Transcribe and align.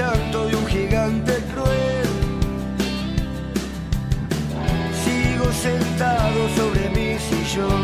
Llanto 0.00 0.46
de 0.46 0.56
un 0.56 0.66
gigante 0.66 1.32
cruel. 1.52 2.08
Sigo 5.02 5.46
sentado 5.52 6.40
sobre 6.56 6.82
mi 6.96 7.10
sillón, 7.28 7.82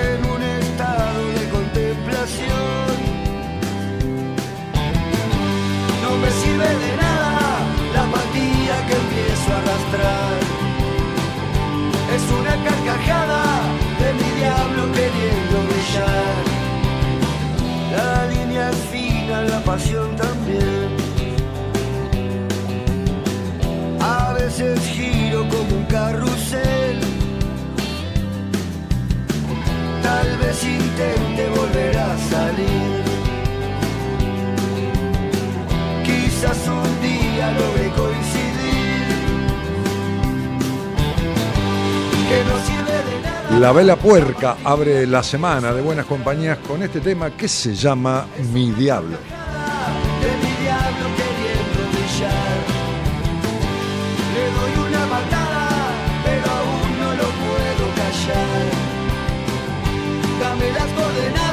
en 0.00 0.18
un 0.34 0.42
estado 0.60 1.22
de 1.38 1.44
contemplación. 1.56 2.88
No 6.02 6.10
me 6.22 6.30
sirve 6.40 6.68
de 6.82 6.96
nada 6.96 7.05
pasión 19.76 20.16
también. 20.16 20.88
A 24.00 24.32
veces 24.32 24.80
giro 24.94 25.46
como 25.48 25.76
un 25.80 25.84
carrusel. 25.84 26.98
Tal 30.02 30.28
vez 30.38 30.64
intente 30.64 31.42
volver 31.58 31.98
a 31.98 32.18
salir. 32.32 32.90
Quizás 36.06 36.58
un 36.68 36.92
día 37.02 37.46
logre 37.60 37.86
coincidir. 38.00 39.06
Que 42.28 42.38
no 42.48 42.56
sirve 42.66 42.96
de 43.08 43.16
nada. 43.22 43.60
La 43.60 43.72
Vela 43.72 43.96
Puerca 43.96 44.56
abre 44.64 45.06
la 45.06 45.22
semana 45.22 45.72
de 45.74 45.82
Buenas 45.82 46.06
Compañías 46.06 46.58
con 46.66 46.82
este 46.82 47.00
tema 47.00 47.30
que 47.32 47.46
se 47.46 47.74
llama 47.74 48.26
Mi 48.54 48.70
Diablo. 48.70 49.18
Pero 56.24 56.46
aún 56.58 56.98
no 57.00 57.10
lo 57.20 57.28
puedo 57.42 57.84
callar. 58.00 58.66
Dame 60.40 60.72
las 60.72 60.90
coordenadas, 60.92 61.45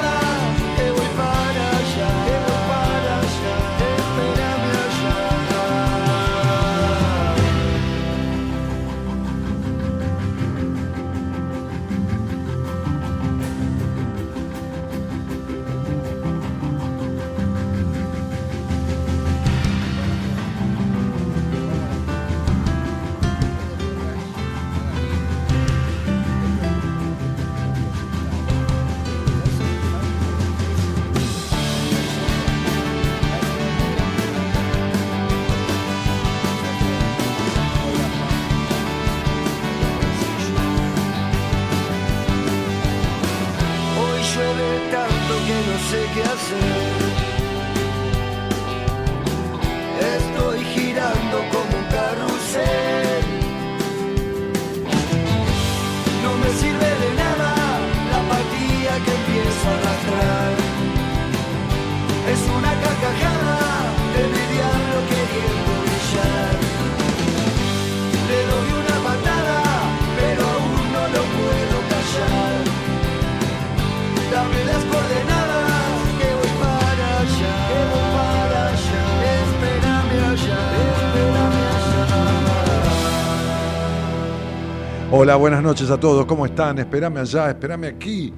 Hola, 85.15 85.35
buenas 85.35 85.61
noches 85.61 85.91
a 85.91 85.99
todos, 85.99 86.25
¿cómo 86.25 86.43
están? 86.43 86.79
Espérame 86.79 87.17
allá, 87.17 87.49
espérame 87.49 87.83
aquí. 87.83 88.33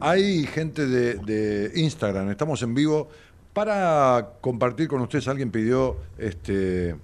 Hay 0.00 0.44
gente 0.48 0.84
de, 0.84 1.70
Instagram, 1.76 2.28
estamos 2.28 2.60
en 2.62 2.74
vivo 2.74 3.08
para 3.52 4.32
compartir 4.40 4.88
con 4.88 5.00
ustedes. 5.00 5.28
Alguien 5.28 5.52
pidió 5.52 5.96
este, 6.18 6.96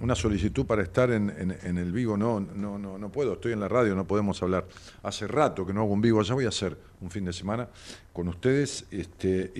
una 0.00 0.16
solicitud 0.16 0.66
para 0.66 0.82
estar 0.82 1.12
en, 1.12 1.30
el 1.30 1.92
vivo. 1.92 2.16
No, 2.16 2.40
no, 2.40 2.76
no, 2.76 2.98
no 2.98 3.12
puedo, 3.12 3.34
estoy 3.34 3.52
en 3.52 3.60
la 3.60 3.68
radio, 3.68 3.94
no 3.94 4.04
podemos 4.04 4.42
hablar. 4.42 4.66
Hace 5.04 5.28
rato 5.28 5.64
que 5.64 5.72
no 5.72 5.82
hago 5.82 5.92
un 5.92 6.00
vivo, 6.00 6.20
ya 6.22 6.34
voy 6.34 6.46
a 6.46 6.48
hacer 6.48 6.76
un 7.00 7.08
fin 7.08 7.24
de 7.26 7.32
semana 7.32 7.68
con 8.12 8.26
ustedes. 8.26 8.84
Este, 8.90 9.52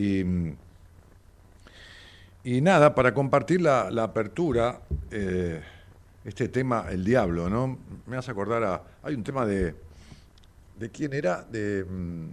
y, 2.42 2.60
nada, 2.60 2.92
para 2.92 3.14
compartir 3.14 3.62
la, 3.62 3.88
la 3.88 4.02
apertura, 4.02 4.80
eh, 5.12 5.62
este 6.24 6.48
tema, 6.48 6.86
el 6.90 7.04
diablo, 7.04 7.48
¿no? 7.48 7.78
Me 8.06 8.16
hace 8.16 8.30
acordar 8.30 8.62
a. 8.64 8.82
Hay 9.02 9.14
un 9.14 9.24
tema 9.24 9.46
de. 9.46 9.74
¿De 10.78 10.90
quién 10.90 11.12
era? 11.12 11.42
De. 11.42 11.84
mm, 11.84 12.28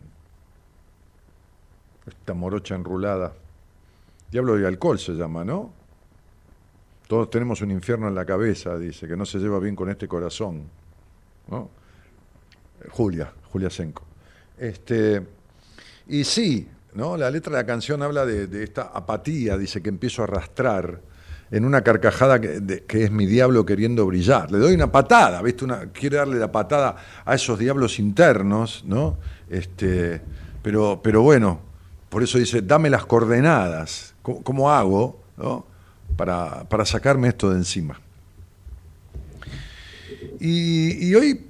esta 2.08 2.34
morocha 2.34 2.76
enrulada. 2.76 3.34
Diablo 4.32 4.56
de 4.56 4.68
alcohol 4.68 5.00
se 5.00 5.14
llama, 5.14 5.44
¿no? 5.44 5.72
Todos 7.08 7.30
tenemos 7.30 7.62
un 7.62 7.72
infierno 7.72 8.08
en 8.08 8.16
la 8.16 8.26
cabeza, 8.26 8.78
dice, 8.78 9.08
que 9.08 9.16
no 9.16 9.26
se 9.26 9.40
lleva 9.40 9.60
bien 9.60 9.76
con 9.76 9.90
este 9.90 10.08
corazón. 10.08 10.64
¿no? 11.50 11.70
Julia, 12.90 13.32
Julia 13.52 13.70
Senko. 13.70 14.04
Este, 14.58 15.26
y 16.08 16.24
sí, 16.26 16.68
¿no? 16.94 17.16
La 17.16 17.32
letra 17.32 17.52
de 17.54 17.62
la 17.62 17.66
canción 17.66 18.02
habla 18.04 18.26
de, 18.26 18.48
de 18.48 18.64
esta 18.64 18.84
apatía, 18.84 19.58
dice 19.58 19.82
que 19.82 19.90
empiezo 19.90 20.22
a 20.22 20.26
arrastrar 20.26 21.00
en 21.52 21.66
una 21.66 21.82
carcajada 21.82 22.42
que, 22.42 22.84
que 22.88 23.04
es 23.04 23.12
mi 23.12 23.26
diablo 23.26 23.66
queriendo 23.66 24.06
brillar. 24.06 24.52
Le 24.52 24.58
doy 24.58 24.74
una 24.74 24.92
patada, 24.92 25.42
¿viste? 25.42 25.66
Una, 25.66 25.88
quiere 25.92 26.18
darle 26.18 26.38
la 26.38 26.52
patada 26.52 26.96
a 27.26 27.36
esos 27.36 27.58
diablos 27.60 28.00
internos, 28.00 28.84
¿no? 28.86 29.18
Este, 29.50 30.22
pero, 30.62 31.00
pero 31.02 31.22
bueno, 31.22 31.62
por 32.10 32.24
eso 32.24 32.38
dice, 32.38 32.62
dame 32.62 32.90
las 32.90 33.06
coordenadas. 33.06 34.14
¿Cómo, 34.22 34.70
hago. 34.70 35.22
Para, 36.18 36.68
para 36.68 36.86
sacarme 36.86 37.28
esto 37.28 37.52
de 37.52 37.58
encima. 37.58 38.00
Y, 40.40 41.14
hoy 41.16 41.46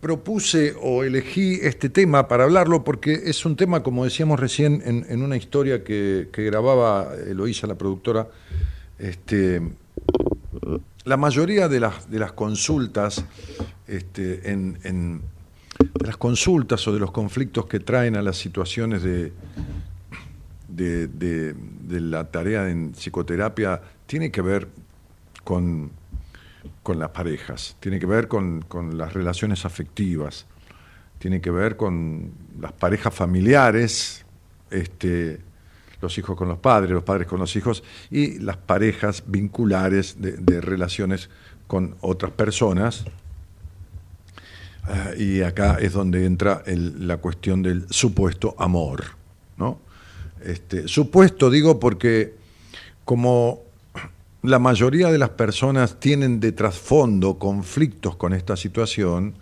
propuse 0.00 0.74
o 0.80 1.02
elegí 1.02 1.58
este 1.62 1.88
tema 1.88 2.28
para 2.28 2.44
hablarlo 2.44 2.84
porque 2.84 3.22
es 3.24 3.44
un 3.44 3.56
tema, 3.56 3.82
como 3.82 4.04
decíamos 4.04 4.38
recién, 4.38 4.82
en, 4.84 5.22
una 5.22 5.36
historia 5.36 5.82
que, 5.82 6.28
grababa 6.32 7.12
Eloísa, 7.26 7.66
la 7.66 7.76
productora, 7.76 8.28
este, 8.98 9.62
la 11.04 11.16
mayoría 11.16 11.68
de 11.68 11.80
las, 11.80 12.10
de 12.10 12.18
las 12.18 12.32
consultas 12.32 13.24
este, 13.86 14.50
en, 14.50 15.22
las 16.00 16.16
consultas 16.16 16.86
o 16.88 16.92
de 16.92 17.00
los 17.00 17.10
conflictos 17.10 17.66
que 17.66 17.80
traen 17.80 18.16
a 18.16 18.22
las 18.22 18.36
situaciones 18.36 19.02
de, 19.02 19.32
de, 20.68 21.54
la 22.00 22.30
tarea 22.30 22.68
en 22.68 22.92
psicoterapia 22.92 23.80
tiene 24.06 24.30
que 24.30 24.42
ver 24.42 24.68
con, 25.44 25.90
con 26.82 26.98
las 26.98 27.10
parejas, 27.10 27.76
tiene 27.80 27.98
que 27.98 28.06
ver 28.06 28.28
con, 28.28 28.64
las 28.92 29.12
relaciones 29.12 29.64
afectivas, 29.64 30.46
tiene 31.18 31.40
que 31.40 31.50
ver 31.50 31.76
con 31.76 32.32
las 32.60 32.72
parejas 32.72 33.14
familiares, 33.14 34.24
este, 34.70 35.40
los 36.00 36.16
hijos 36.18 36.36
con 36.36 36.48
los 36.48 36.58
padres, 36.58 36.90
los 36.90 37.04
padres 37.04 37.26
con 37.26 37.38
los 37.38 37.54
hijos, 37.56 37.82
y 38.10 38.38
las 38.38 38.56
parejas 38.56 39.24
vinculares 39.26 40.16
de, 40.18 40.60
relaciones 40.60 41.30
con 41.66 41.96
otras 42.00 42.32
personas. 42.32 43.04
Ah, 44.84 45.10
y 45.18 45.42
acá 45.42 45.78
es 45.80 45.92
donde 45.92 46.24
entra 46.24 46.62
la 46.66 47.16
cuestión 47.16 47.62
del 47.62 47.86
supuesto 47.90 48.54
amor. 48.58 49.04
¿no? 49.56 49.80
Este, 50.44 50.86
supuesto 50.86 51.50
digo 51.50 51.80
porque 51.80 52.34
como 53.04 53.62
la 54.42 54.58
mayoría 54.58 55.10
de 55.10 55.18
las 55.18 55.30
personas 55.30 55.98
tienen 55.98 56.38
de 56.38 56.52
trasfondo 56.52 57.38
conflictos 57.38 58.16
con 58.16 58.32
esta 58.32 58.56
situación, 58.56 59.34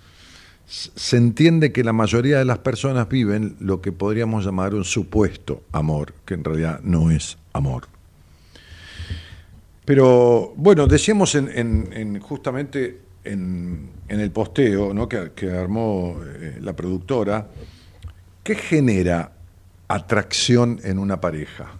se 0.67 1.17
entiende 1.17 1.73
que 1.73 1.85
la 1.85 1.93
mayoría 1.93 2.39
de 2.39 2.45
las 2.45 2.59
personas 2.59 3.09
viven 3.09 3.57
lo 3.61 3.81
que 3.81 3.93
podríamos 3.93 4.45
llamar 4.45 4.75
un 4.75 4.85
supuesto 4.85 5.63
amor, 5.73 6.15
que 6.25 6.35
en 6.35 6.45
realidad 6.45 6.81
no 6.83 7.11
es 7.11 7.37
amor. 7.53 7.89
Pero 9.85 10.55
bueno, 10.57 10.87
decíamos 10.87 11.35
en, 11.35 12.19
justamente 12.21 13.01
en, 13.25 13.91
el 14.09 14.31
posteo 14.31 14.95
¿no? 14.95 15.09
que, 15.09 15.51
armó 15.51 16.19
eh, 16.25 16.59
la 16.61 16.75
productora, 16.75 17.49
¿qué 18.43 18.55
genera 18.55 19.33
atracción 19.89 20.81
en 20.85 20.99
una 20.99 21.21
pareja? 21.21 21.73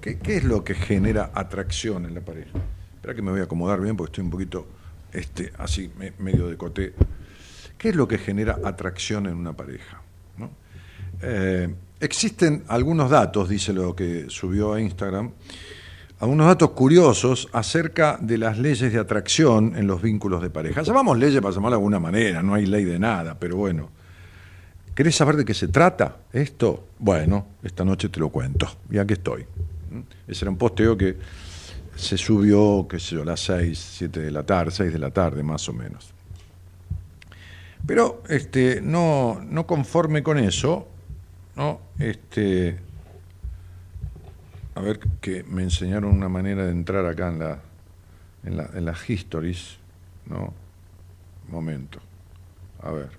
¿Qué, 0.00 0.18
¿Qué, 0.18 0.36
es 0.36 0.44
lo 0.44 0.64
que 0.64 0.74
genera 0.74 1.30
atracción 1.34 2.06
en 2.06 2.14
la 2.14 2.20
pareja? 2.20 2.58
Espera 2.94 3.14
que 3.14 3.22
me 3.22 3.30
voy 3.30 3.40
a 3.40 3.44
acomodar 3.44 3.80
bien 3.80 3.96
porque 3.96 4.12
estoy 4.12 4.24
un 4.24 4.30
poquito 4.30 4.66
este, 5.12 5.52
así, 5.58 5.90
medio 6.18 6.48
de 6.48 6.56
cote. 6.56 6.94
¿Qué 7.80 7.88
es 7.88 7.96
lo 7.96 8.06
que 8.06 8.18
genera 8.18 8.58
atracción 8.62 9.24
en 9.24 9.36
una 9.36 9.54
pareja? 9.54 10.02
Eh, 11.22 11.74
existen 11.98 12.62
algunos 12.68 13.08
datos, 13.08 13.48
dice 13.48 13.72
lo 13.72 13.96
que 13.96 14.26
subió 14.28 14.74
a 14.74 14.80
Instagram, 14.82 15.30
algunos 16.18 16.46
datos 16.46 16.72
curiosos 16.72 17.48
acerca 17.54 18.18
de 18.20 18.36
las 18.36 18.58
leyes 18.58 18.92
de 18.92 18.98
atracción 18.98 19.72
en 19.76 19.86
los 19.86 20.02
vínculos 20.02 20.42
de 20.42 20.50
pareja. 20.50 20.82
Llamamos 20.82 21.18
leyes 21.18 21.40
para 21.40 21.54
llamarlo 21.54 21.76
de 21.76 21.80
alguna 21.80 21.98
manera, 21.98 22.42
no 22.42 22.52
hay 22.52 22.66
ley 22.66 22.84
de 22.84 22.98
nada, 22.98 23.38
pero 23.40 23.56
bueno. 23.56 23.88
¿Querés 24.94 25.16
saber 25.16 25.36
de 25.36 25.46
qué 25.46 25.54
se 25.54 25.68
trata 25.68 26.18
esto? 26.34 26.88
Bueno, 26.98 27.46
esta 27.62 27.82
noche 27.82 28.10
te 28.10 28.20
lo 28.20 28.28
cuento. 28.28 28.68
Y 28.90 28.98
aquí 28.98 29.14
estoy. 29.14 29.46
¿Mm? 29.90 30.00
Ese 30.28 30.44
era 30.44 30.50
un 30.50 30.58
posteo 30.58 30.98
que 30.98 31.16
se 31.96 32.18
subió, 32.18 32.86
qué 32.86 32.98
sé 32.98 33.14
yo, 33.14 33.22
a 33.22 33.24
las 33.24 33.40
6, 33.40 33.92
7 33.96 34.20
de 34.20 34.30
la 34.30 34.42
tarde, 34.42 34.70
6 34.70 34.92
de 34.92 34.98
la 34.98 35.10
tarde 35.10 35.42
más 35.42 35.66
o 35.70 35.72
menos. 35.72 36.19
Pero 37.90 38.22
este, 38.28 38.80
no, 38.80 39.40
no 39.42 39.66
conforme 39.66 40.22
con 40.22 40.38
eso, 40.38 40.86
¿no? 41.56 41.80
Este, 41.98 42.78
a 44.76 44.80
ver 44.80 45.00
que 45.20 45.42
me 45.42 45.64
enseñaron 45.64 46.14
una 46.14 46.28
manera 46.28 46.66
de 46.66 46.70
entrar 46.70 47.04
acá 47.04 47.30
en 47.30 47.40
la, 47.40 47.58
en, 48.44 48.56
la, 48.58 48.70
en 48.74 48.84
las 48.84 49.10
histories, 49.10 49.78
¿no? 50.26 50.54
Momento. 51.48 51.98
A 52.80 52.92
ver. 52.92 53.10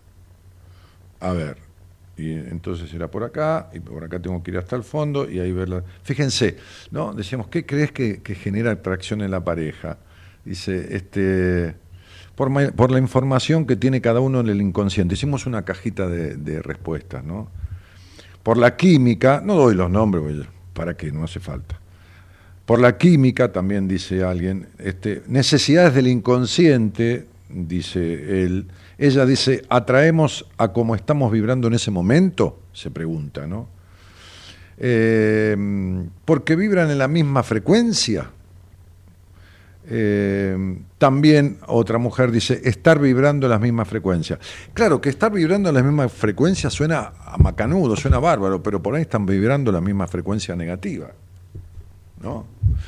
A 1.19 1.33
ver 1.33 1.57
y 2.15 2.31
entonces 2.31 2.93
era 2.93 3.11
por 3.11 3.25
acá, 3.25 3.69
y 3.73 3.81
por 3.81 4.05
acá 4.05 4.21
tengo 4.21 4.41
que 4.41 4.51
ir 4.51 4.57
hasta 4.57 4.77
el 4.77 4.83
fondo 4.83 5.29
y 5.29 5.39
ahí 5.39 5.51
verla. 5.51 5.83
Fíjense, 6.03 6.55
¿no? 6.91 7.13
Decíamos, 7.13 7.49
¿qué 7.49 7.65
crees 7.65 7.91
que, 7.91 8.21
genera 8.35 8.71
atracción 8.71 9.21
en 9.21 9.31
la 9.31 9.43
pareja? 9.43 9.97
Dice, 10.45 10.95
este, 10.95 11.75
por, 12.75 12.91
la 12.91 12.97
información 12.97 13.65
que 13.65 13.75
tiene 13.75 14.01
cada 14.01 14.19
uno 14.19 14.39
en 14.39 14.49
el 14.49 14.61
inconsciente. 14.61 15.13
Hicimos 15.13 15.45
una 15.45 15.63
cajita 15.63 16.07
de, 16.07 16.61
respuestas, 16.61 17.23
¿no? 17.23 17.49
Por 18.41 18.57
la 18.57 18.75
química, 18.75 19.41
no 19.45 19.55
doy 19.55 19.75
los 19.75 19.91
nombres, 19.91 20.47
para 20.73 20.95
qué, 20.95 21.11
no 21.11 21.23
hace 21.23 21.39
falta. 21.39 21.79
Por 22.65 22.79
la 22.79 22.97
química, 22.97 23.51
también 23.51 23.87
dice 23.87 24.23
alguien, 24.23 24.67
este, 24.79 25.21
necesidades 25.27 25.93
del 25.93 26.07
inconsciente, 26.07 27.27
dice 27.49 28.43
él, 28.43 28.65
ella 28.97 29.25
dice, 29.25 29.63
¿atraemos 29.69 30.47
a 30.57 30.69
cómo 30.69 30.95
estamos 30.95 31.31
vibrando 31.31 31.67
en 31.67 31.75
ese 31.75 31.91
momento? 31.91 32.59
Se 32.73 32.89
pregunta, 32.89 33.45
¿no? 33.45 33.67
Eh, 34.77 35.55
porque 36.25 36.55
vibran 36.55 36.89
en 36.89 36.97
la 36.97 37.07
misma 37.07 37.43
frecuencia. 37.43 38.31
Eh, 39.93 40.77
también 40.97 41.57
otra 41.67 41.97
mujer 41.97 42.31
dice, 42.31 42.61
estar 42.63 42.97
vibrando 42.97 43.49
las 43.49 43.59
mismas 43.59 43.89
frecuencias. 43.89 44.39
Claro 44.73 45.01
que 45.01 45.09
estar 45.09 45.29
vibrando 45.29 45.67
en 45.67 45.75
las 45.75 45.83
mismas 45.83 46.13
frecuencias 46.13 46.71
suena 46.71 47.11
a 47.25 47.37
macanudo, 47.37 47.97
suena 47.97 48.17
bárbaro, 48.17 48.63
pero 48.63 48.81
por 48.81 48.95
ahí 48.95 49.01
están 49.01 49.25
vibrando 49.25 49.69
la 49.69 49.81
misma 49.81 50.07
frecuencia 50.07 50.55
negativa. 50.55 51.11
¿no? 52.21 52.45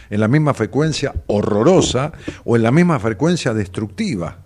En 0.09 0.21
la 0.21 0.29
misma 0.29 0.53
frecuencia 0.53 1.13
horrorosa 1.27 2.13
o 2.45 2.55
en 2.55 2.63
la 2.63 2.71
misma 2.71 2.97
frecuencia 3.01 3.53
destructiva. 3.53 4.37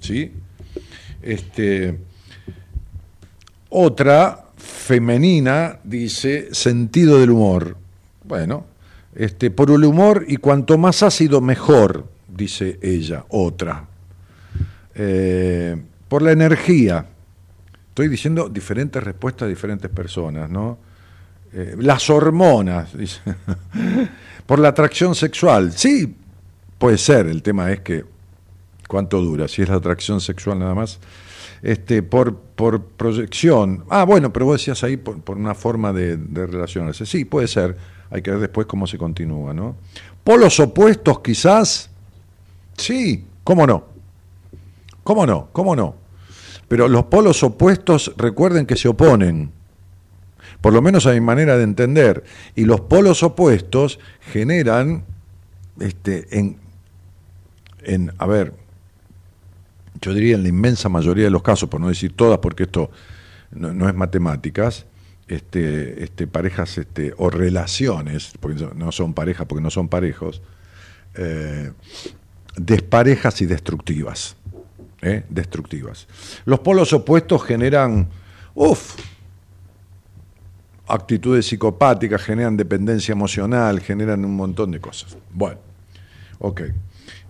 ¿Sí? 0.00 0.34
Este, 1.22 1.98
otra, 3.70 4.48
femenina, 4.58 5.78
dice 5.82 6.54
sentido 6.54 7.18
del 7.18 7.30
humor. 7.30 7.78
Bueno, 8.24 8.66
este, 9.14 9.50
por 9.50 9.70
el 9.70 9.84
humor 9.84 10.24
y 10.28 10.36
cuanto 10.36 10.78
más 10.78 11.02
ácido 11.02 11.40
mejor, 11.40 12.08
dice 12.28 12.78
ella, 12.82 13.24
otra. 13.28 13.86
Eh, 14.94 15.82
por 16.08 16.22
la 16.22 16.32
energía. 16.32 17.06
Estoy 17.88 18.08
diciendo 18.08 18.48
diferentes 18.48 19.02
respuestas 19.02 19.46
a 19.46 19.48
diferentes 19.48 19.90
personas, 19.90 20.48
¿no? 20.50 20.78
Eh, 21.52 21.76
las 21.78 22.08
hormonas, 22.10 22.96
dice. 22.96 23.20
por 24.46 24.58
la 24.58 24.68
atracción 24.68 25.14
sexual. 25.14 25.72
Sí, 25.72 26.14
puede 26.78 26.98
ser. 26.98 27.26
El 27.26 27.42
tema 27.42 27.70
es 27.70 27.80
que 27.80 28.04
cuánto 28.90 29.20
dura, 29.22 29.46
si 29.46 29.62
es 29.62 29.68
la 29.68 29.76
atracción 29.76 30.20
sexual 30.20 30.58
nada 30.58 30.74
más, 30.74 30.98
este, 31.62 32.02
por, 32.02 32.36
por 32.36 32.82
proyección. 32.82 33.84
Ah, 33.88 34.04
bueno, 34.04 34.32
pero 34.32 34.46
vos 34.46 34.60
decías 34.60 34.82
ahí 34.82 34.96
por, 34.96 35.36
una 35.36 35.54
forma 35.54 35.92
de, 35.92 36.16
relacionarse. 36.34 37.06
Sí, 37.06 37.24
puede 37.24 37.46
ser, 37.46 37.76
hay 38.10 38.22
que 38.22 38.30
ver 38.30 38.40
después 38.40 38.66
cómo 38.66 38.86
se 38.86 38.98
continúa, 38.98 39.54
¿no? 39.54 39.76
Polos 40.24 40.58
opuestos 40.60 41.20
quizás, 41.20 41.90
sí, 42.76 43.24
¿cómo 43.44 43.66
no? 43.66 43.84
¿Cómo 45.02 45.26
no? 45.26 45.48
¿Cómo 45.52 45.74
no? 45.76 45.94
Pero 46.68 46.88
los 46.88 47.04
polos 47.04 47.42
opuestos 47.42 48.12
recuerden 48.16 48.66
que 48.66 48.76
se 48.76 48.88
oponen, 48.88 49.50
por 50.60 50.72
lo 50.72 50.82
menos 50.82 51.06
a 51.06 51.12
mi 51.12 51.20
manera 51.20 51.56
de 51.56 51.64
entender, 51.64 52.24
y 52.54 52.64
los 52.64 52.82
polos 52.82 53.22
opuestos 53.22 53.98
generan, 54.20 55.04
este, 55.80 56.26
en, 57.82 58.12
a 58.18 58.26
ver, 58.26 58.52
yo 60.00 60.14
diría 60.14 60.36
en 60.36 60.42
la 60.42 60.48
inmensa 60.48 60.88
mayoría 60.88 61.24
de 61.24 61.30
los 61.30 61.42
casos, 61.42 61.68
por 61.68 61.80
no 61.80 61.88
decir 61.88 62.14
todas, 62.14 62.38
porque 62.38 62.64
esto 62.64 62.90
no, 63.50 63.88
es 63.88 63.94
matemáticas, 63.94 64.86
este, 65.30 66.02
este, 66.02 66.26
parejas 66.26 66.76
este, 66.76 67.14
o 67.16 67.30
relaciones, 67.30 68.32
porque 68.40 68.66
no 68.74 68.90
son 68.90 69.14
parejas, 69.14 69.46
porque 69.46 69.62
no 69.62 69.70
son 69.70 69.88
parejos, 69.88 70.42
eh, 71.14 71.70
desparejas 72.56 73.40
y 73.40 73.46
destructivas. 73.46 74.34
¿eh? 75.02 75.22
Destructivas. 75.28 76.08
Los 76.44 76.58
polos 76.58 76.92
opuestos 76.92 77.44
generan, 77.44 78.08
uff, 78.54 78.96
actitudes 80.88 81.46
psicopáticas, 81.46 82.20
generan 82.22 82.56
dependencia 82.56 83.12
emocional, 83.12 83.78
generan 83.78 84.24
un 84.24 84.34
montón 84.34 84.72
de 84.72 84.80
cosas. 84.80 85.16
Bueno, 85.32 85.60
ok. 86.40 86.62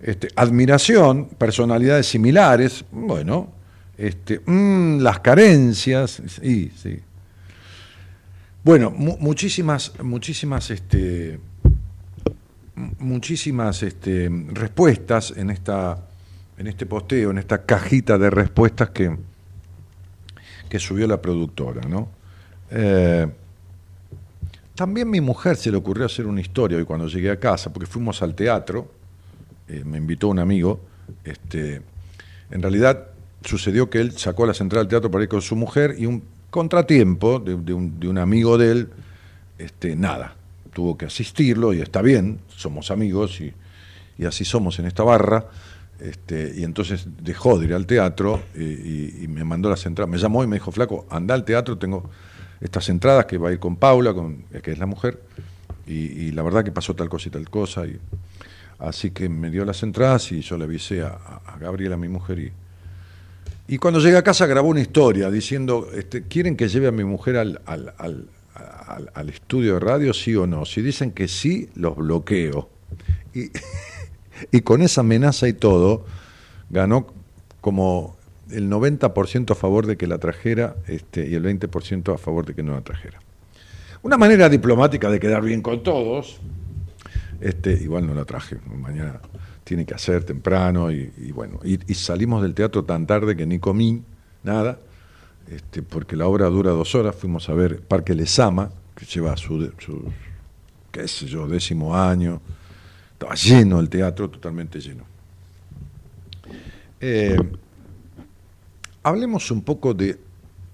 Este, 0.01 0.29
admiración, 0.35 1.27
personalidades 1.37 2.07
similares, 2.07 2.83
bueno, 2.91 3.49
este, 3.95 4.41
mm, 4.43 5.01
las 5.01 5.19
carencias, 5.19 6.19
sí, 6.25 6.71
sí. 6.75 6.99
Bueno, 8.63 8.91
muchísimas, 8.91 9.91
muchísimas, 10.03 10.69
este, 10.69 11.39
muchísimas 12.99 13.81
este, 13.81 14.29
respuestas 14.53 15.33
en 15.35 15.49
esta, 15.49 15.97
en 16.59 16.67
este 16.67 16.85
posteo, 16.85 17.31
en 17.31 17.39
esta 17.39 17.65
cajita 17.65 18.19
de 18.19 18.29
respuestas 18.29 18.91
que, 18.91 19.17
que 20.69 20.77
subió 20.77 21.07
la 21.07 21.19
productora, 21.19 21.81
¿no? 21.89 22.09
Eh, 22.69 23.27
también 24.75 25.09
mi 25.09 25.21
mujer 25.21 25.55
se 25.55 25.71
le 25.71 25.77
ocurrió 25.77 26.05
hacer 26.05 26.27
una 26.27 26.41
historia 26.41 26.77
hoy 26.77 26.85
cuando 26.85 27.07
llegué 27.07 27.31
a 27.31 27.39
casa, 27.39 27.73
porque 27.73 27.87
fuimos 27.87 28.21
al 28.21 28.35
teatro, 28.35 28.91
eh, 29.69 29.81
me 29.83 29.97
invitó 29.97 30.27
un 30.27 30.37
amigo, 30.37 30.81
este, 31.23 31.81
en 32.51 32.61
realidad 32.61 33.07
sucedió 33.43 33.89
que 33.89 34.01
él 34.01 34.11
sacó 34.11 34.45
la 34.45 34.53
central 34.53 34.83
del 34.83 34.89
teatro 34.89 35.09
para 35.09 35.23
ir 35.23 35.29
con 35.29 35.41
su 35.41 35.55
mujer 35.55 35.95
y 35.97 36.05
un 36.05 36.21
contratiempo 36.51 37.39
de, 37.39 37.73
un, 37.73 38.17
amigo 38.19 38.57
de 38.57 38.71
él, 38.71 38.89
este, 39.57 39.95
nada, 39.95 40.35
tuvo 40.73 40.97
que 40.97 41.05
asistirlo 41.05 41.73
y 41.73 41.81
está 41.81 42.01
bien, 42.01 42.39
somos 42.49 42.91
amigos 42.91 43.41
y, 43.41 43.53
así 44.27 44.45
somos 44.45 44.77
en 44.77 44.85
esta 44.85 45.01
barra. 45.01 45.45
Este, 45.99 46.53
y 46.57 46.63
entonces 46.63 47.07
dejó 47.21 47.59
de 47.59 47.65
ir 47.67 47.73
al 47.73 47.85
teatro 47.85 48.41
y, 48.55 49.27
me 49.27 49.43
mandó 49.43 49.69
las 49.69 49.85
entradas. 49.85 50.11
Me 50.11 50.19
llamó 50.19 50.43
y 50.43 50.47
me 50.47 50.57
dijo, 50.57 50.71
flaco, 50.71 51.07
anda 51.09 51.33
al 51.33 51.45
teatro, 51.45 51.77
tengo 51.77 52.09
estas 52.59 52.89
entradas 52.89 53.25
que 53.25 53.37
va 53.37 53.49
a 53.49 53.53
ir 53.53 53.59
con 53.59 53.77
Paula, 53.77 54.13
con, 54.13 54.43
que 54.61 54.71
es 54.71 54.77
la 54.77 54.85
mujer, 54.85 55.19
y, 55.87 56.31
la 56.31 56.43
verdad 56.43 56.63
que 56.63 56.71
pasó 56.71 56.95
tal 56.95 57.09
cosa 57.09 57.29
y 57.29 57.31
tal 57.31 57.49
cosa. 57.49 57.85
Y, 57.87 57.97
así 58.77 59.11
que 59.11 59.29
me 59.29 59.49
dio 59.49 59.63
las 59.63 59.81
entradas 59.83 60.31
y 60.31 60.41
yo 60.41 60.57
le 60.57 60.65
avisé 60.65 61.01
a, 61.01 61.17
a 61.45 61.57
Gabriela, 61.57 61.97
mi 61.97 62.09
mujer, 62.09 62.39
y, 62.39 62.51
y 63.71 63.77
cuando 63.77 64.01
llegué 64.01 64.17
a 64.17 64.21
casa 64.21 64.45
grabó 64.47 64.67
una 64.67 64.81
historia 64.81 65.31
diciendo, 65.31 65.87
este, 65.93 66.23
¿quieren 66.23 66.57
que 66.57 66.67
lleve 66.67 66.87
a 66.87 66.91
mi 66.91 67.05
mujer 67.05 67.37
al, 67.37 67.61
al, 67.65 69.29
estudio 69.29 69.75
de 69.75 69.79
radio, 69.79 70.13
sí 70.13 70.35
o 70.35 70.45
no? 70.45 70.65
Si 70.65 70.81
dicen 70.81 71.11
que 71.11 71.29
sí, 71.29 71.69
los 71.75 71.95
bloqueo. 71.95 72.67
Y, 73.33 73.49
y 74.51 74.59
con 74.59 74.81
esa 74.81 74.99
amenaza 74.99 75.47
y 75.47 75.53
todo, 75.53 76.05
ganó 76.69 77.07
como 77.61 78.17
el 78.49 78.69
90% 78.69 79.51
a 79.51 79.55
favor 79.55 79.87
de 79.87 79.95
que 79.95 80.05
la 80.05 80.17
trajera 80.17 80.75
este, 80.87 81.25
y 81.29 81.35
el 81.35 81.43
20% 81.45 82.13
a 82.13 82.17
favor 82.17 82.45
de 82.45 82.53
que 82.53 82.63
no 82.63 82.73
la 82.73 82.81
trajera. 82.81 83.21
Una 84.01 84.17
manera 84.17 84.49
diplomática 84.49 85.09
de 85.09 85.17
quedar 85.17 85.43
bien 85.43 85.61
con 85.61 85.81
todos, 85.81 86.41
este, 87.39 87.71
igual 87.71 88.05
no 88.05 88.13
la 88.15 88.25
traje, 88.25 88.57
mañana 88.67 89.21
tiene 89.71 89.85
que 89.85 89.93
hacer 89.93 90.25
temprano 90.25 90.91
y, 90.91 91.31
bueno, 91.33 91.61
y, 91.63 91.77
salimos 91.93 92.41
del 92.41 92.53
teatro 92.53 92.83
tan 92.83 93.07
tarde 93.07 93.37
que 93.37 93.45
ni 93.45 93.57
comí 93.57 94.03
nada, 94.43 94.79
este, 95.49 95.81
porque 95.81 96.17
la 96.17 96.27
obra 96.27 96.47
dura 96.47 96.71
dos 96.71 96.93
horas, 96.93 97.15
fuimos 97.15 97.47
a 97.47 97.53
ver 97.53 97.79
Parque 97.79 98.13
Lesama, 98.13 98.69
que 98.93 99.05
lleva 99.05 99.37
su, 99.37 99.71
su 99.79 100.11
qué 100.91 101.07
sé 101.07 101.25
yo, 101.25 101.47
décimo 101.47 101.95
año, 101.95 102.41
estaba 103.13 103.33
lleno 103.33 103.79
el 103.79 103.87
teatro, 103.87 104.29
totalmente 104.29 104.81
lleno. 104.81 105.05
Eh, 106.99 107.37
hablemos 109.03 109.51
un 109.51 109.61
poco 109.61 109.93
de, 109.93 110.19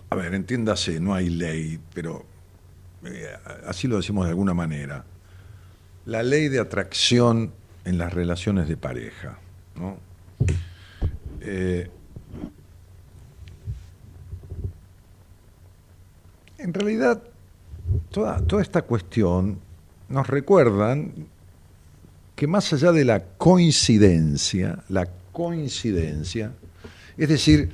a 0.09 0.15
ver, 0.15 0.33
entiéndase, 0.33 0.99
no 0.99 1.13
hay 1.13 1.29
ley, 1.29 1.79
pero 1.93 2.25
eh, 3.05 3.31
así 3.67 3.87
lo 3.87 3.97
decimos 3.97 4.25
de 4.25 4.31
alguna 4.31 4.55
manera, 4.55 5.05
la 6.07 6.23
ley 6.23 6.47
de 6.47 6.57
atracción 6.57 7.51
en 7.87 7.97
las 7.97 8.13
relaciones 8.13 8.67
de 8.67 8.75
pareja. 8.75 9.39
Eh, 11.39 11.89
en 16.57 16.73
realidad, 16.73 17.23
toda, 18.11 18.41
toda 18.41 18.61
esta 18.61 18.81
cuestión 18.81 19.59
nos 20.09 20.27
recuerdan 20.27 21.13
que 22.35 22.45
más 22.45 22.73
allá 22.73 22.91
de 22.91 23.05
la 23.05 23.23
coincidencia, 23.23 24.83
la 24.89 25.07
coincidencia, 25.31 26.51
es 27.17 27.29
decir, 27.29 27.71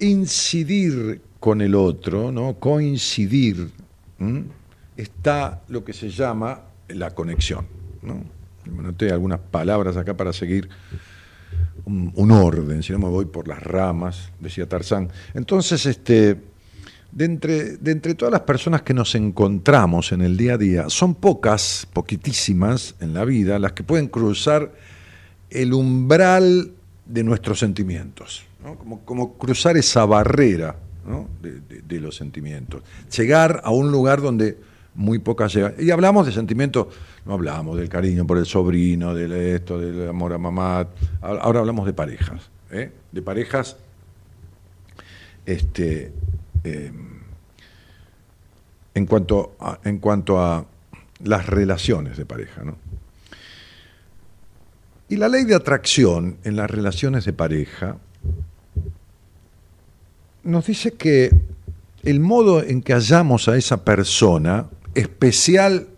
incidir 0.00 1.22
con 1.38 1.60
el 1.60 1.76
otro, 1.76 2.32
¿no? 2.32 2.54
coincidir, 2.54 3.70
está 4.96 5.62
lo 5.68 5.84
que 5.84 5.92
se 5.92 6.10
llama 6.10 6.62
la 6.88 7.12
conexión. 7.12 7.66
¿no? 8.02 8.41
Me 8.70 8.82
noté 8.82 9.10
algunas 9.10 9.40
palabras 9.40 9.96
acá 9.96 10.16
para 10.16 10.32
seguir 10.32 10.68
un, 11.84 12.30
orden, 12.30 12.82
si 12.82 12.92
no 12.92 12.98
me 12.98 13.08
voy 13.08 13.24
por 13.24 13.48
las 13.48 13.62
ramas, 13.62 14.30
decía 14.40 14.68
Tarzán. 14.68 15.10
Entonces, 15.34 15.84
este, 15.86 16.38
de 17.10 17.24
entre, 17.24 17.76
de 17.76 17.92
entre 17.92 18.14
todas 18.14 18.32
las 18.32 18.42
personas 18.42 18.82
que 18.82 18.94
nos 18.94 19.14
encontramos 19.14 20.12
en 20.12 20.22
el 20.22 20.36
día 20.36 20.54
a 20.54 20.58
día, 20.58 20.84
son 20.88 21.14
pocas, 21.14 21.86
poquitísimas 21.92 22.94
en 23.00 23.14
la 23.14 23.24
vida, 23.24 23.58
las 23.58 23.72
que 23.72 23.82
pueden 23.82 24.08
cruzar 24.08 24.72
el 25.50 25.72
umbral 25.72 26.72
de 27.06 27.24
nuestros 27.24 27.58
sentimientos, 27.58 28.44
como, 28.78 29.00
como, 29.00 29.34
cruzar 29.34 29.76
esa 29.76 30.06
barrera 30.06 30.76
de 31.42 32.00
los 32.00 32.16
sentimientos, 32.16 32.82
llegar 33.14 33.60
a 33.64 33.70
un 33.70 33.90
lugar 33.90 34.22
donde 34.22 34.56
muy 34.94 35.18
pocas 35.18 35.52
llegan. 35.54 35.74
Y 35.78 35.90
hablamos 35.90 36.26
de 36.26 36.32
sentimientos, 36.32 36.88
no 37.24 37.34
hablamos 37.34 37.76
del 37.76 37.88
cariño 37.88 38.26
por 38.26 38.38
el 38.38 38.46
sobrino, 38.46 39.14
del 39.14 39.32
esto, 39.32 39.78
del 39.78 40.08
amor 40.08 40.32
a 40.32 40.38
mamá. 40.38 40.88
Ahora 41.20 41.60
hablamos 41.60 41.86
de 41.86 41.92
parejas, 41.92 42.50
¿eh? 42.70 42.92
de 43.10 43.22
parejas 43.22 43.76
este, 45.46 46.12
em, 46.64 47.20
en, 48.94 49.06
cuanto 49.06 49.56
a, 49.60 49.78
en 49.84 49.98
cuanto 49.98 50.40
a 50.40 50.66
las 51.24 51.46
relaciones 51.46 52.16
de 52.16 52.26
pareja. 52.26 52.64
¿no? 52.64 52.76
Y 55.08 55.16
la 55.16 55.28
ley 55.28 55.44
de 55.44 55.54
atracción 55.54 56.38
en 56.44 56.56
las 56.56 56.70
relaciones 56.70 57.24
de 57.24 57.32
pareja 57.32 57.96
nos 60.44 60.66
dice 60.66 60.92
que 60.92 61.30
el 62.02 62.20
modo 62.20 62.62
en 62.62 62.82
que 62.82 62.94
hallamos 62.94 63.48
a 63.48 63.56
esa 63.56 63.84
persona 63.84 64.66
especial 64.94 65.88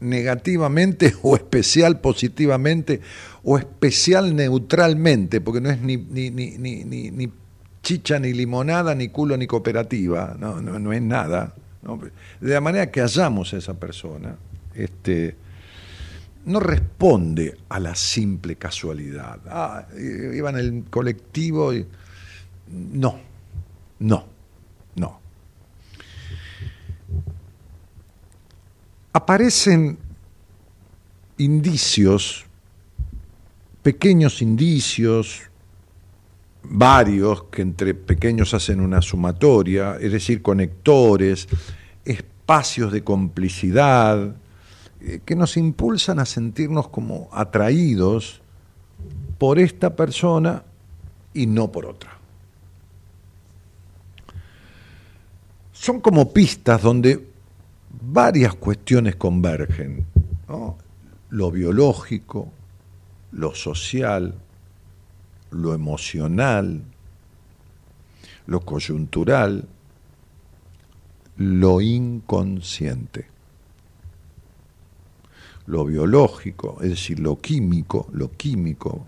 negativamente 0.00 1.14
o 1.22 1.36
especial 1.36 2.00
positivamente 2.00 3.00
o 3.42 3.58
especial 3.58 4.34
neutralmente, 4.34 5.40
porque 5.40 5.60
no 5.60 5.70
es 5.70 5.80
ni, 5.80 5.96
ni, 5.96 6.30
ni, 6.30 6.84
ni 6.84 7.32
chicha, 7.82 8.18
ni 8.18 8.32
limonada, 8.32 8.94
ni 8.94 9.08
culo, 9.08 9.36
ni 9.36 9.46
cooperativa, 9.46 10.36
no, 10.38 10.60
no, 10.60 10.78
no 10.78 10.92
es 10.92 11.02
nada. 11.02 11.54
De 12.40 12.52
la 12.52 12.60
manera 12.60 12.90
que 12.90 13.00
hallamos 13.00 13.54
a 13.54 13.56
esa 13.56 13.74
persona, 13.74 14.36
este, 14.74 15.34
no 16.44 16.60
responde 16.60 17.56
a 17.68 17.80
la 17.80 17.94
simple 17.94 18.56
casualidad. 18.56 19.40
Ah, 19.46 19.86
iba 19.96 20.50
en 20.50 20.56
el 20.56 20.84
colectivo 20.90 21.72
y... 21.72 21.86
No, 22.68 23.18
no, 23.98 24.24
no. 24.28 24.39
Aparecen 29.12 29.98
indicios, 31.38 32.46
pequeños 33.82 34.42
indicios, 34.42 35.42
varios 36.62 37.44
que 37.44 37.62
entre 37.62 37.94
pequeños 37.94 38.54
hacen 38.54 38.80
una 38.80 39.00
sumatoria, 39.00 39.96
es 40.00 40.12
decir, 40.12 40.42
conectores, 40.42 41.48
espacios 42.04 42.92
de 42.92 43.02
complicidad, 43.02 44.34
eh, 45.00 45.20
que 45.24 45.34
nos 45.34 45.56
impulsan 45.56 46.18
a 46.18 46.26
sentirnos 46.26 46.88
como 46.88 47.28
atraídos 47.32 48.42
por 49.38 49.58
esta 49.58 49.96
persona 49.96 50.62
y 51.32 51.46
no 51.46 51.72
por 51.72 51.86
otra. 51.86 52.18
Son 55.72 56.00
como 56.00 56.30
pistas 56.34 56.82
donde 56.82 57.29
varias 58.00 58.54
cuestiones 58.54 59.16
convergen, 59.16 60.06
lo 61.30 61.50
biológico, 61.50 62.50
lo 63.32 63.54
social, 63.54 64.34
lo 65.50 65.74
emocional, 65.74 66.82
lo 68.46 68.60
coyuntural, 68.60 69.68
lo 71.36 71.80
inconsciente. 71.80 73.28
Lo 75.66 75.84
biológico, 75.84 76.78
es 76.80 76.90
decir, 76.90 77.20
lo 77.20 77.40
químico, 77.40 78.08
lo 78.12 78.32
químico, 78.32 79.06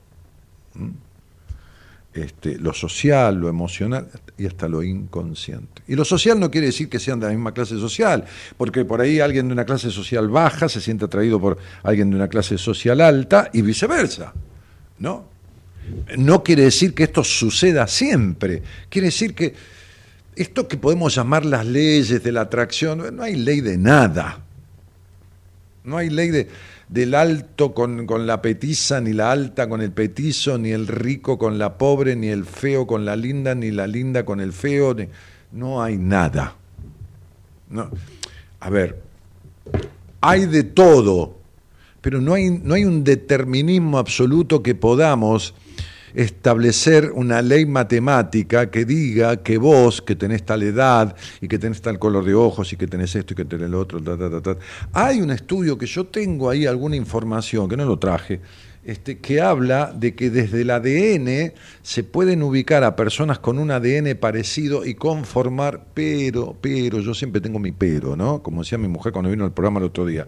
este, 2.14 2.58
lo 2.58 2.74
social, 2.74 3.36
lo 3.36 3.48
emocional 3.48 4.08
y 4.36 4.46
hasta 4.46 4.68
lo 4.68 4.82
inconsciente. 4.82 5.82
Y 5.88 5.94
lo 5.94 6.04
social 6.04 6.38
no 6.38 6.50
quiere 6.50 6.66
decir 6.66 6.88
que 6.88 6.98
sean 6.98 7.20
de 7.20 7.26
la 7.26 7.32
misma 7.32 7.52
clase 7.54 7.78
social, 7.78 8.24
porque 8.56 8.84
por 8.84 9.00
ahí 9.00 9.20
alguien 9.20 9.48
de 9.48 9.54
una 9.54 9.64
clase 9.64 9.90
social 9.90 10.28
baja 10.28 10.68
se 10.68 10.80
siente 10.80 11.06
atraído 11.06 11.40
por 11.40 11.58
alguien 11.82 12.10
de 12.10 12.16
una 12.16 12.28
clase 12.28 12.58
social 12.58 13.00
alta 13.00 13.50
y 13.52 13.62
viceversa. 13.62 14.34
¿No? 14.98 15.24
No 16.16 16.42
quiere 16.44 16.64
decir 16.64 16.94
que 16.94 17.04
esto 17.04 17.24
suceda 17.24 17.86
siempre, 17.86 18.62
quiere 18.88 19.06
decir 19.06 19.34
que 19.34 19.54
esto 20.36 20.68
que 20.68 20.76
podemos 20.76 21.14
llamar 21.14 21.44
las 21.44 21.66
leyes 21.66 22.22
de 22.22 22.32
la 22.32 22.42
atracción, 22.42 23.16
no 23.16 23.22
hay 23.22 23.36
ley 23.36 23.60
de 23.60 23.76
nada. 23.76 24.38
No 25.84 25.96
hay 25.96 26.10
ley 26.10 26.30
de, 26.30 26.48
del 26.92 27.14
alto 27.14 27.72
con, 27.72 28.06
la 28.26 28.42
petiza, 28.42 29.00
ni 29.00 29.14
la 29.14 29.32
alta 29.32 29.66
con 29.66 29.80
el 29.80 29.92
petizo, 29.92 30.58
ni 30.58 30.72
el 30.72 30.86
rico 30.86 31.38
con 31.38 31.58
la 31.58 31.78
pobre, 31.78 32.16
ni 32.16 32.28
el 32.28 32.44
feo 32.44 32.86
con 32.86 33.06
la 33.06 33.16
linda, 33.16 33.54
ni 33.54 33.70
la 33.70 33.86
linda 33.86 34.26
con 34.26 34.40
el 34.40 34.52
feo. 34.52 34.94
no 35.52 35.82
hay 35.82 35.96
nada. 35.96 36.54
No. 37.70 37.90
A 38.60 38.68
ver, 38.68 39.00
hay 40.20 40.44
de 40.44 40.64
todo, 40.64 41.38
pero 42.02 42.20
no 42.20 42.34
hay, 42.34 42.50
no 42.50 42.74
hay 42.74 42.84
un 42.84 43.04
determinismo 43.04 43.96
absoluto 43.96 44.62
que 44.62 44.74
podamos 44.74 45.54
establecer 46.14 47.12
una 47.14 47.42
ley 47.42 47.66
matemática 47.66 48.70
que 48.70 48.84
diga 48.84 49.42
que 49.42 49.58
vos, 49.58 50.02
que 50.02 50.16
tenés 50.16 50.44
tal 50.44 50.62
edad 50.62 51.14
y 51.40 51.48
que 51.48 51.58
tenés 51.58 51.80
tal 51.80 51.98
color 51.98 52.24
de 52.24 52.34
ojos 52.34 52.72
y 52.72 52.76
que 52.76 52.86
tenés 52.86 53.14
esto 53.14 53.34
y 53.34 53.36
que 53.36 53.44
tenés 53.44 53.70
lo 53.70 53.80
otro, 53.80 54.00
hay 54.92 55.20
un 55.20 55.30
estudio 55.30 55.78
que 55.78 55.86
yo 55.86 56.06
tengo 56.06 56.50
ahí 56.50 56.66
alguna 56.66 56.96
información, 56.96 57.68
que 57.68 57.76
no 57.76 57.84
lo 57.84 57.98
traje, 57.98 58.40
este, 58.84 59.18
que 59.18 59.40
habla 59.40 59.92
de 59.94 60.14
que 60.16 60.28
desde 60.28 60.62
el 60.62 60.70
ADN 60.70 61.52
se 61.82 62.02
pueden 62.02 62.42
ubicar 62.42 62.82
a 62.82 62.96
personas 62.96 63.38
con 63.38 63.58
un 63.58 63.70
ADN 63.70 64.16
parecido 64.18 64.84
y 64.84 64.94
conformar, 64.94 65.86
pero, 65.94 66.56
pero, 66.60 66.98
yo 66.98 67.14
siempre 67.14 67.40
tengo 67.40 67.60
mi 67.60 67.70
pero, 67.70 68.16
¿no? 68.16 68.42
Como 68.42 68.62
decía 68.62 68.78
mi 68.78 68.88
mujer 68.88 69.12
cuando 69.12 69.30
vino 69.30 69.44
al 69.44 69.52
programa 69.52 69.78
el 69.78 69.86
otro 69.86 70.04
día. 70.04 70.26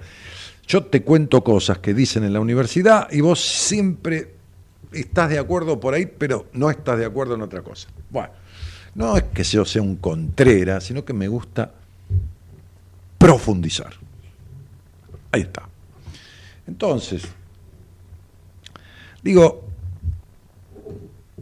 Yo 0.67 0.85
te 0.85 1.03
cuento 1.03 1.43
cosas 1.43 1.79
que 1.79 1.95
dicen 1.95 2.23
en 2.23 2.33
la 2.33 2.41
universidad 2.41 3.09
y 3.11 3.21
vos 3.21 3.41
siempre 3.41 4.34
estás 4.95 5.31
de 5.31 5.39
acuerdo 5.39 5.81
por 5.81 5.95
ahí, 5.95 6.07
pero 6.07 6.47
no 6.53 6.71
estás 6.71 6.99
de 6.99 7.05
acuerdo 7.05 7.35
en 7.35 7.43
otra 7.43 7.63
cosa. 7.63 7.89
Bueno, 8.11 8.31
no 8.95 9.17
es 9.17 9.25
que 9.25 9.43
yo 9.45 9.65
sea 9.65 9.83
un 9.83 9.97
contrera, 9.97 10.81
sino 10.81 11.05
que 11.05 11.13
me 11.13 11.29
gusta 11.29 11.73
profundizar. 13.19 13.93
Ahí 15.33 15.43
está. 15.43 15.69
Entonces, 16.67 17.23
digo, 19.23 19.65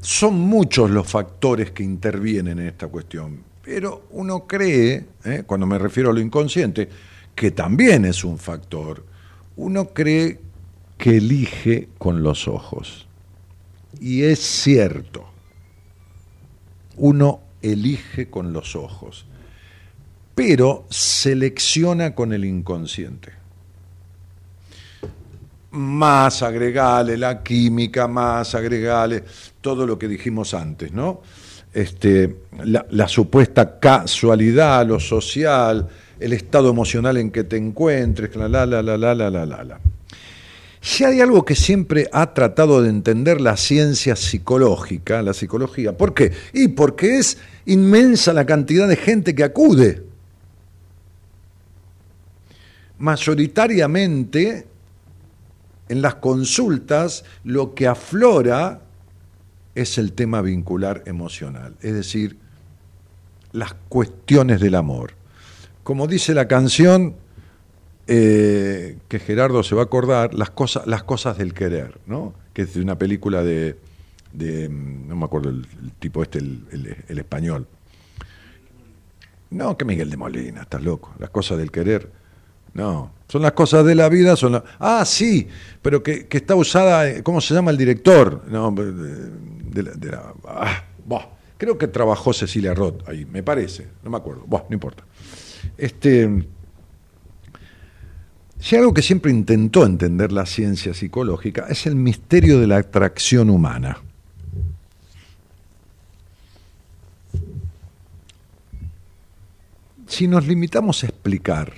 son 0.01 0.35
muchos 0.35 0.91
los 0.91 1.07
factores 1.07 1.71
que 1.71 1.83
intervienen 1.83 2.59
en 2.59 2.69
esta 2.69 2.89
cuestión, 2.89 3.41
pero 3.63 4.07
uno 4.11 4.47
cree, 4.47 5.05
¿eh? 5.25 5.45
cuando 5.47 5.67
me 5.67 5.79
refiero 5.79 6.11
a 6.11 6.13
lo 6.13 6.21
inconsciente, 6.21 6.89
que 7.35 7.53
también 7.53 8.05
es 8.05 8.25
un 8.25 8.39
factor, 8.39 9.05
uno 9.57 9.89
cree 9.89 10.41
que 10.99 11.17
elige 11.19 11.89
con 11.99 12.23
los 12.23 12.49
ojos. 12.49 13.07
Y 14.01 14.23
es 14.23 14.41
cierto, 14.41 15.25
uno 16.97 17.41
elige 17.61 18.29
con 18.29 18.53
los 18.53 18.75
ojos, 18.77 19.27
pero 20.35 20.87
selecciona 20.91 22.15
con 22.15 22.33
el 22.33 22.45
inconsciente. 22.45 23.33
Más 25.73 26.43
agregale 26.43 27.17
la 27.17 27.43
química, 27.43 28.07
más 28.07 28.55
agregale 28.55 29.25
todo 29.61 29.87
lo 29.87 29.99
que 29.99 30.09
dijimos 30.09 30.53
antes, 30.53 30.93
¿no? 30.93 31.23
Este, 31.73 32.43
la, 32.65 32.85
la 32.91 33.09
supuesta 33.09 33.79
casualidad, 33.79 34.87
lo 34.87 35.01
social, 35.01 35.89
el 36.21 36.33
estado 36.35 36.71
emocional 36.71 37.17
en 37.17 37.31
que 37.31 37.45
te 37.45 37.57
encuentres, 37.57 38.35
la 38.37 38.49
la 38.49 38.67
la 38.67 38.83
la 38.83 38.97
la 38.97 39.15
la 39.15 39.31
la 39.31 39.65
la. 39.65 39.81
Si 40.85 41.05
hay 41.05 41.21
algo 41.21 41.45
que 41.45 41.55
siempre 41.55 42.09
ha 42.13 42.35
tratado 42.35 42.83
de 42.83 42.91
entender 42.91 43.41
la 43.41 43.57
ciencia 43.57 44.17
psicológica, 44.17 45.23
la 45.23 45.33
psicología, 45.33 45.97
¿por 45.97 46.13
qué? 46.13 46.33
Y 46.53 46.69
porque 46.69 47.19
es 47.19 47.39
inmensa 47.67 48.33
la 48.33 48.45
cantidad 48.45 48.89
de 48.89 48.97
gente 48.97 49.37
que 49.37 49.45
acude. 49.45 50.03
Mayoritariamente, 52.99 54.67
en 55.89 56.03
las 56.03 56.17
consultas, 56.17 57.25
lo 57.45 57.75
que 57.75 57.87
aflora 57.87 58.81
es 59.77 59.99
el 59.99 60.15
tema 60.15 60.43
vincular 60.43 61.05
emocional, 61.07 61.77
es 61.81 61.95
decir, 61.95 62.39
las 63.53 63.75
cuestiones 63.89 64.61
del 64.61 64.75
amor. 64.75 65.13
Como 65.85 66.09
dice 66.09 66.35
la 66.35 66.49
canción, 66.49 67.15
eh, 68.07 68.99
que 69.09 69.19
Gerardo 69.19 69.63
se 69.63 69.75
va 69.75 69.83
a 69.83 69.85
acordar, 69.85 70.35
las 70.35 70.51
cosas, 70.51 70.87
las 70.87 71.05
cosas 71.05 71.39
del 71.39 71.55
querer, 71.55 71.99
¿no? 72.07 72.35
que 72.53 72.63
es 72.63 72.75
de 72.75 72.83
una 72.83 72.99
película 72.99 73.43
de, 73.43 73.77
mm, 74.35 75.09
no 75.09 75.17
me 75.17 75.25
acuerdo 75.25 75.51
el, 75.51 75.67
tipo 75.99 76.23
este, 76.23 76.39
el, 76.39 77.19
español. 77.19 77.67
No, 79.51 79.77
que 79.77 79.85
Miguel 79.85 80.11
de 80.11 80.17
Molina, 80.17 80.63
estás 80.63 80.83
loco, 80.83 81.15
las 81.19 81.31
cosas 81.31 81.59
del 81.59 81.71
querer. 81.71 82.11
No, 82.75 83.13
son 83.29 83.43
las 83.43 83.53
cosas 83.53 83.85
de 83.85 83.95
la 83.95 84.09
vida, 84.09 84.35
son 84.35 84.63
Ah, 84.79 85.05
sí, 85.05 85.47
pero 85.83 86.03
que, 86.03 86.27
está 86.31 86.55
usada, 86.55 87.09
eh, 87.09 87.23
¿cómo 87.23 87.41
se 87.41 87.53
llama 87.53 87.71
el 87.71 87.77
director? 87.77 88.45
No. 88.49 88.75
Ah, 90.47 90.85
creo 91.59 91.77
que 91.77 91.87
trabajó 91.87 92.33
Cecilia 92.33 92.73
Roth 92.73 93.07
ahí, 93.07 93.27
me 93.27 93.43
parece, 93.43 93.89
no 94.03 94.11
me 94.11 94.17
acuerdo, 94.17 94.47
no 94.49 94.75
importa. 94.75 95.05
Este, 95.77 96.47
si 98.63 98.77
algo 98.77 98.95
que 98.95 99.03
siempre 99.03 99.33
intentó 99.33 99.85
entender 99.85 100.31
la 100.31 100.47
ciencia 100.47 100.95
psicológica 100.95 101.67
es 101.69 101.85
el 101.87 101.97
misterio 101.97 102.61
de 102.61 102.69
la 102.69 102.77
atracción 102.77 103.51
humana. 103.51 103.99
Si 110.07 110.29
nos 110.29 110.47
limitamos 110.47 111.03
a 111.03 111.09
explicar 111.09 111.73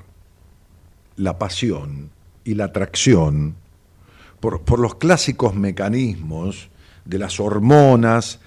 la 1.16 1.38
pasión 1.38 2.10
y 2.44 2.52
la 2.52 2.66
atracción 2.66 3.54
por, 4.38 4.78
los 4.78 4.96
clásicos 4.96 5.54
mecanismos 5.54 6.68
de 7.06 7.18
las 7.18 7.40
hormonas, 7.40 8.40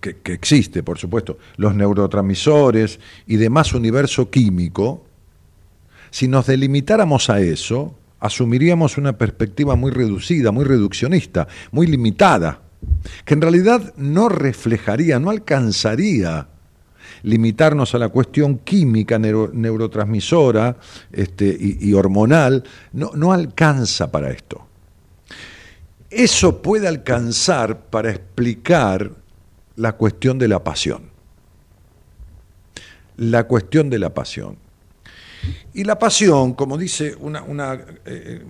que, 0.00 0.16
que, 0.16 0.32
existe, 0.32 0.82
por 0.82 0.98
supuesto, 0.98 1.38
los 1.58 1.76
neurotransmisores 1.76 2.98
y 3.28 3.36
demás 3.36 3.72
universo 3.72 4.30
químico, 4.30 5.04
si 6.14 6.28
nos 6.28 6.46
delimitáramos 6.46 7.28
a 7.28 7.40
eso, 7.40 7.98
asumiríamos 8.20 8.98
una 8.98 9.18
perspectiva 9.18 9.74
muy 9.74 9.90
reducida, 9.90 10.52
muy 10.52 10.64
reduccionista, 10.64 11.48
muy 11.72 11.88
limitada, 11.88 12.60
que 13.24 13.34
en 13.34 13.40
realidad 13.40 13.92
no 13.96 14.28
reflejaría, 14.28 15.18
no 15.18 15.30
alcanzaría 15.30 16.46
limitarnos 17.24 17.96
a 17.96 17.98
la 17.98 18.10
cuestión 18.10 18.58
química, 18.58 19.18
neurotransmisora 19.18 20.76
este, 21.10 21.46
y, 21.58 21.92
hormonal, 21.94 22.62
no, 22.92 23.10
no 23.16 23.32
alcanza 23.32 24.12
para 24.12 24.30
esto. 24.30 24.64
Eso 26.10 26.62
puede 26.62 26.86
alcanzar 26.86 27.86
para 27.86 28.12
explicar 28.12 29.10
la 29.74 29.94
cuestión 29.94 30.38
de 30.38 30.46
la 30.46 30.62
pasión. 30.62 31.10
La 33.16 33.48
cuestión 33.48 33.90
de 33.90 33.98
la 33.98 34.14
pasión. 34.14 34.62
Y 35.74 35.84
la 35.84 35.98
pasión, 35.98 36.54
como 36.54 36.78
dice 36.78 37.14
una, 37.18 37.78
eh, 38.04 38.42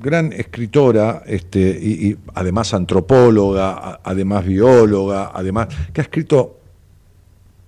gran 0.00 0.32
escritora, 0.32 1.22
este, 1.26 1.60
y, 1.60 2.16
además 2.34 2.74
antropóloga, 2.74 4.00
además 4.02 4.44
bióloga, 4.44 5.30
además, 5.34 5.68
que 5.92 6.00
ha 6.00 6.04
escrito 6.04 6.58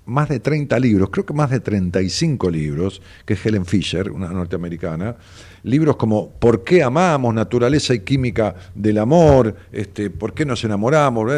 más 0.07 0.29
de 0.29 0.41
30 0.41 0.79
libros, 0.79 1.09
creo 1.11 1.25
que 1.25 1.33
más 1.33 1.51
de 1.51 1.61
35 1.61 2.51
libros, 2.51 3.01
que 3.25 3.35
es 3.35 3.47
Helen 3.47 3.65
Fisher, 3.65 4.11
una 4.11 4.29
norteamericana, 4.29 5.17
libros 5.63 5.97
como 5.97 6.31
¿Por 6.31 6.63
qué 6.63 6.83
amamos? 6.83 7.35
Naturaleza 7.35 7.95
y 7.95 8.01
química 8.01 8.55
del 8.75 8.99
amor, 8.99 9.55
este, 9.73 10.11
¿por 10.11 10.35
qué 10.35 10.45
nos 10.45 10.63
enamoramos? 10.65 11.33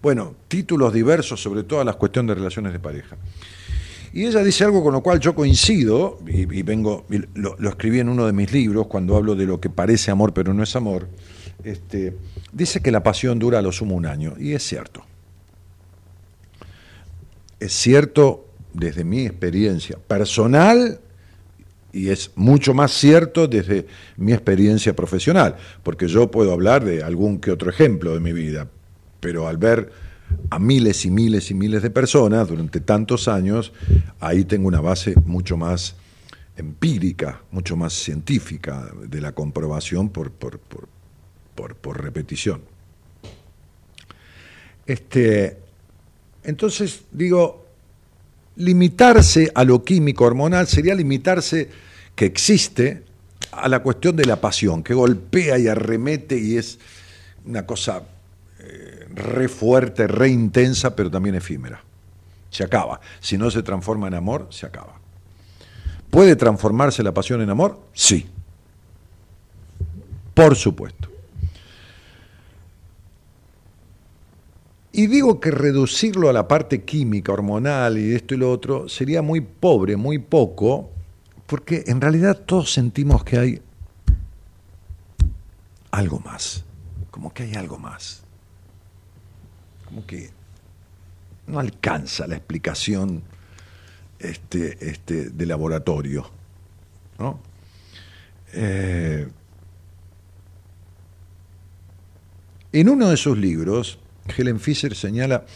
Bueno, 0.00 0.34
títulos 0.48 0.92
diversos 0.92 1.42
sobre 1.42 1.64
todas 1.64 1.84
las 1.84 1.96
cuestiones 1.96 2.28
de 2.30 2.34
relaciones 2.36 2.72
de 2.72 2.78
pareja. 2.78 3.16
Y 4.16 4.24
ella 4.24 4.42
dice 4.42 4.64
algo 4.64 4.82
con 4.82 4.94
lo 4.94 5.02
cual 5.02 5.20
yo 5.20 5.34
coincido, 5.34 6.18
y, 6.26 6.62
vengo, 6.62 7.04
lo, 7.34 7.68
escribí 7.68 8.00
en 8.00 8.08
uno 8.08 8.24
de 8.24 8.32
mis 8.32 8.50
libros 8.50 8.86
cuando 8.86 9.14
hablo 9.14 9.34
de 9.34 9.44
lo 9.44 9.60
que 9.60 9.68
parece 9.68 10.10
amor 10.10 10.32
pero 10.32 10.54
no 10.54 10.62
es 10.62 10.74
amor, 10.74 11.06
este, 11.62 12.16
dice 12.50 12.80
que 12.80 12.90
la 12.90 13.02
pasión 13.02 13.38
dura 13.38 13.58
a 13.58 13.62
lo 13.62 13.72
sumo 13.72 13.94
un 13.94 14.06
año, 14.06 14.32
y 14.38 14.54
es 14.54 14.62
cierto. 14.62 15.04
Es 17.60 17.74
cierto 17.74 18.48
desde 18.72 19.04
mi 19.04 19.26
experiencia 19.26 19.98
personal 19.98 20.98
y 21.92 22.08
es 22.08 22.30
mucho 22.36 22.72
más 22.72 22.92
cierto 22.92 23.46
desde 23.46 23.86
mi 24.16 24.32
experiencia 24.32 24.96
profesional, 24.96 25.56
porque 25.82 26.08
yo 26.08 26.30
puedo 26.30 26.54
hablar 26.54 26.86
de 26.86 27.02
algún 27.02 27.38
que 27.38 27.50
otro 27.50 27.68
ejemplo 27.68 28.14
de 28.14 28.20
mi 28.20 28.32
vida, 28.32 28.66
pero 29.20 29.46
al 29.46 29.58
ver 29.58 30.05
a 30.50 30.58
miles 30.58 31.04
y 31.04 31.10
miles 31.10 31.50
y 31.50 31.54
miles 31.54 31.82
de 31.82 31.90
personas 31.90 32.48
durante 32.48 32.80
tantos 32.80 33.28
años, 33.28 33.72
ahí 34.20 34.44
tengo 34.44 34.68
una 34.68 34.80
base 34.80 35.14
mucho 35.24 35.56
más 35.56 35.96
empírica, 36.56 37.42
mucho 37.50 37.76
más 37.76 37.92
científica 37.92 38.90
de 39.06 39.20
la 39.20 39.32
comprobación 39.32 40.08
por, 40.08 40.30
por, 40.30 40.58
por, 40.58 42.02
repetición. 42.02 42.62
Este, 44.86 45.58
entonces, 46.44 47.02
digo, 47.10 47.66
limitarse 48.56 49.50
a 49.54 49.64
lo 49.64 49.84
químico 49.84 50.24
hormonal 50.24 50.66
sería 50.66 50.94
limitarse 50.94 51.68
que 52.14 52.24
existe 52.24 53.02
a 53.52 53.68
la 53.68 53.80
cuestión 53.80 54.16
de 54.16 54.24
la 54.24 54.40
pasión, 54.40 54.82
que 54.82 54.94
golpea 54.94 55.58
y 55.58 55.68
arremete 55.68 56.38
y 56.38 56.56
es 56.56 56.78
una 57.44 57.66
cosa 57.66 58.02
re 59.16 59.48
fuerte, 59.48 60.06
re 60.06 60.28
intensa, 60.28 60.94
pero 60.94 61.10
también 61.10 61.34
efímera. 61.34 61.82
se 62.50 62.62
acaba. 62.64 63.00
Si 63.20 63.36
no 63.36 63.50
se 63.50 63.62
transforma 63.62 64.06
en 64.06 64.14
amor, 64.14 64.46
se 64.50 64.66
acaba. 64.66 64.94
¿Puede 66.10 66.36
transformarse 66.36 67.02
la 67.02 67.12
pasión 67.12 67.42
en 67.42 67.50
amor? 67.50 67.80
Sí. 67.92 68.26
Por 70.32 70.54
supuesto. 70.54 71.10
Y 74.92 75.08
digo 75.08 75.40
que 75.40 75.50
reducirlo 75.50 76.30
a 76.30 76.32
la 76.32 76.48
parte 76.48 76.84
química, 76.84 77.32
hormonal 77.32 77.98
y 77.98 78.14
esto 78.14 78.32
y 78.32 78.38
lo 78.38 78.50
otro 78.50 78.88
sería 78.88 79.20
muy 79.20 79.42
pobre, 79.42 79.96
muy 79.96 80.18
poco, 80.18 80.90
porque 81.46 81.84
en 81.86 82.00
realidad 82.00 82.38
todos 82.46 82.72
sentimos 82.72 83.22
que 83.22 83.38
hay 83.38 83.62
algo 85.90 86.20
más, 86.20 86.64
como 87.10 87.34
que 87.34 87.42
hay 87.42 87.54
algo 87.56 87.78
más, 87.78 88.22
que 90.04 90.30
no 91.46 91.60
alcanza 91.60 92.26
la 92.26 92.36
explicación 92.36 93.22
este, 94.18 94.90
este, 94.90 95.30
de 95.30 95.46
laboratorio. 95.46 96.28
¿no? 97.18 97.38
Eh, 98.52 99.28
en 102.72 102.88
uno 102.88 103.08
de 103.08 103.16
sus 103.16 103.38
libros, 103.38 103.98
Helen 104.36 104.60
Fisher 104.60 104.94
señala, 104.94 105.46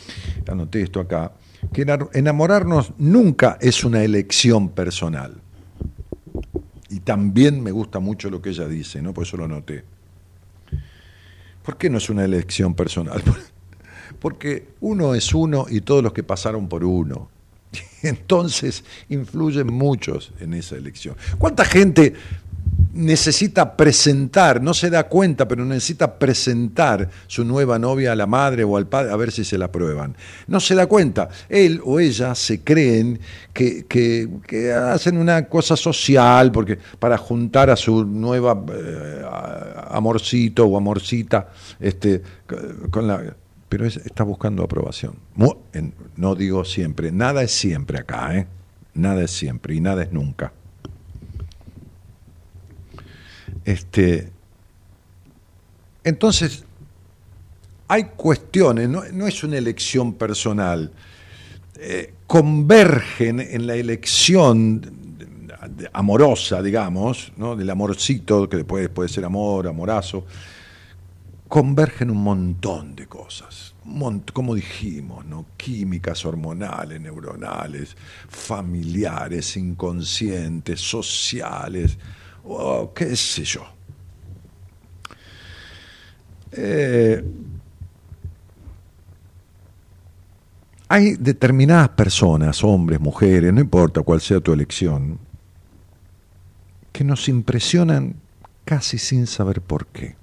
anoté 0.48 0.82
esto 0.82 1.00
acá, 1.00 1.32
que 1.72 1.84
enamorarnos 2.14 2.92
nunca 2.98 3.58
es 3.60 3.84
una 3.84 4.02
elección 4.02 4.70
personal. 4.70 5.40
Y 6.88 7.00
también 7.00 7.62
me 7.62 7.70
gusta 7.70 8.00
mucho 8.00 8.30
lo 8.30 8.40
que 8.42 8.50
ella 8.50 8.66
dice, 8.66 9.02
¿no? 9.02 9.12
Por 9.12 9.24
eso 9.24 9.36
lo 9.36 9.44
anoté. 9.44 9.84
¿Por 11.62 11.76
qué 11.76 11.90
no 11.90 11.98
es 11.98 12.10
una 12.10 12.24
elección 12.24 12.74
personal? 12.74 13.22
Porque 14.20 14.68
uno 14.80 15.14
es 15.14 15.34
uno 15.34 15.66
y 15.68 15.80
todos 15.80 16.02
los 16.02 16.12
que 16.12 16.22
pasaron 16.22 16.68
por 16.68 16.84
uno. 16.84 17.28
Entonces 18.02 18.84
influyen 19.08 19.66
muchos 19.72 20.32
en 20.40 20.54
esa 20.54 20.76
elección. 20.76 21.16
¿Cuánta 21.38 21.64
gente 21.64 22.14
necesita 22.92 23.76
presentar, 23.76 24.60
no 24.60 24.74
se 24.74 24.90
da 24.90 25.04
cuenta, 25.04 25.46
pero 25.46 25.64
necesita 25.64 26.18
presentar 26.18 27.08
su 27.26 27.44
nueva 27.44 27.78
novia 27.78 28.12
a 28.12 28.16
la 28.16 28.26
madre 28.26 28.64
o 28.64 28.76
al 28.76 28.86
padre 28.86 29.12
a 29.12 29.16
ver 29.16 29.30
si 29.30 29.44
se 29.44 29.58
la 29.58 29.70
prueban. 29.70 30.16
No 30.46 30.60
se 30.60 30.74
da 30.74 30.86
cuenta. 30.86 31.28
Él 31.48 31.80
o 31.84 32.00
ella 32.00 32.34
se 32.34 32.62
creen 32.62 33.20
que, 33.52 33.86
hacen 34.72 35.16
una 35.16 35.46
cosa 35.46 35.76
social 35.76 36.50
porque 36.50 36.78
para 36.98 37.16
juntar 37.16 37.70
a 37.70 37.76
su 37.76 38.04
nueva 38.04 38.60
eh, 38.72 39.22
amorcito 39.90 40.64
o 40.66 40.76
amorcita 40.76 41.48
este, 41.78 42.22
con 42.90 43.06
la 43.06 43.36
pero 43.70 43.86
está 43.86 44.24
buscando 44.24 44.64
aprobación. 44.64 45.14
No 46.16 46.34
digo 46.34 46.64
siempre, 46.64 47.12
nada 47.12 47.42
es 47.44 47.52
siempre 47.52 48.00
acá, 48.00 48.36
¿eh? 48.36 48.46
Nada 48.94 49.22
es 49.22 49.30
siempre 49.30 49.76
y 49.76 49.80
nada 49.80 50.02
es 50.02 50.12
nunca. 50.12 50.52
Este, 53.64 54.32
entonces, 56.02 56.64
hay 57.86 58.04
cuestiones, 58.16 58.88
no, 58.88 59.26
es 59.28 59.44
una 59.44 59.56
elección 59.56 60.14
personal, 60.14 60.90
eh, 61.78 62.14
convergen 62.26 63.38
en 63.38 63.68
la 63.68 63.76
elección 63.76 64.82
amorosa, 65.92 66.60
digamos, 66.60 67.32
¿no? 67.36 67.54
del 67.54 67.70
amorcito, 67.70 68.48
que 68.48 68.56
después 68.56 68.88
puede 68.88 69.08
ser 69.08 69.24
amor, 69.24 69.68
amorazo, 69.68 70.26
convergen 71.50 72.10
un 72.10 72.22
montón 72.22 72.94
de 72.94 73.08
cosas, 73.08 73.74
como 74.32 74.54
dijimos, 74.54 75.26
¿no? 75.26 75.46
químicas 75.56 76.24
hormonales, 76.24 77.00
neuronales, 77.00 77.96
familiares, 78.28 79.56
inconscientes, 79.56 80.80
sociales, 80.80 81.98
oh, 82.44 82.92
qué 82.94 83.16
sé 83.16 83.42
yo. 83.42 83.66
Eh, 86.52 87.24
hay 90.86 91.14
determinadas 91.16 91.88
personas, 91.88 92.62
hombres, 92.62 93.00
mujeres, 93.00 93.52
no 93.52 93.60
importa 93.60 94.02
cuál 94.02 94.20
sea 94.20 94.38
tu 94.38 94.52
elección, 94.52 95.18
que 96.92 97.02
nos 97.02 97.28
impresionan 97.28 98.14
casi 98.64 98.98
sin 98.98 99.26
saber 99.26 99.60
por 99.60 99.88
qué 99.88 100.19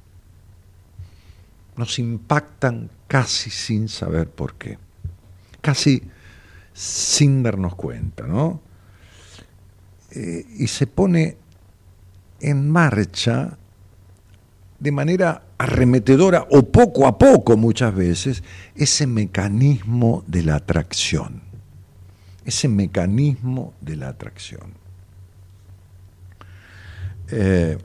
nos 1.78 2.00
impactan 2.00 2.90
casi 3.08 3.50
sin 3.50 3.88
saber 3.88 4.30
por 4.30 4.56
qué, 4.56 4.78
casi 5.62 6.04
sin 6.74 7.44
darnos 7.44 7.76
cuenta, 7.76 8.26
¿no? 8.26 8.62
Eh, 10.12 10.46
y 10.58 10.68
se 10.68 10.88
pone 10.88 11.38
en 12.40 12.70
marcha 12.70 13.58
de 14.80 14.92
manera 14.92 15.44
arremetedora 15.58 16.48
o 16.52 16.64
poco 16.64 17.08
a 17.08 17.18
poco 17.18 17.58
muchas 17.58 17.94
veces 17.94 18.44
ese 18.76 19.08
mecanismo 19.08 20.24
de 20.28 20.44
la 20.44 20.56
atracción, 20.56 21.42
ese 22.46 22.68
mecanismo 22.68 23.74
de 23.82 23.96
la 23.96 24.10
atracción. 24.10 24.74
Eh, 27.30 27.78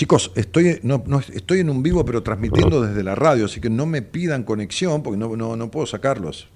Chicos, 0.00 0.32
estoy, 0.34 0.80
no, 0.82 1.04
estoy 1.30 1.60
en 1.60 1.68
un 1.68 1.82
vivo, 1.82 2.06
pero 2.06 2.22
transmitiendo 2.22 2.80
desde 2.80 3.02
la 3.02 3.14
radio, 3.14 3.44
así 3.44 3.60
que 3.60 3.68
no 3.68 3.84
me 3.84 4.00
pidan 4.00 4.44
conexión 4.44 5.02
porque 5.02 5.18
no, 5.18 5.36
no, 5.36 5.70
puedo 5.70 5.84
sacarlos. 5.84 6.48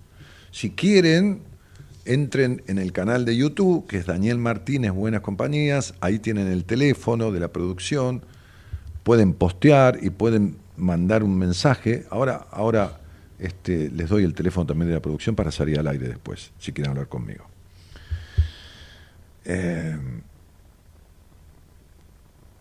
Si 0.51 0.71
quieren, 0.71 1.43
entren 2.07 2.63
en 2.69 2.79
el 2.79 2.93
canal 2.93 3.27
de 3.27 3.37
YouTube, 3.37 3.87
que 3.87 3.99
es 3.99 4.07
Daniel 4.07 4.39
Martínez 4.39 4.93
Buenas 4.93 5.21
Compañías, 5.21 5.93
ahí 6.01 6.21
tienen 6.21 6.47
el 6.47 6.65
teléfono 6.65 7.33
de 7.33 7.41
la 7.41 7.49
producción, 7.49 8.23
pueden 9.03 9.35
postear 9.35 9.99
y 10.01 10.09
pueden 10.09 10.57
mandar 10.79 11.23
un 11.23 11.37
mensaje. 11.37 12.07
Ahora, 12.09 12.47
ahora 12.51 12.99
este, 13.39 13.91
les 13.91 14.09
doy 14.09 14.25
el 14.25 14.33
teléfono 14.33 14.65
también 14.65 14.89
de 14.89 14.95
la 14.95 15.03
producción 15.03 15.37
para 15.37 15.51
salir 15.51 15.79
al 15.79 15.87
aire 15.87 16.09
después, 16.09 16.51
si 16.59 16.73
quieren 16.73 16.93
hablar 16.93 17.09
conmigo. 17.09 17.45
Eh, 19.45 19.99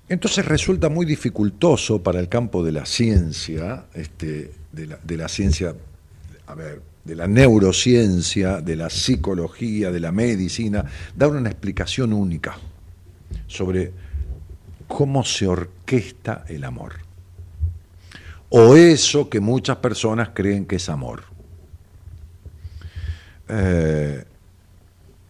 entonces 0.09 0.45
resulta 0.45 0.89
muy 0.89 1.05
dificultoso 1.05 2.03
para 2.03 2.19
el 2.19 2.29
campo 2.29 2.63
de 2.63 2.71
la 2.71 2.85
ciencia, 2.85 3.85
este, 3.93 4.51
de, 4.71 5.17
la, 5.17 5.27
ciencia, 5.27 5.75
a 6.47 6.55
ver, 6.55 6.81
de 7.03 7.15
la 7.15 7.27
neurociencia, 7.27 8.61
de 8.61 8.75
la 8.75 8.89
psicología, 8.89 9.91
de 9.91 9.99
la 9.99 10.11
medicina, 10.11 10.85
dar 11.15 11.29
una 11.29 11.49
explicación 11.49 12.13
única 12.13 12.57
sobre 13.47 13.91
cómo 14.87 15.23
se 15.23 15.47
orquesta 15.47 16.45
el 16.47 16.63
amor. 16.63 16.93
O 18.49 18.75
eso 18.75 19.29
que 19.29 19.39
muchas 19.39 19.77
personas 19.77 20.29
creen 20.33 20.65
que 20.65 20.75
es 20.75 20.89
amor. 20.89 21.23
Eh, 23.47 24.23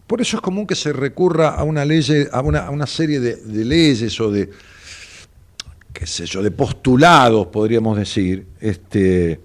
por 0.06 0.20
eso 0.20 0.36
es 0.36 0.42
común 0.42 0.66
que 0.66 0.74
se 0.74 0.92
recurra 0.92 1.54
a 1.54 1.62
una 1.64 2.86
serie 2.86 3.20
de, 3.20 3.64
leyes 3.64 4.20
o 4.20 4.30
de, 4.30 4.50
qué 5.92 6.06
sé 6.06 6.26
yo, 6.26 6.42
de 6.42 6.50
postulados, 6.50 7.46
podríamos 7.46 7.96
decir, 7.96 8.46
este, 8.60 9.40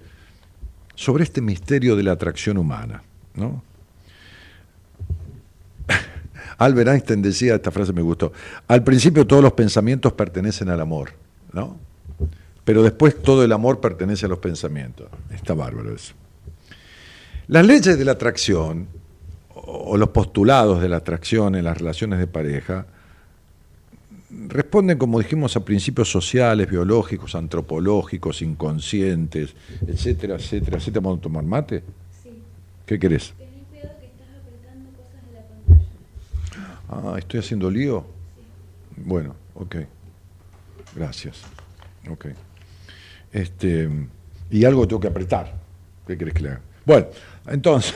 sobre 0.94 1.24
este 1.24 1.40
misterio 1.40 1.96
de 1.96 2.02
la 2.02 2.12
atracción 2.12 2.58
humana. 2.58 3.02
¿no? 3.34 3.62
Albert 6.58 6.88
Einstein 6.88 7.22
decía, 7.22 7.54
esta 7.54 7.70
frase 7.70 7.94
me 7.94 8.02
gustó, 8.02 8.32
al 8.68 8.84
principio 8.84 9.26
todos 9.26 9.42
los 9.42 9.54
pensamientos 9.54 10.12
pertenecen 10.12 10.68
al 10.68 10.80
amor, 10.80 11.12
¿no? 11.52 11.78
Pero 12.64 12.82
después 12.82 13.22
todo 13.22 13.42
el 13.42 13.52
amor 13.52 13.80
pertenece 13.80 14.26
a 14.26 14.28
los 14.28 14.38
pensamientos. 14.38 15.08
Está 15.30 15.54
bárbaro 15.54 15.94
eso. 15.94 16.12
Las 17.48 17.66
leyes 17.66 17.98
de 17.98 18.04
la 18.04 18.12
atracción 18.12 18.86
o 19.66 19.96
los 19.96 20.10
postulados 20.10 20.80
de 20.80 20.88
la 20.88 20.96
atracción 20.98 21.54
en 21.54 21.64
las 21.64 21.78
relaciones 21.78 22.18
de 22.18 22.26
pareja 22.26 22.86
responden, 24.48 24.98
como 24.98 25.18
dijimos, 25.18 25.56
a 25.56 25.64
principios 25.64 26.10
sociales, 26.10 26.68
biológicos, 26.70 27.34
antropológicos, 27.34 28.42
inconscientes, 28.42 29.54
etcétera, 29.86 30.36
etcétera, 30.36 30.78
etcétera. 30.78 31.00
¿Vamos 31.02 31.18
a 31.18 31.22
tomar 31.22 31.44
mate? 31.44 31.82
Sí. 32.22 32.30
¿Qué 32.86 32.98
querés? 32.98 33.32
cuidado 33.36 33.98
que 33.98 34.06
estás 34.06 34.28
apretando 34.40 34.90
cosas 34.90 35.26
de 35.26 35.32
la 35.34 35.42
pantalla. 36.88 37.14
Ah, 37.14 37.18
¿estoy 37.18 37.40
haciendo 37.40 37.70
lío? 37.70 38.04
Sí. 38.94 39.02
Bueno, 39.04 39.34
ok. 39.54 39.76
Gracias. 40.94 41.42
Ok. 42.08 42.26
Este, 43.32 43.88
y 44.50 44.64
algo 44.64 44.86
tengo 44.86 45.00
que 45.00 45.08
apretar. 45.08 45.54
¿Qué 46.06 46.16
querés 46.16 46.34
que 46.34 46.42
le 46.42 46.48
haga? 46.50 46.60
Bueno, 46.84 47.06
entonces... 47.46 47.94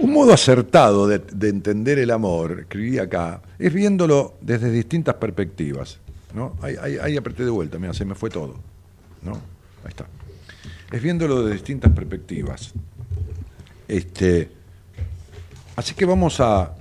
Un 0.00 0.12
modo 0.12 0.32
acertado 0.32 1.06
de, 1.06 1.48
entender 1.48 1.98
el 2.00 2.10
amor, 2.10 2.60
escribí 2.60 2.98
acá, 2.98 3.40
es 3.58 3.72
viéndolo 3.72 4.34
desde 4.40 4.70
distintas 4.70 5.14
perspectivas. 5.14 5.98
¿no? 6.34 6.56
Ahí, 6.60 7.16
apreté 7.16 7.44
de 7.44 7.50
vuelta, 7.50 7.78
mira, 7.78 7.94
se 7.94 8.04
me 8.04 8.16
fue 8.16 8.28
todo. 8.28 8.56
¿no? 9.22 9.32
Ahí 9.32 9.90
está. 9.90 10.06
Es 10.90 11.00
viéndolo 11.00 11.44
de 11.44 11.52
distintas 11.52 11.92
perspectivas. 11.92 12.72
Este, 13.86 14.50
así 15.76 15.94
que 15.94 16.04
vamos 16.04 16.40
a, 16.40 16.74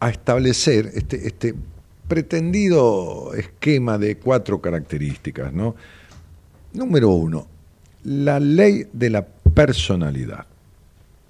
a 0.00 0.10
establecer 0.10 0.90
este, 0.94 1.28
este 1.28 1.54
pretendido 2.08 3.34
esquema 3.34 3.98
de 3.98 4.16
cuatro 4.16 4.60
características. 4.60 5.52
¿no? 5.52 5.76
Número 6.72 7.10
uno, 7.10 7.46
la 8.02 8.40
ley 8.40 8.88
de 8.92 9.10
la 9.10 9.24
personalidad. 9.54 10.46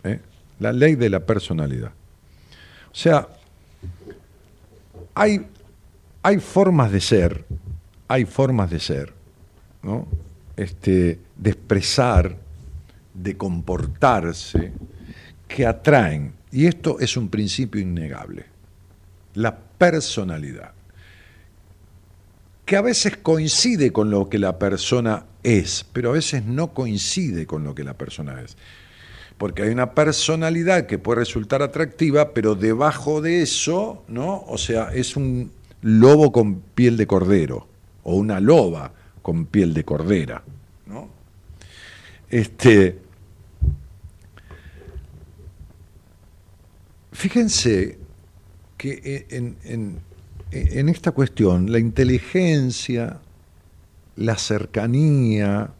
¿eh? 0.04 0.20
La 0.58 0.72
ley 0.72 0.94
de 0.94 1.10
la 1.10 1.20
personalidad. 1.20 1.92
O 2.90 2.94
sea, 2.94 3.28
hay, 5.14 5.46
hay 6.22 6.38
formas 6.38 6.90
de 6.92 7.00
ser, 7.00 7.44
hay 8.08 8.24
formas 8.24 8.70
de 8.70 8.80
ser, 8.80 9.12
¿no? 9.82 10.08
Este, 10.56 11.18
de 11.36 11.50
expresar, 11.50 12.36
de 13.14 13.36
comportarse, 13.36 14.72
que 15.46 15.66
atraen. 15.66 16.32
Y 16.52 16.66
esto 16.66 16.98
es 17.00 17.16
un 17.16 17.28
principio 17.28 17.80
innegable. 17.80 18.46
La 19.34 19.56
personalidad. 19.56 20.72
Que 22.70 22.76
a 22.76 22.82
veces 22.82 23.16
coincide 23.16 23.90
con 23.92 24.12
lo 24.12 24.28
que 24.28 24.38
la 24.38 24.60
persona 24.60 25.26
es, 25.42 25.84
pero 25.92 26.10
a 26.10 26.12
veces 26.12 26.44
no 26.44 26.72
coincide 26.72 27.44
con 27.44 27.64
lo 27.64 27.74
que 27.74 27.82
la 27.82 27.94
persona 27.94 28.40
es. 28.42 28.56
Porque 29.38 29.62
hay 29.62 29.70
una 29.70 29.92
personalidad 29.92 30.86
que 30.86 30.96
puede 30.96 31.18
resultar 31.18 31.62
atractiva, 31.62 32.32
pero 32.32 32.54
debajo 32.54 33.22
de 33.22 33.42
eso, 33.42 34.04
¿no? 34.06 34.44
O 34.46 34.56
sea, 34.56 34.94
es 34.94 35.16
un 35.16 35.50
lobo 35.82 36.30
con 36.30 36.60
piel 36.60 36.96
de 36.96 37.08
cordero 37.08 37.66
o 38.04 38.14
una 38.14 38.38
loba 38.38 38.92
con 39.20 39.46
piel 39.46 39.74
de 39.74 39.84
cordera, 39.84 40.44
¿no? 40.86 41.08
Este 42.28 43.00
Fíjense 47.10 47.98
que 48.76 49.26
en, 49.30 49.56
en, 49.64 50.09
en 50.50 50.88
esta 50.88 51.12
cuestión 51.12 51.70
la 51.70 51.78
inteligencia, 51.78 53.20
la 54.16 54.36
cercanía, 54.36 55.70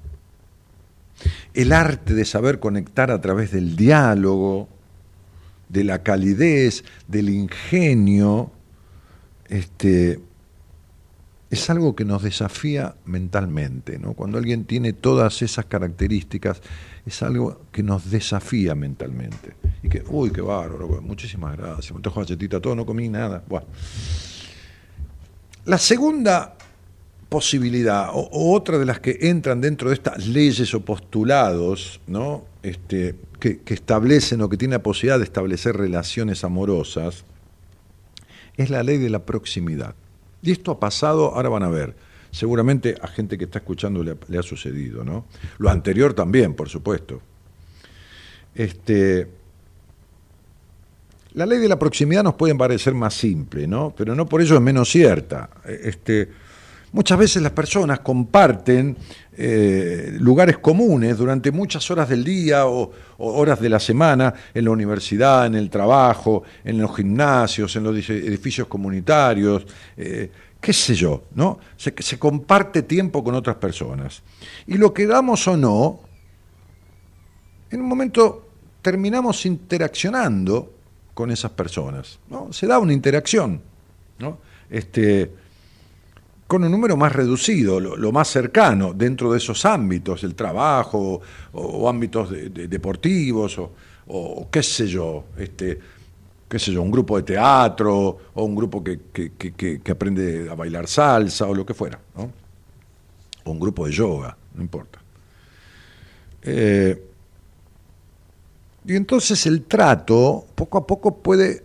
el 1.55 1.73
arte 1.73 2.15
de 2.15 2.25
saber 2.25 2.61
conectar 2.61 3.11
a 3.11 3.21
través 3.21 3.53
del 3.53 3.77
diálogo, 3.77 4.69
de 5.69 5.85
la 5.85 6.03
calidez, 6.03 6.85
del 7.07 7.29
ingenio, 7.29 8.51
este, 9.49 10.21
es 11.51 11.69
algo 11.71 11.95
que 11.95 12.05
nos 12.05 12.23
desafía 12.23 12.95
mentalmente. 13.05 13.99
¿no? 13.99 14.15
Cuando 14.15 14.39
alguien 14.39 14.65
tiene 14.65 14.93
todas 14.93 15.43
esas 15.43 15.67
características, 15.67 16.63
es 17.05 17.23
algo 17.23 17.63
que 17.73 17.83
nos 17.83 18.11
desafía 18.11 18.75
mentalmente. 18.75 19.55
Y 19.83 19.89
que, 19.89 20.03
uy, 20.09 20.31
qué 20.31 20.41
bárbaro, 20.41 21.01
muchísimas 21.03 21.57
gracias, 21.57 21.93
me 21.93 22.01
trajo 22.01 22.21
galletita, 22.21 22.61
todo, 22.61 22.75
no 22.75 22.87
comí 22.87 23.09
nada. 23.09 23.43
Bueno. 23.49 23.67
La 25.64 25.79
segunda 25.79 26.57
posibilidad, 27.29 28.11
o, 28.12 28.55
otra 28.55 28.79
de 28.79 28.87
las 28.87 29.01
que 29.01 29.18
entran 29.23 29.61
dentro 29.61 29.88
de 29.88 29.94
estas 29.94 30.27
leyes 30.27 30.75
o 30.75 30.81
postulados, 30.81 32.01
¿no? 32.07 32.44
Este, 32.62 33.14
que, 33.38 33.61
establecen 33.66 34.42
o 34.42 34.49
que 34.49 34.57
tienen 34.57 34.79
la 34.79 34.83
posibilidad 34.83 35.18
de 35.18 35.25
establecer 35.25 35.77
relaciones 35.77 36.44
amorosas, 36.44 37.25
es 38.57 38.68
la 38.68 38.83
ley 38.83 38.99
de 38.99 39.11
la 39.11 39.25
proximidad. 39.25 39.94
Y 40.42 40.51
esto 40.51 40.73
ha 40.73 40.81
pasado, 40.81 41.35
ahora 41.35 41.49
van 41.49 41.62
a 41.62 41.68
ver, 41.68 41.94
seguramente 42.31 42.96
a 43.01 43.07
gente 43.07 43.38
que 43.38 43.44
está 43.44 43.59
escuchando 43.59 44.03
le, 44.03 44.16
le 44.29 44.38
ha 44.38 44.42
sucedido, 44.42 45.05
¿no? 45.05 45.27
Lo 45.59 45.70
anterior 45.70 46.14
también, 46.14 46.55
por 46.55 46.68
supuesto. 46.68 47.23
Este, 48.55 49.29
la 51.35 51.47
ley 51.47 51.59
de 51.59 51.69
la 51.69 51.79
proximidad 51.79 52.25
nos 52.25 52.35
puede 52.35 52.55
parecer 52.55 52.95
más 52.95 53.14
simple, 53.14 53.66
¿no? 53.66 53.95
Pero 53.97 54.14
no 54.14 54.27
por 54.27 54.40
ello 54.43 54.57
es 54.57 54.61
menos 54.61 54.90
cierta. 54.90 55.49
Este, 55.64 56.29
muchas 56.93 57.19
veces 57.19 57.43
las 57.43 57.53
personas 57.53 58.01
comparten 58.01 58.97
eh, 59.37 60.16
lugares 60.19 60.59
comunes 60.59 61.16
durante 61.16 61.51
muchas 61.53 61.88
horas 61.90 62.09
del 62.09 62.25
día 62.25 62.66
o, 62.66 62.90
horas 63.19 63.61
de 63.61 63.69
la 63.69 63.79
semana 63.79 64.35
en 64.53 64.64
la 64.64 64.71
universidad, 64.71 65.47
en 65.47 65.55
el 65.55 65.71
trabajo, 65.71 66.43
en 66.64 66.79
los 66.79 66.97
gimnasios, 66.97 67.75
en 67.77 67.85
los 67.85 68.11
edificios 68.11 68.66
comunitarios, 68.66 69.66
eh, 69.97 70.31
qué 70.61 70.73
sé 70.73 70.95
yo, 70.95 71.25
¿no? 71.35 71.59
Se, 71.77 71.95
se 71.99 72.19
comparte 72.19 72.83
tiempo 72.83 73.23
con 73.23 73.35
otras 73.35 73.57
personas. 73.57 74.23
Y 74.66 74.77
lo 74.79 74.93
queramos 74.93 75.47
o 75.47 75.57
no, 75.57 76.01
en 77.71 77.81
un 77.81 77.87
momento 77.87 78.49
terminamos 78.83 79.47
interaccionando 79.47 80.80
con 81.21 81.31
esas 81.31 81.51
personas. 81.51 82.19
¿no? 82.31 82.51
Se 82.51 82.67
da 82.67 82.79
una 82.79 82.95
interacción 82.95 83.61
¿no? 84.19 84.39
este, 84.71 85.31
con 86.47 86.65
un 86.65 86.71
número 86.71 86.97
más 86.97 87.13
reducido, 87.13 87.79
lo, 87.79 88.11
más 88.11 88.29
cercano 88.29 88.95
dentro 88.95 89.31
de 89.31 89.37
esos 89.37 89.67
ámbitos, 89.67 90.25
el 90.25 90.35
trabajo 90.35 91.21
o, 91.53 91.89
ámbitos 91.91 92.31
de, 92.31 92.49
de, 92.49 92.69
deportivos 92.69 93.59
o, 94.07 94.49
qué 94.51 94.63
sé 94.63 94.87
yo, 94.87 95.25
este, 95.37 95.79
qué 96.49 96.59
sé 96.59 96.73
yo, 96.73 96.81
un 96.81 96.91
grupo 96.91 97.19
de 97.19 97.23
teatro 97.23 98.19
o 98.33 98.43
un 98.43 98.57
grupo 98.57 98.83
que, 98.83 98.99
que, 99.13 99.33
que, 99.33 99.81
que 99.83 99.93
aprende 99.93 100.49
a 100.51 100.55
bailar 100.55 100.89
salsa 100.89 101.47
o 101.47 101.55
lo 101.55 101.67
que 101.67 101.75
fuera, 101.75 102.01
¿no? 102.17 102.33
o 103.45 103.51
un 103.51 103.61
grupo 103.61 103.85
de 103.85 103.93
yoga, 103.93 104.35
no 104.55 104.63
importa. 104.63 104.99
Eh, 106.43 107.10
y 108.87 108.97
entonces 108.97 109.47
el 109.47 109.62
trato 109.64 110.47
poco 110.55 110.79
a 110.79 110.87
poco 110.87 111.16
puede 111.16 111.64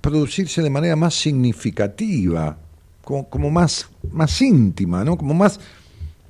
producirse 0.00 0.62
de 0.62 0.70
manera 0.70 0.96
más 0.96 1.14
significativa, 1.14 2.56
como, 3.02 3.28
como 3.28 3.50
más, 3.50 3.88
más 4.10 4.40
íntima, 4.40 5.04
¿no? 5.04 5.16
como 5.16 5.34
más 5.34 5.60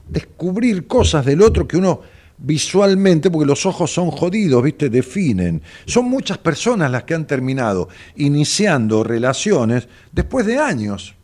descubrir 0.08 0.86
cosas 0.86 1.24
del 1.24 1.42
otro 1.42 1.68
que 1.68 1.76
uno 1.76 2.00
visualmente, 2.38 3.30
porque 3.30 3.46
los 3.46 3.66
ojos 3.66 3.92
son 3.92 4.10
jodidos, 4.10 4.62
¿viste? 4.62 4.88
Definen. 4.88 5.60
Son 5.86 6.04
muchas 6.06 6.38
personas 6.38 6.90
las 6.90 7.02
que 7.04 7.14
han 7.14 7.26
terminado 7.26 7.88
iniciando 8.16 9.02
relaciones 9.02 9.88
después 10.12 10.46
de 10.46 10.58
años. 10.58 11.14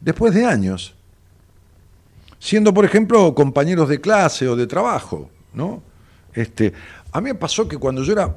Después 0.00 0.34
de 0.34 0.44
años. 0.44 0.94
Siendo, 2.38 2.72
por 2.74 2.84
ejemplo, 2.84 3.34
compañeros 3.34 3.88
de 3.88 4.00
clase 4.00 4.48
o 4.48 4.56
de 4.56 4.66
trabajo. 4.66 5.30
¿No? 5.54 5.82
Este, 6.32 6.72
a 7.12 7.20
mí 7.20 7.30
me 7.30 7.34
pasó 7.34 7.68
que 7.68 7.78
cuando 7.78 8.02
yo 8.02 8.12
era 8.12 8.34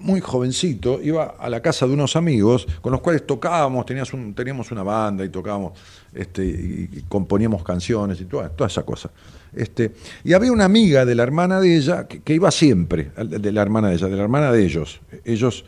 muy 0.00 0.20
jovencito, 0.20 1.00
iba 1.02 1.34
a 1.38 1.48
la 1.50 1.60
casa 1.60 1.86
de 1.86 1.92
unos 1.92 2.16
amigos 2.16 2.66
con 2.80 2.92
los 2.92 3.00
cuales 3.00 3.26
tocábamos, 3.26 3.84
teníamos, 3.84 4.12
un, 4.14 4.34
teníamos 4.34 4.70
una 4.70 4.82
banda 4.82 5.24
y 5.24 5.28
tocábamos 5.28 5.78
este, 6.14 6.44
y, 6.44 7.04
componíamos 7.08 7.62
canciones 7.62 8.20
y 8.20 8.24
toda, 8.24 8.48
toda 8.48 8.68
esa 8.68 8.82
cosa. 8.82 9.10
Este, 9.54 9.92
y 10.24 10.32
había 10.32 10.52
una 10.52 10.64
amiga 10.64 11.04
de 11.04 11.14
la 11.14 11.22
hermana 11.22 11.60
de 11.60 11.76
ella 11.76 12.06
que, 12.06 12.34
iba 12.34 12.50
siempre, 12.50 13.10
de 13.16 13.52
la 13.52 13.62
hermana 13.62 13.88
de 13.88 13.96
ella, 13.96 14.08
de 14.08 14.16
la 14.16 14.22
hermana 14.22 14.52
de 14.52 14.64
ellos. 14.64 15.00
Ellos 15.24 15.64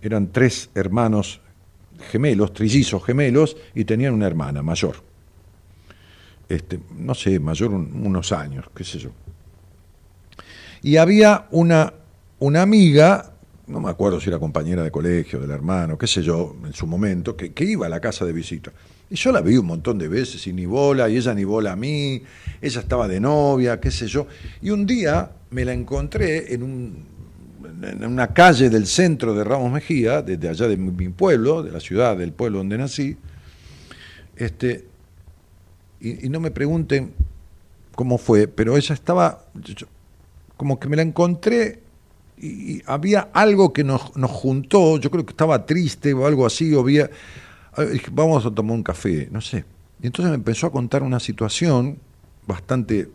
eran 0.00 0.30
tres 0.30 0.70
hermanos 0.74 1.40
gemelos, 2.10 2.52
trillizos 2.52 3.04
gemelos, 3.04 3.56
y 3.74 3.84
tenían 3.84 4.14
una 4.14 4.26
hermana 4.26 4.62
mayor. 4.62 4.96
Este, 6.48 6.78
no 6.96 7.14
sé, 7.14 7.38
mayor 7.40 7.70
un, 7.70 8.04
unos 8.04 8.32
años, 8.32 8.66
qué 8.74 8.84
sé 8.84 8.98
yo. 8.98 9.10
Y 10.82 10.96
había 10.96 11.46
una, 11.50 11.92
una 12.38 12.62
amiga 12.62 13.32
no 13.66 13.80
me 13.80 13.88
acuerdo 13.88 14.20
si 14.20 14.28
era 14.28 14.38
compañera 14.38 14.82
de 14.82 14.90
colegio, 14.90 15.40
del 15.40 15.50
hermano, 15.50 15.96
qué 15.96 16.06
sé 16.06 16.22
yo, 16.22 16.56
en 16.64 16.74
su 16.74 16.86
momento, 16.86 17.36
que, 17.36 17.52
que, 17.52 17.64
iba 17.64 17.86
a 17.86 17.88
la 17.88 18.00
casa 18.00 18.24
de 18.24 18.32
visita. 18.32 18.72
Y 19.08 19.14
yo 19.14 19.32
la 19.32 19.40
vi 19.40 19.56
un 19.56 19.66
montón 19.66 19.98
de 19.98 20.08
veces 20.08 20.46
y 20.46 20.52
ni 20.52 20.66
bola, 20.66 21.08
y 21.08 21.16
ella 21.16 21.32
ni 21.32 21.44
bola 21.44 21.72
a 21.72 21.76
mí, 21.76 22.22
ella 22.60 22.80
estaba 22.80 23.08
de 23.08 23.20
novia, 23.20 23.80
qué 23.80 23.90
sé 23.90 24.08
yo. 24.08 24.26
Y 24.60 24.70
un 24.70 24.84
día 24.84 25.30
me 25.50 25.64
la 25.64 25.72
encontré 25.72 26.52
en, 26.52 26.62
un, 26.62 27.04
en 27.82 28.04
una 28.04 28.34
calle 28.34 28.68
del 28.68 28.86
centro 28.86 29.34
de 29.34 29.44
Ramos 29.44 29.72
Mejía, 29.72 30.22
desde 30.22 30.48
allá 30.48 30.68
de 30.68 30.76
mi 30.76 31.08
pueblo, 31.08 31.62
de 31.62 31.72
la 31.72 31.80
ciudad, 31.80 32.16
del 32.16 32.32
pueblo 32.32 32.58
donde 32.58 32.78
nací, 32.78 33.16
este, 34.36 34.86
y, 36.00 36.28
no 36.28 36.40
me 36.40 36.50
pregunten 36.50 37.12
cómo 37.94 38.18
fue, 38.18 38.48
pero 38.48 38.76
ella 38.76 38.94
estaba, 38.94 39.44
como 40.62 40.78
que 40.78 40.88
me 40.88 40.94
la 40.94 41.02
encontré 41.02 41.80
y 42.38 42.80
había 42.86 43.30
algo 43.32 43.72
que 43.72 43.82
nos, 43.82 44.16
nos, 44.16 44.30
juntó, 44.30 44.96
yo 44.98 45.10
creo 45.10 45.26
que 45.26 45.32
estaba 45.32 45.66
triste 45.66 46.14
o 46.14 46.24
algo 46.24 46.46
así, 46.46 46.72
o 46.72 46.78
había, 46.78 47.10
vamos 48.12 48.46
a 48.46 48.50
tomar 48.52 48.76
un 48.76 48.84
café, 48.84 49.28
no 49.32 49.40
sé. 49.40 49.64
Y 50.00 50.06
entonces 50.06 50.30
me 50.30 50.36
empezó 50.36 50.68
a 50.68 50.70
contar 50.70 51.02
una 51.02 51.18
situación 51.18 51.98
bastante 52.46 53.08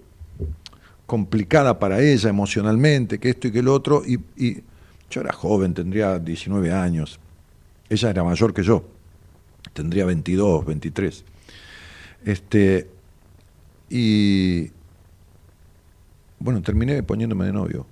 complicada 1.05 1.79
para 1.79 2.01
ella 2.01 2.29
emocionalmente, 2.29 3.17
que 3.17 3.29
esto 3.29 3.47
y 3.47 3.53
que 3.53 3.59
el 3.59 3.69
otro, 3.69 4.03
y, 4.05 4.19
y 4.35 4.61
yo 5.09 5.21
era 5.21 5.31
joven, 5.31 5.73
tendría 5.73 6.19
19 6.19 6.73
años, 6.73 7.17
ella 7.87 8.09
era 8.09 8.25
mayor 8.25 8.53
que 8.53 8.61
yo, 8.61 8.83
tendría 9.71 10.03
22, 10.03 10.65
23. 10.65 11.23
Este, 12.25 12.89
y, 13.89 14.69
bueno, 16.39 16.61
terminé 16.61 17.03
poniéndome 17.03 17.45
de 17.45 17.53
novio. 17.53 17.85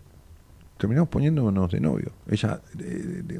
Terminamos 0.77 1.09
poniéndonos 1.09 1.71
de 1.71 1.79
novio. 1.79 2.11
Ella 2.29 2.59
eh, 2.79 3.39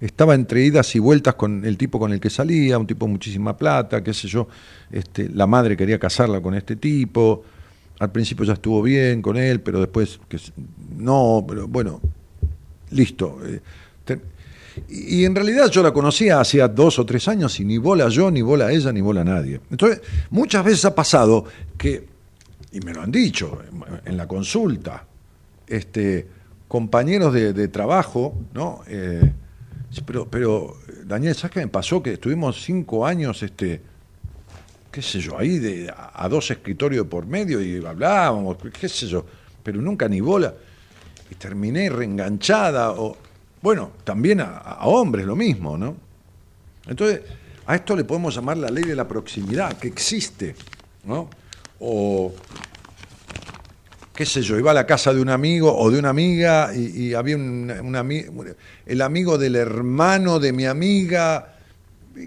estaba 0.00 0.34
entre 0.34 0.64
idas 0.64 0.94
y 0.96 0.98
vueltas 0.98 1.34
con 1.34 1.64
el 1.64 1.76
tipo 1.76 1.98
con 1.98 2.12
el 2.12 2.20
que 2.20 2.30
salía, 2.30 2.78
un 2.78 2.86
tipo 2.86 3.06
de 3.06 3.12
muchísima 3.12 3.56
plata, 3.56 4.02
qué 4.02 4.12
sé 4.12 4.28
yo. 4.28 4.48
Este, 4.90 5.28
la 5.28 5.46
madre 5.46 5.76
quería 5.76 5.98
casarla 5.98 6.40
con 6.40 6.54
este 6.54 6.76
tipo. 6.76 7.44
Al 7.98 8.10
principio 8.10 8.44
ya 8.44 8.54
estuvo 8.54 8.82
bien 8.82 9.22
con 9.22 9.36
él, 9.36 9.60
pero 9.60 9.80
después 9.80 10.18
no, 10.96 11.44
pero 11.46 11.68
bueno, 11.68 12.00
listo. 12.90 13.38
eh, 13.44 13.60
y 14.88 15.24
en 15.24 15.34
realidad 15.34 15.68
yo 15.68 15.82
la 15.82 15.92
conocía 15.92 16.40
hacía 16.40 16.68
dos 16.68 16.98
o 16.98 17.06
tres 17.06 17.28
años 17.28 17.58
y 17.60 17.64
ni 17.64 17.78
bola 17.78 18.08
yo, 18.08 18.30
ni 18.30 18.42
bola 18.42 18.72
ella, 18.72 18.92
ni 18.92 19.00
bola 19.00 19.24
nadie. 19.24 19.60
Entonces, 19.70 20.00
muchas 20.30 20.64
veces 20.64 20.84
ha 20.84 20.94
pasado 20.94 21.44
que, 21.76 22.06
y 22.72 22.80
me 22.80 22.92
lo 22.92 23.02
han 23.02 23.10
dicho 23.10 23.62
en- 24.04 24.16
la 24.16 24.26
consulta, 24.26 25.04
este, 25.66 26.26
compañeros 26.68 27.32
de, 27.32 27.68
trabajo, 27.68 28.36
¿no? 28.54 28.82
Eh, 28.86 29.32
pero, 30.06 30.28
pero, 30.28 30.76
Daniel, 31.04 31.34
¿sabes 31.34 31.54
qué 31.54 31.60
me 31.60 31.68
pasó? 31.68 32.02
Que 32.02 32.12
estuvimos 32.12 32.62
cinco 32.62 33.04
años, 33.04 33.42
este, 33.42 33.80
qué 34.90 35.02
sé 35.02 35.20
yo, 35.20 35.36
ahí 35.38 35.58
de, 35.58 35.92
a, 35.92 36.28
dos 36.28 36.50
escritorios 36.50 37.06
por 37.06 37.26
medio 37.26 37.60
y 37.60 37.84
hablábamos, 37.84 38.56
qué 38.78 38.88
sé 38.88 39.06
yo, 39.08 39.24
pero 39.62 39.80
nunca 39.82 40.08
ni 40.08 40.20
bola. 40.20 40.54
Y 41.30 41.34
terminé 41.34 41.88
reenganchada, 41.88 42.92
o 42.92 43.16
bueno, 43.62 43.92
también 44.04 44.40
a 44.40 44.78
hombres 44.82 45.26
lo 45.26 45.36
mismo, 45.36 45.76
¿no? 45.76 45.96
Entonces, 46.86 47.22
a 47.66 47.76
esto 47.76 47.94
le 47.94 48.04
podemos 48.04 48.34
llamar 48.34 48.56
la 48.56 48.68
ley 48.68 48.84
de 48.84 48.96
la 48.96 49.06
proximidad, 49.06 49.76
que 49.78 49.88
existe, 49.88 50.56
¿no? 51.04 51.28
O, 51.80 52.32
qué 54.14 54.26
sé 54.26 54.42
yo, 54.42 54.58
iba 54.58 54.70
a 54.70 54.74
la 54.74 54.86
casa 54.86 55.14
de 55.14 55.20
un 55.20 55.30
amigo 55.30 55.74
o 55.74 55.90
de 55.90 55.98
una 55.98 56.10
amiga 56.10 56.74
y, 56.74 57.14
había 57.14 57.36
un, 57.36 57.70
un 57.70 57.94
ami- 57.94 58.54
el 58.84 59.00
amigo 59.00 59.38
del 59.38 59.56
hermano 59.56 60.38
de 60.38 60.52
mi 60.52 60.66
amiga, 60.66 61.56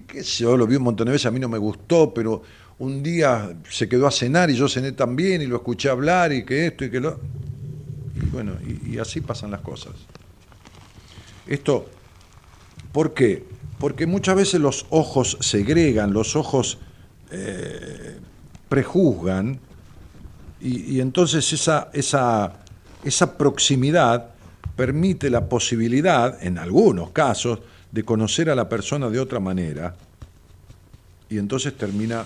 qué 0.08 0.24
sé 0.24 0.44
yo, 0.44 0.58
lo 0.58 0.66
vi 0.66 0.76
un 0.76 0.84
montón 0.84 1.06
de 1.06 1.12
veces, 1.12 1.28
a 1.28 1.32
mí 1.32 1.40
no 1.40 1.50
me 1.50 1.60
gustó, 1.60 2.12
pero 2.14 2.42
un 2.80 3.04
día 3.04 3.56
se 3.70 3.88
quedó 3.88 4.08
a 4.08 4.12
cenar 4.12 4.50
y 4.50 4.56
yo 4.56 4.68
cené 4.68 4.94
también 4.94 5.44
y 5.44 5.46
lo 5.46 5.58
escuché 5.58 5.90
hablar 5.90 6.34
y 6.34 6.44
que 6.44 6.66
esto 6.68 6.84
y 6.86 6.90
que 6.90 7.00
lo... 7.00 7.20
Y 8.16 8.26
bueno, 8.32 8.54
y, 8.66 8.96
y 8.96 8.98
así 8.98 9.22
pasan 9.22 9.52
las 9.52 9.62
cosas. 9.62 9.94
Esto, 11.46 11.88
¿por 12.92 13.14
qué? 13.14 13.44
Porque 13.80 14.08
muchas 14.08 14.36
veces 14.36 14.60
los 14.60 14.88
ojos 14.90 15.38
segregan, 15.42 16.12
los 16.12 16.36
ojos 16.36 16.80
eh, 17.32 18.18
prejuzgan, 18.74 19.60
y, 20.60 21.00
entonces 21.00 21.54
esa, 21.54 21.92
esa, 21.94 22.54
esa 23.04 23.38
proximidad 23.38 24.30
permite 24.76 25.30
la 25.30 25.48
posibilidad, 25.48 26.44
en 26.44 26.58
algunos 26.58 27.12
casos, 27.12 27.60
de 27.92 28.04
conocer 28.04 28.50
a 28.50 28.56
la 28.56 28.68
persona 28.68 29.12
de 29.12 29.20
otra 29.20 29.40
manera, 29.40 29.94
y 31.30 31.38
entonces 31.38 31.78
termina 31.78 32.26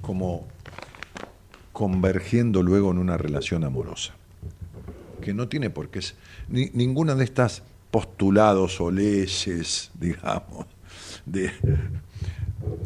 como 0.00 0.46
convergiendo 1.72 2.62
luego 2.62 2.92
en 2.92 2.98
una 2.98 3.16
relación 3.18 3.64
amorosa, 3.64 4.12
que 5.20 5.34
no 5.34 5.48
tiene 5.48 5.70
por 5.70 5.88
qué 5.88 6.02
ser, 6.02 6.14
ni- 6.48 6.70
ninguna 6.72 7.16
de 7.16 7.24
estas 7.24 7.64
postulados 7.90 8.80
o 8.80 8.92
leyes, 8.92 9.90
digamos, 9.98 10.66
de, 11.26 11.50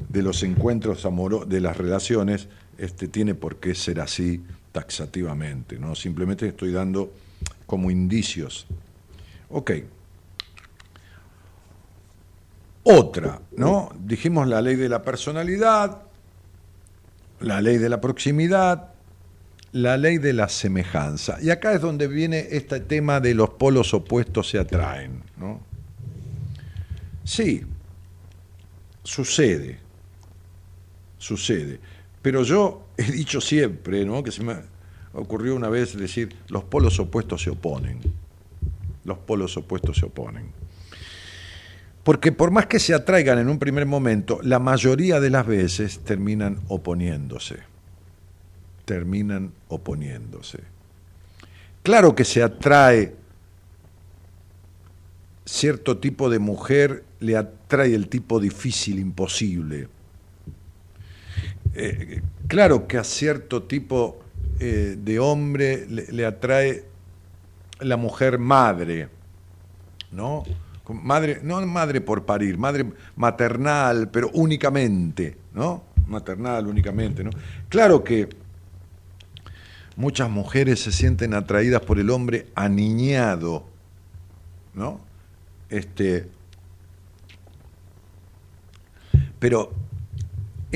de 0.09 0.23
los 0.23 0.43
encuentros 0.43 1.05
amorosos, 1.05 1.51
de 1.51 1.61
las 1.61 1.77
relaciones, 1.77 2.49
este, 2.79 3.09
tiene 3.09 3.35
por 3.35 3.57
qué 3.57 3.75
ser 3.75 4.01
así 4.01 4.43
taxativamente, 4.73 5.79
¿no? 5.79 5.95
Simplemente 5.95 6.49
estoy 6.49 6.73
dando 6.73 7.13
como 7.67 7.91
indicios. 7.91 8.67
Ok. 9.51 9.73
Otra, 12.83 13.41
¿no? 13.57 13.91
Dijimos 13.99 14.47
la 14.47 14.61
ley 14.61 14.77
de 14.77 14.89
la 14.89 15.03
personalidad, 15.03 16.03
la 17.41 17.63
ley 17.63 17.79
de 17.79 17.89
la 17.89 18.01
proximidad, 18.01 18.91
la 19.73 19.97
ley 19.97 20.19
de 20.19 20.33
la 20.33 20.49
semejanza. 20.49 21.39
Y 21.41 21.51
acá 21.51 21.73
es 21.73 21.81
donde 21.81 22.07
viene 22.07 22.49
este 22.51 22.81
tema 22.81 23.21
de 23.21 23.35
los 23.35 23.51
polos 23.51 23.95
opuestos 23.95 24.51
se 24.51 24.59
atraen, 24.59 25.23
¿no? 25.37 25.61
Sí, 27.25 27.63
sucede, 29.03 29.79
sucede. 31.19 31.81
Pero 32.25 32.43
yo 32.43 32.87
he 32.97 33.13
dicho 33.13 33.39
siempre, 33.43 34.03
¿no? 34.07 34.25
Que 34.25 34.33
se 34.33 34.43
me 34.43 34.57
ocurrió 35.13 35.55
una 35.55 35.69
vez 35.69 35.95
decir, 35.95 36.35
los 36.49 36.65
polos 36.65 36.99
opuestos 36.99 37.43
se 37.43 37.51
oponen. 37.51 38.01
Los 39.05 39.19
polos 39.19 39.59
opuestos 39.59 39.99
se 39.99 40.07
oponen. 40.07 40.47
Porque 42.03 42.33
por 42.33 42.51
más 42.51 42.65
que 42.65 42.79
se 42.79 42.95
atraigan 42.95 43.39
en 43.39 43.51
un 43.51 43.59
primer 43.59 43.85
momento, 43.85 44.41
la 44.43 44.59
mayoría 44.59 45.21
de 45.21 45.29
las 45.29 45.47
veces 45.47 46.01
terminan 46.01 46.61
oponiéndose. 46.69 47.59
Terminan 48.87 49.53
oponiéndose. 49.69 50.61
Claro 51.83 52.15
que 52.15 52.25
se 52.25 52.43
atrae 52.43 53.15
cierto 55.45 55.99
tipo 55.99 56.31
de 56.31 56.39
mujer, 56.39 57.05
le 57.21 57.37
atrae 57.37 57.95
el 57.95 58.09
tipo 58.09 58.41
difícil, 58.41 58.99
imposible. 58.99 59.89
Eh, 61.75 62.23
claro 62.47 62.87
que 62.87 62.99
a 62.99 63.05
cierto 63.05 63.65
tipo 63.65 64.21
eh, 64.61 64.97
de 64.97 65.19
hombre 65.19 65.87
le, 65.89 66.25
atrae 66.25 66.85
la 67.81 67.97
mujer 67.97 68.39
madre, 68.39 69.09
¿no? 70.13 70.45
Madre, 70.89 71.41
no 71.43 71.65
madre 71.67 72.01
por 72.01 72.25
parir, 72.25 72.59
madre 72.59 72.87
maternal, 73.17 74.11
pero 74.11 74.31
únicamente, 74.35 75.37
¿no? 75.53 75.83
Maternal 76.07 76.67
únicamente. 76.67 77.25
Claro 77.69 78.05
que 78.05 78.29
muchas 79.97 80.31
mujeres 80.31 80.81
se 80.81 80.93
sienten 80.93 81.35
atraídas 81.35 81.81
por 81.81 81.99
el 81.99 82.11
hombre 82.11 82.47
aniñado, 82.55 83.65
¿no? 84.75 85.01
Este, 85.71 86.29
pero 89.41 89.73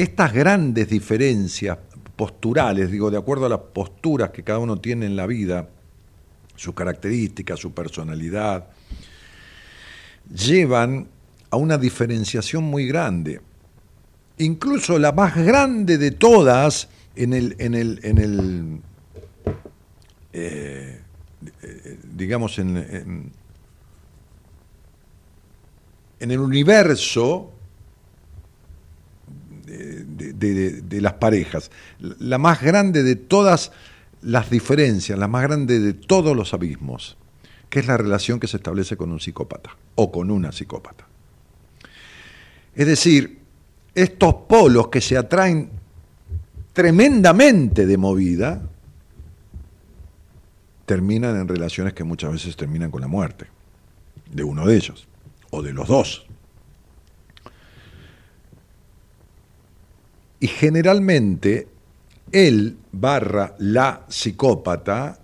estas 0.02 0.32
grandes 0.32 0.88
diferencias 0.88 1.76
posturales, 2.14 2.88
digo, 2.88 3.10
de 3.10 3.18
acuerdo 3.18 3.46
a 3.46 3.48
las 3.48 3.58
posturas 3.58 4.30
que 4.30 4.44
cada 4.44 4.60
uno 4.60 4.78
tiene 4.78 5.06
en 5.06 5.16
la 5.16 5.26
vida, 5.26 5.68
su 6.54 6.72
característica, 6.72 7.56
su 7.56 7.72
personalidad, 7.72 8.68
llevan 10.32 11.08
a 11.50 11.56
una 11.56 11.76
diferenciación 11.78 12.62
muy 12.62 12.86
grande. 12.86 13.40
Incluso 14.38 15.00
la 15.00 15.10
más 15.10 15.34
grande 15.34 15.98
de 15.98 16.12
todas 16.12 16.88
en 17.16 17.32
el, 17.32 17.56
en 17.58 17.74
el, 17.74 18.80
eh, 20.32 21.00
eh, 21.62 21.98
digamos, 22.14 22.56
en, 22.60 23.32
en 26.20 26.30
el 26.30 26.38
universo 26.38 27.57
de, 29.78 31.00
las 31.00 31.14
parejas, 31.14 31.70
la 31.98 32.38
más 32.38 32.60
grande 32.60 33.02
de 33.02 33.16
todas 33.16 33.72
las 34.22 34.50
diferencias, 34.50 35.18
la 35.18 35.28
más 35.28 35.42
grande 35.42 35.80
de 35.80 35.94
todos 35.94 36.36
los 36.36 36.54
abismos, 36.54 37.16
que 37.70 37.80
es 37.80 37.86
la 37.86 37.96
relación 37.96 38.40
que 38.40 38.46
se 38.46 38.56
establece 38.56 38.96
con 38.96 39.12
un 39.12 39.20
psicópata 39.20 39.76
o 39.94 40.10
con 40.10 40.30
una 40.30 40.52
psicópata. 40.52 41.06
Es 42.74 42.86
decir, 42.86 43.38
estos 43.94 44.34
polos 44.48 44.88
que 44.88 45.00
se 45.00 45.16
atraen 45.16 45.70
tremendamente 46.72 47.86
de 47.86 47.96
movida, 47.96 48.62
terminan 50.86 51.36
en 51.36 51.48
relaciones 51.48 51.92
que 51.92 52.04
muchas 52.04 52.30
veces 52.30 52.56
terminan 52.56 52.90
con 52.90 53.00
la 53.00 53.08
muerte 53.08 53.46
de 54.32 54.44
uno 54.44 54.64
de 54.64 54.76
ellos 54.76 55.08
o 55.50 55.60
de 55.60 55.72
los 55.72 55.88
dos. 55.88 56.27
Y 60.40 60.46
generalmente 60.46 61.68
él 62.32 62.76
barra 62.92 63.54
la 63.58 64.04
psicópata 64.08 65.18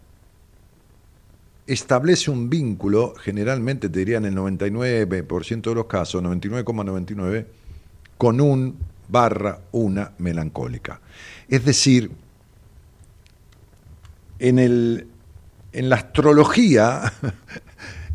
establece 1.67 2.31
un 2.31 2.51
vínculo, 2.51 3.15
generalmente 3.15 3.89
te 3.89 3.99
diría 4.01 4.19
en 4.19 4.27
el 4.27 4.37
99% 4.37 5.63
de 5.63 5.75
los 5.75 5.87
casos, 5.87 6.23
99,99, 6.23 7.47
con 8.19 8.41
un 8.41 8.77
barra 9.09 9.61
una 9.73 10.13
melancólica. 10.19 11.01
Es 11.49 11.65
decir, 11.65 12.11
en, 14.39 14.59
el, 14.59 15.09
en 15.73 15.89
la 15.89 15.97
astrología, 15.97 17.13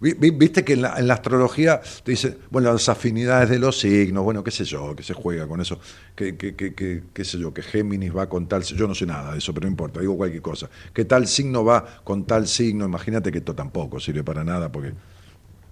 Viste 0.00 0.62
que 0.64 0.74
en 0.74 0.82
la, 0.82 0.90
astrología 1.14 1.80
te 2.04 2.10
dice, 2.10 2.36
bueno, 2.50 2.70
las 2.72 2.88
afinidades 2.88 3.48
de 3.48 3.58
los 3.58 3.78
signos, 3.80 4.24
bueno, 4.24 4.44
qué 4.44 4.50
sé 4.50 4.64
yo, 4.64 4.94
que 4.94 5.02
se 5.02 5.14
juega 5.14 5.46
con 5.48 5.60
eso, 5.60 5.78
que, 6.14 6.36
qué 6.36 7.24
sé 7.24 7.38
yo, 7.38 7.54
que 7.54 7.62
Géminis 7.62 8.14
va 8.14 8.28
con 8.28 8.46
tal, 8.46 8.62
yo 8.62 8.86
no 8.86 8.94
sé 8.94 9.06
nada 9.06 9.32
de 9.32 9.38
eso, 9.38 9.54
pero 9.54 9.64
no 9.66 9.70
importa, 9.70 10.00
digo 10.00 10.16
cualquier 10.16 10.42
cosa, 10.42 10.68
que 10.92 11.04
tal 11.06 11.26
signo 11.26 11.64
va 11.64 12.00
con 12.04 12.26
tal 12.26 12.46
signo, 12.46 12.84
imagínate 12.84 13.32
que 13.32 13.38
esto 13.38 13.54
tampoco 13.54 13.98
sirve 13.98 14.22
para 14.22 14.44
nada, 14.44 14.70
porque 14.70 14.92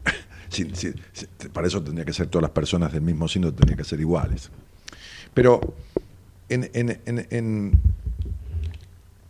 para 1.53 1.67
eso 1.67 1.83
tendría 1.83 2.05
que 2.07 2.13
ser 2.15 2.29
todas 2.29 2.43
las 2.45 2.51
personas 2.53 2.93
del 2.93 3.03
mismo 3.03 3.29
signo, 3.29 3.53
tendrían 3.53 3.77
que 3.79 3.85
ser 3.85 4.01
iguales. 4.01 4.51
Pero 5.35 5.61
en- 6.49 6.71
en- 6.73 7.01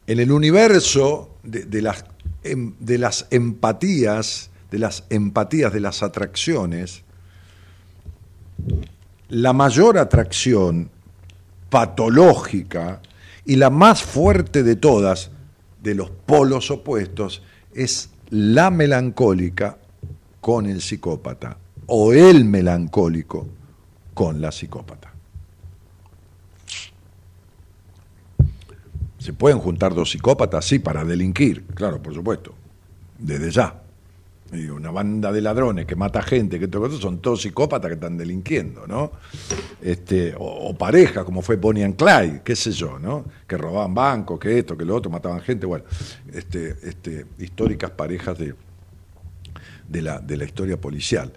en 0.07 0.21
el 0.21 0.31
universo 0.33 1.37
de, 1.43 1.65
de 1.65 1.83
las, 1.83 2.05
em- 2.43 2.75
de 2.79 2.99
las 2.99 3.27
empatías, 3.31 4.51
de 4.75 4.81
las 4.81 5.05
empatías, 5.09 5.73
de 5.73 5.79
las 5.79 6.03
atracciones, 6.03 7.05
la 9.29 9.53
mayor 9.53 9.99
atracción 9.99 10.91
patológica 11.71 13.01
y 13.45 13.55
la 13.55 13.71
más 13.71 14.03
fuerte 14.03 14.65
de 14.65 14.75
todas, 14.75 15.31
de 15.81 15.95
los 15.95 16.11
polos 16.11 16.73
opuestos, 16.73 17.41
es 17.73 18.11
la 18.31 18.73
melancólica 18.73 19.79
con 20.41 20.67
el 20.67 20.83
psicópata 20.83 21.57
o 21.87 22.13
el 22.13 22.45
melancólico 22.45 23.47
con 24.13 24.41
la 24.41 24.51
psicópata. 24.51 25.13
¿Se 29.19 29.33
pueden 29.35 29.61
juntar 29.61 29.95
dos 29.95 30.11
psicópatas? 30.11 30.65
Sí, 30.65 30.81
para 30.81 31.05
delinquir, 31.05 31.65
claro, 31.77 32.03
por 32.03 32.13
supuesto, 32.13 32.53
desde 33.21 33.53
ya. 33.53 33.84
Y 34.55 34.69
una 34.69 34.91
banda 34.91 35.33
de 35.33 35.41
ladrones 35.41 35.87
que 35.87 35.97
mata 35.97 36.23
gente, 36.23 36.59
que 36.61 36.69
todo 36.69 36.87
eso, 36.87 36.99
son 36.99 37.19
todos 37.19 37.43
psicópatas 37.43 37.89
que 37.89 37.95
están 37.95 38.17
delinquiendo, 38.17 38.87
¿no? 38.87 39.13
Este, 39.83 40.35
o, 40.37 40.69
o 40.69 40.79
pareja, 40.79 41.25
como 41.25 41.43
fue 41.43 41.57
Bonnie 41.57 41.83
and 41.83 41.97
Clyde, 41.97 42.43
qué 42.45 42.55
sé 42.55 42.73
yo, 42.73 42.99
¿no? 42.99 43.25
Que 43.47 43.57
robaban 43.57 43.95
bancos, 43.95 44.39
que 44.39 44.59
esto, 44.59 44.77
que 44.77 44.85
lo 44.85 44.95
otro, 44.95 45.11
mataban 45.11 45.41
gente, 45.41 45.67
bueno, 45.67 45.85
este, 46.33 46.77
este, 46.83 47.27
históricas 47.39 47.91
parejas 47.91 48.39
de, 48.39 48.55
de, 49.89 50.03
la, 50.03 50.19
de 50.21 50.37
la 50.37 50.45
historia 50.45 50.81
policial. 50.81 51.33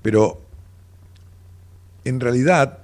Pero 0.00 0.40
en 2.04 2.20
realidad 2.20 2.83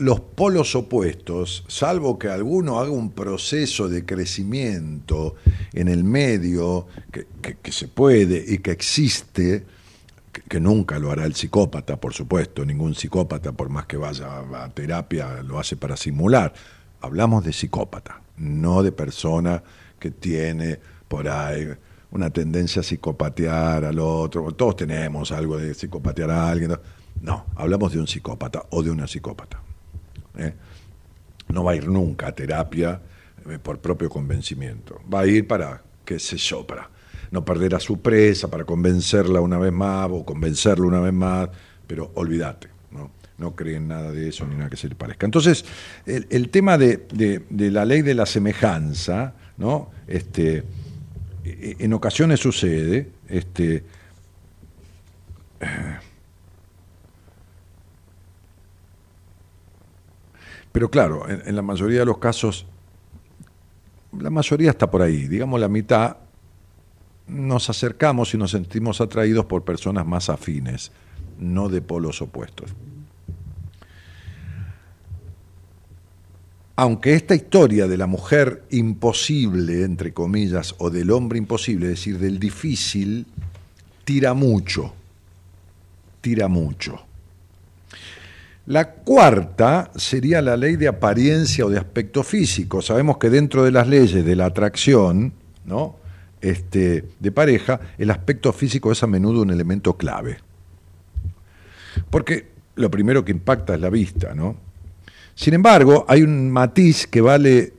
los 0.00 0.20
polos 0.20 0.74
opuestos, 0.74 1.62
salvo 1.68 2.18
que 2.18 2.28
alguno 2.28 2.80
haga 2.80 2.90
un 2.90 3.10
proceso 3.10 3.86
de 3.88 4.06
crecimiento 4.06 5.34
en 5.74 5.88
el 5.88 6.04
medio, 6.04 6.86
que, 7.12 7.72
se 7.72 7.86
puede 7.86 8.42
y 8.46 8.58
que 8.58 8.70
existe, 8.70 9.66
que, 10.48 10.58
nunca 10.58 10.98
lo 10.98 11.10
hará 11.10 11.26
el 11.26 11.34
psicópata, 11.34 12.00
por 12.00 12.14
supuesto, 12.14 12.64
ningún 12.64 12.94
psicópata, 12.94 13.52
por 13.52 13.68
más 13.68 13.84
que 13.84 13.98
vaya 13.98 14.26
a, 14.26 14.64
a 14.64 14.68
terapia, 14.70 15.42
lo 15.42 15.58
hace 15.58 15.76
para 15.76 15.98
simular. 15.98 16.54
Hablamos 17.02 17.44
de 17.44 17.52
psicópata, 17.52 18.22
no 18.38 18.82
de 18.82 18.92
persona 18.92 19.62
que 19.98 20.10
tiene 20.10 20.78
por 21.08 21.28
ahí 21.28 21.68
una 22.10 22.30
tendencia 22.30 22.80
a 22.80 22.82
psicopatear 22.82 23.84
al 23.84 23.98
otro. 23.98 24.50
Todos 24.52 24.76
tenemos 24.76 25.30
algo 25.30 25.58
de 25.58 25.74
psicopatear 25.74 26.30
a 26.30 26.48
alguien. 26.48 26.72
No, 27.20 27.44
hablamos 27.54 27.92
de 27.92 28.00
un 28.00 28.06
psicópata 28.06 28.64
o 28.70 28.82
de 28.82 28.90
una 28.90 29.06
psicópata. 29.06 29.60
¿Eh? 30.40 30.54
No 31.48 31.64
va 31.64 31.72
a 31.72 31.76
ir 31.76 31.88
nunca 31.88 32.28
a 32.28 32.32
terapia 32.32 33.00
eh, 33.48 33.58
por 33.62 33.78
propio 33.78 34.08
convencimiento. 34.08 35.00
Va 35.12 35.20
a 35.20 35.26
ir 35.26 35.46
para, 35.46 35.82
qué 36.04 36.18
sé 36.18 36.36
yo, 36.36 36.66
no 37.30 37.44
perder 37.44 37.74
a 37.74 37.80
su 37.80 38.00
presa, 38.00 38.48
para 38.48 38.64
convencerla 38.64 39.40
una 39.40 39.58
vez 39.58 39.72
más 39.72 40.08
o 40.10 40.24
convencerlo 40.24 40.88
una 40.88 41.00
vez 41.00 41.12
más, 41.12 41.48
pero 41.86 42.10
olvídate, 42.14 42.68
¿no? 42.90 43.10
No 43.38 43.54
creen 43.54 43.88
nada 43.88 44.12
de 44.12 44.28
eso 44.28 44.46
ni 44.46 44.56
nada 44.56 44.68
que 44.68 44.76
se 44.76 44.88
le 44.88 44.94
parezca. 44.94 45.26
Entonces, 45.26 45.64
el, 46.06 46.50
tema 46.50 46.76
de, 46.76 47.06
la 47.50 47.84
ley 47.84 48.02
de 48.02 48.14
la 48.14 48.26
semejanza, 48.26 49.34
¿no? 49.56 49.90
Este, 50.06 50.64
e- 51.44 51.76
en 51.78 51.92
ocasiones 51.92 52.40
sucede, 52.40 53.08
este, 53.28 53.84
Pero 60.72 60.90
claro, 60.90 61.28
en, 61.28 61.56
la 61.56 61.62
mayoría 61.62 62.00
de 62.00 62.06
los 62.06 62.18
casos, 62.18 62.66
la 64.18 64.30
mayoría 64.30 64.70
está 64.70 64.90
por 64.90 65.02
ahí, 65.02 65.26
digamos 65.26 65.60
la 65.60 65.68
mitad, 65.68 66.16
nos 67.26 67.70
acercamos 67.70 68.34
y 68.34 68.38
nos 68.38 68.52
sentimos 68.52 69.00
atraídos 69.00 69.46
por 69.46 69.64
personas 69.64 70.06
más 70.06 70.28
afines, 70.30 70.92
no 71.38 71.68
de 71.68 71.80
polos 71.80 72.22
opuestos. 72.22 72.70
Aunque 76.76 77.14
esta 77.14 77.34
historia 77.34 77.86
de 77.86 77.98
la 77.98 78.06
mujer 78.06 78.64
imposible, 78.70 79.84
entre 79.84 80.14
comillas, 80.14 80.74
o 80.78 80.88
del 80.88 81.10
hombre 81.10 81.38
imposible, 81.38 81.86
es 81.86 81.92
decir, 81.92 82.18
del 82.18 82.38
difícil, 82.38 83.26
tira 84.04 84.32
mucho, 84.32 84.94
tira 86.22 86.48
mucho. 86.48 87.09
La 88.70 88.92
cuarta 88.92 89.90
sería 89.96 90.40
la 90.40 90.56
ley 90.56 90.76
de 90.76 90.86
apariencia 90.86 91.66
o 91.66 91.70
de 91.70 91.76
aspecto 91.76 92.22
físico. 92.22 92.80
Sabemos 92.80 93.18
que 93.18 93.28
dentro 93.28 93.64
de 93.64 93.72
las 93.72 93.88
leyes 93.88 94.24
de 94.24 94.36
la 94.36 94.46
atracción, 94.46 95.32
¿no? 95.64 95.96
Este, 96.40 97.04
de 97.18 97.32
pareja, 97.32 97.80
el 97.98 98.12
aspecto 98.12 98.52
físico 98.52 98.92
es 98.92 99.02
a 99.02 99.08
menudo 99.08 99.42
un 99.42 99.50
elemento 99.50 99.96
clave. 99.96 100.38
Porque 102.10 102.46
lo 102.76 102.92
primero 102.92 103.24
que 103.24 103.32
impacta 103.32 103.74
es 103.74 103.80
la 103.80 103.90
vista, 103.90 104.36
¿no? 104.36 104.54
Sin 105.34 105.54
embargo, 105.54 106.04
hay 106.06 106.22
un 106.22 106.48
matiz 106.48 107.08
que 107.08 107.20
vale 107.20 107.72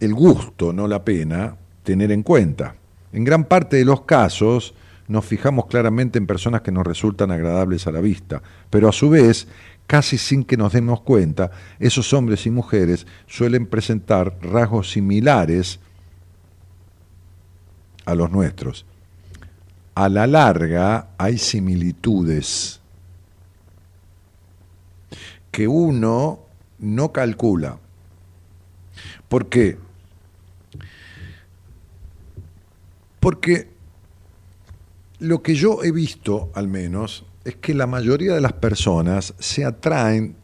el 0.00 0.12
gusto, 0.12 0.74
no 0.74 0.86
la 0.86 1.02
pena, 1.02 1.56
tener 1.82 2.12
en 2.12 2.22
cuenta. 2.22 2.74
En 3.14 3.24
gran 3.24 3.44
parte 3.44 3.78
de 3.78 3.86
los 3.86 4.02
casos 4.02 4.74
nos 5.08 5.24
fijamos 5.24 5.66
claramente 5.66 6.18
en 6.18 6.26
personas 6.26 6.62
que 6.62 6.72
nos 6.72 6.86
resultan 6.86 7.30
agradables 7.30 7.86
a 7.86 7.92
la 7.92 8.00
vista, 8.00 8.42
pero 8.70 8.88
a 8.88 8.92
su 8.92 9.10
vez, 9.10 9.48
casi 9.86 10.18
sin 10.18 10.44
que 10.44 10.56
nos 10.56 10.72
demos 10.72 11.00
cuenta, 11.00 11.50
esos 11.78 12.12
hombres 12.12 12.46
y 12.46 12.50
mujeres 12.50 13.06
suelen 13.26 13.66
presentar 13.66 14.36
rasgos 14.40 14.90
similares 14.90 15.80
a 18.04 18.14
los 18.14 18.30
nuestros. 18.30 18.86
A 19.94 20.08
la 20.08 20.26
larga 20.26 21.08
hay 21.18 21.38
similitudes 21.38 22.80
que 25.50 25.68
uno 25.68 26.40
no 26.80 27.12
calcula. 27.12 27.78
¿Por 29.28 29.48
qué? 29.48 29.78
Porque 33.20 33.68
lo 35.20 35.42
que 35.42 35.54
yo 35.54 35.84
he 35.84 35.92
visto, 35.92 36.50
al 36.54 36.68
menos, 36.68 37.24
es 37.44 37.56
que 37.56 37.74
la 37.74 37.86
mayoría 37.86 38.34
de 38.34 38.40
las 38.40 38.54
personas 38.54 39.34
se 39.38 39.64
atraen 39.64 40.36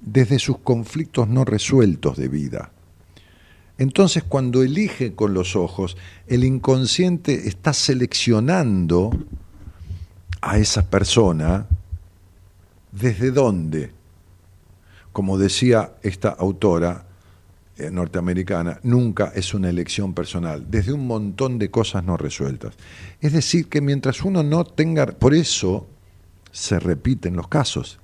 desde 0.00 0.38
sus 0.38 0.58
conflictos 0.58 1.28
no 1.28 1.44
resueltos 1.44 2.16
de 2.16 2.28
vida. 2.28 2.72
Entonces, 3.78 4.24
cuando 4.24 4.62
elige 4.62 5.14
con 5.14 5.32
los 5.32 5.56
ojos, 5.56 5.96
el 6.26 6.44
inconsciente 6.44 7.48
está 7.48 7.72
seleccionando 7.72 9.10
a 10.42 10.58
esa 10.58 10.90
persona 10.90 11.66
desde 12.92 13.30
dónde. 13.30 13.92
Como 15.12 15.38
decía 15.38 15.94
esta 16.02 16.28
autora 16.30 17.06
eh, 17.76 17.90
norteamericana, 17.90 18.80
nunca 18.82 19.32
es 19.34 19.54
una 19.54 19.70
elección 19.70 20.12
personal, 20.12 20.66
desde 20.70 20.92
un 20.92 21.06
montón 21.06 21.58
de 21.58 21.70
cosas 21.70 22.04
no 22.04 22.16
resueltas. 22.16 22.74
Es 23.20 23.32
decir, 23.32 23.68
que 23.68 23.80
mientras 23.80 24.22
uno 24.22 24.42
no 24.42 24.64
tenga, 24.64 25.06
por 25.06 25.34
eso 25.34 25.86
se 26.52 26.78
repiten 26.78 27.36
los 27.36 27.48
casos. 27.48 28.00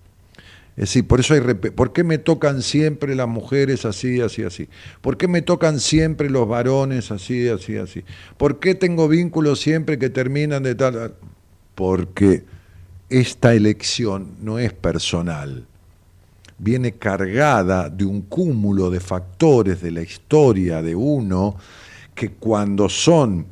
Es 0.77 0.91
decir, 0.91 1.07
por 1.07 1.21
eso 1.21 1.33
hay 1.33 1.41
¿por 1.41 1.95
qué 1.95 2.05
me 2.05 2.19
tocan 2.19 2.61
siempre 2.61 3.15
las 3.15 3.27
mujeres 3.27 3.87
así, 3.87 4.21
así, 4.21 4.43
así? 4.43 4.69
¿Por 5.01 5.17
qué 5.17 5.27
me 5.27 5.41
tocan 5.41 5.81
siempre 5.81 6.29
los 6.29 6.47
varones 6.47 7.11
así, 7.11 7.49
así, 7.49 7.79
así? 7.79 8.05
¿Por 8.37 8.61
qué 8.61 8.75
tengo 8.75 9.09
vínculos 9.09 9.59
siempre 9.59 9.99
que 9.99 10.11
terminan 10.11 10.63
de 10.63 10.75
tal? 10.75 11.15
Porque 11.75 12.45
esta 13.09 13.55
elección 13.55 14.37
no 14.43 14.59
es 14.59 14.75
personal, 14.75 15.67
viene 16.59 16.93
cargada 16.93 17.89
de 17.89 18.05
un 18.05 18.21
cúmulo 18.23 18.91
de 18.91 19.01
factores 19.01 19.81
de 19.81 19.93
la 19.93 20.03
historia 20.03 20.83
de 20.83 20.95
uno 20.95 21.57
que 22.15 22.33
cuando 22.33 22.91
son 22.91 23.47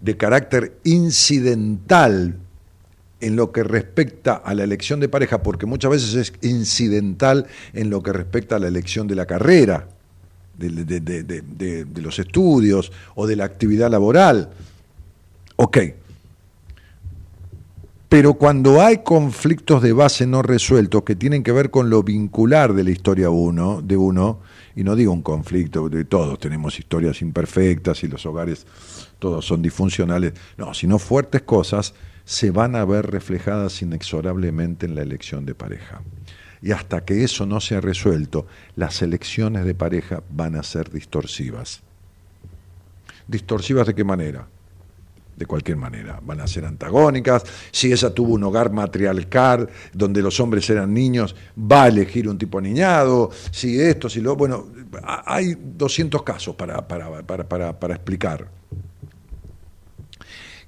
de 0.00 0.16
carácter 0.16 0.78
incidental 0.82 2.40
en 3.24 3.36
lo 3.36 3.52
que 3.52 3.64
respecta 3.64 4.34
a 4.34 4.54
la 4.54 4.64
elección 4.64 5.00
de 5.00 5.08
pareja, 5.08 5.42
porque 5.42 5.64
muchas 5.64 5.90
veces 5.90 6.14
es 6.14 6.32
incidental 6.42 7.46
en 7.72 7.88
lo 7.88 8.02
que 8.02 8.12
respecta 8.12 8.56
a 8.56 8.58
la 8.58 8.68
elección 8.68 9.06
de 9.06 9.14
la 9.14 9.24
carrera, 9.24 9.88
de, 10.58 11.86
los 11.96 12.18
estudios 12.18 12.92
o 13.14 13.26
de 13.26 13.36
la 13.36 13.44
actividad 13.44 13.90
laboral. 13.90 14.50
Ok, 15.56 15.78
Pero 18.10 18.34
cuando 18.34 18.82
hay 18.82 18.98
conflictos 18.98 19.82
de 19.82 19.92
base 19.94 20.26
no 20.26 20.42
resueltos 20.42 21.02
que 21.02 21.16
tienen 21.16 21.42
que 21.42 21.50
ver 21.50 21.70
con 21.70 21.88
lo 21.88 22.02
vincular 22.02 22.74
de 22.74 22.84
la 22.84 22.90
historia 22.90 23.30
uno, 23.30 23.80
de 23.82 23.96
uno, 23.96 24.40
y 24.76 24.84
no 24.84 24.94
digo 24.94 25.12
un 25.12 25.22
conflicto, 25.22 25.88
de 25.88 26.04
todos 26.04 26.38
tenemos 26.38 26.78
historias 26.78 27.22
imperfectas 27.22 28.04
y 28.04 28.08
los 28.08 28.26
hogares 28.26 28.66
todos 29.18 29.46
son 29.46 29.62
disfuncionales, 29.62 30.34
no, 30.58 30.74
sino 30.74 30.98
fuertes 30.98 31.42
cosas 31.42 31.94
se 32.24 32.50
van 32.50 32.76
a 32.76 32.84
ver 32.84 33.10
reflejadas 33.10 33.82
inexorablemente 33.82 34.86
en 34.86 34.94
la 34.94 35.02
elección 35.02 35.44
de 35.44 35.54
pareja. 35.54 36.02
Y 36.62 36.72
hasta 36.72 37.04
que 37.04 37.24
eso 37.24 37.44
no 37.44 37.60
sea 37.60 37.80
resuelto, 37.80 38.46
las 38.74 39.02
elecciones 39.02 39.64
de 39.64 39.74
pareja 39.74 40.22
van 40.30 40.56
a 40.56 40.62
ser 40.62 40.90
distorsivas. 40.90 41.82
¿Distorsivas 43.28 43.86
de 43.86 43.94
qué 43.94 44.04
manera? 44.04 44.48
de 45.36 45.46
cualquier 45.46 45.76
manera. 45.76 46.20
Van 46.22 46.40
a 46.40 46.46
ser 46.46 46.64
antagónicas. 46.64 47.44
Si 47.70 47.92
ella 47.92 48.10
tuvo 48.10 48.34
un 48.34 48.44
hogar 48.44 48.70
matriarcal 48.70 49.68
donde 49.92 50.22
los 50.22 50.38
hombres 50.40 50.68
eran 50.70 50.94
niños, 50.94 51.34
va 51.58 51.84
a 51.84 51.88
elegir 51.88 52.28
un 52.28 52.38
tipo 52.38 52.60
niñado. 52.60 53.30
Si 53.50 53.80
esto, 53.80 54.08
si 54.08 54.20
lo. 54.20 54.36
Bueno, 54.36 54.68
hay 55.02 55.56
200 55.60 56.22
casos 56.22 56.54
para, 56.54 56.86
para, 56.86 57.22
para, 57.26 57.78
para 57.78 57.94
explicar. 57.94 58.48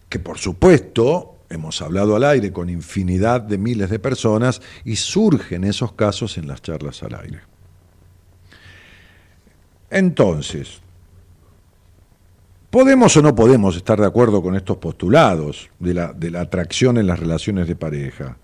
Que 0.09 0.19
por 0.19 0.39
supuesto. 0.39 1.36
Hemos 1.49 1.81
hablado 1.83 2.17
al 2.17 2.25
aire 2.25 2.53
con 2.53 2.69
infinidad 2.69 3.41
de 3.41 3.59
miles 3.59 3.91
de 3.91 3.99
personas 3.99 4.61
y 4.85 4.97
surgen 4.97 5.65
esos 5.65 5.93
casos 5.93 6.39
en 6.39 6.49
las 6.49 6.63
charlas 6.63 7.03
al 7.03 7.15
aire. 7.15 7.41
Entonces, 9.91 10.81
Podemos 12.77 13.17
o 13.17 13.23
no 13.23 13.35
podemos 13.35 13.75
estar 13.75 13.99
de 13.99 14.07
acuerdo 14.07 14.43
con 14.43 14.55
estos 14.55 14.77
postulados 14.77 15.71
de 15.79 15.95
la, 15.95 16.13
de 16.13 16.31
la 16.31 16.43
atracción 16.43 16.99
en 16.99 17.07
las 17.07 17.19
relaciones 17.19 17.67
de 17.69 17.75
pareja. 17.75 18.37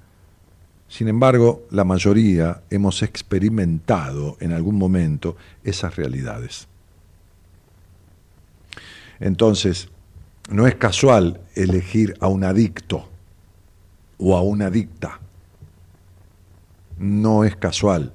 Sin 0.89 1.09
embargo, 1.09 1.67
la 1.71 1.85
mayoría 1.85 2.63
hemos 2.71 3.03
experimentado 3.03 4.39
en 4.41 4.53
algún 4.53 4.77
momento 4.77 5.37
esas 5.65 5.97
realidades. 5.97 6.67
Entonces, 9.21 9.91
no 10.53 10.67
es 10.67 10.75
casual 10.77 11.41
elegir 11.55 12.15
a 12.21 12.29
un 12.29 12.45
adicto 12.45 13.09
o 14.19 14.37
a 14.37 14.43
una 14.43 14.67
adicta. 14.67 15.21
No 16.99 17.45
es 17.45 17.57
casual. 17.57 18.13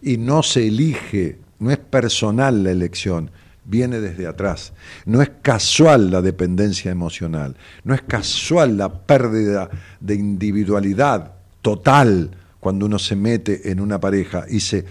Y 0.00 0.16
no 0.16 0.42
se 0.42 0.68
elige, 0.68 1.38
no 1.58 1.70
es 1.70 1.78
personal 1.78 2.62
la 2.62 2.70
elección, 2.70 3.30
viene 3.64 4.00
desde 4.00 4.26
atrás. 4.26 4.72
No 5.04 5.20
es 5.20 5.30
casual 5.42 6.10
la 6.10 6.22
dependencia 6.22 6.90
emocional, 6.90 7.56
no 7.82 7.94
es 7.94 8.02
casual 8.02 8.76
la 8.76 8.92
pérdida 8.92 9.68
de 10.00 10.14
individualidad 10.14 11.32
total 11.60 12.30
cuando 12.60 12.86
uno 12.86 12.98
se 12.98 13.16
mete 13.16 13.70
en 13.70 13.80
una 13.80 14.00
pareja 14.00 14.46
y 14.48 14.60
se 14.60 14.84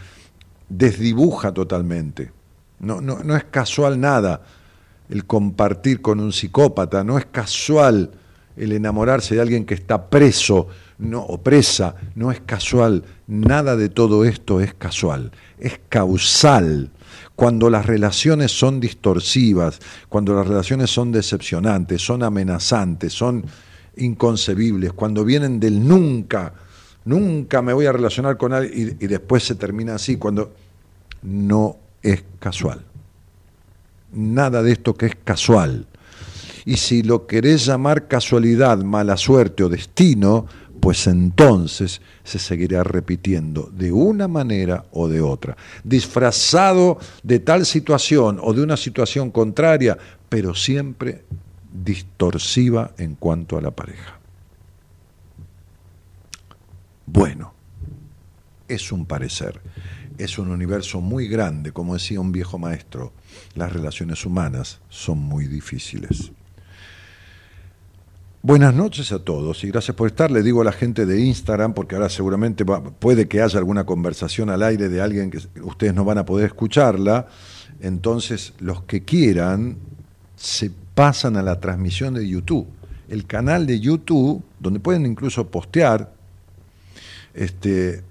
desdibuja 0.70 1.54
totalmente. 1.54 2.32
No, 2.80 3.00
no, 3.00 3.24
no 3.24 3.36
es 3.36 3.46
casual 3.46 4.00
nada 4.00 4.42
el 5.10 5.26
compartir 5.26 6.02
con 6.02 6.20
un 6.20 6.32
psicópata, 6.32 7.04
no 7.04 7.18
es 7.18 7.26
casual 7.26 8.12
el 8.56 8.72
enamorarse 8.72 9.36
de 9.36 9.42
alguien 9.42 9.66
que 9.66 9.74
está 9.74 10.10
preso 10.10 10.68
no, 11.00 11.22
o 11.22 11.42
presa, 11.42 11.96
no 12.16 12.32
es 12.32 12.42
casual, 12.42 13.04
nada 13.28 13.76
de 13.76 13.90
todo 13.90 14.26
esto 14.26 14.62
es 14.62 14.74
casual, 14.74 15.32
es 15.60 15.80
causal. 15.90 16.92
Cuando 17.36 17.70
las 17.70 17.86
relaciones 17.86 18.52
son 18.52 18.80
distorsivas, 18.80 19.80
cuando 20.08 20.36
las 20.36 20.48
relaciones 20.48 20.92
son 20.92 21.12
decepcionantes, 21.12 22.02
son 22.02 22.24
amenazantes, 22.24 23.12
son 23.12 23.46
inconcebibles, 23.98 24.94
cuando 24.94 25.26
vienen 25.26 25.60
del 25.60 25.86
nunca, 25.86 26.54
nunca 27.06 27.62
me 27.62 27.74
voy 27.74 27.86
a 27.86 27.92
relacionar 27.92 28.38
con 28.38 28.54
alguien 28.54 28.98
y, 29.00 29.08
después 29.08 29.44
se 29.44 29.56
termina 29.56 29.96
así, 29.96 30.18
cuando 30.18 30.54
no 31.24 31.78
es 32.02 32.24
casual. 32.40 32.84
Nada 34.14 34.62
de 34.62 34.72
esto 34.72 34.94
que 34.94 35.08
es 35.08 35.16
casual. 35.24 35.88
Y 36.66 36.78
si 36.78 37.04
lo 37.04 37.28
querés 37.28 37.66
llamar 37.66 38.08
casualidad, 38.08 38.78
mala 38.78 39.18
suerte 39.18 39.64
o 39.64 39.70
destino, 39.70 40.46
pues 40.80 41.08
entonces 41.08 42.02
se 42.24 42.40
seguirá 42.40 42.84
repitiendo 42.84 43.70
de 43.74 43.92
una 43.92 44.28
manera 44.28 44.86
o 44.92 45.08
de 45.08 45.22
otra, 45.22 45.56
disfrazado 45.84 47.00
de 47.24 47.40
tal 47.40 47.66
situación 47.66 48.38
o 48.42 48.54
de 48.54 48.64
una 48.64 48.76
situación 48.76 49.32
contraria, 49.32 49.98
pero 50.28 50.54
siempre 50.54 51.24
distorsiva 51.72 52.92
en 52.98 53.16
cuanto 53.16 53.58
a 53.58 53.62
la 53.62 53.72
pareja. 53.72 54.20
Bueno, 57.06 57.54
es 58.68 58.92
un 58.92 59.06
parecer, 59.06 59.62
es 60.18 60.38
un 60.38 60.50
universo 60.50 61.00
muy 61.00 61.28
grande, 61.28 61.72
como 61.72 61.94
decía 61.94 62.20
un 62.20 62.32
viejo 62.32 62.60
maestro, 62.60 63.14
las 63.56 63.72
relaciones 63.72 64.26
humanas 64.26 64.80
son 64.90 65.20
muy 65.20 65.48
difíciles. 65.48 66.32
Buenas 68.46 68.76
noches 68.76 69.14
a 69.14 69.20
todos 69.20 69.64
y 69.64 69.70
gracias 69.70 69.96
por 69.96 70.08
estar. 70.08 70.30
Le 70.30 70.44
digo 70.44 70.60
a 70.60 70.66
la 70.66 70.74
gente 70.74 71.06
de 71.06 71.22
Instagram, 71.22 71.74
porque 71.74 71.96
ahora 71.96 72.10
seguramente 72.10 72.66
puede 72.66 73.30
que 73.30 73.42
haya 73.42 73.58
alguna 73.58 73.86
conversación 73.86 74.50
al 74.50 74.64
aire 74.64 74.90
de 74.90 75.02
alguien 75.02 75.32
que 75.32 75.40
ustedes 75.62 75.94
no 75.94 76.04
van 76.04 76.18
a 76.18 76.26
poder 76.26 76.48
escucharla. 76.48 77.28
Entonces, 77.80 78.54
los 78.60 78.84
que 78.84 79.04
quieran 79.04 79.78
se 80.36 80.72
pasan 80.94 81.38
a 81.38 81.42
la 81.42 81.62
transmisión 81.62 82.16
de 82.16 82.28
YouTube. 82.28 82.68
El 83.08 83.26
canal 83.26 83.66
de 83.66 83.80
YouTube, 83.80 84.44
donde 84.60 84.82
pueden 84.82 85.06
incluso 85.06 85.48
postear, 85.48 86.12
este, 87.34 88.04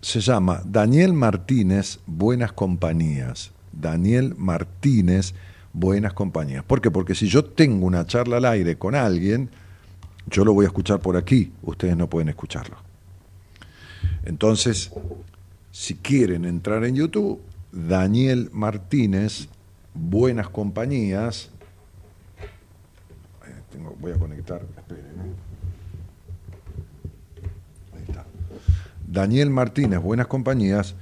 se 0.00 0.20
llama 0.20 0.62
Daniel 0.64 1.12
Martínez 1.12 2.00
Buenas 2.06 2.52
Compañías. 2.52 3.52
Daniel 3.72 4.34
Martínez 4.36 5.34
Buenas 5.72 6.12
Compañías. 6.14 6.64
¿Por 6.64 6.80
qué? 6.80 6.90
Porque 6.90 7.14
si 7.14 7.28
yo 7.28 7.44
tengo 7.44 7.86
una 7.86 8.06
charla 8.06 8.38
al 8.38 8.44
aire 8.44 8.76
con 8.76 8.94
alguien, 8.94 9.50
yo 10.26 10.44
lo 10.44 10.52
voy 10.52 10.64
a 10.64 10.68
escuchar 10.68 11.00
por 11.00 11.16
aquí, 11.16 11.52
ustedes 11.62 11.96
no 11.96 12.08
pueden 12.08 12.28
escucharlo. 12.28 12.76
Entonces, 14.24 14.90
si 15.70 15.94
quieren 15.94 16.44
entrar 16.44 16.84
en 16.84 16.96
YouTube, 16.96 17.40
Daniel 17.72 18.50
Martínez, 18.52 19.48
Buenas 19.94 20.48
Compañías. 20.48 21.50
voy 24.00 24.12
a 24.12 24.18
conectar, 24.18 24.62
esperen. 24.76 25.04
¿eh? 25.04 25.34
Ahí 27.96 28.04
está. 28.08 28.24
Daniel 29.06 29.50
Martínez, 29.50 30.00
Buenas 30.00 30.26
Compañías, 30.26 30.96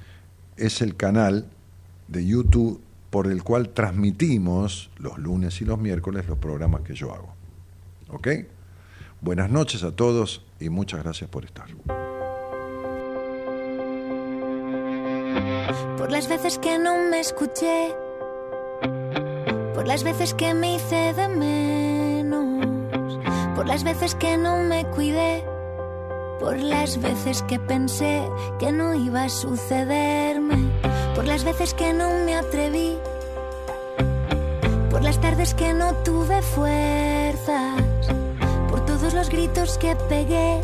es 0.57 0.83
el 0.83 0.97
canal 0.97 1.47
de 2.09 2.27
YouTube 2.27 2.81
por 3.11 3.27
el 3.27 3.43
cual 3.43 3.71
transmitimos 3.71 4.91
los 4.99 5.19
lunes 5.19 5.61
y 5.61 5.65
los 5.65 5.79
miércoles 5.79 6.27
los 6.27 6.39
programas 6.39 6.83
que 6.83 6.95
yo 6.95 7.15
hago. 7.15 7.35
¿Ok? 8.09 8.29
Buenas 9.21 9.51
noches 9.51 9.83
a 9.83 9.93
todos 9.93 10.45
y 10.61 10.69
muchas 10.69 11.03
gracias 11.03 11.31
por 11.31 11.45
estar. 11.45 11.69
Por 15.97 16.11
las 16.13 16.29
veces 16.29 16.59
que 16.59 16.79
no 16.79 16.97
me 17.11 17.21
escuché, 17.21 17.95
por 19.75 19.87
las 19.87 20.05
veces 20.05 20.35
que 20.35 20.55
me 20.55 20.77
hice 20.77 21.13
de 21.15 21.29
menos, 21.29 23.19
por 23.55 23.67
las 23.67 23.85
veces 23.85 24.15
que 24.15 24.37
no 24.37 24.63
me 24.63 24.85
cuidé, 24.87 25.45
por 26.41 26.57
las 26.59 27.01
veces 27.01 27.43
que 27.43 27.59
pensé 27.59 28.23
que 28.59 28.73
no 28.73 28.95
iba 28.95 29.25
a 29.25 29.29
sucederme, 29.29 30.71
por 31.15 31.25
las 31.25 31.45
veces 31.45 31.75
que 31.75 31.93
no 31.93 32.11
me 32.25 32.35
atreví, 32.35 32.97
por 34.91 35.03
las 35.03 35.21
tardes 35.21 35.55
que 35.55 35.73
no 35.75 35.95
tuve 36.05 36.43
fuerzas 36.43 37.89
los 39.15 39.31
gritos 39.31 39.79
que 39.79 39.97
pegué, 40.09 40.61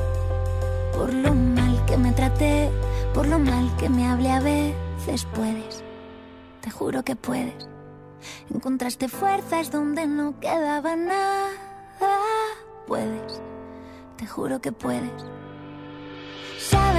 por 0.93 1.13
lo 1.13 1.35
mal 1.35 1.85
que 1.87 1.97
me 1.97 2.13
traté, 2.13 2.71
por 3.13 3.27
lo 3.27 3.39
mal 3.39 3.75
que 3.79 3.89
me 3.89 4.07
hablé 4.07 4.31
a 4.31 4.41
veces 4.41 5.27
puedes, 5.35 5.83
te 6.61 6.71
juro 6.71 7.03
que 7.03 7.17
puedes. 7.17 7.69
Encontraste 8.53 9.09
fuerzas 9.09 9.71
donde 9.71 10.07
no 10.07 10.39
quedaba 10.41 10.97
nada, 10.97 11.51
puedes, 12.87 13.41
te 14.17 14.27
juro 14.27 14.61
que 14.61 14.73
puedes. 14.73 15.25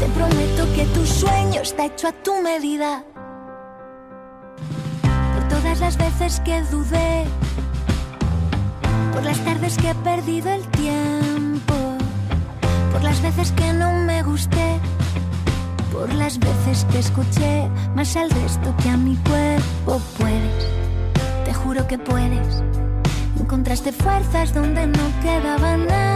Te 0.00 0.06
prometo 0.08 0.74
que 0.74 0.84
tu 0.94 1.06
sueño 1.06 1.62
está 1.62 1.86
hecho 1.86 2.08
a 2.08 2.12
tu 2.12 2.42
medida. 2.42 3.02
Por 5.34 5.48
todas 5.48 5.80
las 5.80 5.96
veces 5.96 6.40
que 6.40 6.60
dudé, 6.70 7.24
por 9.12 9.22
las 9.24 9.38
tardes 9.40 9.76
que 9.78 9.90
he 9.90 9.94
perdido 9.94 10.52
el 10.52 10.66
tiempo, 10.68 11.74
por 12.92 13.02
las 13.02 13.22
veces 13.22 13.52
que 13.52 13.72
no 13.72 13.90
me 14.04 14.22
gusté, 14.22 14.78
por 15.90 16.12
las 16.12 16.38
veces 16.38 16.84
que 16.90 16.98
escuché 16.98 17.68
más 17.94 18.16
al 18.16 18.28
resto 18.30 18.74
que 18.82 18.90
a 18.90 18.96
mi 18.98 19.16
cuerpo. 19.16 20.02
Puedes, 20.18 20.66
te 21.46 21.54
juro 21.54 21.86
que 21.88 21.98
puedes. 21.98 22.62
Encontraste 23.40 23.92
fuerzas 23.92 24.52
donde 24.52 24.86
no 24.86 25.04
quedaba 25.22 25.76
nada. 25.78 26.15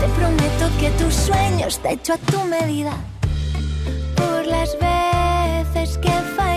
Te 0.00 0.08
prometo 0.08 0.70
que 0.80 0.90
tu 0.92 1.10
sueño 1.10 1.66
está 1.66 1.90
hecho 1.90 2.14
a 2.14 2.16
tu 2.16 2.42
medida. 2.44 2.92
Por 4.16 4.46
las 4.46 4.70
veces 4.80 5.98
que 5.98 6.10
fallé 6.36 6.49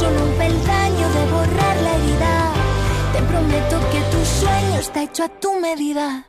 solo 0.00 0.24
un 0.24 0.38
peldaño 0.38 1.06
de 1.12 1.22
borrar 1.30 1.76
la 1.82 1.94
herida. 1.96 2.54
Te 3.12 3.22
prometo 3.22 3.76
que 3.92 4.00
tu 4.10 4.24
sueño 4.24 4.80
está 4.80 5.02
hecho 5.02 5.24
a 5.24 5.28
tu 5.28 5.60
medida. 5.60 6.26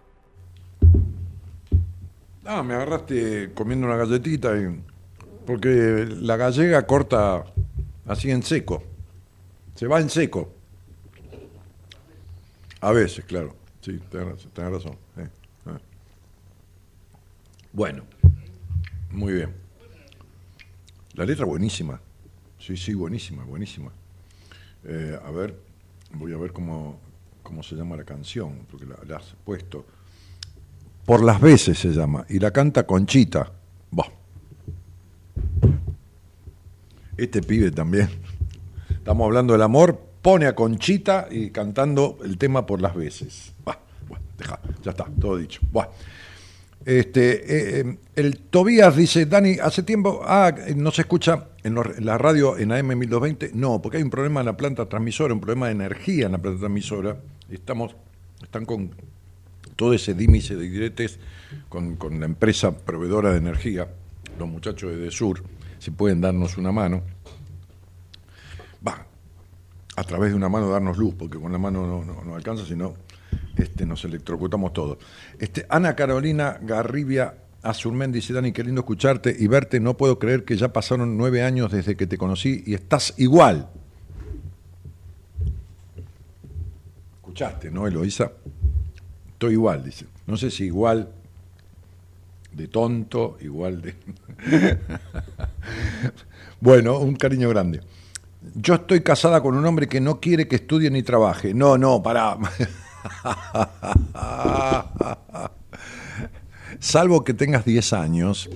Ah, 2.43 2.63
me 2.63 2.73
agarraste 2.73 3.53
comiendo 3.53 3.87
una 3.87 3.95
galletita 3.95 4.57
y... 4.57 4.83
porque 5.45 6.05
la 6.19 6.35
gallega 6.35 6.85
corta 6.85 7.45
así 8.05 8.29
en 8.29 8.43
seco. 8.43 8.83
Se 9.75 9.87
va 9.87 10.01
en 10.01 10.09
seco. 10.09 10.53
A 12.81 12.91
veces, 12.91 13.23
claro. 13.23 13.55
Sí, 13.79 14.01
tenés 14.09 14.47
razón. 14.55 14.97
sí. 15.15 15.21
Ah. 15.65 15.79
Bueno, 17.71 18.03
muy 19.11 19.33
bien. 19.33 19.55
La 21.13 21.23
letra 21.25 21.45
buenísima. 21.45 22.01
Sí, 22.71 22.77
sí, 22.77 22.93
buenísima, 22.93 23.43
buenísima. 23.43 23.91
Eh, 24.85 25.19
a 25.21 25.29
ver, 25.29 25.59
voy 26.13 26.31
a 26.31 26.37
ver 26.37 26.53
cómo, 26.53 27.01
cómo 27.43 27.63
se 27.63 27.75
llama 27.75 27.97
la 27.97 28.05
canción, 28.05 28.65
porque 28.71 28.85
la, 28.85 29.17
has 29.17 29.35
puesto. 29.43 29.85
Por 31.05 31.21
las 31.21 31.41
veces 31.41 31.77
se 31.77 31.89
llama, 31.89 32.25
y 32.29 32.39
la 32.39 32.51
canta 32.51 32.87
Conchita. 32.87 33.51
Bah. 33.91 34.07
Este 37.17 37.41
pibe 37.41 37.71
también. 37.71 38.09
Estamos 38.89 39.25
hablando 39.25 39.51
del 39.51 39.63
amor, 39.63 39.99
pone 40.21 40.45
a 40.45 40.55
Conchita 40.55 41.27
y 41.29 41.49
cantando 41.49 42.19
el 42.23 42.37
tema 42.37 42.65
por 42.65 42.81
las 42.81 42.95
veces. 42.95 43.51
Bah, 43.65 43.79
bueno, 44.07 44.23
deja, 44.37 44.61
ya 44.81 44.91
está, 44.91 45.07
todo 45.19 45.35
dicho. 45.35 45.59
Bah. 45.73 45.89
Este, 46.85 47.31
eh, 47.33 47.79
eh, 47.81 47.97
el 48.15 48.39
Tobías 48.39 48.95
dice, 48.95 49.25
Dani, 49.27 49.57
hace 49.61 49.83
tiempo, 49.83 50.21
ah, 50.23 50.53
no 50.75 50.91
se 50.91 51.01
escucha 51.01 51.49
en, 51.63 51.75
la 52.05 52.17
radio 52.17 52.57
en 52.57 52.71
AM 52.71 52.87
1220. 52.97 53.51
No, 53.53 53.81
porque 53.81 53.97
hay 53.97 54.03
un 54.03 54.09
problema 54.09 54.39
en 54.39 54.47
la 54.47 54.57
planta 54.57 54.87
transmisora, 54.89 55.33
un 55.33 55.41
problema 55.41 55.67
de 55.67 55.73
energía 55.73 56.25
en 56.25 56.31
la 56.33 56.37
planta 56.39 56.59
transmisora. 56.61 57.17
Estamos, 57.51 57.95
están 58.41 58.65
con 58.65 58.91
todo 59.75 59.93
ese 59.93 60.13
dímice 60.13 60.55
de 60.55 60.69
diretes 60.69 61.19
con, 61.69 61.95
con 61.97 62.19
la 62.19 62.25
empresa 62.25 62.75
proveedora 62.75 63.31
de 63.31 63.37
energía, 63.37 63.87
los 64.39 64.47
muchachos 64.49 64.91
de 64.91 64.97
Desur, 64.97 65.43
si 65.79 65.91
pueden 65.91 66.21
darnos 66.21 66.57
una 66.57 66.71
mano. 66.71 67.03
Va, 68.85 69.05
a 69.95 70.03
través 70.03 70.31
de 70.31 70.35
una 70.35 70.49
mano 70.49 70.69
darnos 70.69 70.97
luz, 70.97 71.13
porque 71.17 71.39
con 71.39 71.51
la 71.51 71.57
mano 71.57 71.85
no, 71.85 72.03
no- 72.03 72.23
no 72.23 72.35
alcanza, 72.35 72.65
sino 72.65 72.95
este, 73.57 73.85
nos 73.85 74.03
electrocutamos 74.05 74.73
todos. 74.73 74.97
Este, 75.39 75.65
Ana 75.69 75.95
Carolina 75.95 76.57
Garribia 76.61 77.35
Azurmendi 77.63 78.19
dice, 78.19 78.33
Dani, 78.33 78.51
qué 78.51 78.63
lindo 78.63 78.81
escucharte 78.81 79.35
y 79.37 79.47
verte. 79.47 79.79
No 79.79 79.95
puedo 79.95 80.17
creer 80.17 80.45
que 80.45 80.57
ya 80.57 80.73
pasaron 80.73 81.17
nueve 81.17 81.43
años 81.43 81.71
desde 81.71 81.95
que 81.95 82.07
te 82.07 82.17
conocí 82.17 82.63
y 82.65 82.73
estás 82.73 83.13
igual. 83.17 83.69
Escuchaste, 87.17 87.69
¿no, 87.69 87.87
Eloísa? 87.87 88.31
Estoy 89.27 89.53
igual, 89.53 89.83
dice. 89.83 90.05
No 90.25 90.37
sé 90.37 90.49
si 90.49 90.65
igual 90.65 91.09
de 92.51 92.67
tonto, 92.67 93.37
igual 93.41 93.81
de... 93.81 93.95
bueno, 96.61 96.99
un 96.99 97.15
cariño 97.15 97.47
grande. 97.49 97.81
Yo 98.55 98.75
estoy 98.75 99.01
casada 99.01 99.41
con 99.41 99.55
un 99.55 99.65
hombre 99.65 99.87
que 99.87 100.01
no 100.01 100.19
quiere 100.19 100.47
que 100.47 100.57
estudie 100.57 100.89
ni 100.89 101.03
trabaje. 101.03 101.53
No, 101.53 101.77
no, 101.77 102.01
pará. 102.01 102.37
Salvo 106.79 107.23
que 107.23 107.33
tengas 107.33 107.65
10 107.65 107.93
años 107.93 108.49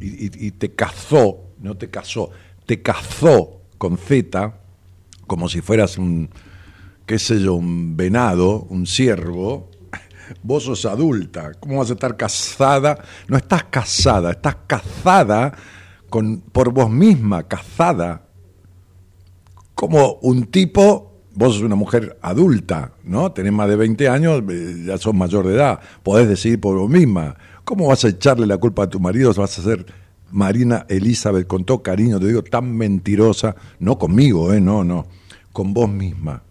y, 0.00 0.50
te 0.52 0.74
casó, 0.74 1.50
no 1.58 1.76
te 1.76 1.90
casó, 1.90 2.30
te 2.66 2.82
casó 2.82 3.62
con 3.78 3.98
Z, 3.98 4.54
como 5.26 5.48
si 5.48 5.60
fueras 5.60 5.98
un, 5.98 6.30
qué 7.06 7.18
sé 7.18 7.40
yo, 7.40 7.54
un 7.54 7.96
venado, 7.96 8.62
un 8.70 8.86
ciervo, 8.86 9.70
vos 10.42 10.64
sos 10.64 10.86
adulta. 10.86 11.52
¿Cómo 11.60 11.78
vas 11.78 11.90
a 11.90 11.94
estar 11.94 12.16
casada? 12.16 12.98
No 13.28 13.36
estás 13.36 13.64
casada, 13.64 14.32
estás 14.32 14.56
casada 14.66 15.52
con, 16.08 16.40
por 16.40 16.72
vos 16.72 16.90
misma, 16.90 17.46
casada. 17.46 18.26
Como 19.74 20.14
un 20.22 20.46
tipo, 20.46 21.09
vos 21.34 21.54
sos 21.54 21.62
una 21.62 21.76
mujer 21.76 22.18
adulta, 22.22 22.92
¿no? 23.04 23.32
Tenés 23.32 23.52
más 23.52 23.68
de 23.68 23.76
20 23.76 24.08
años, 24.08 24.42
eh, 24.50 24.84
ya 24.86 24.98
sos 24.98 25.14
mayor 25.14 25.46
de 25.46 25.54
edad, 25.54 25.80
podés 26.02 26.28
decidir 26.28 26.60
por 26.60 26.76
vos 26.76 26.90
misma. 26.90 27.36
¿Cómo 27.64 27.86
vas 27.88 28.04
a 28.04 28.08
echarle 28.08 28.46
la 28.46 28.56
culpa 28.58 28.84
a 28.84 28.90
tu 28.90 28.98
marido? 29.00 29.32
Vas 29.34 29.58
a 29.58 29.62
ser 29.62 29.86
Marina 30.30 30.86
Elizabeth, 30.88 31.46
con 31.46 31.64
todo 31.64 31.82
cariño, 31.82 32.18
te 32.18 32.26
digo, 32.26 32.42
tan 32.42 32.76
mentirosa, 32.76 33.54
no 33.78 33.98
conmigo, 33.98 34.52
¿eh? 34.52 34.60
No, 34.60 34.84
no, 34.84 35.06
con 35.52 35.72
vos 35.72 35.90
misma. 35.90 36.42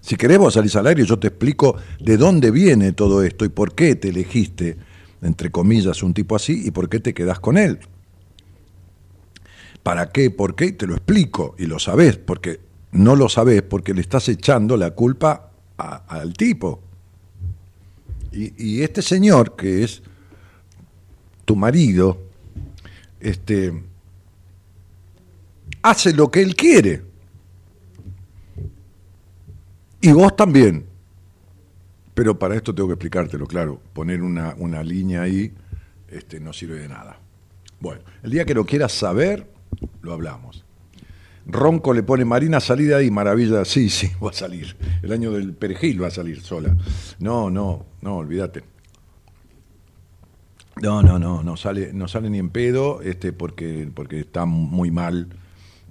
Si 0.00 0.16
querés 0.16 0.38
vos 0.38 0.54
salís 0.54 0.76
al 0.76 0.86
aire, 0.86 1.04
yo 1.04 1.18
te 1.18 1.28
explico 1.28 1.76
de 1.98 2.16
dónde 2.16 2.50
viene 2.50 2.92
todo 2.92 3.22
esto 3.22 3.44
y 3.44 3.48
por 3.48 3.74
qué 3.74 3.96
te 3.96 4.10
elegiste, 4.10 4.76
entre 5.20 5.50
comillas, 5.50 6.02
un 6.02 6.14
tipo 6.14 6.36
así 6.36 6.62
y 6.66 6.70
por 6.70 6.88
qué 6.88 7.00
te 7.00 7.12
quedás 7.12 7.40
con 7.40 7.58
él. 7.58 7.80
¿Para 9.82 10.10
qué? 10.12 10.30
¿Por 10.30 10.54
qué? 10.54 10.72
Te 10.72 10.86
lo 10.86 10.94
explico 10.94 11.54
y 11.58 11.66
lo 11.66 11.78
sabés, 11.78 12.18
porque 12.18 12.60
no 12.96 13.16
lo 13.16 13.28
sabés 13.28 13.62
porque 13.62 13.94
le 13.94 14.00
estás 14.00 14.28
echando 14.28 14.76
la 14.76 14.90
culpa 14.92 15.50
a- 15.78 15.96
al 16.08 16.32
tipo. 16.34 16.82
Y, 18.32 18.82
este 18.82 19.00
señor, 19.00 19.56
que 19.56 19.82
es 19.82 20.02
tu 21.46 21.56
marido, 21.56 22.18
este, 23.18 23.82
hace 25.80 26.12
lo 26.12 26.30
que 26.30 26.42
él 26.42 26.54
quiere. 26.54 27.02
Y 30.02 30.12
vos 30.12 30.36
también. 30.36 30.84
Pero 32.12 32.38
para 32.38 32.56
esto 32.56 32.74
tengo 32.74 32.88
que 32.88 32.94
explicártelo, 32.94 33.46
claro. 33.46 33.80
Poner 33.94 34.20
una, 34.22 34.54
una 34.58 34.82
línea 34.82 35.22
ahí 35.22 35.54
este, 36.08 36.38
no 36.38 36.52
sirve 36.52 36.78
de 36.78 36.88
nada. 36.88 37.18
Bueno, 37.80 38.02
el 38.22 38.30
día 38.32 38.44
que 38.44 38.54
lo 38.54 38.66
quieras 38.66 38.92
saber, 38.92 39.50
lo 40.02 40.12
hablamos. 40.12 40.65
Ronco 41.48 41.92
le 41.94 42.02
pone 42.02 42.24
Marina, 42.24 42.58
salí 42.60 42.84
de 42.84 42.94
ahí, 42.96 43.10
maravilla. 43.10 43.64
Sí, 43.64 43.88
sí, 43.88 44.10
va 44.22 44.30
a 44.30 44.32
salir. 44.32 44.76
El 45.02 45.12
año 45.12 45.30
del 45.32 45.52
perejil 45.54 46.02
va 46.02 46.08
a 46.08 46.10
salir 46.10 46.40
sola. 46.42 46.76
No, 47.20 47.50
no, 47.50 47.86
no, 48.02 48.16
olvídate. 48.16 48.62
No, 50.82 51.02
no, 51.02 51.18
no, 51.18 51.42
no 51.42 51.56
sale, 51.56 51.92
no 51.92 52.06
sale 52.08 52.28
ni 52.28 52.38
en 52.38 52.50
pedo, 52.50 53.00
este, 53.00 53.32
porque, 53.32 53.88
porque 53.94 54.20
está 54.20 54.44
muy 54.44 54.90
mal 54.90 55.28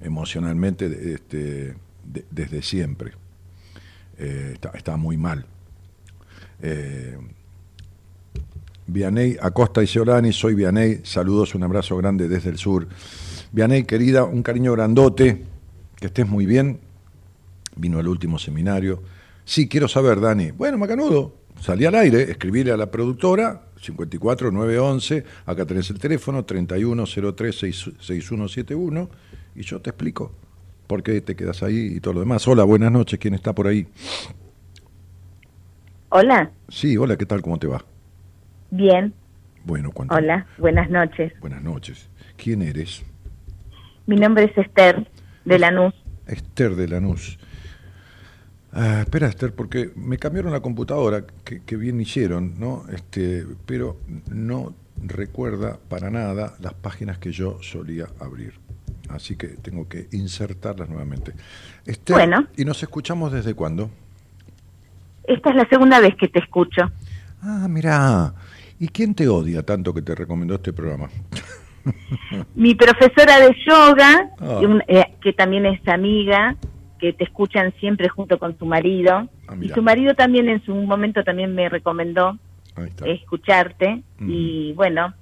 emocionalmente 0.02 1.14
este, 1.14 1.76
de- 2.04 2.26
desde 2.30 2.62
siempre. 2.62 3.14
Eh, 4.20 4.52
está, 4.54 4.70
está 4.76 4.96
muy 4.98 5.18
mal. 5.18 5.46
Eh, 6.62 7.18
Vianey 8.88 9.38
Acosta 9.42 9.82
y 9.82 9.88
Ciorani, 9.88 10.32
soy 10.32 10.54
Vianey, 10.54 11.02
saludos, 11.04 11.56
un 11.56 11.64
abrazo 11.64 11.98
grande 11.98 12.28
desde 12.28 12.50
el 12.52 12.58
sur. 12.60 12.88
Vianey, 13.56 13.86
querida, 13.86 14.26
un 14.26 14.44
cariño 14.44 14.74
grandote, 14.74 15.42
que 15.96 16.08
estés 16.08 16.28
muy 16.28 16.46
bien. 16.46 16.78
Vino 17.78 18.00
al 18.00 18.08
último 18.10 18.38
seminario. 18.38 19.02
Sí, 19.46 19.70
quiero 19.70 19.88
saber, 19.88 20.20
Dani. 20.20 20.52
Bueno, 20.52 20.78
Macanudo, 20.78 21.34
salí 21.62 21.86
al 21.86 21.96
aire, 21.96 22.24
escribíle 22.24 22.74
a 22.74 22.78
la 22.78 22.92
productora, 22.92 23.62
54911, 23.80 25.24
acá 25.46 25.66
tenés 25.66 25.90
el 25.90 26.00
teléfono, 26.00 26.46
31036171, 26.46 29.08
y 29.56 29.62
yo 29.62 29.80
te 29.80 29.92
explico 29.92 30.34
por 30.88 31.02
qué 31.02 31.22
te 31.22 31.38
quedas 31.38 31.64
ahí 31.64 31.94
y 31.96 32.02
todo 32.02 32.16
lo 32.16 32.20
demás. 32.20 32.46
Hola, 32.50 32.66
buenas 32.66 32.92
noches, 32.92 33.18
¿quién 33.20 33.36
está 33.36 33.56
por 33.56 33.68
ahí? 33.68 33.88
Hola, 36.10 36.52
Sí, 36.68 36.98
hola, 36.98 37.16
¿qué 37.16 37.26
tal? 37.26 37.42
¿Cómo 37.42 37.58
te 37.58 37.68
va? 37.68 37.86
bien, 38.70 39.14
Bueno, 39.64 39.92
¿cuánto? 39.94 40.14
hola, 40.14 40.46
buenas 40.58 40.90
noches. 40.90 41.32
Buenas 41.40 41.64
noches. 41.64 42.10
¿Quién 42.36 42.62
eres? 42.62 43.06
Mi 44.08 44.16
nombre 44.18 44.46
es 44.46 44.58
Esther 44.58 45.10
de 45.46 45.60
Lanús. 45.60 45.94
Esther 46.28 46.76
de 46.76 46.88
Lanús. 46.88 47.38
Ah, 48.72 49.02
espera, 49.02 49.28
Esther, 49.28 49.54
porque 49.54 49.92
me 49.96 50.18
cambiaron 50.18 50.52
la 50.52 50.60
computadora, 50.60 51.26
que, 51.46 51.62
que 51.64 51.76
bien 51.78 52.00
hicieron, 52.02 52.60
¿no? 52.60 52.84
Este, 52.92 53.46
pero 53.66 53.98
no 54.30 54.74
recuerda 55.02 55.80
para 55.90 56.10
nada 56.10 56.56
las 56.60 56.74
páginas 56.74 57.18
que 57.18 57.32
yo 57.32 57.58
solía 57.62 58.08
abrir. 58.20 58.54
Así 59.10 59.36
que 59.36 59.48
tengo 59.50 59.88
que 59.88 60.08
insertarlas 60.12 60.90
nuevamente. 60.90 61.34
Esther, 61.86 62.16
Bueno. 62.16 62.48
¿y 62.58 62.66
nos 62.66 62.82
escuchamos 62.84 63.32
desde 63.32 63.54
cuándo? 63.54 63.90
Esta 65.24 65.52
es 65.52 65.56
la 65.56 65.68
segunda 65.70 66.00
vez 66.00 66.16
que 66.20 66.28
te 66.28 66.40
escucho. 66.40 66.82
Ah, 67.42 67.68
mirá. 67.70 68.34
¿Y 68.80 68.90
quién 68.90 69.16
te 69.16 69.28
odia 69.28 69.64
tanto 69.64 69.94
que 69.94 70.02
te 70.02 70.14
recomendó 70.16 70.56
este 70.56 70.74
programa? 70.74 71.10
Mi 72.56 72.76
profesora 72.76 73.40
de 73.40 73.56
yoga, 73.66 74.30
Ah. 74.40 74.60
un- 74.62 74.84
eh, 74.88 75.06
que 75.22 75.34
también 75.34 75.66
es 75.66 75.86
amiga, 75.88 76.56
que 77.00 77.14
te 77.14 77.24
escuchan 77.26 77.74
siempre 77.80 78.10
junto 78.10 78.40
con 78.40 78.58
su 78.58 78.66
marido. 78.66 79.28
Ah, 79.48 79.56
y 79.62 79.70
su 79.70 79.82
marido 79.82 80.14
también 80.16 80.50
en 80.50 80.64
su 80.66 80.74
momento 80.74 81.24
también 81.24 81.54
me 81.54 81.70
recomendó 81.70 82.38
escucharte. 83.06 84.02
Mm. 84.20 84.30
Y 84.30 84.74
bueno, 84.74 85.14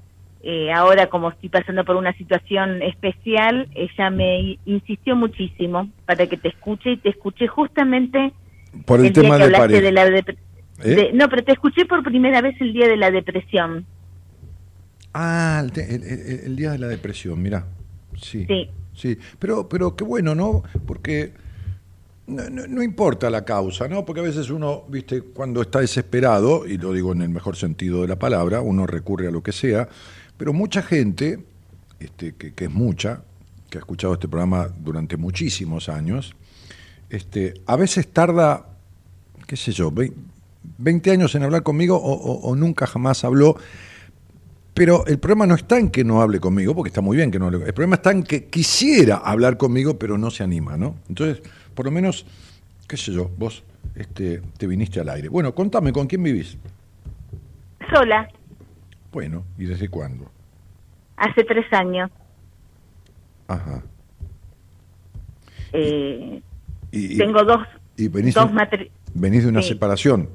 eh, 0.44 0.72
ahora 0.72 1.08
como 1.08 1.30
estoy 1.30 1.50
pasando 1.50 1.84
por 1.84 1.96
una 1.96 2.14
situación 2.14 2.82
especial, 2.82 3.68
ella 3.76 4.10
me 4.10 4.40
i- 4.42 4.60
insistió 4.66 5.16
muchísimo 5.16 5.90
para 6.06 6.28
que 6.28 6.38
te 6.38 6.50
escuche 6.50 6.92
y 6.92 6.98
te 6.98 7.10
escuché 7.10 7.48
justamente 7.48 8.34
Por 8.86 9.00
el, 9.00 9.08
el 9.08 9.14
día 9.14 9.22
tema 9.24 9.36
que 9.38 9.40
de 9.40 9.46
hablaste 9.56 9.82
de 9.82 9.92
la 9.92 10.08
dep- 10.08 10.38
¿Eh? 10.84 10.96
de- 10.96 11.14
no, 11.14 11.30
pero 11.30 11.44
te 11.44 11.54
escuché 11.54 11.86
por 11.86 12.04
primera 12.04 12.42
vez 12.42 12.60
el 12.60 12.74
día 12.74 12.88
de 12.88 12.98
la 12.98 13.12
depresión. 13.12 13.86
Ah, 15.14 15.62
el, 15.64 15.72
te- 15.72 15.94
el- 15.96 16.04
el- 16.04 16.40
el 16.46 16.56
día 16.56 16.72
de 16.72 16.80
la 16.80 16.88
depresión, 16.88 17.42
mira. 17.42 17.66
Sí. 18.20 18.46
Sí. 18.48 18.70
Sí, 18.96 19.18
pero, 19.40 19.68
pero 19.68 19.96
qué 19.96 20.04
bueno, 20.04 20.36
¿no? 20.36 20.64
Porque 20.86 21.34
no, 22.28 22.48
no- 22.50 22.68
no 22.68 22.84
importa 22.84 23.30
la 23.30 23.44
causa, 23.44 23.88
¿no? 23.88 24.06
Porque 24.06 24.22
a 24.22 24.24
veces 24.24 24.50
uno, 24.52 24.84
viste, 24.88 25.22
cuando 25.22 25.62
está 25.64 25.80
desesperado, 25.80 26.66
y 26.68 26.78
lo 26.78 26.94
digo 26.94 27.12
en 27.12 27.22
el 27.24 27.30
mejor 27.30 27.56
sentido 27.56 28.02
de 28.04 28.08
la 28.08 28.18
palabra, 28.20 28.62
uno 28.62 28.86
recurre 28.86 29.28
a 29.28 29.32
lo 29.32 29.42
que 29.42 29.52
sea, 29.52 29.88
pero 30.38 30.54
mucha 30.54 30.82
gente, 30.84 31.40
este, 32.00 32.34
que, 32.36 32.54
que 32.54 32.66
es 32.66 32.72
mucha, 32.72 33.22
que 33.70 33.78
ha 33.78 33.82
escuchado 33.82 34.14
este 34.14 34.28
programa 34.28 34.70
durante 34.80 35.18
muchísimos 35.18 35.90
años, 35.90 36.36
este, 37.10 37.56
a 37.66 37.76
veces 37.76 38.08
tarda, 38.08 38.68
qué 39.48 39.58
sé 39.58 39.72
yo, 39.72 39.92
vein- 39.92 40.14
20 40.78 41.10
años 41.12 41.34
en 41.36 41.44
hablar 41.44 41.64
conmigo 41.64 41.98
o, 41.98 42.14
o- 42.14 42.42
o 42.50 42.56
nunca 42.56 42.86
jamás 42.88 43.24
habló. 43.24 43.58
Pero 44.74 45.06
el 45.06 45.20
problema 45.20 45.46
no 45.46 45.54
está 45.56 45.78
en 45.78 45.90
que 45.90 46.04
no 46.04 46.22
hable 46.22 46.40
conmigo, 46.40 46.74
porque 46.76 46.88
está 46.90 47.02
muy 47.02 47.18
bien 47.18 47.30
que 47.30 47.38
no 47.38 47.46
hable. 47.48 47.64
El 47.66 47.74
problema 47.74 47.96
está 47.98 48.12
en 48.12 48.24
que 48.24 48.46
quisiera 48.46 49.18
hablar 49.18 49.58
conmigo, 49.58 50.00
pero 50.00 50.18
no 50.18 50.32
se 50.32 50.44
anima, 50.44 50.78
¿no? 50.78 50.96
Entonces, 51.10 51.44
por 51.76 51.86
lo 51.86 51.92
menos, 51.92 52.26
qué 52.88 52.98
sé 52.98 53.12
yo, 53.14 53.30
vos 53.38 53.64
este, 53.96 54.42
te 54.58 54.66
viniste 54.66 55.00
al 55.00 55.10
aire. 55.10 55.30
Bueno, 55.30 55.54
contame, 55.54 55.94
¿con 55.94 56.08
quién 56.08 56.24
vivís? 56.24 56.58
Sola, 57.94 58.28
Bueno, 59.12 59.44
¿y 59.60 59.66
desde 59.66 59.90
cuándo? 59.90 60.32
hace 61.18 61.44
tres 61.44 61.72
años. 61.72 62.10
Ajá. 63.48 63.84
Eh, 65.72 66.42
Y, 66.92 67.14
y- 67.14 67.18
tengo 67.18 67.44
dos, 67.44 67.60
y 67.96 68.08
venís, 68.08 68.34
dos 68.34 68.52
matri- 68.52 68.90
venís 69.14 69.44
de 69.44 69.50
una 69.50 69.62
sí. 69.62 69.70
separación. 69.70 70.30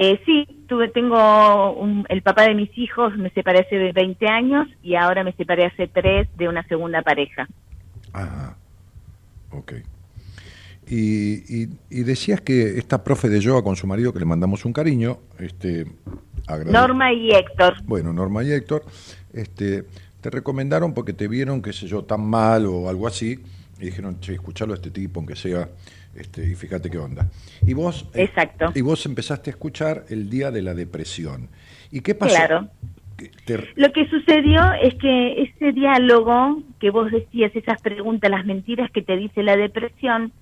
Eh, 0.00 0.20
sí, 0.24 0.46
tuve, 0.68 0.88
tengo 0.88 1.72
un- 1.72 2.06
el 2.08 2.22
papá 2.22 2.42
de 2.44 2.54
mis 2.54 2.70
hijos, 2.78 3.16
me 3.18 3.30
separé 3.30 3.60
hace 3.66 3.92
20 3.92 4.28
años 4.28 4.68
y 4.82 4.94
ahora 4.94 5.24
me 5.24 5.32
separé 5.32 5.66
hace 5.66 5.88
tres 5.88 6.28
de 6.36 6.48
una 6.48 6.62
segunda 6.68 7.02
pareja. 7.02 7.48
Ajá. 8.12 8.56
Ok. 9.50 9.72
Y, 10.90 11.62
y- 11.64 11.68
y 11.90 12.02
decías 12.04 12.40
que 12.40 12.78
esta 12.78 13.02
profe 13.04 13.28
de 13.28 13.40
yoga 13.40 13.62
con 13.62 13.76
su 13.76 13.86
marido, 13.86 14.12
que 14.12 14.20
le 14.20 14.24
mandamos 14.24 14.64
un 14.64 14.72
cariño, 14.72 15.18
este, 15.38 15.84
Norma 16.66 17.12
y 17.12 17.30
Héctor. 17.30 17.74
Bueno, 17.84 18.12
Norma 18.12 18.42
y 18.42 18.52
Héctor, 18.52 18.84
este, 19.32 19.84
te 20.20 20.30
recomendaron 20.30 20.94
porque 20.94 21.12
te 21.12 21.28
vieron, 21.28 21.60
qué 21.60 21.72
sé 21.72 21.86
yo, 21.88 22.04
tan 22.04 22.24
mal 22.24 22.64
o 22.66 22.88
algo 22.88 23.06
así, 23.06 23.38
y 23.80 23.84
dijeron, 23.86 24.20
che, 24.20 24.34
escuchalo 24.34 24.72
a 24.72 24.76
este 24.76 24.90
tipo, 24.90 25.20
aunque 25.20 25.36
sea, 25.36 25.68
este, 26.18 26.46
y 26.50 26.54
fíjate 26.54 26.90
qué 26.90 26.98
onda. 26.98 27.28
Y 27.66 27.74
vos, 27.74 28.08
eh, 28.14 28.24
Exacto. 28.24 28.72
y 28.74 28.80
vos 28.80 29.04
empezaste 29.06 29.50
a 29.50 29.52
escuchar 29.52 30.04
el 30.10 30.28
día 30.28 30.50
de 30.50 30.62
la 30.62 30.74
depresión. 30.74 31.48
¿Y 31.90 32.00
qué 32.00 32.14
pasó? 32.14 32.34
Claro. 32.34 32.68
Te- 33.46 33.68
Lo 33.74 33.92
que 33.92 34.06
sucedió 34.08 34.60
es 34.80 34.94
que 34.94 35.42
ese 35.42 35.72
diálogo 35.72 36.62
que 36.78 36.90
vos 36.90 37.10
decías, 37.10 37.50
esas 37.56 37.80
preguntas, 37.82 38.30
las 38.30 38.46
mentiras 38.46 38.90
que 38.92 39.02
te 39.02 39.16
dice 39.16 39.42
la 39.42 39.56
depresión, 39.56 40.32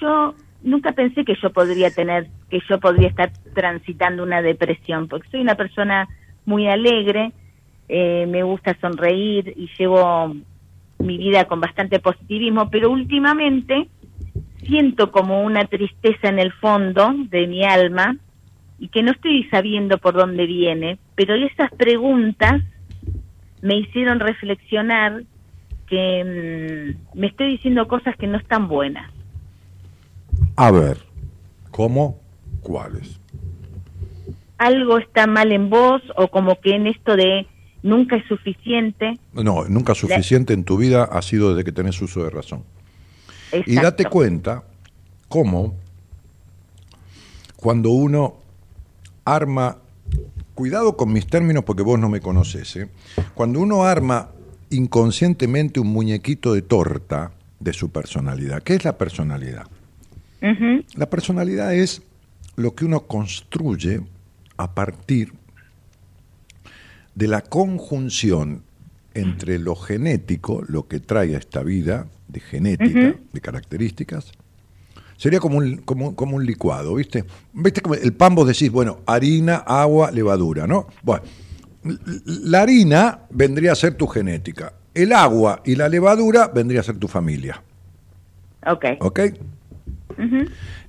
yo 0.00 0.34
nunca 0.62 0.92
pensé 0.92 1.24
que 1.24 1.34
yo 1.42 1.50
podría 1.50 1.90
tener, 1.90 2.28
que 2.50 2.60
yo 2.68 2.78
podría 2.78 3.08
estar 3.08 3.32
transitando 3.54 4.22
una 4.22 4.42
depresión, 4.42 5.08
porque 5.08 5.28
soy 5.30 5.40
una 5.40 5.54
persona 5.54 6.08
muy 6.44 6.68
alegre, 6.68 7.32
eh, 7.88 8.26
me 8.28 8.42
gusta 8.42 8.76
sonreír 8.80 9.54
y 9.56 9.70
llevo 9.78 10.34
mi 10.98 11.16
vida 11.16 11.46
con 11.46 11.60
bastante 11.60 11.98
positivismo, 12.00 12.68
pero 12.68 12.90
últimamente 12.90 13.88
siento 14.66 15.10
como 15.10 15.42
una 15.42 15.64
tristeza 15.66 16.28
en 16.28 16.38
el 16.38 16.52
fondo 16.52 17.14
de 17.30 17.46
mi 17.46 17.64
alma 17.64 18.16
y 18.78 18.88
que 18.88 19.02
no 19.02 19.12
estoy 19.12 19.44
sabiendo 19.50 19.98
por 19.98 20.14
dónde 20.14 20.46
viene, 20.46 20.98
pero 21.14 21.34
esas 21.34 21.70
preguntas 21.72 22.62
me 23.62 23.76
hicieron 23.76 24.20
reflexionar 24.20 25.22
que 25.86 26.94
mm, 27.14 27.18
me 27.18 27.26
estoy 27.26 27.52
diciendo 27.52 27.86
cosas 27.88 28.16
que 28.16 28.26
no 28.26 28.38
están 28.38 28.68
buenas. 28.68 29.10
A 30.56 30.70
ver, 30.70 30.98
¿cómo? 31.70 32.20
¿Cuáles? 32.62 33.20
Algo 34.58 34.98
está 34.98 35.26
mal 35.26 35.52
en 35.52 35.68
vos 35.68 36.02
o 36.16 36.28
como 36.28 36.60
que 36.60 36.74
en 36.74 36.86
esto 36.86 37.16
de 37.16 37.46
nunca 37.82 38.16
es 38.16 38.26
suficiente. 38.26 39.18
No, 39.32 39.64
nunca 39.68 39.94
suficiente 39.94 40.54
en 40.54 40.64
tu 40.64 40.76
vida 40.76 41.04
ha 41.04 41.22
sido 41.22 41.50
desde 41.50 41.64
que 41.64 41.72
tenés 41.72 42.00
uso 42.00 42.24
de 42.24 42.30
razón. 42.30 42.64
Y 43.66 43.74
date 43.76 44.04
cuenta 44.04 44.64
cómo 45.28 45.74
cuando 47.56 47.90
uno 47.90 48.36
arma, 49.24 49.78
cuidado 50.54 50.96
con 50.96 51.12
mis 51.12 51.26
términos 51.26 51.64
porque 51.64 51.82
vos 51.82 51.98
no 51.98 52.08
me 52.08 52.20
conoces, 52.20 52.76
¿eh? 52.76 52.88
cuando 53.34 53.60
uno 53.60 53.84
arma 53.84 54.30
inconscientemente 54.70 55.80
un 55.80 55.88
muñequito 55.88 56.54
de 56.54 56.62
torta 56.62 57.32
de 57.58 57.72
su 57.72 57.90
personalidad, 57.90 58.62
¿qué 58.62 58.74
es 58.74 58.84
la 58.84 58.96
personalidad? 58.96 59.66
La 60.94 61.10
personalidad 61.10 61.74
es 61.74 62.02
lo 62.56 62.74
que 62.74 62.86
uno 62.86 63.00
construye 63.00 64.00
a 64.56 64.74
partir 64.74 65.34
de 67.14 67.28
la 67.28 67.42
conjunción 67.42 68.62
entre 69.14 69.58
lo 69.58 69.76
genético, 69.76 70.62
lo 70.66 70.86
que 70.86 71.00
trae 71.00 71.34
a 71.34 71.38
esta 71.38 71.62
vida, 71.62 72.06
de 72.28 72.40
genética, 72.40 73.14
de 73.32 73.40
características, 73.40 74.32
sería 75.16 75.40
como 75.40 75.58
un, 75.58 75.78
como, 75.78 76.14
como 76.14 76.36
un 76.36 76.46
licuado, 76.46 76.94
¿viste? 76.94 77.24
¿Viste 77.52 77.80
como 77.80 77.94
el 77.94 78.12
pan 78.12 78.34
vos 78.34 78.46
decís, 78.46 78.70
bueno, 78.70 79.00
harina, 79.06 79.56
agua, 79.56 80.10
levadura, 80.10 80.66
¿no? 80.66 80.86
Bueno, 81.02 81.22
la 82.24 82.62
harina 82.62 83.20
vendría 83.30 83.72
a 83.72 83.74
ser 83.74 83.94
tu 83.94 84.06
genética, 84.06 84.72
el 84.94 85.12
agua 85.12 85.62
y 85.64 85.74
la 85.76 85.88
levadura 85.88 86.48
vendría 86.48 86.80
a 86.80 86.84
ser 86.84 86.98
tu 86.98 87.08
familia. 87.08 87.62
Ok. 88.66 88.84
¿Ok? 89.00 89.20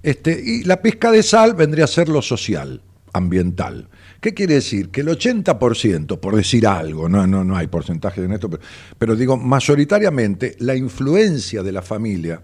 este, 0.03 0.41
y 0.43 0.63
la 0.63 0.81
pizca 0.81 1.11
de 1.11 1.23
sal 1.23 1.53
vendría 1.53 1.85
a 1.85 1.87
ser 1.87 2.09
lo 2.09 2.21
social, 2.21 2.81
ambiental. 3.13 3.87
¿Qué 4.21 4.33
quiere 4.35 4.53
decir? 4.53 4.89
Que 4.89 5.01
el 5.01 5.07
80%, 5.07 6.19
por 6.19 6.35
decir 6.35 6.65
algo, 6.67 7.09
no, 7.09 7.25
no, 7.27 7.43
no 7.43 7.57
hay 7.57 7.67
porcentaje 7.67 8.23
en 8.23 8.31
esto, 8.31 8.49
pero, 8.49 8.63
pero 8.97 9.15
digo, 9.15 9.35
mayoritariamente 9.35 10.55
la 10.59 10.75
influencia 10.75 11.63
de 11.63 11.71
la 11.71 11.81
familia 11.81 12.39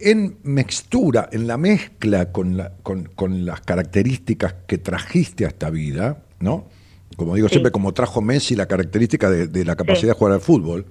en 0.00 0.38
mixtura, 0.42 1.28
en 1.32 1.46
la 1.46 1.56
mezcla 1.56 2.30
con, 2.32 2.56
la, 2.56 2.72
con, 2.82 3.04
con 3.14 3.44
las 3.46 3.60
características 3.62 4.54
que 4.66 4.78
trajiste 4.78 5.44
a 5.44 5.48
esta 5.48 5.70
vida, 5.70 6.22
¿no? 6.40 6.68
Como 7.16 7.34
digo 7.34 7.48
Sí. 7.48 7.54
siempre, 7.54 7.72
como 7.72 7.92
trajo 7.94 8.20
Messi 8.20 8.54
la 8.54 8.66
característica 8.66 9.28
de, 9.30 9.48
de 9.48 9.64
la 9.64 9.74
capacidad 9.76 10.12
de 10.12 10.18
jugar 10.18 10.34
al 10.34 10.40
fútbol. 10.40 10.84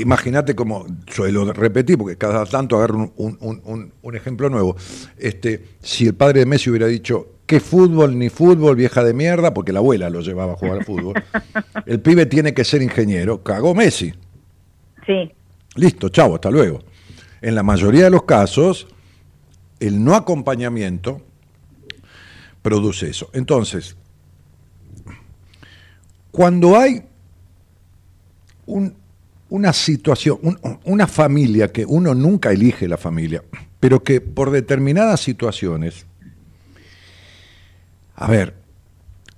Imagínate 0.00 0.54
como, 0.56 0.84
suelo 1.06 1.52
repetir, 1.52 1.96
porque 1.96 2.16
cada 2.16 2.44
tanto 2.46 2.76
agarro 2.76 2.96
un, 2.98 3.12
un- 3.16 3.38
un- 3.40 3.60
un- 3.64 3.92
un 4.02 4.16
ejemplo 4.16 4.48
nuevo. 4.50 4.76
Este, 5.16 5.64
si 5.80 6.06
el 6.06 6.14
padre 6.14 6.40
de 6.40 6.46
Messi 6.46 6.70
hubiera 6.70 6.86
dicho, 6.88 7.31
¿qué 7.46 7.60
fútbol 7.60 8.18
ni 8.18 8.28
fútbol, 8.28 8.76
vieja 8.76 9.02
de 9.04 9.14
mierda? 9.14 9.52
Porque 9.54 9.72
la 9.72 9.80
abuela 9.80 10.08
lo 10.10 10.20
llevaba 10.20 10.52
a 10.54 10.56
jugar 10.56 10.78
al 10.78 10.84
fútbol. 10.84 11.14
El 11.86 12.00
pibe 12.00 12.26
tiene 12.26 12.54
que 12.54 12.64
ser 12.64 12.82
ingeniero. 12.82 13.42
Cagó 13.42 13.74
Messi. 13.74 14.12
Sí. 15.06 15.30
Listo, 15.76 16.08
chavo, 16.08 16.36
hasta 16.36 16.50
luego. 16.50 16.80
En 17.40 17.54
la 17.54 17.62
mayoría 17.62 18.04
de 18.04 18.10
los 18.10 18.22
casos, 18.24 18.86
el 19.80 20.02
no 20.04 20.14
acompañamiento 20.14 21.20
produce 22.62 23.08
eso. 23.10 23.28
Entonces, 23.32 23.96
cuando 26.30 26.76
hay 26.78 27.02
un- 28.66 28.94
una 29.50 29.72
situación, 29.72 30.38
un- 30.42 30.58
una 30.84 31.06
familia 31.06 31.72
que 31.72 31.84
uno 31.84 32.14
nunca 32.14 32.52
elige 32.52 32.88
la 32.88 32.96
familia, 32.96 33.42
pero 33.80 34.02
que 34.02 34.20
por 34.20 34.50
determinadas 34.50 35.20
situaciones, 35.20 36.06
a 38.24 38.28
ver, 38.30 38.54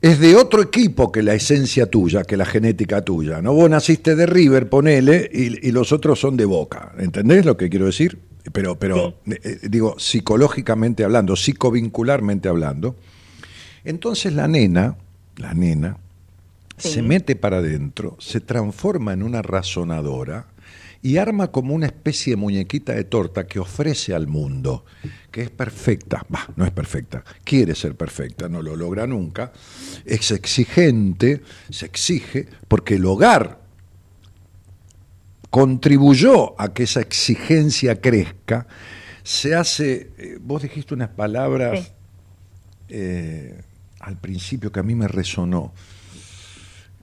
es 0.02 0.18
de 0.20 0.36
otro 0.36 0.60
equipo 0.62 1.10
que 1.10 1.22
la 1.22 1.34
esencia 1.34 1.86
tuya, 1.86 2.24
que 2.24 2.36
la 2.36 2.44
genética 2.44 3.02
tuya. 3.02 3.40
¿no? 3.40 3.54
Vos 3.54 3.70
naciste 3.70 4.14
de 4.14 4.26
River, 4.26 4.68
ponele, 4.68 5.30
y, 5.32 5.68
y 5.68 5.72
los 5.72 5.92
otros 5.92 6.20
son 6.20 6.36
de 6.36 6.44
Boca. 6.44 6.92
¿Entendés 6.98 7.44
lo 7.46 7.56
que 7.56 7.70
quiero 7.70 7.86
decir? 7.86 8.18
Pero, 8.52 8.78
pero 8.78 9.14
eh, 9.26 9.40
eh, 9.42 9.58
digo, 9.70 9.98
psicológicamente 9.98 11.04
hablando, 11.04 11.34
psicovincularmente 11.36 12.48
hablando. 12.50 12.96
Entonces 13.84 14.34
la 14.34 14.46
nena, 14.48 14.96
la 15.36 15.54
nena, 15.54 15.96
Sí. 16.76 16.88
se 16.88 17.02
mete 17.02 17.36
para 17.36 17.58
adentro, 17.58 18.16
se 18.18 18.40
transforma 18.40 19.12
en 19.12 19.22
una 19.22 19.42
razonadora 19.42 20.46
y 21.04 21.18
arma 21.18 21.52
como 21.52 21.74
una 21.74 21.84
especie 21.84 22.32
de 22.32 22.36
muñequita 22.38 22.94
de 22.94 23.04
torta 23.04 23.46
que 23.46 23.58
ofrece 23.60 24.14
al 24.14 24.26
mundo, 24.26 24.86
que 25.30 25.42
es 25.42 25.50
perfecta, 25.50 26.24
bah, 26.30 26.48
no 26.56 26.64
es 26.64 26.70
perfecta, 26.70 27.22
quiere 27.44 27.74
ser 27.74 27.94
perfecta, 27.94 28.48
no 28.48 28.62
lo 28.62 28.74
logra 28.74 29.06
nunca, 29.06 29.52
es 30.06 30.30
exigente, 30.30 31.42
se 31.68 31.84
exige, 31.84 32.48
porque 32.68 32.94
el 32.94 33.04
hogar 33.04 33.60
contribuyó 35.50 36.58
a 36.60 36.72
que 36.72 36.84
esa 36.84 37.00
exigencia 37.02 38.00
crezca, 38.00 38.66
se 39.22 39.54
hace, 39.54 40.10
eh, 40.16 40.38
vos 40.40 40.62
dijiste 40.62 40.94
unas 40.94 41.10
palabras 41.10 41.80
Sí. 41.80 41.92
eh, 42.88 43.60
al 44.00 44.16
principio 44.18 44.72
que 44.72 44.80
a 44.80 44.82
mí 44.82 44.94
me 44.94 45.08
resonó, 45.08 45.74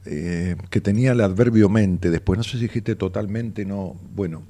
eh, 0.05 0.55
que 0.69 0.81
tenía 0.81 1.11
el 1.11 1.21
adverbio 1.21 1.69
mente, 1.69 2.09
después 2.09 2.37
no 2.37 2.43
sé 2.43 2.51
si 2.57 2.63
dijiste 2.63 2.95
totalmente, 2.95 3.65
no, 3.65 3.95
bueno, 4.15 4.43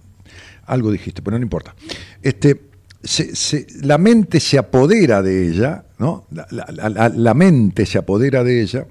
algo 0.66 0.92
dijiste, 0.92 1.22
pero 1.22 1.38
no 1.38 1.44
importa. 1.44 1.76
Este, 2.22 2.62
la 3.82 3.98
mente 3.98 4.40
se 4.40 4.58
apodera 4.58 5.22
de 5.22 5.50
ella, 5.50 5.86
¿no? 5.98 6.26
La, 6.32 6.48
la- 6.52 7.10
la- 7.10 7.34
mente 7.34 7.86
se 7.86 7.98
apodera 7.98 8.44
de 8.44 8.62
ella, 8.62 8.86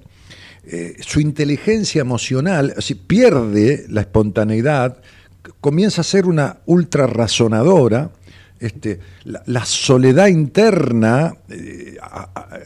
eh, 0.65 0.95
su 0.99 1.19
inteligencia 1.19 2.01
emocional 2.01 2.73
así, 2.77 2.93
pierde 2.95 3.85
la 3.89 4.01
espontaneidad, 4.01 4.97
comienza 5.59 6.01
a 6.01 6.03
ser 6.03 6.25
una 6.27 6.57
ultra 6.65 7.07
razonadora, 7.07 8.11
este, 8.61 8.99
la, 9.25 9.41
la 9.47 9.65
soledad 9.65 10.27
interna 10.27 11.33
eh, 11.49 11.97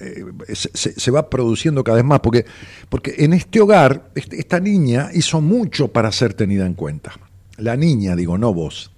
eh, 0.01 0.25
se, 0.53 0.69
se- 0.73 0.99
se 0.99 1.11
va 1.11 1.29
produciendo 1.29 1.83
cada 1.83 1.95
vez 1.95 2.05
más, 2.05 2.19
porque, 2.19 2.45
porque 2.89 3.15
en 3.19 3.33
este 3.33 3.59
hogar 3.61 4.09
este- 4.13 4.37
esta 4.39 4.59
niña 4.59 5.09
hizo 5.13 5.41
mucho 5.41 5.87
para 5.87 6.11
ser 6.11 6.33
tenida 6.35 6.65
en 6.65 6.73
cuenta. 6.75 7.13
La 7.57 7.75
niña, 7.75 8.15
digo, 8.15 8.37
no 8.37 8.53
vos, 8.53 8.91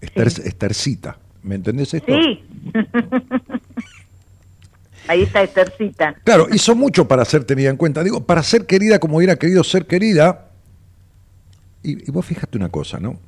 Ester, 0.00 0.26
Estercita, 0.26 1.16
¿me 1.42 1.54
entendés 1.54 1.94
esto? 1.94 2.12
Sí. 2.12 2.44
Ahí 5.08 5.22
está 5.22 5.42
Estercita. 5.42 6.14
Claro, 6.24 6.46
hizo 6.52 6.74
mucho 6.74 7.08
para 7.08 7.24
ser 7.24 7.44
tenida 7.44 7.70
en 7.70 7.76
cuenta. 7.76 8.04
Digo, 8.04 8.24
para 8.24 8.42
ser 8.42 8.66
querida 8.66 8.98
como 8.98 9.16
hubiera 9.16 9.36
querido 9.36 9.64
ser 9.64 9.86
querida. 9.86 10.48
Y, 11.82 12.08
y 12.08 12.10
vos 12.12 12.24
fíjate 12.26 12.58
una 12.58 12.68
cosa, 12.68 13.00
¿no? 13.00 13.18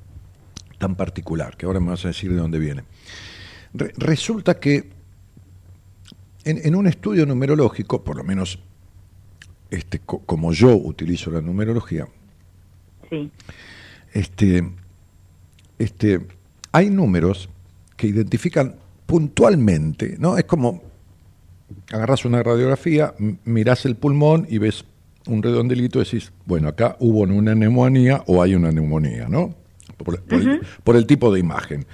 Tan 0.83 0.97
particular, 0.97 1.57
que 1.57 1.64
ahora 1.64 1.78
me 1.78 1.91
vas 1.91 2.05
a 2.05 2.09
decir 2.09 2.33
de 2.33 2.39
dónde 2.39 2.59
viene. 2.59 2.83
Re- 3.72 3.93
resulta 3.99 4.59
que 4.59 4.91
en, 6.45 6.59
en 6.66 6.74
un 6.74 6.89
estudio 6.89 7.24
numerológico, 7.24 8.03
por 8.03 8.16
lo 8.16 8.24
menos 8.24 8.59
este, 9.70 10.01
co- 10.01 10.18
como 10.26 10.53
yo 10.53 10.74
utilizo 10.76 11.30
la 11.30 11.41
numerología, 11.41 12.09
Sí. 13.09 13.30
este, 14.12 14.68
este, 15.78 16.26
hay 16.72 16.91
números 16.91 17.49
que 17.97 18.09
identifican 18.09 18.74
puntualmente, 19.07 20.16
¿no? 20.18 20.37
Es 20.37 20.47
como 20.47 20.83
agarras 21.93 22.24
una 22.24 22.43
radiografía, 22.43 23.14
mirás 23.45 23.85
el 23.87 23.95
pulmón 23.95 24.49
y 24.51 24.59
ves 24.59 24.85
un 25.28 25.45
redondelito 25.45 26.01
y 26.01 26.05
decís, 26.07 26.33
bueno, 26.45 26.66
acá 26.66 26.97
hubo 26.99 27.20
una 27.20 27.55
neumonía 27.55 28.24
o 28.26 28.43
hay 28.43 28.57
una 28.57 28.72
neumonía, 28.72 29.28
¿no? 29.28 29.61
Por, 29.97 30.20
por 30.22 30.40
el, 30.40 30.61
por 30.84 30.97
el 30.97 31.07
tipo 31.07 31.32
de 31.32 31.40
imagen. 31.40 31.86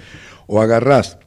O 0.47 0.61
agarrás 0.61 1.17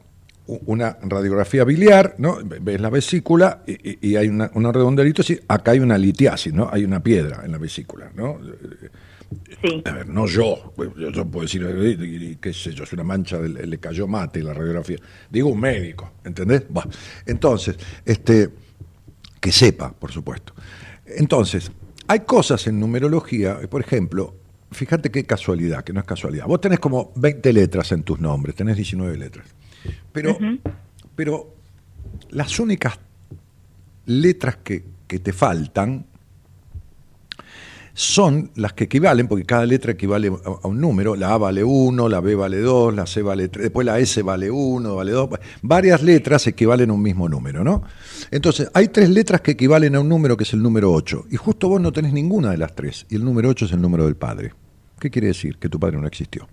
una 0.46 0.98
radiografía 1.02 1.64
biliar, 1.64 2.16
¿no? 2.18 2.38
Ve- 2.44 2.58
Ves 2.60 2.80
la 2.80 2.90
vesícula 2.90 3.62
y, 3.66 4.16
hay 4.16 4.28
una, 4.28 4.50
un 4.54 4.64
redondelito 4.72 5.22
y 5.22 5.24
decís, 5.26 5.44
acá 5.48 5.70
hay 5.70 5.78
una 5.80 5.96
litiasis, 5.96 6.52
¿no? 6.52 6.68
Hay 6.70 6.84
una 6.84 7.02
piedra 7.02 7.42
en 7.44 7.52
la 7.52 7.58
vesícula, 7.58 8.10
¿no? 8.14 8.38
Sí. 9.62 9.82
A 9.86 9.92
ver, 9.92 10.08
no 10.08 10.26
yo, 10.26 10.74
yo, 10.98 11.10
yo 11.10 11.24
puedo 11.26 11.44
decir, 11.44 11.62
eh, 11.64 11.96
eh, 11.98 12.36
qué 12.40 12.52
sé 12.52 12.72
yo, 12.74 12.84
es 12.84 12.92
una 12.92 13.04
mancha, 13.04 13.38
le 13.38 13.78
cayó 13.78 14.06
mate 14.06 14.42
la 14.42 14.52
radiografía. 14.52 14.98
Digo 15.30 15.48
un 15.48 15.60
médico, 15.60 16.12
¿entendés? 16.24 16.64
Bah, 16.68 16.86
Entonces, 17.24 17.76
este, 18.04 18.50
que 19.40 19.50
sepa, 19.52 19.92
por 19.92 20.10
supuesto. 20.12 20.52
Entonces, 21.06 21.70
hay 22.08 22.20
cosas 22.20 22.66
en 22.66 22.78
numerología, 22.78 23.58
por 23.70 23.80
ejemplo, 23.80 24.34
fíjate 24.72 25.10
qué 25.10 25.24
casualidad, 25.24 25.84
que 25.84 25.92
no 25.92 26.00
es 26.00 26.06
casualidad. 26.06 26.46
Vos 26.46 26.60
tenés 26.60 26.80
como 26.80 27.12
20 27.16 27.52
letras 27.52 27.92
en 27.92 28.02
tus 28.02 28.20
nombres, 28.20 28.54
tenés 28.54 28.76
19 28.76 29.16
letras. 29.16 29.46
Pero, 30.12 30.36
pero 31.14 31.54
las 32.30 32.58
únicas 32.58 32.98
letras 34.06 34.56
que, 34.62 34.84
que 35.06 35.18
te 35.18 35.32
faltan 35.32 36.06
son 37.94 38.50
las 38.56 38.72
que 38.72 38.84
equivalen, 38.84 39.28
porque 39.28 39.44
cada 39.44 39.66
letra 39.66 39.92
equivale 39.92 40.28
a, 40.28 40.50
a 40.62 40.68
un 40.68 40.80
número, 40.80 41.14
la 41.14 41.34
A 41.34 41.38
vale 41.38 41.62
1, 41.62 42.08
la 42.08 42.20
B 42.20 42.34
vale 42.34 42.60
2, 42.60 42.94
la 42.94 43.06
C 43.06 43.22
vale 43.22 43.48
3, 43.48 43.64
después 43.64 43.84
la 43.84 43.98
S 43.98 44.22
vale 44.22 44.50
1, 44.50 44.94
vale 44.94 45.12
2, 45.12 45.30
varias 45.62 46.02
letras 46.02 46.46
equivalen 46.46 46.90
a 46.90 46.92
un 46.94 47.02
mismo 47.02 47.28
número, 47.28 47.62
¿no? 47.62 47.82
Entonces, 48.30 48.70
hay 48.72 48.88
tres 48.88 49.10
letras 49.10 49.42
que 49.42 49.52
equivalen 49.52 49.94
a 49.96 50.00
un 50.00 50.08
número 50.08 50.36
que 50.36 50.44
es 50.44 50.52
el 50.54 50.62
número 50.62 50.92
8, 50.92 51.26
y 51.30 51.36
justo 51.36 51.68
vos 51.68 51.80
no 51.80 51.92
tenés 51.92 52.12
ninguna 52.12 52.50
de 52.50 52.58
las 52.58 52.74
tres, 52.74 53.06
y 53.10 53.16
el 53.16 53.24
número 53.24 53.50
8 53.50 53.66
es 53.66 53.72
el 53.72 53.80
número 53.82 54.06
del 54.06 54.16
padre. 54.16 54.52
¿Qué 55.02 55.10
quiere 55.10 55.26
decir? 55.26 55.58
Que 55.58 55.68
tu 55.68 55.80
padre 55.80 55.98
no 55.98 56.06
existió. 56.06 56.46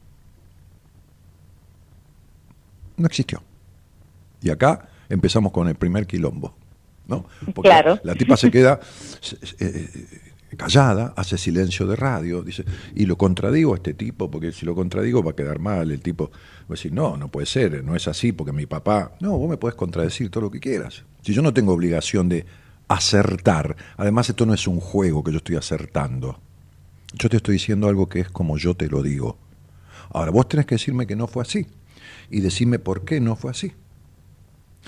No 2.98 3.06
existió. 3.06 3.44
Y 4.42 4.50
acá 4.50 4.90
empezamos 5.08 5.52
con 5.52 5.68
el 5.68 5.76
primer 5.76 6.08
quilombo, 6.08 6.56
¿no? 7.08 7.26
Porque 7.54 7.70
Claro. 7.70 8.00
la 8.04 8.16
tipa 8.16 8.36
se 8.38 8.50
queda 8.50 8.80
se- 9.22 9.38
eh, 9.60 9.88
callada, 10.58 11.14
hace 11.16 11.38
silencio 11.38 11.86
de 11.86 11.96
radio, 11.96 12.42
dice, 12.42 12.66
y 12.96 13.06
lo 13.06 13.20
contradigo 13.20 13.74
a 13.74 13.76
este 13.76 13.94
tipo, 13.94 14.32
porque 14.32 14.52
si 14.52 14.66
lo 14.66 14.74
contradigo 14.74 15.22
va 15.22 15.30
a 15.32 15.36
quedar 15.36 15.60
mal, 15.60 15.92
el 15.92 16.02
tipo 16.02 16.32
va 16.32 16.70
a 16.70 16.72
decir, 16.74 16.92
no, 16.92 17.18
no 17.18 17.28
puede 17.30 17.46
ser, 17.46 17.84
no 17.84 17.96
es 17.96 18.08
así, 18.08 18.32
porque 18.32 18.52
mi 18.52 18.66
papá, 18.66 19.12
no, 19.22 19.38
vos 19.38 19.48
me 19.48 19.58
puedes 19.58 19.76
contradecir 19.76 20.32
todo 20.32 20.42
lo 20.46 20.50
que 20.50 20.60
quieras. 20.60 21.04
Si 21.22 21.34
yo 21.36 21.44
no 21.44 21.54
tengo 21.54 21.72
obligación 21.72 22.30
de 22.30 22.48
acertar, 22.88 23.76
además 23.96 24.28
esto 24.28 24.48
no 24.48 24.56
es 24.56 24.68
un 24.68 24.80
juego 24.80 25.24
que 25.24 25.32
yo 25.32 25.38
estoy 25.38 25.56
acertando, 25.56 26.42
Yo 27.14 27.30
te 27.30 27.38
estoy 27.38 27.54
diciendo 27.54 27.88
algo 27.88 28.08
que 28.08 28.20
es 28.20 28.30
como 28.30 28.58
yo 28.58 28.76
te 28.76 28.88
lo 28.88 29.02
digo. 29.02 29.38
Ahora, 30.12 30.32
vos 30.32 30.48
tenés 30.48 30.66
que 30.66 30.76
decirme 30.76 31.08
que 31.08 31.16
no 31.16 31.28
fue 31.28 31.44
así 31.44 31.68
y 32.30 32.42
decirme 32.42 32.80
por 32.80 33.06
qué 33.06 33.20
no 33.20 33.36
fue 33.36 33.52
así. 33.52 33.74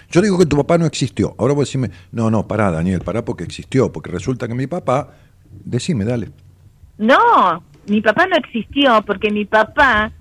Yo 0.10 0.22
digo 0.22 0.38
que 0.38 0.46
tu 0.46 0.58
papá 0.58 0.78
no 0.78 0.86
existió. 0.86 1.36
Ahora 1.38 1.54
vos 1.54 1.68
decirme, 1.68 1.92
no, 2.12 2.32
no, 2.32 2.48
pará, 2.48 2.72
Daniel, 2.72 3.02
pará 3.02 3.26
porque 3.26 3.44
existió, 3.44 3.92
porque 3.92 4.12
resulta 4.12 4.48
que 4.48 4.56
mi 4.56 4.68
papá, 4.68 5.14
decime, 5.50 6.06
dale. 6.06 6.30
No, 6.98 7.64
mi 7.88 8.02
papá 8.02 8.28
no 8.28 8.36
existió 8.36 9.02
porque 9.06 9.32
mi 9.32 9.46
papá 9.46 10.12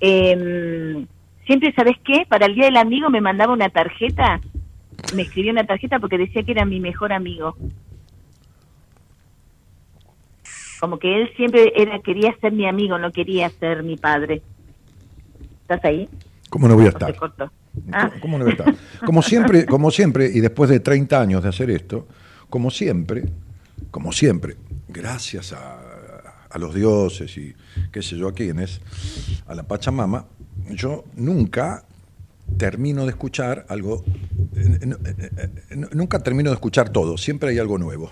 em, 0.00 1.06
siempre, 1.46 1.72
¿sabes 1.74 1.96
qué? 2.04 2.26
Para 2.28 2.46
el 2.46 2.54
Día 2.54 2.66
del 2.66 2.76
Amigo 2.76 3.10
me 3.10 3.20
mandaba 3.20 3.52
una 3.52 3.70
tarjeta, 3.70 4.40
me 5.14 5.22
escribía 5.22 5.52
una 5.52 5.66
tarjeta 5.66 5.98
porque 5.98 6.18
decía 6.18 6.42
que 6.42 6.52
era 6.52 6.64
mi 6.64 6.80
mejor 6.80 7.12
amigo. 7.12 7.56
Como 10.80 10.98
que 10.98 11.22
él 11.22 11.30
siempre 11.36 11.72
era 11.76 11.98
quería 12.00 12.34
ser 12.40 12.52
mi 12.52 12.66
amigo, 12.66 12.98
no 12.98 13.10
quería 13.12 13.50
ser 13.50 13.82
mi 13.82 13.96
padre. 13.96 14.42
¿Estás 15.62 15.84
ahí? 15.84 16.08
¿Cómo 16.50 16.68
no 16.68 16.76
voy 16.76 16.86
a 16.86 16.88
estar? 16.90 17.14
cortó. 17.16 17.50
Ah, 17.92 18.08
¿Cómo- 18.08 18.20
cómo 18.20 18.38
no 18.38 18.44
voy 18.44 18.52
a 18.52 18.56
estar? 18.56 18.74
Como 19.04 19.22
siempre, 19.22 19.66
como 19.66 19.90
siempre, 19.90 20.30
y 20.32 20.40
después 20.40 20.70
de 20.70 20.80
30 20.80 21.20
años 21.20 21.42
de 21.42 21.48
hacer 21.50 21.70
esto, 21.70 22.06
como 22.48 22.70
siempre, 22.70 23.24
como 23.90 24.12
siempre, 24.12 24.56
gracias 24.88 25.52
a, 25.52 25.78
a 26.50 26.58
los 26.58 26.74
dioses 26.74 27.36
y 27.36 27.54
qué 27.92 28.00
sé 28.02 28.16
yo 28.16 28.28
a 28.28 28.32
quiénes, 28.34 28.80
a 29.46 29.54
la 29.54 29.64
Pachamama, 29.64 30.26
yo 30.70 31.04
nunca 31.16 31.84
termino 32.56 33.04
de 33.04 33.10
escuchar 33.10 33.66
algo, 33.68 34.02
eh, 34.56 34.78
eh, 34.80 35.30
eh, 35.70 35.76
nunca 35.92 36.18
termino 36.20 36.50
de 36.50 36.54
escuchar 36.54 36.88
todo, 36.88 37.16
siempre 37.18 37.50
hay 37.50 37.58
algo 37.58 37.76
nuevo. 37.78 38.10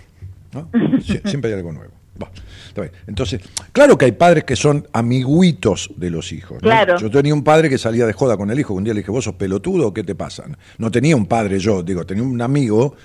¿no? 0.53 0.69
Sie- 0.99 1.21
siempre 1.27 1.51
hay 1.51 1.57
algo 1.57 1.71
nuevo. 1.73 1.93
Va, 2.21 2.29
está 2.67 2.81
bien. 2.81 2.93
Entonces, 3.07 3.41
claro 3.71 3.97
que 3.97 4.05
hay 4.05 4.11
padres 4.13 4.43
que 4.43 4.55
son 4.55 4.87
amiguitos 4.93 5.89
de 5.95 6.09
los 6.09 6.31
hijos. 6.31 6.53
¿no? 6.61 6.69
Claro. 6.69 6.97
Yo 6.97 7.09
tenía 7.11 7.33
un 7.33 7.43
padre 7.43 7.69
que 7.69 7.77
salía 7.77 8.05
de 8.05 8.13
joda 8.13 8.37
con 8.37 8.49
el 8.51 8.59
hijo. 8.59 8.73
Un 8.73 8.83
día 8.83 8.93
le 8.93 9.01
dije, 9.01 9.11
¿vos 9.11 9.23
sos 9.25 9.35
pelotudo 9.35 9.93
qué 9.93 10.03
te 10.03 10.15
pasa? 10.15 10.43
No 10.77 10.89
tenía 10.91 11.15
un 11.15 11.25
padre 11.25 11.59
yo, 11.59 11.83
digo, 11.83 12.05
tenía 12.05 12.23
un 12.23 12.41
amigo. 12.41 12.95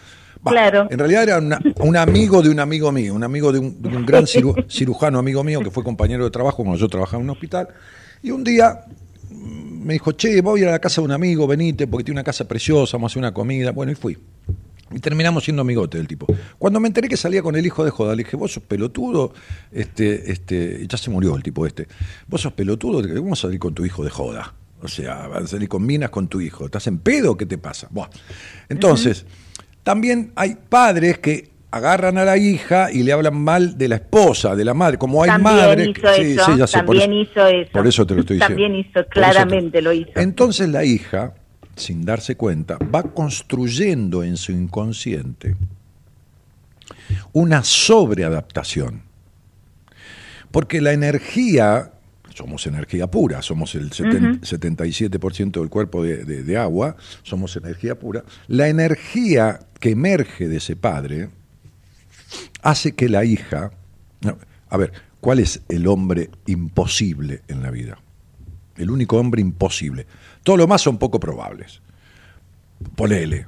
Claro. 0.45 0.89
En 0.91 0.99
realidad 0.99 1.23
era 1.23 1.39
una- 1.39 1.61
un 1.81 1.97
amigo 1.97 2.43
de 2.43 2.49
un 2.51 2.59
amigo 2.59 2.91
mío, 2.91 3.15
un 3.15 3.23
amigo 3.23 3.53
de 3.53 3.61
un, 3.61 3.81
de 3.81 3.89
un 3.89 4.05
gran 4.05 4.25
ciru- 4.25 4.67
cirujano 4.69 5.19
amigo 5.21 5.45
mío 5.45 5.61
que 5.61 5.71
fue 5.71 5.85
compañero 5.85 6.25
de 6.25 6.31
trabajo 6.31 6.59
cuando 6.65 6.77
yo 6.79 6.89
trabajaba 6.89 7.19
en 7.19 7.25
un 7.25 7.31
hospital. 7.31 7.69
Y 8.25 8.31
un 8.33 8.43
día 8.43 8.81
mm, 9.31 9.85
me 9.87 9.93
dijo, 9.95 10.13
che, 10.13 10.41
voy 10.41 10.61
a 10.61 10.63
ir 10.65 10.69
a 10.69 10.73
la 10.73 10.79
casa 10.81 11.01
de 11.01 11.05
un 11.05 11.13
amigo, 11.13 11.47
venite, 11.47 11.87
porque 11.87 12.05
tiene 12.05 12.19
una 12.19 12.25
casa 12.25 12.47
preciosa, 12.49 12.97
vamos 12.97 13.11
a 13.11 13.13
hacer 13.13 13.21
una 13.21 13.33
comida. 13.33 13.71
Bueno, 13.71 13.93
y 13.93 13.95
fui. 13.95 14.19
Y 14.95 14.99
terminamos 15.01 15.45
siendo 15.45 15.63
amigotes 15.63 15.99
del 16.01 16.07
tipo. 16.09 16.27
Cuando 16.59 16.81
me 16.81 16.89
enteré 16.89 17.09
que 17.09 17.17
salía 17.17 17.43
con 17.43 17.57
el 17.57 17.65
hijo 17.67 17.85
de 17.85 17.91
joda, 17.91 18.15
le 18.15 18.25
dije, 18.25 18.37
vos 18.37 18.53
sos 18.53 18.63
pelotudo, 18.63 19.33
este, 19.73 20.31
este, 20.33 20.87
ya 20.87 20.97
se 20.99 21.11
murió 21.11 21.35
el 21.37 21.43
tipo 21.43 21.67
este. 21.67 21.87
Vos 22.27 22.41
sos 22.43 22.53
pelotudo, 22.53 23.03
¿cómo 23.17 23.35
salir 23.37 23.59
con 23.59 23.75
tu 23.75 23.85
hijo 23.85 24.05
de 24.05 24.11
joda? 24.11 24.55
O 24.83 24.89
sea, 24.89 25.29
vas 25.29 25.45
a 25.45 25.47
salir 25.47 25.69
con 25.69 25.85
minas 25.87 26.11
con 26.11 26.29
tu 26.29 26.41
hijo. 26.41 26.65
¿Estás 26.67 26.87
en 26.89 26.99
pedo? 26.99 27.37
¿Qué 27.37 27.47
te 27.47 27.57
pasa? 27.59 27.87
Buah. 27.91 28.09
Entonces, 28.69 29.25
también 29.83 30.33
hay 30.37 30.57
padres 30.69 31.19
que 31.19 31.51
agarran 31.71 32.19
a 32.19 32.25
la 32.25 32.37
hija 32.37 32.93
y 32.93 33.03
le 33.03 33.13
hablan 33.13 33.35
mal 33.41 33.79
de 33.79 33.89
la 33.89 33.95
esposa, 33.97 34.55
de 34.55 34.65
la 34.65 34.75
madre, 34.75 34.99
como 34.99 35.23
hay 35.23 35.31
También 35.31 35.55
madres. 35.57 35.89
hizo 35.89 36.09
eso, 36.11 36.57
ya 36.57 36.67
sé, 36.67 36.83
por 36.83 36.99
también 36.99 37.23
hizo 37.23 37.47
eso. 37.47 37.71
Por 37.73 37.87
eso 37.87 38.07
te 38.07 38.15
lo 38.15 38.21
estoy 38.21 38.37
diciendo. 38.37 38.63
También 38.63 38.75
hizo, 38.81 38.91
eso 39.01 39.05
te- 39.05 39.09
claramente 39.09 39.81
lo 39.81 39.93
hizo. 39.93 40.11
Entonces 40.17 40.69
la 40.69 40.85
hija, 40.85 41.33
sin 41.83 42.05
darse 42.05 42.37
cuenta, 42.37 42.79
va 42.79 43.03
construyendo 43.03 44.23
en 44.25 44.37
su 44.37 44.53
inconsciente 44.53 45.57
una 47.33 47.63
sobreadaptación. 47.65 49.03
Porque 50.51 50.81
la 50.81 50.93
energía, 50.93 51.93
somos 52.35 52.67
energía 52.67 53.11
pura, 53.11 53.41
somos 53.43 53.75
el 53.75 53.91
seten- 53.91 54.41
77% 54.41 55.61
del 55.61 55.69
cuerpo 55.71 56.03
de, 56.03 56.25
de- 56.25 56.43
de 56.43 56.57
agua, 56.59 56.97
somos 57.23 57.57
energía 57.57 57.99
pura, 57.99 58.25
la 58.49 58.69
energía 58.69 59.61
que 59.81 59.91
emerge 59.91 60.49
de 60.49 60.57
ese 60.59 60.77
padre 60.77 61.31
hace 62.63 62.93
que 62.95 63.09
la 63.09 63.25
hija... 63.25 63.73
a 64.69 64.77
ver, 64.77 64.93
¿cuál 65.21 65.39
es 65.39 65.63
el 65.69 65.87
hombre 65.87 66.31
imposible 66.47 67.43
en 67.49 67.63
la 67.63 67.71
vida? 67.71 67.99
El 68.77 68.91
único 68.91 69.19
hombre 69.19 69.41
imposible. 69.43 70.07
Todo 70.43 70.57
lo 70.57 70.67
más 70.67 70.83
son 70.83 70.99
poco 70.99 71.21
probables. 71.21 71.81
Ponele. 72.97 73.47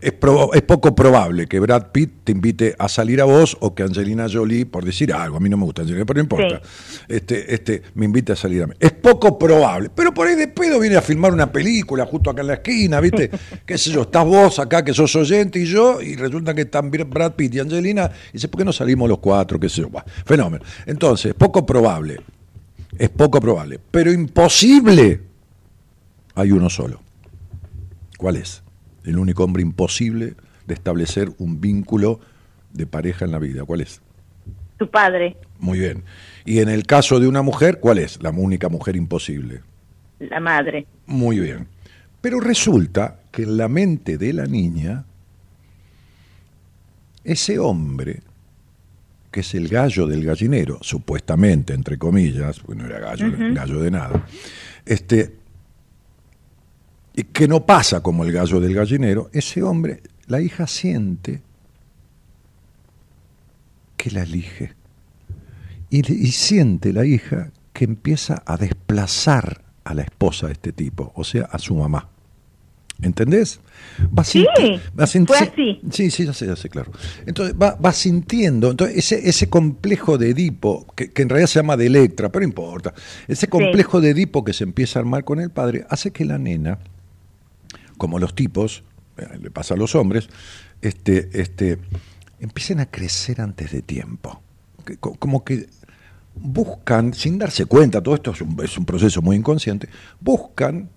Es, 0.00 0.12
poco 0.12 0.94
probable 0.94 1.46
que 1.46 1.58
Brad 1.58 1.86
Pitt 1.90 2.24
te 2.24 2.32
invite 2.32 2.76
a 2.78 2.88
salir 2.88 3.20
a 3.20 3.24
vos 3.24 3.56
o 3.60 3.74
que 3.74 3.82
Angelina 3.82 4.26
Jolie, 4.30 4.66
por 4.66 4.84
decir 4.84 5.12
algo, 5.12 5.38
a 5.38 5.40
mí 5.40 5.48
no 5.48 5.56
me 5.56 5.64
gusta 5.64 5.82
Angelina, 5.82 6.04
pero 6.04 6.18
no 6.18 6.22
importa, 6.22 6.60
este, 7.08 7.52
este, 7.52 7.82
me 7.94 8.04
invite 8.04 8.32
a 8.32 8.36
salir 8.36 8.62
a 8.62 8.66
mí. 8.66 8.74
Es 8.78 8.92
poco 8.92 9.38
probable, 9.38 9.90
pero 9.92 10.12
por 10.12 10.28
ahí 10.28 10.36
de 10.36 10.48
pedo 10.48 10.78
viene 10.78 10.96
a 10.96 11.02
filmar 11.02 11.32
una 11.32 11.50
película 11.50 12.04
justo 12.06 12.30
acá 12.30 12.42
en 12.42 12.48
la 12.48 12.54
esquina, 12.54 13.00
¿viste? 13.00 13.30
¿Qué 13.66 13.78
sé 13.78 13.90
yo? 13.90 14.02
Estás 14.02 14.24
vos 14.24 14.58
acá 14.58 14.84
que 14.84 14.92
sos 14.92 15.16
oyente 15.16 15.58
y 15.58 15.64
yo, 15.64 16.00
y 16.00 16.14
resulta 16.14 16.54
que 16.54 16.62
están 16.62 16.90
Brad 16.90 17.32
Pitt 17.32 17.54
y 17.54 17.60
Angelina, 17.60 18.10
y 18.30 18.34
dice, 18.34 18.48
¿por 18.48 18.58
qué 18.58 18.64
no 18.64 18.72
salimos 18.72 19.08
los 19.08 19.18
cuatro? 19.18 19.58
¿Qué 19.58 19.68
sé 19.68 19.80
yo? 19.80 19.88
Bah, 19.88 20.04
fenómeno. 20.24 20.62
Entonces, 20.86 21.34
poco 21.34 21.64
probable, 21.64 22.20
es 22.98 23.08
poco 23.08 23.40
probable, 23.40 23.80
pero 23.90 24.12
imposible 24.12 25.20
hay 26.34 26.52
uno 26.52 26.70
solo. 26.70 27.00
¿Cuál 28.18 28.36
es? 28.36 28.62
El 29.04 29.18
único 29.18 29.44
hombre 29.44 29.62
imposible 29.62 30.34
de 30.66 30.74
establecer 30.74 31.30
un 31.38 31.60
vínculo 31.60 32.20
de 32.72 32.86
pareja 32.86 33.24
en 33.24 33.32
la 33.32 33.38
vida. 33.38 33.64
¿Cuál 33.64 33.82
es? 33.82 34.00
Tu 34.78 34.90
padre, 34.90 35.36
Muy 35.60 35.78
bien. 35.78 36.02
Y 36.44 36.58
en 36.58 36.68
el 36.68 36.84
caso 36.84 37.20
de 37.20 37.28
una 37.28 37.42
mujer, 37.42 37.78
¿cuál 37.80 37.98
es? 37.98 38.20
La 38.22 38.30
única 38.30 38.68
mujer 38.68 38.96
imposible. 38.96 39.62
la 40.18 40.40
madre. 40.40 40.86
Muy 41.06 41.38
bien. 41.38 41.68
Pero 42.20 42.40
resulta 42.40 43.20
que 43.30 43.42
en 43.42 43.56
la 43.56 43.68
mente 43.68 44.18
de 44.18 44.32
la 44.32 44.46
niña, 44.46 45.04
ese 47.22 47.58
hombre, 47.58 48.20
que 49.30 49.40
es 49.40 49.54
el 49.54 49.68
gallo 49.68 50.06
del 50.06 50.24
gallinero, 50.24 50.78
supuestamente, 50.80 51.74
entre 51.74 51.98
comillas, 51.98 52.60
porque 52.60 52.82
no 52.82 52.86
era 52.86 52.98
gallo, 52.98 53.26
gallo 53.52 53.80
de 53.80 53.90
nada, 53.90 54.26
este, 54.86 55.36
y 57.14 57.22
que 57.24 57.46
no 57.46 57.64
pasa 57.64 58.02
como 58.02 58.24
el 58.24 58.32
gallo 58.32 58.60
del 58.60 58.74
gallinero, 58.74 59.30
ese 59.32 59.62
hombre, 59.62 60.02
la 60.26 60.40
hija 60.40 60.66
siente 60.66 61.42
que 63.96 64.10
la 64.10 64.22
elige. 64.22 64.72
Y, 65.90 66.00
y 66.12 66.32
siente 66.32 66.92
la 66.92 67.06
hija 67.06 67.52
que 67.72 67.84
empieza 67.84 68.42
a 68.44 68.56
desplazar 68.56 69.62
a 69.84 69.94
la 69.94 70.02
esposa 70.02 70.46
de 70.46 70.54
este 70.54 70.72
tipo, 70.72 71.12
o 71.14 71.24
sea, 71.24 71.44
a 71.44 71.58
su 71.58 71.74
mamá. 71.74 72.08
¿Entendés? 73.02 73.60
Va 74.16 74.22
Sí, 74.22 74.46
va 74.98 75.06
fue 75.06 75.38
así. 75.38 75.80
Sí, 75.90 76.10
sí, 76.10 76.24
ya 76.24 76.32
sé, 76.32 76.46
ya 76.46 76.56
sé, 76.56 76.68
claro. 76.68 76.92
Entonces 77.26 77.54
va, 77.60 77.74
va 77.74 77.92
sintiendo, 77.92 78.70
entonces 78.70 78.96
ese, 78.96 79.28
ese 79.28 79.48
complejo 79.48 80.16
de 80.16 80.30
Edipo, 80.30 80.86
que, 80.94 81.12
que 81.12 81.22
en 81.22 81.28
realidad 81.28 81.48
se 81.48 81.58
llama 81.58 81.76
de 81.76 81.86
Electra, 81.86 82.30
pero 82.30 82.42
no 82.42 82.48
importa, 82.48 82.94
ese 83.26 83.48
complejo 83.48 84.00
de 84.00 84.10
Edipo 84.10 84.44
que 84.44 84.52
se 84.52 84.64
empieza 84.64 84.98
a 84.98 85.02
armar 85.02 85.24
con 85.24 85.40
el 85.40 85.50
padre, 85.50 85.86
hace 85.90 86.12
que 86.12 86.24
la 86.24 86.38
nena, 86.38 86.78
como 87.98 88.18
los 88.18 88.34
tipos, 88.34 88.82
eh, 89.16 89.26
le 89.42 89.50
pasa 89.50 89.74
a 89.74 89.76
los 89.76 89.94
hombres, 89.94 90.28
este, 90.82 91.30
este, 91.40 91.78
empiecen 92.40 92.80
a 92.80 92.86
crecer 92.86 93.40
antes 93.40 93.72
de 93.72 93.82
tiempo. 93.82 94.42
Que- 94.84 94.96
como 94.98 95.44
que 95.44 95.68
buscan, 96.34 97.14
sin 97.14 97.38
darse 97.38 97.64
cuenta, 97.66 98.02
todo 98.02 98.14
esto 98.16 98.32
es 98.32 98.40
un, 98.40 98.56
es 98.62 98.76
un 98.76 98.84
proceso 98.84 99.22
muy 99.22 99.36
inconsciente, 99.36 99.88
buscan 100.20 100.88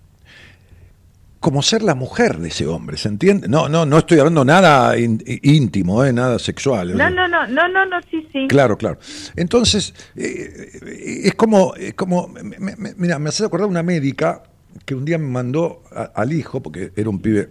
como 1.39 1.61
ser 1.61 1.83
la 1.83 1.93
mujer 1.93 2.39
de 2.39 2.47
ese 2.49 2.65
hombre, 2.65 2.97
¿se 2.97 3.07
entiende? 3.07 3.47
No, 3.47 3.69
no, 3.69 3.85
no 3.85 3.99
estoy 3.99 4.17
hablando 4.17 4.43
nada 4.43 4.97
ín- 4.97 5.21
íntimo, 5.43 6.03
eh, 6.03 6.11
nada 6.11 6.39
sexual. 6.39 6.97
No, 6.97 7.09
no, 7.11 7.27
no, 7.27 7.45
no, 7.47 7.67
no, 7.67 7.85
no, 7.85 7.97
sí, 8.09 8.27
sí. 8.33 8.47
Claro, 8.49 8.75
claro. 8.77 8.97
Entonces, 9.35 9.93
eh, 10.15 10.71
eh, 10.83 11.21
es 11.25 11.35
como, 11.35 11.75
es 11.75 11.93
como 11.93 12.27
me- 12.27 12.43
me- 12.75 12.93
mira, 12.97 13.19
me 13.19 13.29
hace 13.29 13.45
acordar 13.45 13.69
una 13.69 13.83
médica 13.83 14.41
que 14.85 14.95
un 14.95 15.05
día 15.05 15.17
me 15.17 15.27
mandó 15.27 15.83
al 16.15 16.33
hijo, 16.33 16.61
porque 16.61 16.91
era 16.95 17.09
un 17.09 17.19
pibe 17.19 17.49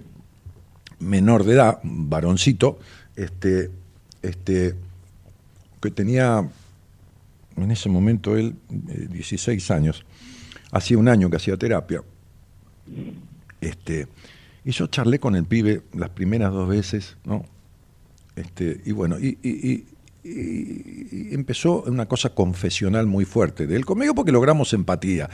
menor 0.99 1.45
de 1.45 1.55
edad, 1.55 1.81
un 1.85 2.09
varoncito, 2.09 2.79
este, 3.17 3.71
este, 4.23 4.75
que 5.81 5.91
tenía 5.91 6.49
en 7.57 7.71
ese 7.71 7.89
momento 7.89 8.37
él 8.37 8.55
eh, 8.89 9.09
16 9.11 9.71
años, 9.71 10.05
hacía 10.71 10.99
un 10.99 11.09
año 11.09 11.31
que 11.31 11.37
hacía 11.37 11.57
terapia. 11.57 12.03
Este, 13.61 14.07
y 14.64 14.71
yo 14.73 14.87
charlé 14.89 15.19
con 15.19 15.35
el 15.37 15.45
pibe 15.45 15.83
las 15.95 16.11
primeras 16.11 16.53
dos 16.53 16.69
veces, 16.69 17.17
¿no? 17.25 17.45
Este, 18.37 18.81
y 18.85 18.93
bueno, 18.93 19.19
y- 19.19 19.87
y 20.27 21.35
empezó 21.35 21.83
una 21.83 22.07
cosa 22.07 22.31
confesional 22.31 23.07
muy 23.07 23.24
fuerte 23.24 23.66
de 23.66 23.77
él 23.77 23.85
conmigo 23.85 24.14
porque 24.14 24.33
logramos 24.33 24.72
empatía. 24.72 25.29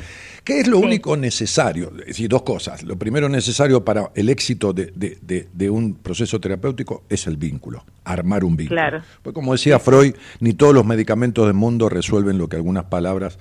¿Qué 0.44 0.60
es 0.60 0.68
lo 0.68 0.78
único 0.78 1.16
necesario? 1.16 1.92
Es 2.00 2.06
decir, 2.06 2.28
dos 2.28 2.42
cosas. 2.42 2.82
Lo 2.82 2.96
primero 2.96 3.28
necesario 3.28 3.84
para 3.84 4.10
el 4.14 4.28
éxito 4.28 4.72
de, 4.72 4.92
de- 4.94 5.48
de 5.52 5.70
un 5.70 5.94
proceso 5.94 6.40
terapéutico 6.40 7.04
es 7.08 7.26
el 7.26 7.36
vínculo, 7.36 7.84
armar 8.04 8.44
un 8.44 8.56
vínculo. 8.56 8.76
Claro. 8.80 9.02
Pues 9.22 9.34
como 9.34 9.52
decía 9.52 9.78
Freud, 9.78 10.14
ni 10.40 10.52
todos 10.52 10.74
los 10.74 10.84
medicamentos 10.84 11.46
del 11.46 11.54
mundo 11.54 11.88
resuelven 11.88 12.38
lo 12.38 12.48
que 12.48 12.56
algunas 12.56 12.84
palabras 12.84 13.38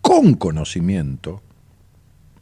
con 0.00 0.34
conocimiento 0.34 1.42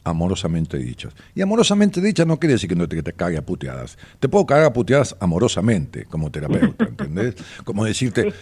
amorosamente 0.03 0.77
dichas. 0.77 1.13
Y 1.35 1.41
amorosamente 1.41 2.01
dichas 2.01 2.27
no 2.27 2.39
quiere 2.39 2.53
decir 2.53 2.69
que 2.69 2.75
no 2.75 2.87
te, 2.87 2.95
que 2.95 3.03
te 3.03 3.13
cague 3.13 3.37
a 3.37 3.45
puteadas. 3.45 3.97
Te 4.19 4.29
puedo 4.29 4.45
cagar 4.45 4.65
a 4.65 4.73
puteadas 4.73 5.15
amorosamente 5.19 6.05
como 6.05 6.31
terapeuta, 6.31 6.85
¿entendés? 6.85 7.35
Como 7.63 7.85
decirte, 7.85 8.33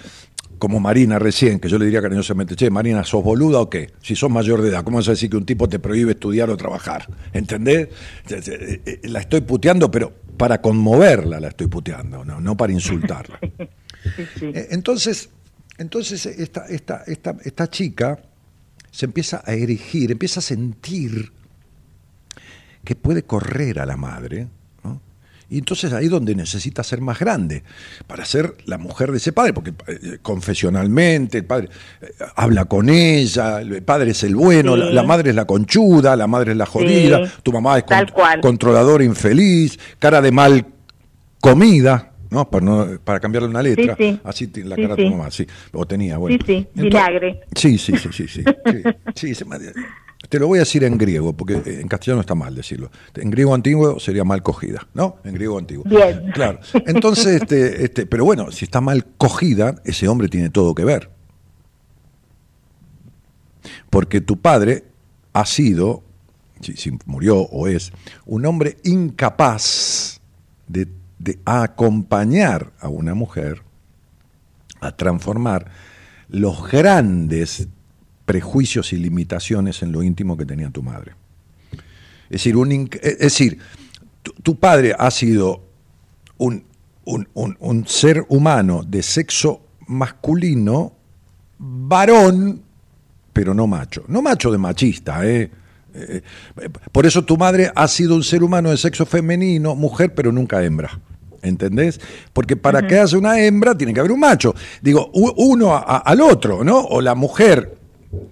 como 0.57 0.79
Marina 0.79 1.17
recién, 1.19 1.59
que 1.59 1.69
yo 1.69 1.77
le 1.77 1.85
diría 1.85 2.01
cariñosamente, 2.01 2.55
che, 2.55 2.69
Marina, 2.69 3.03
¿sos 3.03 3.23
boluda 3.23 3.59
o 3.59 3.69
qué? 3.69 3.91
Si 4.01 4.15
sos 4.15 4.29
mayor 4.29 4.61
de 4.61 4.69
edad, 4.69 4.83
¿cómo 4.83 4.97
vas 4.97 5.07
a 5.07 5.11
decir 5.11 5.29
que 5.29 5.37
un 5.37 5.45
tipo 5.45 5.67
te 5.67 5.79
prohíbe 5.79 6.11
estudiar 6.11 6.49
o 6.49 6.57
trabajar? 6.57 7.07
¿Entendés? 7.33 7.89
Eh, 8.29 8.81
eh, 8.85 8.99
La 9.03 9.19
estoy 9.21 9.41
puteando, 9.41 9.89
pero 9.89 10.13
para 10.37 10.61
conmoverla 10.61 11.39
la 11.39 11.49
estoy 11.49 11.67
puteando, 11.67 12.25
no, 12.25 12.39
no 12.39 12.57
para 12.57 12.73
insultarla. 12.73 13.39
Eh, 14.41 14.69
Entonces, 14.71 15.29
entonces 15.77 16.25
esta, 16.25 16.65
esta, 16.65 17.03
esta, 17.05 17.37
esta 17.43 17.69
chica 17.69 18.19
se 18.89 19.05
empieza 19.05 19.43
a 19.45 19.53
erigir, 19.53 20.11
empieza 20.11 20.39
a 20.39 20.43
sentir 20.43 21.31
que 22.83 22.95
puede 22.95 23.23
correr 23.23 23.79
a 23.79 23.85
la 23.85 23.97
madre, 23.97 24.47
¿no? 24.83 25.01
Y 25.49 25.57
entonces 25.57 25.91
ahí 25.93 26.05
es 26.05 26.11
donde 26.11 26.33
necesita 26.33 26.81
ser 26.83 27.01
más 27.01 27.19
grande, 27.19 27.63
para 28.07 28.23
ser 28.25 28.55
la 28.65 28.77
mujer 28.77 29.11
de 29.11 29.17
ese 29.17 29.33
padre, 29.33 29.53
porque 29.53 29.73
eh, 29.87 30.17
confesionalmente 30.21 31.39
el 31.39 31.45
padre 31.45 31.69
eh, 32.01 32.07
habla 32.35 32.65
con 32.65 32.89
ella, 32.89 33.61
el 33.61 33.83
padre 33.83 34.11
es 34.11 34.23
el 34.23 34.35
bueno, 34.35 34.73
Sí. 34.75 34.79
la, 34.79 34.85
la 34.91 35.03
madre 35.03 35.29
es 35.31 35.35
la 35.35 35.45
conchuda, 35.45 36.15
la 36.15 36.27
madre 36.27 36.51
es 36.51 36.57
la 36.57 36.65
jodida, 36.65 37.25
Sí, 37.27 37.31
tu 37.43 37.51
mamá 37.51 37.77
es 37.79 37.83
con- 37.83 38.41
controladora 38.41 39.03
infeliz, 39.03 39.77
cara 39.99 40.21
de 40.21 40.31
mal 40.31 40.65
comida, 41.39 42.11
¿no? 42.29 42.49
Para, 42.49 42.65
no, 42.65 42.87
para 43.03 43.19
cambiarle 43.19 43.49
una 43.49 43.61
letra, 43.61 43.95
Sí, 43.97 44.11
sí. 44.13 44.19
así 44.23 44.47
tiene 44.47 44.69
la 44.69 44.75
Sí, 44.77 44.81
cara 44.83 44.95
sí. 44.95 45.03
tu 45.03 45.09
mamá, 45.09 45.31
sí, 45.31 45.45
o 45.73 45.85
tenía, 45.85 46.17
bueno. 46.17 46.37
Sí, 46.37 46.43
sí, 46.45 46.53
Entonces- 46.75 46.83
vinagre. 46.83 47.41
Sí, 47.55 47.77
sí, 47.77 47.93
sí, 47.97 48.09
sí, 48.13 48.27
sí. 48.27 48.43
sí, 48.65 48.83
sí, 49.15 49.35
se 49.35 49.45
me- 49.45 49.57
te 50.31 50.39
lo 50.39 50.47
voy 50.47 50.59
a 50.59 50.61
decir 50.61 50.85
en 50.85 50.97
griego, 50.97 51.33
porque 51.33 51.61
en 51.65 51.89
castellano 51.89 52.21
está 52.21 52.35
mal 52.35 52.55
decirlo. 52.55 52.89
En 53.15 53.29
griego 53.29 53.53
antiguo 53.53 53.99
sería 53.99 54.23
mal 54.23 54.41
cogida, 54.41 54.87
¿no? 54.93 55.17
En 55.25 55.33
griego 55.33 55.57
antiguo. 55.57 55.83
Bien. 55.83 56.31
Claro. 56.33 56.61
Entonces, 56.87 57.41
este, 57.41 57.83
este, 57.83 58.05
pero 58.05 58.23
bueno, 58.23 58.49
si 58.49 58.63
está 58.63 58.79
mal 58.79 59.05
cogida, 59.17 59.75
ese 59.83 60.07
hombre 60.07 60.29
tiene 60.29 60.49
todo 60.49 60.73
que 60.73 60.85
ver. 60.85 61.09
Porque 63.89 64.21
tu 64.21 64.39
padre 64.39 64.85
ha 65.33 65.45
sido, 65.45 66.01
si, 66.61 66.77
si 66.77 66.97
murió 67.05 67.39
o 67.39 67.67
es, 67.67 67.91
un 68.25 68.45
hombre 68.45 68.77
incapaz 68.85 70.21
de, 70.65 70.87
de 71.19 71.39
acompañar 71.43 72.71
a 72.79 72.87
una 72.87 73.15
mujer 73.15 73.63
a 74.79 74.95
transformar 74.95 75.69
los 76.29 76.71
grandes 76.71 77.67
prejuicios 78.31 78.93
y 78.93 78.95
limitaciones 78.97 79.83
en 79.83 79.91
lo 79.91 80.01
íntimo 80.01 80.37
que 80.37 80.45
tenía 80.45 80.69
tu 80.69 80.81
madre. 80.81 81.11
Es 82.29 82.29
decir, 82.39 82.55
un 82.55 82.89
es 83.01 83.19
decir 83.19 83.57
tu, 84.23 84.31
tu 84.41 84.55
padre 84.55 84.95
ha 84.97 85.11
sido 85.11 85.61
un, 86.37 86.63
un- 87.03 87.27
un- 87.59 87.85
ser 87.87 88.23
humano 88.29 88.83
de 88.87 89.03
sexo 89.03 89.63
masculino, 89.87 90.93
varón, 91.59 92.61
pero 93.33 93.53
no 93.53 93.67
macho. 93.67 94.05
No 94.07 94.21
macho 94.21 94.49
de 94.49 94.57
machista, 94.57 95.25
¿eh? 95.27 95.51
Eh, 95.93 96.21
Por 96.93 97.05
eso 97.05 97.25
tu 97.25 97.35
madre 97.35 97.69
ha 97.75 97.85
sido 97.89 98.15
un 98.15 98.23
ser 98.23 98.43
humano 98.43 98.69
de 98.69 98.77
sexo 98.77 99.05
femenino, 99.05 99.75
mujer, 99.75 100.13
pero 100.15 100.31
nunca 100.31 100.63
hembra. 100.63 101.01
¿Entendés? 101.41 101.99
Porque 102.31 102.55
para 102.55 102.87
que 102.87 102.97
haya 102.97 103.17
una 103.17 103.41
hembra 103.41 103.75
tiene 103.77 103.93
que 103.93 103.99
haber 103.99 104.13
un 104.13 104.21
macho. 104.21 104.55
Digo, 104.81 105.11
uno 105.13 105.75
a- 105.75 105.79
a- 105.79 105.97
al 105.97 106.21
otro, 106.21 106.63
¿no? 106.63 106.79
O 106.79 107.01
la 107.01 107.13
mujer 107.13 107.80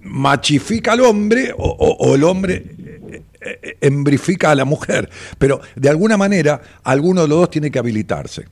machifica 0.02 0.92
al 0.92 1.00
hombre 1.00 1.54
o, 1.56 2.14
el 2.14 2.24
hombre 2.24 2.64
eh, 3.10 3.22
eh, 3.40 3.76
embrifica 3.80 4.50
a 4.50 4.54
la 4.54 4.64
mujer. 4.64 5.08
Pero 5.38 5.60
de 5.76 5.88
alguna 5.88 6.16
manera, 6.16 6.60
alguno 6.84 7.22
de 7.22 7.28
los 7.28 7.38
dos 7.38 7.50
tiene 7.50 7.70
que 7.70 7.78
habilitarse. 7.78 8.46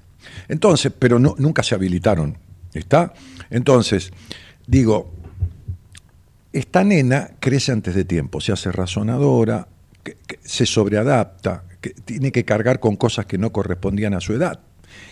Entonces, 0.49 0.93
pero 0.99 1.19
nunca 1.19 1.63
se 1.63 1.75
habilitaron. 1.75 2.37
¿Está? 2.73 3.13
Entonces, 3.51 4.13
digo, 4.67 5.13
esta 6.53 6.85
nena 6.85 7.31
crece 7.41 7.73
antes 7.73 7.95
de 7.95 8.05
tiempo, 8.05 8.41
se 8.41 8.53
hace 8.53 8.71
razonadora, 8.73 9.69
se 10.41 10.67
sobreadapta, 10.67 11.65
tiene 12.05 12.33
que 12.33 12.45
cargar 12.45 12.81
con 12.81 12.97
cosas 12.97 13.27
que 13.27 13.39
no 13.39 13.53
correspondían 13.53 14.15
a 14.15 14.21
su 14.21 14.35
edad. 14.35 14.61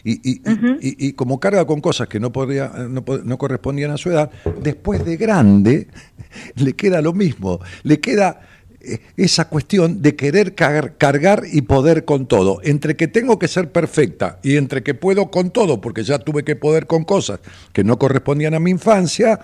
Y, 0.05 0.13
y- 0.31 0.41
y- 0.81 0.89
y- 0.89 1.09
y 1.09 1.13
como 1.15 1.41
carga 1.41 1.65
con 1.67 1.81
cosas 1.81 2.09
que 2.09 2.21
no, 2.21 2.33
podía, 2.33 2.69
no, 2.89 3.05
no 3.25 3.39
correspondían 3.39 3.91
a 3.91 3.97
su 3.97 4.11
edad, 4.11 4.31
después 4.63 5.05
de 5.05 5.17
grande 5.17 5.89
le 6.57 6.73
queda 6.75 7.01
lo 7.03 7.13
mismo, 7.13 7.61
le 7.83 8.01
queda 8.01 8.41
eh, 8.81 9.01
esa 9.17 9.49
cuestión 9.49 10.01
de 10.03 10.15
querer 10.15 10.55
car- 10.55 10.97
cargar 10.97 11.43
y 11.51 11.63
poder 11.63 12.05
con 12.05 12.27
todo. 12.27 12.61
Entre 12.63 12.95
que 12.97 13.09
tengo 13.09 13.39
que 13.39 13.49
ser 13.49 13.73
perfecta 13.73 14.39
y 14.43 14.57
entre 14.57 14.83
que 14.83 14.95
puedo 14.95 15.31
con 15.31 15.51
todo, 15.51 15.81
porque 15.81 16.05
ya 16.05 16.19
tuve 16.19 16.45
que 16.45 16.57
poder 16.57 16.87
con 16.87 17.05
cosas 17.05 17.41
que 17.73 17.83
no 17.85 17.99
correspondían 17.99 18.55
a 18.55 18.61
mi 18.61 18.71
infancia, 18.71 19.41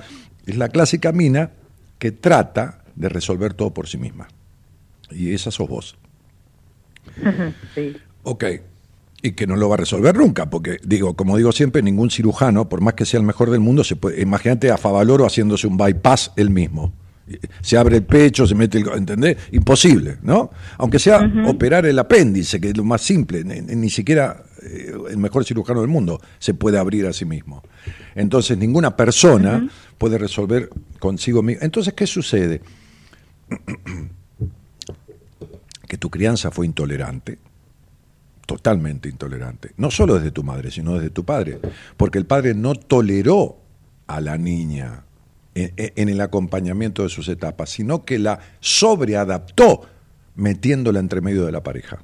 es 0.47 0.57
la 0.57 0.69
clásica 0.69 1.13
mina 1.13 1.51
que 1.99 2.13
trata 2.13 2.85
de 2.95 3.09
resolver 3.09 3.55
todo 3.55 3.73
por 3.73 3.89
sí 3.89 3.97
misma. 3.99 4.29
Y 5.11 5.33
esa 5.35 5.51
sos 5.51 5.69
vos. 5.69 5.97
Sí. 7.75 7.97
Ok. 8.23 8.45
Y 9.23 9.33
que 9.33 9.47
no 9.47 9.55
lo 9.57 9.69
va 9.69 9.75
a 9.75 9.79
resolver 9.79 10.17
nunca, 10.17 10.51
porque 10.51 10.79
digo, 10.85 11.15
como 11.15 11.37
digo 11.37 11.53
siempre, 11.53 11.81
ningún 11.81 12.11
cirujano, 12.11 12.69
por 12.69 12.81
más 12.81 12.95
que 12.95 13.07
sea 13.07 13.21
el 13.21 13.27
mejor 13.27 13.51
del 13.51 13.61
mundo, 13.61 13.85
se 13.85 13.95
puede. 13.95 14.21
Imagínate 14.21 14.71
a 14.71 14.77
Favaloro 14.77 15.25
haciéndose 15.25 15.67
un 15.67 15.77
bypass 15.77 16.33
él 16.37 16.51
mismo. 16.51 16.93
Se 17.61 17.79
abre 17.79 17.99
el 17.99 18.03
pecho, 18.03 18.47
se 18.47 18.57
mete 18.57 18.79
el. 18.79 18.89
¿Entendés? 18.89 19.37
Imposible, 19.53 20.19
¿no? 20.23 20.51
Aunque 20.77 20.99
sea 20.99 21.21
operar 21.47 21.87
el 21.87 21.99
apéndice, 21.99 22.61
que 22.61 22.71
es 22.71 22.77
lo 22.77 22.83
más 22.83 23.01
simple, 23.01 23.45
ni, 23.45 23.61
ni 23.61 23.91
siquiera 23.91 24.43
eh, 24.63 24.93
el 25.11 25.19
mejor 25.19 25.45
cirujano 25.45 25.81
del 25.81 25.89
mundo 25.89 26.21
se 26.39 26.55
puede 26.55 26.79
abrir 26.79 27.07
a 27.07 27.13
sí 27.13 27.25
mismo. 27.25 27.63
Entonces, 28.17 28.59
ninguna 28.59 28.97
persona 28.97 29.69
puede 29.99 30.19
resolver 30.19 30.69
consigo 30.99 31.43
mismo. 31.43 31.63
Entonces, 31.63 31.95
¿qué 31.95 32.07
sucede? 32.07 32.61
que 35.89 35.99
tu 35.99 36.11
crianza 36.11 36.51
fue 36.51 36.65
intolerante, 36.67 37.39
totalmente 38.47 39.09
intolerante, 39.09 39.73
no 39.77 39.91
solo 39.91 40.17
desde 40.17 40.31
tu 40.31 40.43
madre, 40.43 40.71
sino 40.71 40.95
desde 40.95 41.11
tu 41.11 41.25
padre, 41.25 41.59
porque 41.97 42.19
el 42.19 42.27
padre 42.27 42.55
no 42.55 42.75
toleró 42.75 43.59
a 44.07 44.21
la 44.21 44.37
niña 44.37 45.05
en, 45.55 45.73
en 45.77 46.09
el 46.09 46.21
acompañamiento 46.21 47.03
de 47.03 47.09
sus 47.09 47.29
etapas, 47.29 47.71
sino 47.71 48.05
que 48.05 48.19
la 48.19 48.41
sobreadaptó 48.61 49.83
metiéndola 50.35 50.99
entre 50.99 51.21
medio 51.21 51.47
de 51.47 51.53
la 51.53 51.63
pareja. 51.63 52.03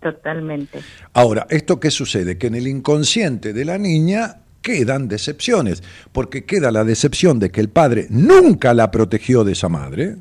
Totalmente. 0.00 0.80
Ahora, 1.14 1.46
¿esto 1.50 1.80
qué 1.80 1.90
sucede? 1.90 2.38
Que 2.38 2.46
en 2.48 2.54
el 2.54 2.68
inconsciente 2.68 3.52
de 3.52 3.64
la 3.64 3.78
niña 3.78 4.42
quedan 4.62 5.08
decepciones, 5.08 5.82
porque 6.12 6.44
queda 6.44 6.70
la 6.70 6.84
decepción 6.84 7.38
de 7.38 7.50
que 7.50 7.60
el 7.60 7.68
padre 7.68 8.06
nunca 8.10 8.74
la 8.74 8.90
protegió 8.90 9.44
de 9.44 9.52
esa 9.52 9.68
madre, 9.68 10.16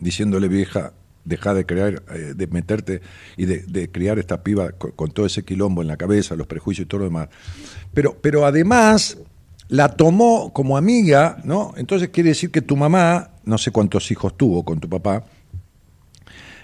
diciéndole 0.00 0.48
vieja, 0.48 0.92
deja 1.26 1.52
de 1.52 1.66
crear, 1.66 2.02
eh, 2.14 2.32
de 2.34 2.46
meterte 2.46 3.02
y 3.36 3.44
de, 3.44 3.58
de 3.58 3.90
criar 3.90 4.18
esta 4.18 4.42
piba 4.42 4.72
con, 4.72 4.92
con 4.92 5.10
todo 5.10 5.26
ese 5.26 5.44
quilombo 5.44 5.82
en 5.82 5.88
la 5.88 5.96
cabeza, 5.98 6.34
los 6.36 6.46
prejuicios 6.46 6.86
y 6.86 6.88
todo 6.88 7.00
lo 7.00 7.04
demás. 7.06 7.28
Pero, 7.92 8.16
pero 8.22 8.46
además 8.46 9.18
la 9.68 9.88
tomó 9.88 10.52
como 10.52 10.76
amiga, 10.76 11.38
¿no? 11.44 11.74
Entonces 11.76 12.08
quiere 12.10 12.30
decir 12.30 12.50
que 12.50 12.62
tu 12.62 12.76
mamá, 12.76 13.30
no 13.44 13.58
sé 13.58 13.70
cuántos 13.72 14.10
hijos 14.10 14.36
tuvo 14.36 14.64
con 14.64 14.78
tu 14.78 14.88
papá. 14.88 15.24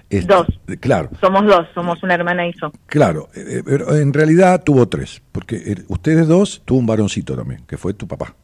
este, 0.09 0.33
Dos. 0.33 0.47
Claro, 0.81 1.11
Somos 1.21 1.45
dos, 1.45 1.67
somos 1.75 2.03
una 2.03 2.15
hermana 2.15 2.47
y 2.47 2.53
yo. 2.61 2.71
Claro, 2.87 3.29
eh, 3.35 3.63
pero 3.65 3.97
en 3.97 4.13
realidad 4.13 4.63
tuvo 4.63 4.89
tres, 4.89 5.21
porque 5.33 5.57
eh, 5.57 5.85
ustedes 5.89 6.29
dos 6.29 6.63
tuvo 6.65 6.79
un 6.79 6.87
varoncito 6.87 7.37
también, 7.37 7.63
que 7.67 7.77
fue 7.77 7.93
tu 7.95 8.07
papá. 8.07 8.35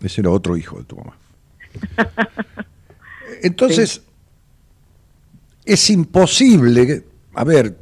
Ese 0.00 0.22
era 0.22 0.30
otro 0.30 0.56
hijo 0.56 0.78
de 0.78 0.84
tu 0.84 0.96
mamá. 0.96 1.16
Entonces, 3.42 4.02
es 5.66 5.90
imposible, 5.90 7.02
a 7.34 7.44
ver, 7.44 7.76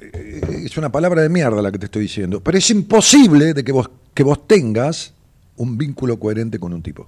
eh, 0.00 0.40
es 0.64 0.76
una 0.78 0.90
palabra 0.90 1.22
de 1.22 1.28
mierda 1.28 1.60
la 1.62 1.70
que 1.70 1.78
te 1.78 1.84
estoy 1.84 2.02
diciendo, 2.02 2.40
pero 2.40 2.58
es 2.58 2.70
imposible 2.70 3.54
de 3.54 3.62
que 3.62 3.72
vos, 3.72 3.90
que 4.14 4.22
vos 4.22 4.46
tengas 4.46 5.14
un 5.56 5.76
vínculo 5.76 6.18
coherente 6.18 6.58
con 6.58 6.72
un 6.72 6.82
tipo. 6.82 7.06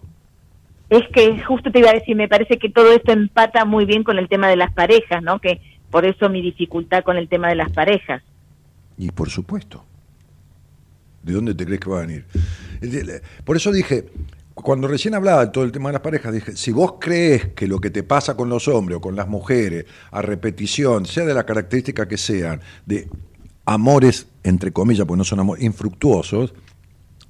Es 0.91 1.03
que 1.13 1.43
justo 1.43 1.73
te 1.73 1.79
iba 1.79 1.91
a 1.91 1.95
decir, 1.95 2.15
me 2.15 2.29
parece 2.29 2.59
que 2.59 2.69
todo 2.69 2.93
esto 2.93 3.13
empata 3.13 3.65
muy 3.65 3.87
bien 3.87 4.05
con 4.05 4.19
el 4.19 4.29
tema 4.29 4.49
de 4.49 4.57
las 4.57 4.73
parejas, 4.73 5.23
¿no? 5.23 5.41
Que 5.41 5.61
por 5.91 6.05
eso 6.05 6.29
mi 6.29 6.43
dificultad 6.43 7.03
con 7.03 7.17
el 7.17 7.29
tema 7.29 7.49
de 7.49 7.55
las 7.55 7.73
parejas. 7.73 8.23
Y 8.99 9.11
por 9.11 9.31
supuesto. 9.31 9.85
¿De 11.23 11.33
dónde 11.33 11.55
te 11.55 11.65
crees 11.65 11.81
que 11.81 11.89
va 11.89 12.03
a 12.03 12.07
venir? 12.07 12.27
Por 13.45 13.57
eso 13.57 13.73
dije, 13.73 14.05
cuando 14.55 14.87
recién 14.87 15.15
hablaba 15.15 15.47
de 15.47 15.53
todo 15.53 15.65
el 15.65 15.73
tema 15.73 15.89
de 15.89 15.95
las 15.95 16.03
parejas, 16.03 16.33
dije, 16.33 16.57
si 16.57 16.71
vos 16.71 16.95
crees 17.01 17.49
que 17.55 17.67
lo 17.67 17.81
que 17.81 17.91
te 17.91 18.03
pasa 18.03 18.37
con 18.37 18.49
los 18.49 18.69
hombres 18.69 18.99
o 18.99 19.01
con 19.01 19.17
las 19.17 19.29
mujeres, 19.29 19.87
a 20.11 20.23
repetición, 20.23 21.07
sea 21.07 21.25
de 21.25 21.35
la 21.35 21.45
característica 21.45 22.07
que 22.07 22.17
sean, 22.17 22.61
de 22.87 23.09
amores, 23.65 24.29
entre 24.45 24.73
comillas, 24.73 25.07
porque 25.07 25.19
no 25.19 25.25
son 25.25 25.41
amores 25.41 25.65
infructuosos, 25.65 26.55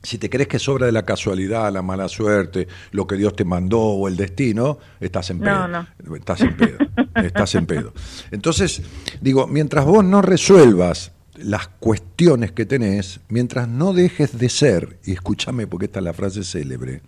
si 0.02 0.18
te 0.18 0.28
crees 0.28 0.48
que 0.48 0.58
sobra 0.58 0.84
de 0.84 0.92
la 0.92 1.04
casualidad, 1.06 1.72
la 1.72 1.80
mala 1.80 2.08
suerte, 2.08 2.68
lo 2.90 3.06
que 3.06 3.16
Dios 3.16 3.34
te 3.34 3.44
mandó 3.44 3.80
o 3.80 4.06
el 4.06 4.18
destino, 4.18 4.78
estás 5.00 5.30
en 5.30 5.40
pedo. 5.40 5.66
No, 5.66 5.86
Estás 6.14 6.42
en 6.42 6.56
pedo. 6.56 6.78
estás 7.16 7.54
en 7.54 7.64
pedo. 7.64 7.94
Entonces, 8.30 8.82
digo, 9.22 9.46
mientras 9.46 9.86
vos 9.86 10.04
no 10.04 10.20
resuelvas 10.20 11.12
las 11.36 11.68
cuestiones 11.68 12.52
que 12.52 12.66
tenés, 12.66 13.20
mientras 13.28 13.66
no 13.66 13.94
dejes 13.94 14.38
de 14.38 14.50
ser, 14.50 14.98
y 15.04 15.12
escúchame 15.12 15.66
porque 15.66 15.86
esta 15.86 16.00
es 16.00 16.04
la 16.04 16.12
frase 16.12 16.44
célebre, 16.44 17.00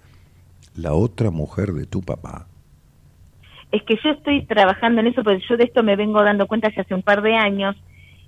la 0.77 0.93
otra 0.93 1.31
mujer 1.31 1.73
de 1.73 1.87
tu 1.87 2.03
papá. 2.03 2.47
Es 3.73 3.83
que 3.83 3.97
yo 4.03 4.11
estoy 4.11 4.47
trabajando 4.47 5.01
en 5.01 5.09
eso, 5.09 5.25
porque 5.25 5.43
yo 5.49 5.57
de 5.57 5.65
esto 5.65 5.83
me 5.83 5.97
vengo 5.97 6.23
dando 6.23 6.47
cuenta 6.47 6.69
hace 6.69 6.95
un 6.95 7.03
par 7.03 7.23
de 7.23 7.35
años, 7.35 7.77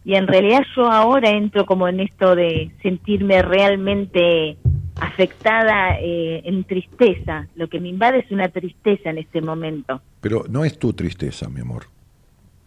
y 0.05 0.15
en 0.15 0.27
realidad 0.27 0.63
yo 0.75 0.91
ahora 0.91 1.31
entro 1.31 1.67
como 1.67 1.87
en 1.89 2.01
esto 2.01 2.35
de 2.35 2.71
sentirme 2.83 3.43
realmente 3.43 4.57
afectada 4.97 5.99
eh, 6.01 6.43
en 6.45 6.65
tristeza. 6.65 7.47
Lo 7.55 7.69
que 7.69 7.81
me 7.81 7.89
invade 7.89 8.21
es 8.21 8.31
una 8.31 8.49
tristeza 8.49 9.11
en 9.11 9.19
este 9.19 9.41
momento. 9.41 10.01
Pero 10.21 10.45
no 10.49 10.65
es 10.65 10.79
tu 10.79 10.93
tristeza, 10.93 11.49
mi 11.49 11.61
amor. 11.61 11.85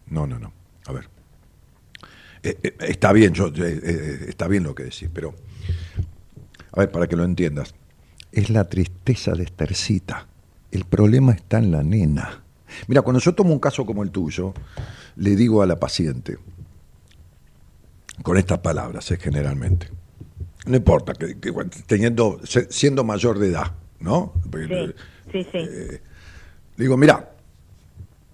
No, 0.08 0.26
no, 0.26 0.38
no. 0.38 0.52
A 0.86 0.92
ver. 0.92 1.04
Eh, 2.42 2.56
eh, 2.62 2.74
está 2.80 3.12
bien, 3.12 3.32
yo, 3.34 3.48
está 3.48 4.48
bien 4.48 4.64
lo 4.64 4.74
que 4.74 4.84
decís, 4.84 5.10
pero 5.12 5.34
a 6.72 6.80
ver, 6.80 6.90
para 6.90 7.06
que 7.06 7.16
lo 7.16 7.24
entiendas, 7.24 7.74
es 8.32 8.50
la 8.50 8.68
tristeza 8.68 9.32
de 9.32 9.44
Estercita. 9.44 10.26
El 10.70 10.84
problema 10.84 11.32
está 11.32 11.58
en 11.58 11.70
la 11.70 11.82
nena. 11.82 12.42
Mira, 12.86 13.02
cuando 13.02 13.20
yo 13.20 13.34
tomo 13.34 13.52
un 13.52 13.60
caso 13.60 13.84
como 13.84 14.02
el 14.02 14.10
tuyo, 14.10 14.54
le 15.16 15.36
digo 15.36 15.62
a 15.62 15.66
la 15.66 15.78
paciente, 15.78 16.38
con 18.22 18.36
estas 18.38 18.58
palabras, 18.58 19.10
es 19.10 19.18
generalmente, 19.18 19.88
no 20.66 20.76
importa, 20.76 21.12
que, 21.12 21.36
teniendo, 21.86 22.40
siendo 22.70 23.04
mayor 23.04 23.38
de 23.38 23.48
edad, 23.48 23.72
¿no? 24.00 24.32
Sí, 24.52 24.94
sí, 25.32 25.46
sí. 25.52 25.58
Eh, 25.58 26.00
digo, 26.76 26.96
mira, 26.96 27.32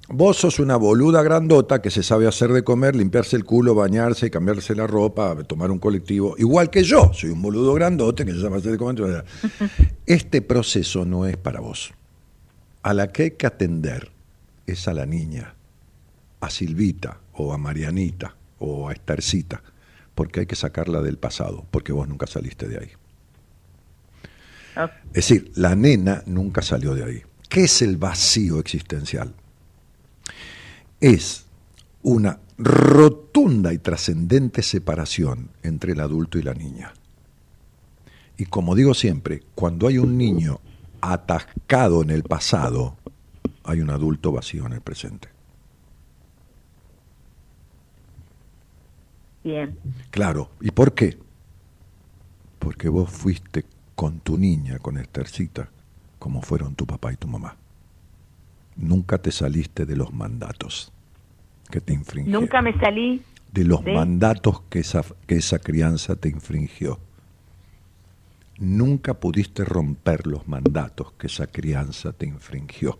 vos 0.08 0.36
sos 0.36 0.58
una 0.58 0.76
boluda 0.76 1.22
grandota 1.22 1.80
que 1.80 1.90
se 1.90 2.02
sabe 2.02 2.26
hacer 2.26 2.52
de 2.52 2.64
comer, 2.64 2.96
limpiarse 2.96 3.36
el 3.36 3.44
culo, 3.44 3.74
bañarse, 3.74 4.30
cambiarse 4.30 4.74
la 4.74 4.86
ropa, 4.86 5.36
tomar 5.44 5.70
un 5.70 5.78
colectivo, 5.78 6.34
igual 6.38 6.70
que 6.70 6.82
yo, 6.82 7.12
soy 7.12 7.30
un 7.30 7.42
boludo 7.42 7.74
grandote 7.74 8.24
que 8.24 8.32
se 8.32 8.40
sabe 8.40 8.58
hacer 8.58 8.72
de 8.72 8.78
comer. 8.78 9.24
Este 10.06 10.42
proceso 10.42 11.04
no 11.04 11.26
es 11.26 11.36
para 11.36 11.60
vos. 11.60 11.92
A 12.82 12.94
la 12.94 13.08
que 13.08 13.24
hay 13.24 13.30
que 13.32 13.46
atender 13.46 14.10
es 14.66 14.88
a 14.88 14.94
la 14.94 15.06
niña, 15.06 15.54
a 16.40 16.50
Silvita 16.50 17.20
o 17.34 17.52
a 17.52 17.58
Marianita 17.58 18.36
o 18.58 18.88
a 18.88 18.92
Estercita 18.92 19.62
porque 20.18 20.40
hay 20.40 20.46
que 20.46 20.56
sacarla 20.56 21.00
del 21.00 21.16
pasado, 21.16 21.64
porque 21.70 21.92
vos 21.92 22.08
nunca 22.08 22.26
saliste 22.26 22.66
de 22.66 22.78
ahí. 22.78 22.90
Ah. 24.74 24.90
Es 25.10 25.28
decir, 25.28 25.52
la 25.54 25.76
nena 25.76 26.24
nunca 26.26 26.60
salió 26.60 26.92
de 26.96 27.04
ahí. 27.04 27.22
¿Qué 27.48 27.62
es 27.62 27.82
el 27.82 27.98
vacío 27.98 28.58
existencial? 28.58 29.32
Es 31.00 31.46
una 32.02 32.40
rotunda 32.58 33.72
y 33.72 33.78
trascendente 33.78 34.62
separación 34.62 35.50
entre 35.62 35.92
el 35.92 36.00
adulto 36.00 36.38
y 36.38 36.42
la 36.42 36.54
niña. 36.54 36.92
Y 38.36 38.46
como 38.46 38.74
digo 38.74 38.94
siempre, 38.94 39.42
cuando 39.54 39.86
hay 39.86 39.98
un 39.98 40.16
niño 40.16 40.60
atascado 41.00 42.02
en 42.02 42.10
el 42.10 42.22
pasado, 42.22 42.96
hay 43.64 43.80
un 43.80 43.90
adulto 43.90 44.32
vacío 44.32 44.66
en 44.66 44.72
el 44.72 44.80
presente. 44.80 45.28
Claro, 50.10 50.50
¿y 50.60 50.70
por 50.70 50.92
qué? 50.94 51.16
Porque 52.58 52.88
vos 52.88 53.08
fuiste 53.10 53.64
con 53.94 54.20
tu 54.20 54.36
niña, 54.36 54.78
con 54.78 54.98
Estercita, 54.98 55.70
como 56.18 56.42
fueron 56.42 56.74
tu 56.74 56.86
papá 56.86 57.12
y 57.12 57.16
tu 57.16 57.28
mamá. 57.28 57.56
Nunca 58.78 59.18
te 59.18 59.30
saliste 59.30 59.84
de 59.84 59.96
los 59.96 60.12
mandatos 60.12 60.90
que 61.70 61.80
te 61.80 61.92
infringieron. 61.92 62.42
Nunca 62.42 62.62
me 62.62 62.72
salí 62.78 63.22
de 63.52 63.64
los 63.64 63.84
mandatos 63.84 64.62
que 64.70 64.78
esa, 64.78 65.04
que 65.26 65.36
esa 65.36 65.58
crianza 65.58 66.16
te 66.16 66.30
infringió. 66.30 66.98
Nunca 68.58 69.14
pudiste 69.14 69.64
romper 69.64 70.26
los 70.26 70.48
mandatos 70.48 71.12
que 71.12 71.26
esa 71.26 71.46
crianza 71.46 72.12
te 72.12 72.26
infringió. 72.26 72.98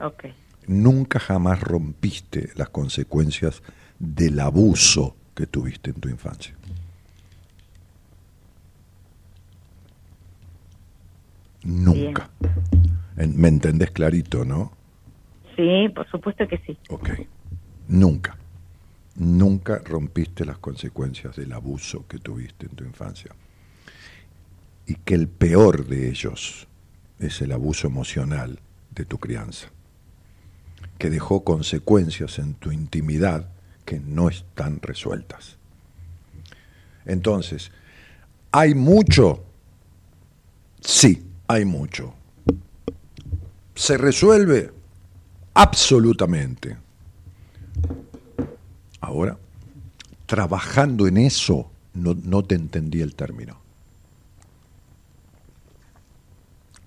Okay 0.00 0.34
nunca 0.66 1.18
jamás 1.18 1.60
rompiste 1.60 2.50
las 2.54 2.68
consecuencias 2.70 3.62
del 3.98 4.40
abuso 4.40 5.16
que 5.34 5.46
tuviste 5.46 5.90
en 5.90 6.00
tu 6.00 6.08
infancia. 6.08 6.55
Nunca. 11.66 12.30
¿Me 13.16 13.48
entendés 13.48 13.90
clarito, 13.90 14.44
no? 14.44 14.72
Sí, 15.56 15.88
por 15.94 16.08
supuesto 16.10 16.46
que 16.46 16.58
sí. 16.58 16.78
Ok. 16.90 17.10
Nunca. 17.88 18.36
Nunca 19.16 19.80
rompiste 19.84 20.44
las 20.44 20.58
consecuencias 20.58 21.36
del 21.36 21.52
abuso 21.52 22.06
que 22.06 22.18
tuviste 22.18 22.66
en 22.66 22.72
tu 22.72 22.84
infancia. 22.84 23.32
Y 24.86 24.94
que 24.94 25.14
el 25.14 25.28
peor 25.28 25.86
de 25.86 26.08
ellos 26.08 26.68
es 27.18 27.40
el 27.40 27.52
abuso 27.52 27.86
emocional 27.86 28.60
de 28.94 29.04
tu 29.04 29.18
crianza 29.18 29.68
que 30.98 31.10
dejó 31.10 31.44
consecuencias 31.44 32.38
en 32.38 32.54
tu 32.54 32.72
intimidad 32.72 33.48
que 33.84 34.00
no 34.00 34.28
están 34.28 34.80
resueltas. 34.80 35.58
Entonces, 37.04 37.70
¿hay 38.50 38.74
mucho? 38.74 39.44
Sí, 40.80 41.26
hay 41.48 41.64
mucho. 41.64 42.14
¿Se 43.74 43.98
resuelve? 43.98 44.72
Absolutamente. 45.54 46.76
Ahora, 49.00 49.38
trabajando 50.26 51.06
en 51.06 51.18
eso, 51.18 51.70
no, 51.94 52.14
no 52.24 52.42
te 52.42 52.54
entendí 52.54 53.00
el 53.00 53.14
término. 53.14 53.60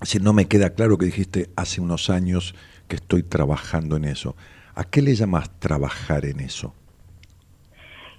Si 0.02 0.20
no 0.20 0.34
me 0.34 0.48
queda 0.48 0.72
claro 0.72 0.98
que 0.98 1.06
dijiste 1.06 1.50
hace 1.56 1.82
unos 1.82 2.10
años 2.10 2.56
que 2.90 2.98
estoy 2.98 3.24
trabajando 3.24 3.96
en 3.96 4.04
eso. 4.06 4.36
¿A 4.76 4.84
qué 4.84 5.02
le 5.02 5.16
llamas 5.16 5.50
trabajar 5.60 6.26
en 6.26 6.42
eso? 6.42 6.74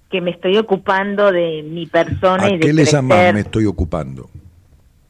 Que 0.09 0.21
me 0.21 0.31
estoy 0.31 0.57
ocupando 0.57 1.31
de 1.31 1.63
mi 1.63 1.87
persona 1.87 2.45
¿A 2.45 2.51
y 2.51 2.59
de 2.59 2.61
qué 2.61 2.73
le 2.73 2.85
llamas 2.85 3.35
me 3.35 3.41
estoy 3.41 3.67
ocupando? 3.67 4.31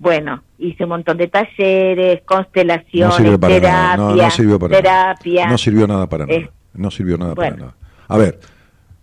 Bueno, 0.00 0.42
hice 0.58 0.84
un 0.84 0.90
montón 0.90 1.18
de 1.18 1.28
talleres, 1.28 2.22
constelaciones, 2.24 3.38
terapia, 3.38 3.96
No, 3.96 4.16
no, 4.16 4.30
sirvió 4.30 4.58
para 4.58 4.76
terapia. 4.76 5.40
Nada. 5.42 5.52
No 5.52 5.58
sirvió 5.58 5.86
nada 5.86 6.08
para 6.08 6.26
nada. 6.26 6.50
No 6.72 6.90
sirvió 6.90 7.18
nada 7.18 7.34
para 7.34 7.56
nada. 7.56 7.74
A 8.08 8.16
ver, 8.16 8.40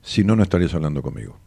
si 0.02 0.24
no, 0.24 0.36
no 0.36 0.44
estarías 0.44 0.74
hablando 0.74 1.02
conmigo. 1.02 1.38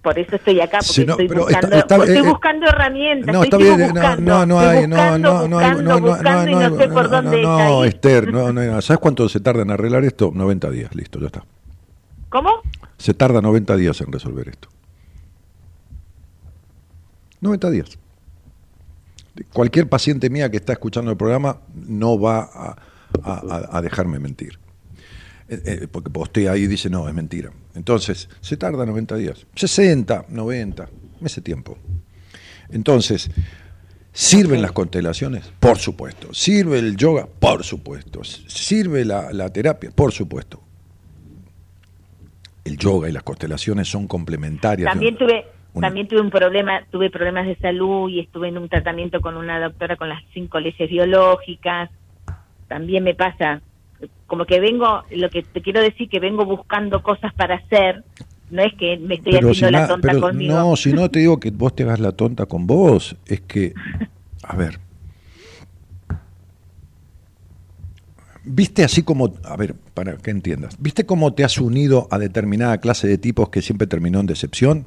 por 0.00 0.18
eso 0.18 0.36
estoy 0.36 0.58
acá, 0.58 0.78
porque 0.78 1.04
no, 1.04 1.12
estoy, 1.18 1.28
buscando, 1.28 1.76
está, 1.76 1.96
estoy 1.96 2.16
eh, 2.16 2.22
buscando 2.22 2.66
herramientas. 2.66 3.34
No, 3.34 3.42
está 3.42 3.56
bien, 3.58 3.78
buscando, 3.78 4.22
no, 4.22 4.46
no 4.46 4.58
hay, 4.58 4.86
no, 4.86 5.18
no, 5.18 5.18
no, 5.18 5.58
buscando, 5.58 5.82
no, 5.82 6.00
no, 6.00 6.70
no 6.70 6.76
sé 6.78 6.88
por 6.88 7.10
dónde 7.10 7.42
no, 7.42 7.58
no. 7.58 7.84
Esther, 7.84 8.32
no, 8.32 8.50
no, 8.50 8.80
¿sabes 8.80 9.00
cuánto 9.00 9.28
se 9.28 9.40
tarda 9.40 9.62
en 9.62 9.70
arreglar 9.70 10.04
esto? 10.04 10.30
90 10.34 10.70
días, 10.70 10.94
listo, 10.94 11.20
ya 11.20 11.26
está. 11.26 11.44
¿Cómo? 12.30 12.62
Se 12.96 13.12
tarda 13.12 13.42
90 13.42 13.76
días 13.76 14.00
en 14.00 14.10
resolver 14.10 14.48
esto. 14.48 14.68
90 17.40 17.70
días. 17.70 17.98
Cualquier 19.52 19.88
paciente 19.88 20.30
mía 20.30 20.50
que 20.50 20.56
está 20.56 20.72
escuchando 20.72 21.10
el 21.10 21.16
programa 21.16 21.60
no 21.74 22.18
va 22.18 22.76
a, 23.22 23.80
dejarme 23.82 24.18
mentir. 24.18 24.58
Eh, 25.48 25.62
eh, 25.64 25.88
porque 25.90 26.10
postea 26.10 26.52
ahí 26.52 26.64
y 26.64 26.66
dice, 26.66 26.90
no, 26.90 27.08
es 27.08 27.14
mentira. 27.14 27.50
Entonces, 27.74 28.28
se 28.40 28.56
tarda 28.56 28.84
90 28.84 29.16
días, 29.16 29.46
60, 29.54 30.26
90, 30.28 30.88
ese 31.22 31.40
tiempo. 31.40 31.78
Entonces, 32.70 33.30
¿sirven 34.12 34.60
las 34.60 34.72
constelaciones? 34.72 35.50
Por 35.60 35.78
supuesto. 35.78 36.34
¿Sirve 36.34 36.78
el 36.78 36.96
yoga? 36.96 37.26
Por 37.26 37.64
supuesto. 37.64 38.24
¿Sirve 38.24 39.04
la, 39.04 39.48
terapia? 39.50 39.90
Por 39.90 40.12
supuesto. 40.12 40.62
El 42.64 42.76
yoga 42.76 43.08
y 43.08 43.12
las 43.12 43.22
constelaciones 43.22 43.88
son 43.88 44.06
complementarias. 44.06 44.90
También 44.90 45.16
tuve, 45.16 45.46
también 45.80 46.08
tuve 46.08 46.20
un 46.20 46.30
problema, 46.30 46.82
tuve 46.90 47.10
problemas 47.10 47.46
de 47.46 47.56
salud 47.56 48.08
y 48.08 48.20
estuve 48.20 48.48
en 48.48 48.58
un 48.58 48.68
tratamiento 48.68 49.20
con 49.20 49.36
una 49.36 49.60
doctora 49.60 49.96
con 49.96 50.08
las 50.08 50.22
cinco 50.32 50.60
leyes 50.60 50.88
biológicas. 50.90 51.90
También 52.68 53.04
me 53.04 53.14
pasa 53.14 53.60
como 54.26 54.44
que 54.44 54.60
vengo, 54.60 55.02
lo 55.10 55.28
que 55.30 55.42
te 55.42 55.60
quiero 55.62 55.80
decir 55.80 56.08
que 56.08 56.20
vengo 56.20 56.44
buscando 56.44 57.02
cosas 57.02 57.32
para 57.34 57.56
hacer, 57.56 58.04
no 58.50 58.62
es 58.62 58.72
que 58.74 58.96
me 58.98 59.16
estoy 59.16 59.32
Pero 59.32 59.48
haciendo 59.50 59.54
si 59.54 59.72
la 59.72 59.80
na- 59.80 59.88
tonta 59.88 60.08
pero 60.08 60.20
conmigo. 60.20 60.54
No, 60.54 60.76
si 60.76 60.92
no 60.92 61.10
te 61.10 61.18
digo 61.20 61.40
que 61.40 61.50
vos 61.50 61.74
te 61.74 61.82
hagas 61.82 61.98
la 62.00 62.12
tonta 62.12 62.46
con 62.46 62.66
vos, 62.66 63.16
es 63.26 63.40
que, 63.40 63.74
a 64.42 64.54
ver, 64.56 64.78
viste 68.44 68.84
así 68.84 69.02
como, 69.02 69.34
a 69.44 69.56
ver, 69.56 69.74
para 69.94 70.16
que 70.16 70.30
entiendas, 70.30 70.76
viste 70.80 71.04
cómo 71.06 71.34
te 71.34 71.44
has 71.44 71.58
unido 71.58 72.08
a 72.10 72.18
determinada 72.18 72.78
clase 72.78 73.08
de 73.08 73.18
tipos 73.18 73.48
que 73.50 73.62
siempre 73.62 73.86
terminó 73.86 74.20
en 74.20 74.26
decepción. 74.26 74.86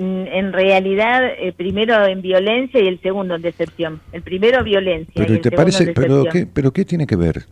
En 0.00 0.52
realidad, 0.52 1.24
eh, 1.26 1.52
primero 1.56 2.06
en 2.06 2.22
violencia 2.22 2.80
y 2.80 2.86
el 2.86 3.00
segundo 3.00 3.34
en 3.34 3.42
decepción. 3.42 4.00
El 4.12 4.22
primero 4.22 4.62
violencia 4.62 5.12
y 5.12 5.18
Pero 5.18 5.34
el 5.34 5.40
te 5.40 5.50
parece, 5.50 5.92
pero 5.92 6.24
qué, 6.24 6.46
pero 6.46 6.72
qué 6.72 6.84
tiene 6.84 7.04
que 7.04 7.16
ver? 7.16 7.46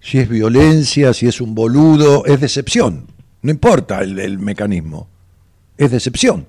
Si 0.00 0.18
es 0.18 0.26
violencia, 0.26 1.12
si 1.12 1.26
es 1.26 1.38
un 1.42 1.54
boludo, 1.54 2.24
es 2.24 2.40
decepción. 2.40 3.08
No 3.42 3.50
importa 3.50 4.00
el, 4.00 4.18
el 4.18 4.38
mecanismo, 4.38 5.08
es 5.76 5.90
decepción. 5.90 6.46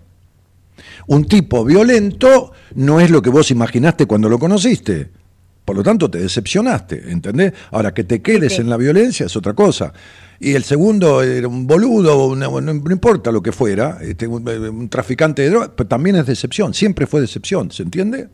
Un 1.07 1.25
tipo 1.25 1.65
violento 1.65 2.53
no 2.75 3.01
es 3.01 3.09
lo 3.09 3.21
que 3.21 3.29
vos 3.29 3.51
imaginaste 3.51 4.05
cuando 4.05 4.29
lo 4.29 4.39
conociste. 4.39 5.09
Por 5.67 5.75
lo 5.75 5.83
tanto, 5.83 6.09
te 6.09 6.19
decepcionaste, 6.19 7.11
¿entendés? 7.11 7.51
Ahora, 7.71 7.93
que 7.93 8.05
te 8.05 8.21
quedes 8.21 8.57
en 8.57 8.69
la 8.69 8.77
violencia 8.77 9.25
es 9.25 9.35
otra 9.35 9.53
cosa. 9.53 9.91
Y 10.39 10.53
el 10.53 10.63
segundo 10.63 11.21
era 11.21 11.45
un 11.49 11.67
boludo, 11.67 12.27
una- 12.27 12.47
no, 12.47 12.61
no 12.61 12.91
importa 12.93 13.33
lo 13.33 13.41
que 13.43 13.51
fuera, 13.51 13.97
este, 14.01 14.27
un, 14.27 14.47
un 14.47 14.87
traficante 14.87 15.41
de 15.41 15.49
drogas, 15.49 15.71
pero 15.75 15.89
también 15.89 16.15
es 16.15 16.25
decepción, 16.25 16.73
siempre 16.73 17.05
fue 17.05 17.19
decepción, 17.19 17.69
¿se 17.71 17.83
entiende? 17.83 18.29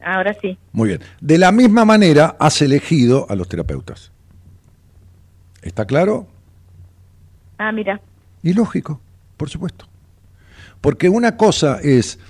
Ahora 0.00 0.32
sí. 0.40 0.56
Muy 0.70 0.90
bien. 0.90 1.00
De 1.20 1.38
la 1.38 1.50
misma 1.50 1.84
manera 1.84 2.36
has 2.38 2.62
elegido 2.62 3.26
a 3.28 3.34
los 3.34 3.48
terapeutas. 3.48 4.12
¿Está 5.62 5.86
claro? 5.86 6.28
Ah, 7.58 7.72
mira. 7.72 8.00
Y 8.44 8.52
lógico, 8.52 9.00
por 9.36 9.50
supuesto. 9.50 9.86
Porque 10.80 11.08
una 11.08 11.36
cosa 11.36 11.80
es 11.82 12.20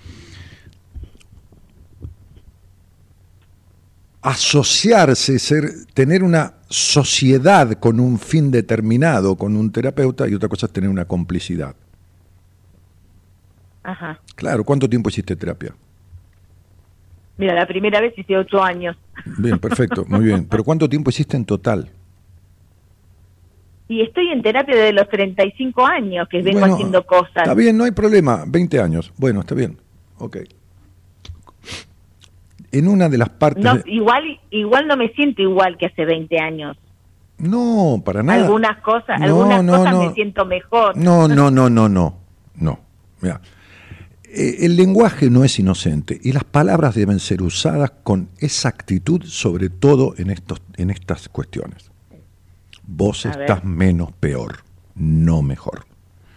asociarse, 4.23 5.39
ser, 5.39 5.87
tener 5.95 6.23
una 6.23 6.55
sociedad 6.69 7.73
con 7.75 8.01
un 8.01 8.19
fin 8.19 8.51
determinado 8.51 9.37
con 9.37 9.57
un 9.57 9.73
terapeuta 9.73 10.29
y 10.29 10.35
otra 10.35 10.49
cosa 10.49 10.67
es 10.67 10.73
tener 10.73 10.91
una 10.91 11.05
complicidad. 11.07 11.75
Ajá. 13.83 14.21
Claro, 14.37 14.65
¿cuánto 14.65 14.89
tiempo 14.89 15.09
hiciste 15.09 15.37
terapia? 15.37 15.75
Mira, 17.39 17.55
la 17.55 17.67
primera 17.67 18.01
vez 18.01 18.13
hice 18.19 18.37
ocho 18.37 18.63
años. 18.63 18.97
Bien, 19.39 19.59
perfecto, 19.59 20.05
muy 20.07 20.25
bien. 20.25 20.47
Pero 20.47 20.63
¿cuánto 20.63 20.89
tiempo 20.89 21.09
hiciste 21.09 21.37
en 21.37 21.47
total? 21.47 21.89
Y 23.89 24.03
estoy 24.03 24.29
en 24.29 24.43
terapia 24.43 24.77
desde 24.77 24.93
los 24.93 25.09
35 25.09 25.85
años, 25.85 26.29
que 26.29 26.43
vengo 26.43 26.61
Bueno, 26.61 26.75
haciendo 26.75 27.05
cosas. 27.07 27.39
Está 27.39 27.55
bien, 27.55 27.77
no 27.77 27.85
hay 27.85 27.91
problema. 27.91 28.45
20 28.47 28.81
años. 28.81 29.13
Bueno, 29.17 29.41
está 29.41 29.55
bien. 29.55 29.79
Ok. 30.19 30.37
En 32.73 32.87
una 32.89 33.09
de 33.09 33.19
las 33.19 33.29
partes. 33.31 33.65
No, 33.65 33.79
igual, 33.87 34.23
igual 34.51 34.87
no 34.87 34.97
me 34.97 35.09
siento 35.11 35.43
igual 35.43 35.77
que 35.77 35.87
hace 35.87 36.05
20 36.05 36.39
años. 36.39 36.77
No, 37.39 38.03
para 38.05 38.23
nada. 38.23 38.45
Algunas 38.45 38.79
cosas, 38.83 39.19
No, 39.19 39.25
algunas 39.25 39.65
no, 39.65 39.77
cosas 39.79 39.93
no. 39.95 40.03
me 40.09 40.15
siento 40.15 40.45
mejor. 40.45 40.97
No, 40.97 41.27
no, 41.27 41.51
no, 41.51 41.69
no, 41.71 41.89
no. 41.89 42.19
No. 42.57 42.79
Mira. 43.21 43.41
Eh, 44.33 44.59
El 44.67 44.77
lenguaje 44.77 45.29
no 45.31 45.43
es 45.43 45.59
inocente 45.59 46.21
y 46.23 46.33
las 46.33 46.45
palabras 46.45 46.95
deben 46.95 47.19
ser 47.19 47.43
usadas 47.43 47.91
con 48.05 48.29
exactitud, 48.39 49.23
sobre 49.25 49.71
todo 49.71 50.15
en, 50.19 50.31
estos, 50.31 50.63
en 50.77 50.91
estas 50.91 51.29
cuestiones. 51.29 51.91
Vos 52.87 53.27
A 53.27 53.31
ver. 53.31 53.41
estás 53.43 53.65
menos 53.65 54.13
peor, 54.13 54.59
no 54.95 55.43
mejor. 55.43 55.85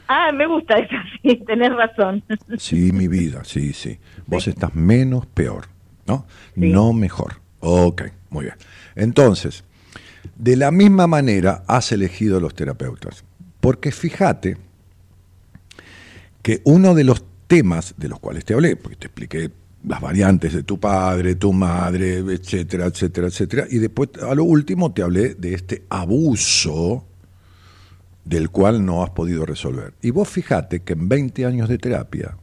Ah, 0.07 0.31
me 0.33 0.47
gusta 0.47 0.75
eso, 0.77 0.95
sí, 1.21 1.35
tenés 1.45 1.73
razón. 1.75 2.23
Sí, 2.57 2.91
mi 2.91 3.07
vida, 3.07 3.43
sí, 3.43 3.73
sí. 3.73 3.99
Vos 4.25 4.47
estás 4.47 4.73
menos 4.75 5.25
peor, 5.27 5.65
¿no? 6.07 6.25
Sí. 6.55 6.69
No 6.69 6.93
mejor. 6.93 7.41
Ok, 7.59 8.03
muy 8.29 8.45
bien. 8.45 8.55
Entonces, 8.95 9.63
de 10.35 10.55
la 10.55 10.71
misma 10.71 11.07
manera 11.07 11.63
has 11.67 11.91
elegido 11.91 12.39
los 12.39 12.55
terapeutas. 12.55 13.23
Porque 13.59 13.91
fíjate 13.91 14.57
que 16.41 16.61
uno 16.65 16.93
de 16.93 17.05
los 17.05 17.23
temas 17.47 17.93
de 17.97 18.09
los 18.09 18.19
cuales 18.19 18.43
te 18.45 18.53
hablé, 18.53 18.75
porque 18.75 18.97
te 18.97 19.07
expliqué 19.07 19.51
las 19.87 20.01
variantes 20.01 20.53
de 20.53 20.63
tu 20.63 20.79
padre, 20.79 21.35
tu 21.35 21.53
madre, 21.53 22.17
etcétera, 22.17 22.85
etcétera, 22.85 23.27
etcétera, 23.27 23.65
y 23.69 23.79
después 23.79 24.09
a 24.21 24.33
lo 24.35 24.43
último 24.43 24.93
te 24.93 25.01
hablé 25.01 25.35
de 25.35 25.53
este 25.53 25.83
abuso 25.89 27.05
del 28.23 28.49
cual 28.49 28.85
no 28.85 29.03
has 29.03 29.09
podido 29.09 29.45
resolver. 29.45 29.93
Y 30.01 30.11
vos 30.11 30.29
fíjate 30.29 30.81
que 30.81 30.93
en 30.93 31.09
20 31.09 31.45
años 31.45 31.69
de 31.69 31.77
terapia, 31.77 32.37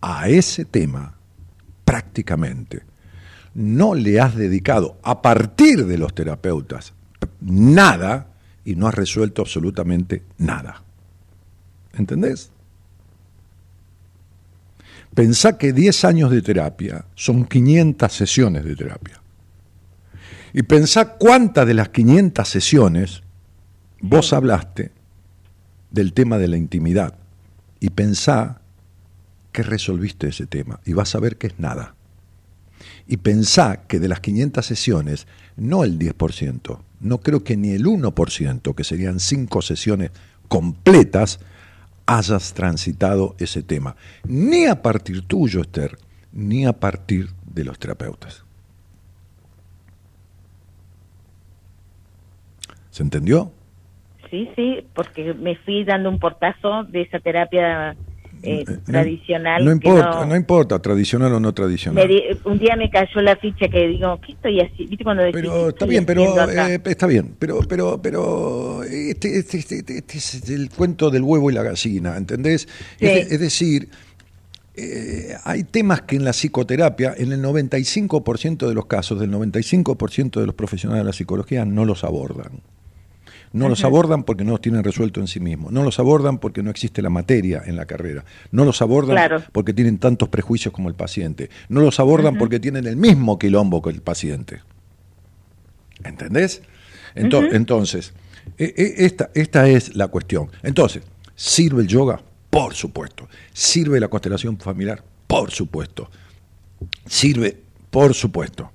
a 0.00 0.28
ese 0.28 0.64
tema, 0.64 1.16
prácticamente, 1.92 2.84
no 3.52 3.94
le 3.94 4.18
has 4.18 4.34
dedicado, 4.34 4.96
a 5.02 5.20
partir 5.20 5.84
de 5.84 5.98
los 5.98 6.14
terapeutas, 6.14 6.94
nada 7.42 8.28
y 8.64 8.76
no 8.76 8.88
has 8.88 8.94
resuelto 8.94 9.42
absolutamente 9.42 10.22
nada. 10.38 10.82
¿Entendés? 11.92 12.50
Pensá 15.14 15.58
que 15.58 15.74
10 15.74 16.06
años 16.06 16.30
de 16.30 16.40
terapia 16.40 17.04
son 17.14 17.44
500 17.44 18.10
sesiones 18.10 18.64
de 18.64 18.74
terapia. 18.74 19.20
Y 20.54 20.62
pensá 20.62 21.16
cuántas 21.18 21.66
de 21.66 21.74
las 21.74 21.90
500 21.90 22.48
sesiones 22.48 23.22
vos 24.00 24.32
hablaste 24.32 24.92
del 25.90 26.14
tema 26.14 26.38
de 26.38 26.48
la 26.48 26.56
intimidad. 26.56 27.18
Y 27.80 27.90
pensá 27.90 28.61
que 29.52 29.62
resolviste 29.62 30.28
ese 30.28 30.46
tema. 30.46 30.80
Y 30.84 30.94
vas 30.94 31.14
a 31.14 31.20
ver 31.20 31.36
que 31.36 31.48
es 31.48 31.58
nada. 31.58 31.94
Y 33.06 33.18
pensá 33.18 33.86
que 33.86 34.00
de 34.00 34.08
las 34.08 34.20
500 34.20 34.64
sesiones, 34.64 35.26
no 35.56 35.84
el 35.84 35.98
10%, 35.98 36.78
no 37.00 37.18
creo 37.18 37.44
que 37.44 37.56
ni 37.56 37.70
el 37.70 37.84
1%, 37.84 38.74
que 38.74 38.84
serían 38.84 39.20
5 39.20 39.62
sesiones 39.62 40.10
completas, 40.48 41.40
hayas 42.06 42.54
transitado 42.54 43.36
ese 43.38 43.62
tema. 43.62 43.96
Ni 44.24 44.66
a 44.66 44.82
partir 44.82 45.22
tuyo, 45.26 45.60
Esther, 45.60 45.98
ni 46.32 46.66
a 46.66 46.72
partir 46.72 47.28
de 47.46 47.64
los 47.64 47.78
terapeutas. 47.78 48.44
¿Se 52.90 53.02
entendió? 53.02 53.52
Sí, 54.30 54.50
sí, 54.56 54.86
porque 54.94 55.34
me 55.34 55.56
fui 55.56 55.84
dando 55.84 56.08
un 56.08 56.18
portazo 56.18 56.84
de 56.84 57.02
esa 57.02 57.20
terapia 57.20 57.96
eh, 58.42 58.64
tradicional. 58.84 59.64
No 59.64 59.70
importa, 59.72 60.24
no, 60.26 60.36
importa, 60.36 60.78
tradicional 60.80 61.32
o 61.32 61.40
no 61.40 61.52
tradicional. 61.54 62.06
di- 62.08 62.22
un 62.44 62.58
día 62.58 62.76
me 62.76 62.90
cayó 62.90 63.20
la 63.20 63.36
ficha 63.36 63.68
que 63.68 63.88
digo, 63.88 64.20
¿qué 64.24 64.32
estoy 64.32 64.60
haciendo? 64.60 64.90
¿Viste 64.90 65.04
cuando 65.04 65.22
decís, 65.22 65.40
Pero 65.40 65.62
"¿Qué 65.64 65.68
está 65.70 65.86
bien, 65.86 66.04
pero 66.06 66.22
haciendo 66.22 66.42
acá?" 66.42 66.72
eh, 66.74 66.80
está 66.84 67.06
bien, 67.06 67.34
pero 67.38 67.60
pero 67.68 68.00
pero 68.02 68.82
este, 68.84 69.38
este, 69.38 69.58
este- 69.58 69.76
este- 69.78 69.98
este 69.98 70.18
es 70.18 70.48
el 70.50 70.70
cuento 70.70 71.10
del 71.10 71.22
huevo 71.22 71.50
y 71.50 71.54
la 71.54 71.62
gallina, 71.62 72.16
¿entendés? 72.16 72.68
Sí. 72.98 73.06
Es, 73.06 73.28
de- 73.28 73.34
es 73.34 73.40
decir, 73.40 73.88
eh, 74.74 75.34
hay 75.44 75.64
temas 75.64 76.02
que 76.02 76.16
en 76.16 76.24
la 76.24 76.32
psicoterapia, 76.32 77.14
en 77.16 77.30
el 77.32 77.42
95% 77.42 78.66
de 78.68 78.74
los 78.74 78.86
casos, 78.86 79.20
del 79.20 79.30
95% 79.30 80.40
de 80.40 80.46
los 80.46 80.54
profesionales 80.54 81.02
de 81.04 81.06
la 81.06 81.12
psicología 81.12 81.64
no 81.64 81.84
los 81.84 82.04
abordan. 82.04 82.60
No 83.52 83.68
los 83.68 83.84
abordan 83.84 84.22
porque 84.24 84.44
no 84.44 84.52
los 84.52 84.60
tienen 84.62 84.82
resuelto 84.82 85.20
en 85.20 85.26
sí 85.26 85.38
mismos. 85.40 85.72
No 85.72 85.82
los 85.84 85.98
abordan 85.98 86.38
porque 86.38 86.62
no 86.62 86.70
existe 86.70 87.02
la 87.02 87.10
materia 87.10 87.62
en 87.66 87.76
la 87.76 87.84
carrera. 87.84 88.24
No 88.50 88.64
los 88.64 88.80
abordan 88.80 89.14
Claro. 89.16 89.42
porque 89.52 89.74
tienen 89.74 89.98
tantos 89.98 90.28
prejuicios 90.30 90.72
como 90.72 90.88
el 90.88 90.94
paciente. 90.94 91.50
No 91.68 91.80
los 91.82 92.00
abordan 92.00 92.38
porque 92.38 92.58
tienen 92.60 92.86
el 92.86 92.96
mismo 92.96 93.38
quilombo 93.38 93.82
que 93.82 93.90
el 93.90 94.00
paciente. 94.00 94.60
¿Entendés? 96.04 96.62
Ento- 97.14 97.48
Entonces, 97.52 98.12
e- 98.58 98.72
e- 98.76 99.04
esta, 99.04 99.30
esta 99.34 99.68
es 99.68 99.94
la 99.94 100.08
cuestión. 100.08 100.48
Entonces, 100.62 101.02
¿sirve 101.34 101.82
el 101.82 101.88
yoga? 101.88 102.22
Por 102.50 102.74
supuesto. 102.74 103.28
¿Sirve 103.52 104.00
la 104.00 104.08
constelación 104.08 104.58
familiar? 104.58 105.02
Por 105.26 105.50
supuesto. 105.50 106.10
¿Sirve? 107.06 107.56
Por 107.90 108.14
supuesto. 108.14 108.70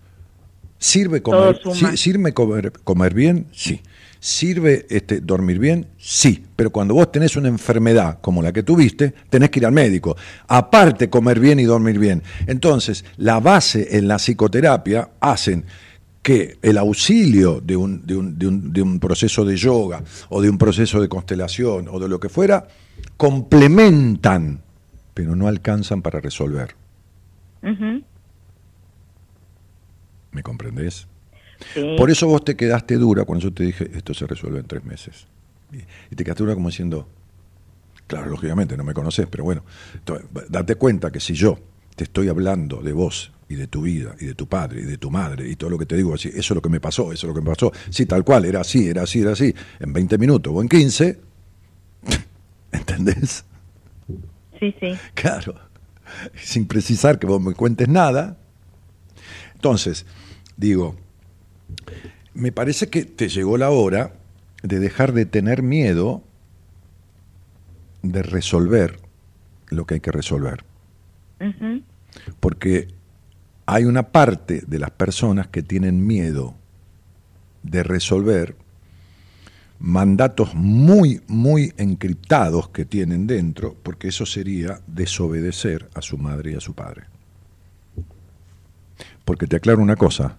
¿Sirve 0.80 1.24
comer, 1.24 1.60
¿sirve 1.96 2.34
comer, 2.34 2.72
comer 2.84 3.14
bien? 3.16 3.48
Sí. 3.52 3.82
¿Sirve 4.28 4.86
este, 4.90 5.22
dormir 5.22 5.58
bien? 5.58 5.88
Sí. 5.98 6.44
Pero 6.54 6.70
cuando 6.70 6.94
vos 6.94 7.10
tenés 7.14 7.38
una 7.38 7.48
enfermedad 7.48 8.20
como 8.20 8.42
la 8.42 8.52
que 8.52 8.62
tuviste, 8.62 9.14
tenés 9.30 9.50
que 9.50 9.60
ir 9.60 9.66
al 9.66 9.72
médico. 9.72 10.18
Aparte, 10.50 11.10
comer 11.10 11.40
bien 11.40 11.62
y 11.62 11.64
dormir 11.64 11.98
bien. 11.98 12.22
Entonces, 12.46 13.06
la 13.16 13.40
base 13.40 13.96
en 13.98 14.10
la 14.10 14.18
psicoterapia 14.18 15.12
hacen 15.22 15.64
que 16.22 16.58
el 16.62 16.78
auxilio 16.78 17.62
de 17.62 17.78
un, 17.78 18.06
de 18.06 18.18
un- 18.18 18.38
de 18.38 18.48
un- 18.48 18.74
de 18.74 18.82
un 18.82 19.00
proceso 19.00 19.46
de 19.46 19.56
yoga 19.56 20.04
o 20.28 20.42
de 20.42 20.50
un 20.50 20.58
proceso 20.58 21.00
de 21.00 21.08
constelación 21.08 21.88
o 21.90 21.98
de 21.98 22.10
lo 22.10 22.20
que 22.20 22.28
fuera, 22.28 22.68
complementan, 23.16 24.62
pero 25.14 25.38
no 25.38 25.48
alcanzan 25.48 26.02
para 26.02 26.20
resolver. 26.20 26.76
¿Me 30.34 30.44
comprendés? 30.44 31.08
Sí. 31.74 31.96
Por 31.98 32.12
eso 32.12 32.28
vos 32.28 32.44
te 32.44 32.56
quedaste 32.56 32.96
dura 32.98 33.26
cuando 33.26 33.44
yo 33.44 33.54
te 33.54 33.64
dije, 33.64 33.90
esto 33.94 34.14
se 34.14 34.28
resuelve 34.28 34.60
en 34.60 34.68
tres 34.68 34.84
meses. 34.84 35.28
Y, 35.72 36.16
te 36.16 36.24
quedaste 36.24 36.44
dura 36.44 36.56
como 36.56 36.70
diciendo, 36.70 37.08
claro, 38.06 38.30
lógicamente 38.30 38.78
no 38.78 38.84
me 38.84 38.94
conoces, 38.94 39.28
pero 39.28 39.44
bueno, 39.44 39.64
date 40.50 40.76
cuenta 40.76 41.12
que 41.12 41.20
si 41.20 41.34
yo 41.34 41.60
te 41.96 42.06
estoy 42.06 42.30
hablando 42.30 42.82
de 42.82 42.94
vos 42.94 43.32
y 43.50 43.56
de 43.56 43.68
tu 43.68 43.82
vida 43.82 44.16
y 44.20 44.26
de 44.26 44.36
tu 44.36 44.48
padre 44.48 44.82
y 44.82 44.86
de 44.86 44.98
tu 44.98 45.10
madre 45.10 45.50
y 45.50 45.56
todo 45.56 45.70
lo 45.70 45.78
que 45.78 45.86
te 45.86 45.96
digo, 45.96 46.14
así, 46.14 46.30
eso 46.30 46.40
es 46.40 46.52
lo 46.52 46.62
que 46.62 46.70
me 46.70 46.80
pasó, 46.80 47.12
eso 47.12 47.28
es 47.28 47.30
lo 47.30 47.34
que 47.34 47.42
me 47.42 47.54
pasó, 47.54 47.72
sí, 47.90 48.06
tal 48.06 48.24
cual, 48.24 48.46
era 48.46 48.62
así, 48.62 48.88
era 48.88 49.04
así, 49.04 49.22
era 49.22 49.32
así, 49.32 49.54
en 49.80 49.94
20 49.94 50.18
minutos 50.18 50.54
o 50.56 50.62
en 50.62 50.70
15, 50.70 51.20
¿entendés? 52.72 53.46
Sí, 54.60 54.74
sí. 54.80 54.94
Claro, 55.14 55.56
sin 56.36 56.68
precisar 56.68 57.20
que 57.20 57.28
vos 57.28 57.42
me 57.42 57.54
cuentes 57.54 57.88
nada. 57.88 58.38
Entonces, 59.54 60.06
digo, 60.56 60.96
me 62.34 62.52
parece 62.52 62.90
que 62.90 63.06
te 63.06 63.30
llegó 63.30 63.58
la 63.58 63.70
hora 63.70 64.14
de 64.64 64.80
dejar 64.80 65.14
de 65.14 65.26
tener 65.26 65.64
miedo 65.64 66.24
de 68.04 68.24
resolver 68.24 69.00
lo 69.70 69.86
que 69.86 69.96
hay 69.96 70.00
que 70.00 70.12
resolver. 70.12 70.64
Porque 72.40 72.88
hay 73.66 73.86
una 73.86 74.12
parte 74.12 74.64
de 74.66 74.80
las 74.80 74.92
personas 74.92 75.48
que 75.48 75.62
tienen 75.62 76.06
miedo 76.06 76.56
de 77.64 77.84
resolver 77.84 78.56
mandatos 79.80 80.56
muy, 80.56 81.22
muy 81.28 81.74
encriptados 81.78 82.70
que 82.70 82.86
tienen 82.86 83.28
dentro, 83.28 83.76
porque 83.84 84.08
eso 84.08 84.26
sería 84.26 84.82
desobedecer 84.88 85.90
a 85.94 86.02
su 86.02 86.18
madre 86.18 86.52
y 86.52 86.56
a 86.56 86.60
su 86.60 86.74
padre. 86.74 87.04
Porque 89.26 89.48
te 89.48 89.58
aclaro 89.58 89.82
una 89.82 89.96
cosa, 89.96 90.38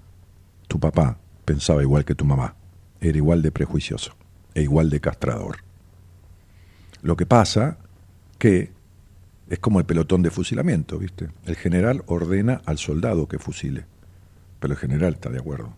tu 0.69 0.79
papá 0.79 1.19
pensaba 1.45 1.83
igual 1.83 2.05
que 2.05 2.15
tu 2.15 2.25
mamá, 2.25 2.55
era 3.01 3.17
igual 3.17 3.43
de 3.43 3.51
prejuicioso 3.51 4.15
e 4.55 4.63
igual 4.63 4.91
de 4.91 5.01
castrador. 5.01 5.57
Lo 7.03 7.17
que 7.17 7.27
pasa 7.27 7.79
que 8.39 8.71
es 9.49 9.59
como 9.59 9.79
el 9.79 9.87
pelotón 9.87 10.23
de 10.23 10.31
fusilamiento, 10.31 10.99
¿viste? 10.99 11.29
El 11.47 11.57
general 11.57 12.03
ordena 12.07 12.61
al 12.67 12.79
soldado 12.79 13.27
que 13.27 13.39
fusile, 13.39 13.87
pero 14.61 14.75
el 14.75 14.79
general 14.79 15.15
está 15.15 15.31
de 15.31 15.39
acuerdo. 15.39 15.75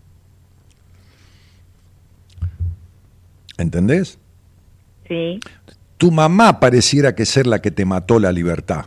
¿Entendés? 3.59 4.19
Sí. 5.07 5.39
Tu 5.99 6.11
mamá 6.11 6.61
pareciera 6.61 7.15
que 7.15 7.27
ser 7.27 7.47
la 7.47 7.61
que 7.61 7.71
te 7.71 7.85
mató 7.85 8.19
la 8.19 8.33
libertad, 8.33 8.87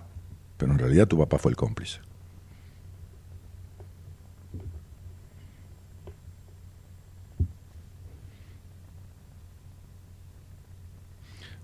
pero 0.57 0.71
en 0.73 0.79
realidad 0.79 1.07
tu 1.07 1.17
papá 1.17 1.37
fue 1.37 1.51
el 1.51 1.55
cómplice. 1.55 1.99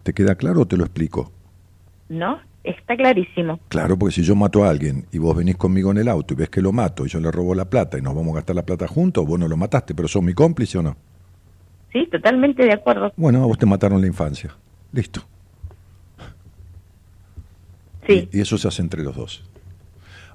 ¿Te 0.04 0.14
queda 0.14 0.36
claro 0.36 0.62
o 0.62 0.66
te 0.66 0.78
lo 0.78 0.84
explico? 0.84 1.32
¿No? 2.10 2.40
Está 2.64 2.96
clarísimo. 2.98 3.60
Claro, 3.70 3.98
porque 3.98 4.16
si 4.16 4.24
yo 4.24 4.36
mato 4.36 4.64
a 4.64 4.70
alguien 4.70 5.06
y 5.12 5.18
vos 5.18 5.36
venís 5.36 5.56
conmigo 5.56 5.92
en 5.92 5.98
el 5.98 6.10
auto 6.10 6.34
y 6.34 6.38
ves 6.38 6.50
que 6.50 6.62
lo 6.62 6.72
mato 6.72 7.06
y 7.06 7.10
yo 7.10 7.20
le 7.20 7.32
robo 7.32 7.56
la 7.56 7.66
plata 7.70 7.98
y 7.98 8.02
nos 8.02 8.14
vamos 8.14 8.34
a 8.34 8.36
gastar 8.38 8.56
la 8.56 8.64
plata 8.66 8.88
juntos, 8.88 9.26
vos 9.26 9.40
no 9.40 9.48
lo 9.48 9.56
mataste, 9.56 9.96
pero 9.96 10.08
sos 10.08 10.22
mi 10.22 10.34
cómplice 10.34 10.78
o 10.78 10.82
no. 10.84 10.96
Sí, 11.94 12.08
totalmente 12.12 12.64
de 12.64 12.74
acuerdo. 12.74 13.12
Bueno, 13.16 13.44
a 13.44 13.48
vos 13.48 13.58
te 13.58 13.66
mataron 13.66 14.02
la 14.02 14.08
infancia. 14.08 14.56
Listo. 14.92 15.22
Sí. 18.08 18.28
Y, 18.32 18.38
y 18.38 18.42
eso 18.42 18.58
se 18.58 18.68
hace 18.68 18.82
entre 18.82 19.04
los 19.04 19.16
dos. 19.16 19.44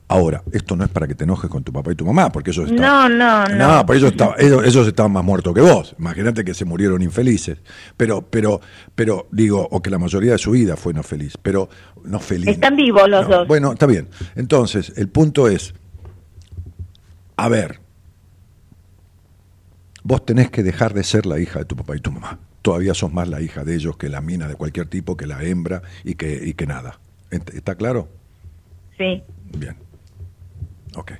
Ahora, 0.07 0.43
esto 0.53 0.77
no 0.77 0.85
es 0.85 0.91
para 0.91 1.07
que 1.09 1.15
te 1.15 1.25
enojes 1.25 1.49
con 1.51 1.65
tu 1.65 1.73
papá 1.73 1.91
y 1.91 1.95
tu 1.95 2.05
mamá, 2.05 2.31
porque 2.31 2.51
ellos 2.51 2.71
No, 2.71 3.07
estaban... 3.09 3.19
no, 3.19 3.49
no. 3.49 3.57
No, 3.79 3.87
pero 3.87 3.99
ellos 3.99 4.11
estaban, 4.13 4.35
ellos, 4.39 4.63
ellos 4.65 4.87
estaban 4.87 5.11
más 5.13 5.25
muertos 5.25 5.55
que 5.55 5.63
vos. 5.63 5.95
Imagínate 5.99 6.45
que 6.45 6.53
se 6.53 6.67
murieron 6.67 7.01
infelices. 7.03 7.59
Pero, 7.97 8.21
pero, 8.23 8.61
pero, 8.95 9.27
digo, 9.33 9.67
o 9.71 9.81
que 9.81 9.89
la 9.91 9.99
mayoría 9.99 10.33
de 10.33 10.39
su 10.39 10.51
vida 10.51 10.77
fue 10.77 10.93
no 10.93 11.03
feliz. 11.03 11.39
Pero 11.43 11.71
no 12.05 12.21
feliz. 12.21 12.49
Están 12.51 12.77
vivos 12.77 13.09
los 13.09 13.27
No, 13.29 13.37
dos. 13.39 13.49
Bueno, 13.49 13.73
está 13.73 13.87
bien. 13.87 14.09
Entonces, 14.37 14.93
el 14.97 15.09
punto 15.09 15.49
es, 15.49 15.73
a 17.37 17.49
ver, 17.49 17.81
vos 20.03 20.25
tenés 20.27 20.51
que 20.51 20.63
dejar 20.63 20.93
de 20.93 21.03
ser 21.03 21.25
la 21.25 21.39
hija 21.41 21.61
de 21.61 21.65
tu 21.65 21.77
papá 21.77 21.97
y 21.97 22.01
tu 22.01 22.11
mamá. 22.13 22.39
Todavía 22.61 22.93
sos 22.95 23.13
más 23.13 23.29
la 23.29 23.41
hija 23.41 23.65
de 23.65 23.75
ellos 23.75 23.97
que 23.97 24.09
la 24.11 24.21
mina 24.21 24.49
de 24.49 24.55
cualquier 24.55 24.87
tipo, 24.87 25.17
que 25.17 25.27
la 25.27 25.43
hembra 25.43 25.83
y 26.05 26.15
que, 26.15 26.41
y 26.47 26.53
que 26.55 26.67
nada. 26.67 27.01
¿Ent- 27.31 27.55
¿Está 27.55 27.75
claro? 27.75 28.09
Sí, 28.99 29.23
Bien. 29.57 29.77
Ok. 30.97 31.13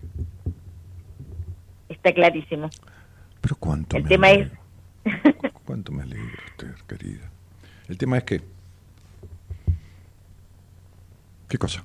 está 1.89 2.13
clarísimo. 2.13 2.71
Pero 3.41 3.57
cuánto 3.57 3.97
El 3.97 4.05
me 4.05 4.09
tema 4.09 4.29
alegro. 4.29 4.51
es- 5.05 5.23
Cu- 5.53 5.61
Cuánto 5.67 5.93
me 5.93 6.03
alegro, 6.03 6.29
Esther, 6.49 6.75
querida. 6.87 7.31
El 7.89 7.99
tema 7.99 8.19
es 8.19 8.25
que... 8.25 8.41
¿Qué 11.49 11.59
cosa? 11.59 11.85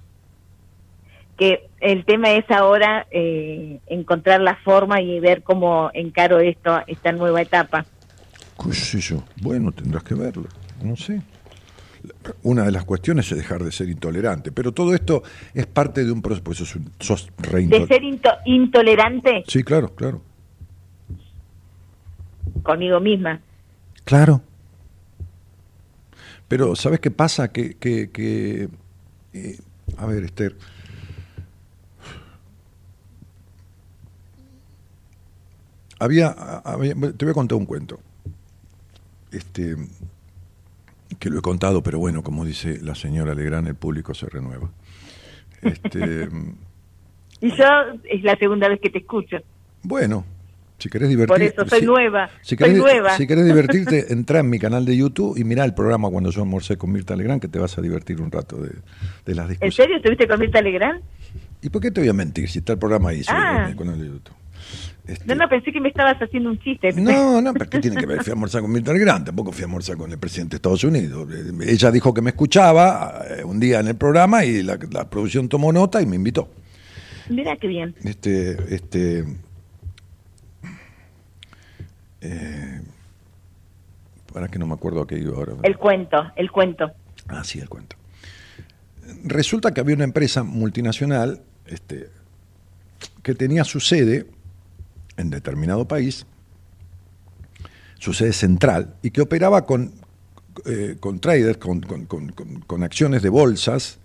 que 1.37 1.69
el 1.79 2.03
tema 2.03 2.31
es 2.31 2.43
ahora 2.51 3.07
eh, 3.11 3.79
encontrar 3.87 4.41
la 4.41 4.57
forma 4.57 4.99
y 4.99 5.21
ver 5.21 5.41
cómo 5.41 5.89
encaro 5.93 6.39
esto, 6.41 6.81
esta 6.85 7.13
nueva 7.13 7.41
etapa. 7.41 7.85
¿Qué 8.61 8.73
sé 8.73 8.99
yo? 8.99 9.23
Bueno, 9.41 9.71
tendrás 9.71 10.03
que 10.03 10.15
verlo. 10.15 10.49
No 10.83 10.97
sé. 10.97 11.21
Una 12.43 12.63
de 12.63 12.71
las 12.71 12.85
cuestiones 12.85 13.29
es 13.31 13.37
dejar 13.37 13.63
de 13.63 13.71
ser 13.71 13.89
intolerante, 13.89 14.51
pero 14.51 14.71
todo 14.71 14.93
esto 14.93 15.21
es 15.53 15.65
parte 15.65 16.05
de 16.05 16.11
un 16.11 16.21
proceso. 16.21 16.43
Pues 16.43 16.57
sos, 16.59 16.77
sos 16.99 17.29
re 17.37 17.67
De 17.67 17.85
ser 17.87 18.03
into- 18.03 18.29
intolerante 18.45 19.43
Sí, 19.47 19.63
claro, 19.63 19.93
claro. 19.95 20.21
conmigo 22.63 22.99
misma. 22.99 23.41
Claro. 24.05 24.41
Pero, 26.47 26.75
¿sabes 26.75 26.99
qué 26.99 27.11
pasa? 27.11 27.51
Que, 27.51 27.75
que, 27.75 28.09
que 28.11 28.69
eh, 29.33 29.59
a 29.97 30.05
ver, 30.05 30.23
Esther. 30.23 30.55
Había, 35.99 36.29
había- 36.29 36.93
te 36.95 37.25
voy 37.25 37.31
a 37.31 37.33
contar 37.33 37.57
un 37.57 37.65
cuento. 37.65 37.99
Este, 39.31 39.75
que 41.19 41.29
lo 41.29 41.39
he 41.39 41.41
contado, 41.41 41.83
pero 41.83 41.99
bueno, 41.99 42.23
como 42.23 42.45
dice 42.45 42.79
la 42.81 42.95
señora 42.95 43.33
Legrand, 43.35 43.67
el 43.67 43.75
público 43.75 44.13
se 44.13 44.27
renueva. 44.27 44.69
Este, 45.61 46.29
Y 47.41 47.51
yo 47.55 47.63
es 48.03 48.21
la 48.23 48.35
segunda 48.37 48.67
vez 48.67 48.79
que 48.81 48.89
te 48.89 48.99
escucho. 48.99 49.37
bueno, 49.83 50.25
si 50.77 50.89
querés 50.89 51.07
divertirte. 51.09 51.51
Por 51.51 51.63
eso 51.63 51.69
soy 51.69 51.79
si- 51.81 51.85
nueva. 51.85 52.29
Si 52.41 52.49
soy 52.49 52.57
querés, 52.57 52.77
nueva. 52.77 53.15
si 53.17 53.27
querés 53.27 53.45
divertirte, 53.45 54.05
entra 54.13 54.39
en 54.39 54.49
mi 54.49 54.59
canal 54.59 54.83
de 54.85 54.95
YouTube 54.97 55.37
y 55.37 55.43
mirá 55.45 55.63
el 55.65 55.73
programa 55.73 56.09
cuando 56.09 56.31
yo 56.31 56.41
almorcé 56.41 56.77
con 56.77 56.91
Mirta 56.91 57.15
Legrand, 57.15 57.41
que 57.41 57.47
te 57.47 57.59
vas 57.59 57.77
a 57.77 57.81
divertir 57.81 58.19
un 58.21 58.29
rato 58.31 58.57
de, 58.61 58.71
de 59.25 59.35
las 59.35 59.45
¿En 59.45 59.49
discusiones. 59.51 59.75
serio 59.75 59.97
estuviste 59.97 60.27
con 60.27 60.39
Mirta 60.39 60.61
Legrand? 60.61 61.01
¿Y 61.61 61.69
por 61.69 61.81
qué 61.81 61.91
te 61.91 61.99
voy 62.01 62.09
a 62.09 62.13
mentir 62.13 62.49
si 62.49 62.59
está 62.59 62.73
el 62.73 62.79
programa 62.79 63.09
ahí? 63.09 63.21
Ah. 63.27 63.63
en 63.65 63.71
el 63.71 63.77
canal 63.77 63.99
de 63.99 64.05
YouTube. 64.07 64.35
Este, 65.09 65.25
No, 65.25 65.35
no, 65.35 65.49
pensé 65.49 65.71
que 65.71 65.79
me 65.81 65.89
estabas 65.89 66.17
haciendo 66.21 66.49
un 66.51 66.59
chiste. 66.59 66.91
no, 66.93 67.41
no, 67.41 67.53
pero 67.57 67.69
¿qué 67.69 67.79
tiene 67.79 67.97
que 67.97 68.05
ver? 68.05 68.23
Fui 68.23 68.31
a 68.31 68.33
almorzar 68.33 68.61
con 68.61 68.71
Mirta 68.71 68.93
Legrand, 68.93 69.25
tampoco 69.25 69.51
fui 69.51 69.63
a 69.63 69.65
almorzar 69.65 69.97
con 69.97 70.11
el 70.11 70.17
presidente 70.19 70.51
de 70.51 70.55
Estados 70.57 70.83
Unidos. 70.83 71.27
Eh, 71.33 71.71
Ella 71.71 71.91
dijo 71.91 72.13
que 72.13 72.21
me 72.21 72.29
escuchaba 72.29 73.23
eh, 73.27 73.43
un 73.43 73.59
día 73.59 73.79
en 73.79 73.87
el 73.87 73.95
programa 73.95 74.45
y 74.45 74.61
la, 74.63 74.77
la 74.91 75.09
producción 75.09 75.49
tomó 75.49 75.71
nota 75.71 76.01
y 76.01 76.05
me 76.05 76.15
invitó. 76.15 76.49
Mira 77.29 77.55
qué 77.57 77.67
bien. 77.67 77.95
Este, 78.03 78.73
este, 78.73 79.25
eh, 82.21 82.81
para 84.33 84.47
que 84.47 84.59
no 84.59 84.67
me 84.67 84.73
acuerdo 84.73 85.01
a 85.01 85.07
qué 85.07 85.17
iba 85.17 85.35
ahora. 85.35 85.53
El 85.63 85.77
cuento, 85.77 86.17
el 86.35 86.51
cuento. 86.51 86.91
Ah, 87.27 87.43
sí, 87.43 87.59
el 87.59 87.69
cuento. 87.69 87.95
Resulta 89.23 89.73
que 89.73 89.81
había 89.81 89.95
una 89.95 90.03
empresa 90.03 90.43
multinacional 90.43 91.41
este, 91.65 92.09
que 93.23 93.33
tenía 93.35 93.63
su 93.63 93.79
sede 93.79 94.27
en 95.19 95.29
determinado 95.29 95.87
país, 95.87 96.25
su 97.97 98.13
sede 98.13 98.33
central, 98.33 98.95
y 99.01 99.11
que 99.11 99.21
operaba 99.21 99.65
con, 99.65 99.91
eh, 100.65 100.95
con 100.99 101.19
traders, 101.19 101.57
con, 101.57 101.81
con- 101.81 102.05
con- 102.05 102.83
acciones 102.83 103.21
de 103.21 103.29
bolsas 103.29 103.99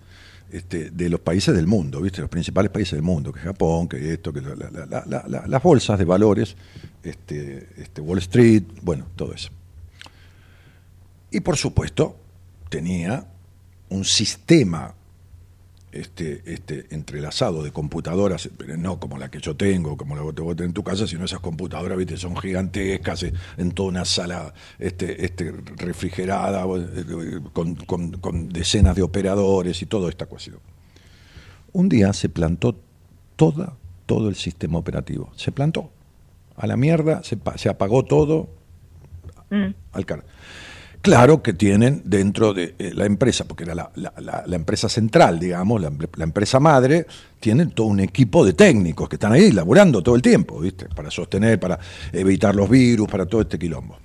este, 0.51 0.91
de 0.91 1.09
los 1.09 1.19
países 1.21 1.55
del 1.55 1.65
mundo, 1.67 2.01
¿viste? 2.01 2.21
los 2.21 2.29
principales 2.29 2.71
países 2.71 2.93
del 2.93 3.01
mundo, 3.01 3.31
que 3.33 3.39
Japón, 3.39 3.87
que 3.87 4.13
esto, 4.13 4.31
que 4.31 4.41
la- 4.41 4.55
la- 4.55 4.85
la- 4.85 5.03
la- 5.05 5.25
la- 5.27 5.47
las 5.47 5.63
bolsas 5.63 5.97
de 5.97 6.05
valores, 6.05 6.55
este, 7.03 7.67
este, 7.77 8.01
Wall 8.01 8.19
Street, 8.19 8.63
bueno, 8.81 9.07
todo 9.15 9.33
eso. 9.33 9.49
Y 11.31 11.39
por 11.39 11.57
supuesto, 11.57 12.17
tenía 12.69 13.25
un 13.89 14.05
sistema 14.05 14.93
este, 15.99 16.41
este, 16.45 16.87
entrelazado 16.93 17.63
de 17.63 17.71
computadoras, 17.71 18.49
pero 18.57 18.77
no 18.77 18.99
como 18.99 19.17
la 19.17 19.29
que 19.31 19.39
yo 19.39 19.55
tengo, 19.55 19.97
como 19.97 20.15
la 20.15 20.21
que 20.33 20.41
vos 20.41 20.55
tenés 20.55 20.69
en 20.69 20.73
tu 20.73 20.83
casa, 20.83 21.07
sino 21.07 21.25
esas 21.25 21.39
computadoras, 21.39 21.97
viste, 21.97 22.17
son 22.17 22.35
gigantescas, 22.37 23.23
eh, 23.23 23.33
en 23.57 23.71
toda 23.71 23.89
una 23.89 24.05
sala 24.05 24.53
este, 24.79 25.25
este, 25.25 25.51
refrigerada, 25.77 26.63
eh, 26.65 27.39
con, 27.53 27.75
con- 27.75 28.11
con 28.13 28.49
decenas 28.49 28.95
de 28.95 29.01
operadores 29.03 29.81
y 29.81 29.85
toda 29.85 30.09
esta 30.09 30.25
cuestión. 30.25 30.57
Un 31.73 31.89
día 31.89 32.13
se 32.13 32.29
plantó 32.29 32.79
toda, 33.35 33.75
todo 34.05 34.29
el 34.29 34.35
sistema 34.35 34.77
operativo. 34.77 35.31
Se 35.35 35.51
plantó. 35.51 35.91
a 36.57 36.67
la 36.67 36.77
mierda, 36.77 37.21
se, 37.21 37.35
pa- 37.35 37.57
se 37.57 37.67
apagó 37.67 38.05
todo, 38.05 38.47
Mm. 39.49 39.73
al 39.91 40.05
car- 40.05 40.23
Claro 41.05 41.43
que 41.43 41.53
tienen 41.53 42.01
dentro 42.03 42.51
de 42.51 42.73
eh, 42.79 42.91
la 42.95 43.05
empresa, 43.05 43.45
porque 43.45 43.63
era 43.63 43.75
la, 43.75 44.43
empresa 44.55 44.89
central, 44.89 45.37
digamos, 45.37 45.79
la, 45.79 45.91
empre- 45.91 46.09
la 46.17 46.23
empresa 46.23 46.59
madre, 46.59 47.05
tienen 47.39 47.69
todo 47.69 47.85
un 47.85 47.99
equipo 47.99 48.43
de 48.43 48.53
técnicos 48.53 49.07
que 49.07 49.17
están 49.17 49.31
ahí 49.31 49.51
laburando 49.51 50.01
todo 50.01 50.15
el 50.15 50.23
tiempo, 50.23 50.59
¿viste? 50.59 50.87
Para 50.89 51.11
sostener, 51.11 51.59
para 51.59 51.77
evitar 52.11 52.55
los 52.55 52.67
virus, 52.67 53.07
para 53.07 53.27
todo 53.27 53.41
este 53.41 53.59
quilombo. 53.59 53.99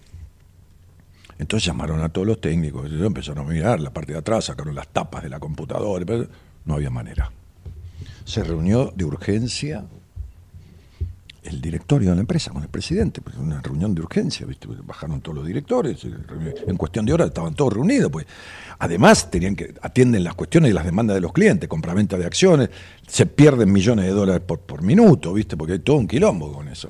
Entonces 1.39 1.65
llamaron 1.67 2.03
a 2.03 2.11
todos 2.11 2.27
los 2.27 2.39
técnicos, 2.39 2.91
empezaron 2.93 3.47
a 3.47 3.51
mirar 3.51 3.81
la 3.81 3.91
parte 3.95 4.13
de 4.13 4.19
atrás, 4.19 4.45
sacaron 4.45 4.75
las 4.75 4.89
tapas 4.89 5.23
de 5.23 5.31
la 5.31 5.41
computadora, 5.41 6.05
no 6.67 6.75
había 6.75 6.91
manera. 6.91 7.33
Se 8.27 8.45
reunió 8.45 8.93
de 8.95 9.07
urgencia 9.07 9.87
el 11.43 11.61
directorio 11.61 12.11
de 12.11 12.17
la 12.17 12.21
empresa 12.21 12.51
con 12.51 12.63
el 12.63 12.69
presidente, 12.69 13.21
pues 13.23 13.37
una 13.37 13.63
reunión 13.63 13.95
de 13.95 14.03
urgencia, 14.03 14.45
¿viste? 14.47 14.67
Pues 14.67 14.85
bajaron 14.87 15.21
todos 15.23 15.39
los 15.39 15.47
directores, 15.47 16.03
reunió- 16.05 16.53
en 16.67 16.77
cuestión 16.77 17.07
de 17.07 17.13
horas 17.15 17.29
estaban 17.29 17.55
todos 17.55 17.73
reunidos, 17.73 18.11
pues 18.13 18.27
además 18.79 19.31
tenían 19.31 19.57
que 19.57 19.75
atienden 19.81 20.23
las 20.23 20.35
cuestiones 20.35 20.71
y 20.71 20.75
las 20.75 20.85
demandas 20.85 21.15
de 21.15 21.23
los 21.23 21.33
clientes, 21.33 21.69
compraventa 21.69 22.19
de 22.19 22.27
acciones, 22.27 22.69
se 23.07 23.25
pierden 23.27 23.73
millones 23.73 24.05
de 24.05 24.11
dólares 24.13 24.43
por, 24.47 24.61
por 24.61 24.83
minuto, 24.83 25.33
¿viste? 25.33 25.57
Porque 25.57 25.75
hay 25.75 25.79
todo 25.79 25.97
un 25.97 26.07
quilombo 26.09 26.53
con 26.53 26.69
eso. 26.69 26.89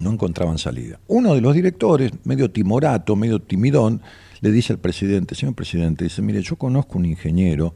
No 0.00 0.10
encontraban 0.10 0.58
salida. 0.58 0.98
Uno 1.06 1.34
de 1.34 1.40
los 1.40 1.54
directores, 1.54 2.12
medio 2.24 2.50
timorato, 2.50 3.14
medio 3.16 3.40
timidón, 3.40 4.02
le 4.40 4.50
dice 4.50 4.72
al 4.72 4.78
presidente, 4.80 5.34
señor 5.34 5.54
presidente, 5.54 6.04
dice, 6.04 6.20
mire, 6.20 6.42
yo 6.42 6.56
conozco 6.56 6.98
un 6.98 7.06
ingeniero, 7.06 7.74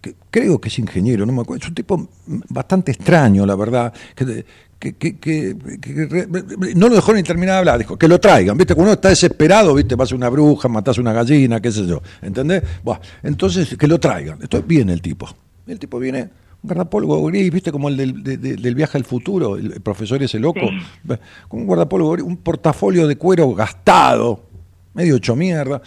que- 0.00 0.14
creo 0.30 0.60
que 0.60 0.68
es 0.68 0.78
ingeniero, 0.78 1.24
no 1.26 1.32
me 1.32 1.40
acuerdo, 1.42 1.62
es 1.62 1.68
un 1.68 1.74
tipo 1.74 2.08
bastante 2.48 2.92
extraño, 2.92 3.46
la 3.46 3.56
verdad, 3.56 3.92
que, 4.14 4.44
que- 4.78 4.94
que- 4.96 5.16
que- 5.18 6.74
no 6.76 6.88
lo 6.88 6.94
dejó 6.96 7.14
ni 7.14 7.22
terminar 7.22 7.54
de 7.54 7.58
hablar, 7.60 7.78
dijo, 7.78 7.96
que 7.96 8.06
lo 8.08 8.20
traigan, 8.20 8.56
¿viste? 8.58 8.74
Cuando 8.74 8.90
uno 8.90 8.94
está 8.94 9.08
desesperado, 9.08 9.74
¿viste? 9.74 9.94
Vas 9.94 10.12
a 10.12 10.14
una 10.14 10.28
bruja, 10.28 10.68
matás 10.68 10.98
una 10.98 11.12
gallina, 11.12 11.60
qué 11.60 11.72
sé 11.72 11.86
yo, 11.86 12.02
¿entendés? 12.20 12.62
Buah, 12.82 12.98
entonces, 13.22 13.76
que 13.78 13.86
lo 13.88 13.98
traigan. 13.98 14.38
Entonces 14.42 14.66
viene 14.66 14.92
el 14.92 15.00
tipo. 15.00 15.26
El 15.66 15.78
tipo 15.78 15.98
viene, 15.98 16.22
un 16.62 16.68
guardapolvo 16.68 17.24
gris, 17.26 17.50
¿viste? 17.50 17.72
Como 17.72 17.88
el 17.88 17.96
del, 17.96 18.22
de- 18.22 18.36
de- 18.36 18.56
del 18.56 18.74
viaje 18.74 18.98
al 18.98 19.04
futuro, 19.04 19.56
el, 19.56 19.80
profesor 19.80 20.22
ese 20.22 20.38
loco, 20.38 20.60
Sí. 20.60 21.14
con 21.48 21.60
un 21.60 21.66
guardapolvo 21.66 22.10
gris, 22.12 22.24
un 22.24 22.36
portafolio 22.36 23.06
de 23.06 23.16
cuero 23.16 23.54
gastado, 23.54 24.44
medio 24.92 25.16
hecho 25.16 25.34
mierda. 25.34 25.80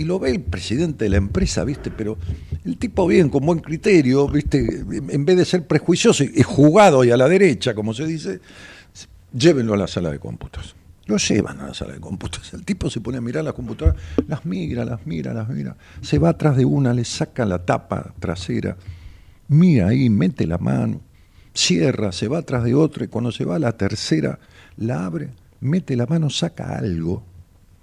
Y 0.00 0.04
lo 0.04 0.18
ve 0.18 0.30
el 0.30 0.40
presidente 0.40 1.04
de 1.04 1.10
la 1.10 1.18
empresa, 1.18 1.62
¿viste? 1.62 1.90
Pero 1.90 2.16
el 2.64 2.78
tipo 2.78 3.06
bien, 3.06 3.28
con 3.28 3.44
buen 3.44 3.58
criterio, 3.58 4.26
¿viste? 4.28 4.82
En 5.10 5.26
vez 5.26 5.36
de 5.36 5.44
ser 5.44 5.66
prejuicioso 5.66 6.24
y 6.24 6.42
jugado 6.42 7.04
y 7.04 7.10
a 7.10 7.18
la 7.18 7.28
derecha, 7.28 7.74
como 7.74 7.92
se 7.92 8.06
dice, 8.06 8.40
llévenlo 9.34 9.74
a 9.74 9.76
la 9.76 9.86
sala 9.86 10.10
de 10.10 10.18
cómputos. 10.18 10.74
Lo 11.04 11.18
llevan 11.18 11.60
a 11.60 11.66
la 11.66 11.74
sala 11.74 11.92
de 11.92 12.00
cómputos. 12.00 12.50
El 12.54 12.64
tipo 12.64 12.88
se 12.88 13.02
pone 13.02 13.18
a 13.18 13.20
mirar 13.20 13.44
las 13.44 13.52
computadoras, 13.52 14.00
las 14.26 14.46
mira, 14.46 14.86
las 14.86 15.06
mira, 15.06 15.34
las 15.34 15.50
mira. 15.50 15.76
Se 16.00 16.18
va 16.18 16.30
atrás 16.30 16.56
de 16.56 16.64
una, 16.64 16.94
le 16.94 17.04
saca 17.04 17.44
la 17.44 17.66
tapa 17.66 18.14
trasera, 18.18 18.78
mira 19.48 19.88
ahí, 19.88 20.08
mete 20.08 20.46
la 20.46 20.56
mano, 20.56 21.02
cierra, 21.52 22.10
se 22.12 22.26
va 22.26 22.38
atrás 22.38 22.64
de 22.64 22.74
otra 22.74 23.04
y 23.04 23.08
cuando 23.08 23.32
se 23.32 23.44
va 23.44 23.56
a 23.56 23.58
la 23.58 23.76
tercera, 23.76 24.38
la 24.78 25.04
abre, 25.04 25.28
mete 25.60 25.94
la 25.94 26.06
mano, 26.06 26.30
saca 26.30 26.78
algo, 26.78 27.22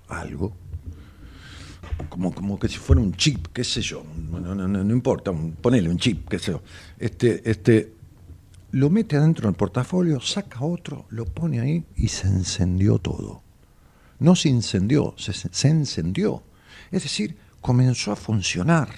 algo, 0.07 0.55
como, 2.09 2.33
como 2.33 2.59
que 2.59 2.67
si 2.67 2.77
fuera 2.77 3.01
un 3.01 3.13
chip, 3.13 3.47
qué 3.53 3.63
sé 3.63 3.81
yo, 3.81 4.03
no, 4.31 4.39
no, 4.39 4.55
no, 4.55 4.67
no 4.83 4.93
importa, 4.93 5.31
un- 5.31 5.53
ponele 5.53 5.89
un 5.89 5.97
chip, 5.97 6.27
qué 6.29 6.39
sé 6.39 6.51
yo. 6.51 6.61
Este, 6.99 7.49
este, 7.49 7.93
lo 8.71 8.89
mete 8.89 9.17
adentro 9.17 9.47
del 9.47 9.55
portafolio, 9.55 10.19
saca 10.19 10.63
otro, 10.63 11.05
lo 11.09 11.25
pone 11.25 11.59
ahí 11.59 11.83
y 11.95 12.07
se 12.09 12.27
encendió 12.27 12.99
todo. 12.99 13.41
No 14.19 14.35
se 14.35 14.49
incendió, 14.49 15.13
se, 15.17 15.33
se 15.33 15.67
encendió. 15.67 16.43
Es 16.91 17.03
decir, 17.03 17.37
comenzó 17.61 18.11
a 18.11 18.15
funcionar. 18.15 18.89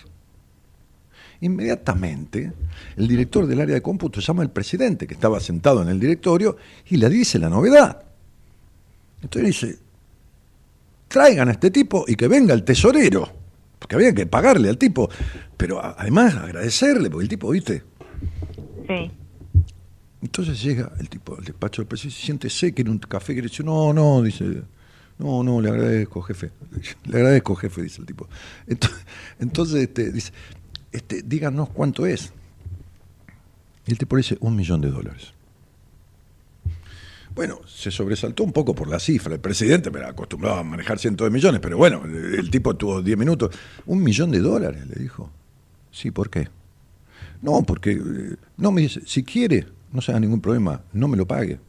Inmediatamente, 1.42 2.52
el 2.98 3.08
director 3.08 3.48
del 3.48 3.62
área 3.62 3.76
de 3.76 3.82
cómputo 3.82 4.20
llama 4.20 4.44
al 4.44 4.52
presidente, 4.52 5.08
que 5.08 5.14
estaba 5.14 5.40
sentado 5.40 5.82
en 5.82 5.88
el 5.88 6.00
directorio, 6.00 6.58
y 6.90 6.98
le 6.98 7.10
dice 7.10 7.40
la 7.40 7.50
novedad. 7.50 8.04
Entonces 9.22 9.48
dice, 9.48 9.80
traigan 11.10 11.50
a 11.50 11.52
este 11.52 11.72
tipo 11.72 12.06
y 12.08 12.16
que 12.16 12.30
venga 12.30 12.54
el 12.54 12.64
tesorero, 12.64 13.28
porque 13.78 13.96
había 13.96 14.14
que 14.14 14.26
pagarle 14.26 14.70
al 14.70 14.78
tipo, 14.78 15.10
pero 15.58 15.84
además 15.84 16.36
agradecerle, 16.36 17.10
porque 17.10 17.24
el 17.24 17.30
tipo, 17.30 17.50
viste, 17.50 17.84
Sí. 18.88 19.12
entonces 20.22 20.62
llega 20.64 20.92
el 21.00 21.10
tipo 21.10 21.38
al 21.38 21.44
despacho 21.44 21.82
del 21.82 21.88
presidente, 21.88 22.18
se 22.20 22.26
siente 22.26 22.50
sé 22.50 22.74
quiere 22.74 22.90
un 22.92 23.00
café, 23.00 23.34
quiere 23.34 23.50
decir, 23.50 23.66
no, 23.66 23.92
no, 23.94 24.22
dice, 24.22 24.64
no, 25.18 25.44
no, 25.44 25.60
le 25.60 25.70
agradezco, 25.70 26.22
jefe, 26.22 26.52
le 27.06 27.18
agradezco, 27.18 27.56
jefe, 27.56 27.82
dice 27.82 28.00
el 28.02 28.08
tipo. 28.08 28.28
Entonces, 28.68 29.06
entonces 29.40 29.76
este, 29.84 30.12
dice, 30.12 30.32
este, 30.92 31.22
díganos 31.24 31.70
cuánto 31.70 32.06
es. 32.06 32.32
Y 33.86 33.92
el 33.92 33.98
tipo 33.98 34.16
le 34.16 34.22
dice, 34.22 34.38
un 34.42 34.56
millón 34.56 34.82
de 34.82 34.90
dólares. 34.92 35.34
Bueno, 37.36 37.60
se 37.68 37.92
sobresaltó 37.92 38.44
un 38.44 38.52
poco 38.52 38.74
por 38.74 38.90
la 38.90 39.00
cifra. 39.00 39.34
El 39.34 39.40
presidente 39.40 39.92
me 39.92 40.00
era 40.00 40.10
acostumbrado 40.10 40.58
a 40.58 40.64
manejar 40.64 41.00
cientos 41.00 41.26
de 41.26 41.32
millones, 41.32 41.62
pero 41.62 41.78
bueno, 41.78 42.04
el 42.06 42.50
tipo 42.50 42.76
tuvo 42.76 43.02
10 43.02 43.18
minutos. 43.18 43.56
¿Un 43.86 44.04
millón 44.04 44.32
de 44.32 44.40
dólares? 44.40 44.88
Le 44.88 44.96
dijo. 44.96 45.32
Sí, 45.92 46.12
¿por 46.12 46.30
qué? 46.30 46.48
No, 47.42 47.64
porque 47.64 47.92
eh, 47.92 48.36
no 48.58 48.72
me 48.72 48.82
dice, 48.82 49.02
si 49.06 49.24
quiere, 49.24 49.66
no 49.92 50.02
se 50.02 50.12
haga 50.12 50.20
ningún 50.20 50.42
problema, 50.42 50.84
no 50.94 51.08
me 51.08 51.18
lo 51.18 51.26
pague. 51.26 51.60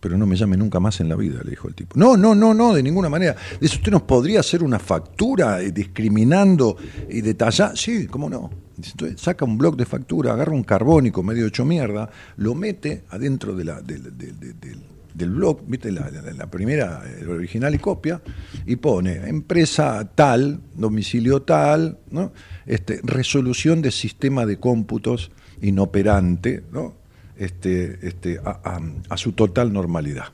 Pero 0.00 0.16
no 0.16 0.24
me 0.26 0.34
llame 0.34 0.56
nunca 0.56 0.80
más 0.80 0.98
en 1.00 1.10
la 1.10 1.16
vida, 1.16 1.40
le 1.44 1.50
dijo 1.50 1.68
el 1.68 1.74
tipo. 1.74 1.98
No, 1.98 2.16
no, 2.16 2.34
no, 2.34 2.54
no, 2.54 2.72
de 2.74 2.82
ninguna 2.82 3.10
manera. 3.10 3.36
Dice, 3.60 3.76
¿usted 3.76 3.92
nos 3.92 4.02
podría 4.02 4.40
hacer 4.40 4.62
una 4.62 4.78
factura 4.78 5.60
eh, 5.60 5.72
discriminando 5.72 6.76
y 7.08 7.20
detallando? 7.20 7.76
Sí, 7.76 8.06
¿cómo 8.06 8.30
no? 8.30 8.48
Dice, 8.76 8.92
entonces 8.92 9.20
saca 9.20 9.44
un 9.44 9.58
bloc 9.58 9.76
de 9.76 9.84
factura, 9.84 10.32
agarra 10.32 10.52
un 10.52 10.62
carbónico 10.64 11.22
medio 11.22 11.46
hecho 11.46 11.66
mierda, 11.66 12.08
lo 12.38 12.54
mete 12.54 13.04
adentro 13.10 13.54
del, 13.54 13.66
del, 13.84 14.16
del- 14.16 14.90
del 15.12 15.30
blog, 15.32 15.62
¿viste? 15.66 15.90
La, 15.92 16.08
la- 16.10 16.32
la 16.32 16.46
primera, 16.50 17.02
el 17.20 17.28
original 17.28 17.74
y 17.74 17.78
copia, 17.78 18.22
y 18.64 18.76
pone 18.76 19.28
empresa 19.28 20.08
tal, 20.14 20.60
domicilio 20.74 21.42
tal, 21.42 21.98
¿no? 22.10 22.32
Este, 22.64 23.00
resolución 23.02 23.82
de 23.82 23.90
sistema 23.90 24.46
de 24.46 24.58
cómputos 24.58 25.30
inoperante, 25.60 26.62
¿no? 26.72 26.94
Este, 27.40 28.06
este, 28.06 28.38
a, 28.44 28.78
a- 29.08 29.16
su 29.16 29.32
total 29.32 29.72
normalidad. 29.72 30.26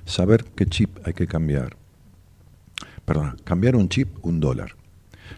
Saber 0.07 0.45
qué 0.45 0.65
chip 0.67 0.97
hay 1.05 1.13
que 1.13 1.27
cambiar. 1.27 1.77
Perdón, 3.05 3.37
cambiar 3.45 3.77
un 3.77 3.91
chip, 3.91 4.09
un 4.25 4.41
dólar. 4.41 4.75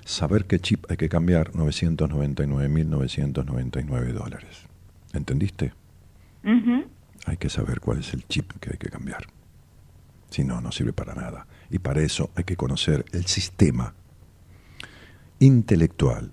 Saber 0.05 0.45
qué 0.45 0.61
chip 0.61 0.85
hay 0.91 0.97
que 0.97 1.09
cambiar, 1.09 1.51
999.999 1.53 4.13
dólares. 4.13 4.68
¿Entendiste? 5.13 5.73
Hay 7.27 7.37
que 7.37 7.49
saber 7.51 7.81
cuál 7.81 7.99
es 7.99 8.15
el 8.15 8.27
chip 8.27 8.53
que 8.61 8.71
hay 8.71 8.79
que 8.79 8.89
cambiar. 8.89 9.27
Si 10.31 10.45
no, 10.45 10.61
no 10.61 10.73
sirve 10.73 10.93
para 10.93 11.15
nada. 11.15 11.47
Y 11.71 11.79
para 11.79 12.01
eso 12.01 12.31
hay 12.35 12.45
que 12.45 12.57
conocer 12.57 13.05
el 13.13 13.27
sistema 13.27 13.95
intelectual, 15.39 16.33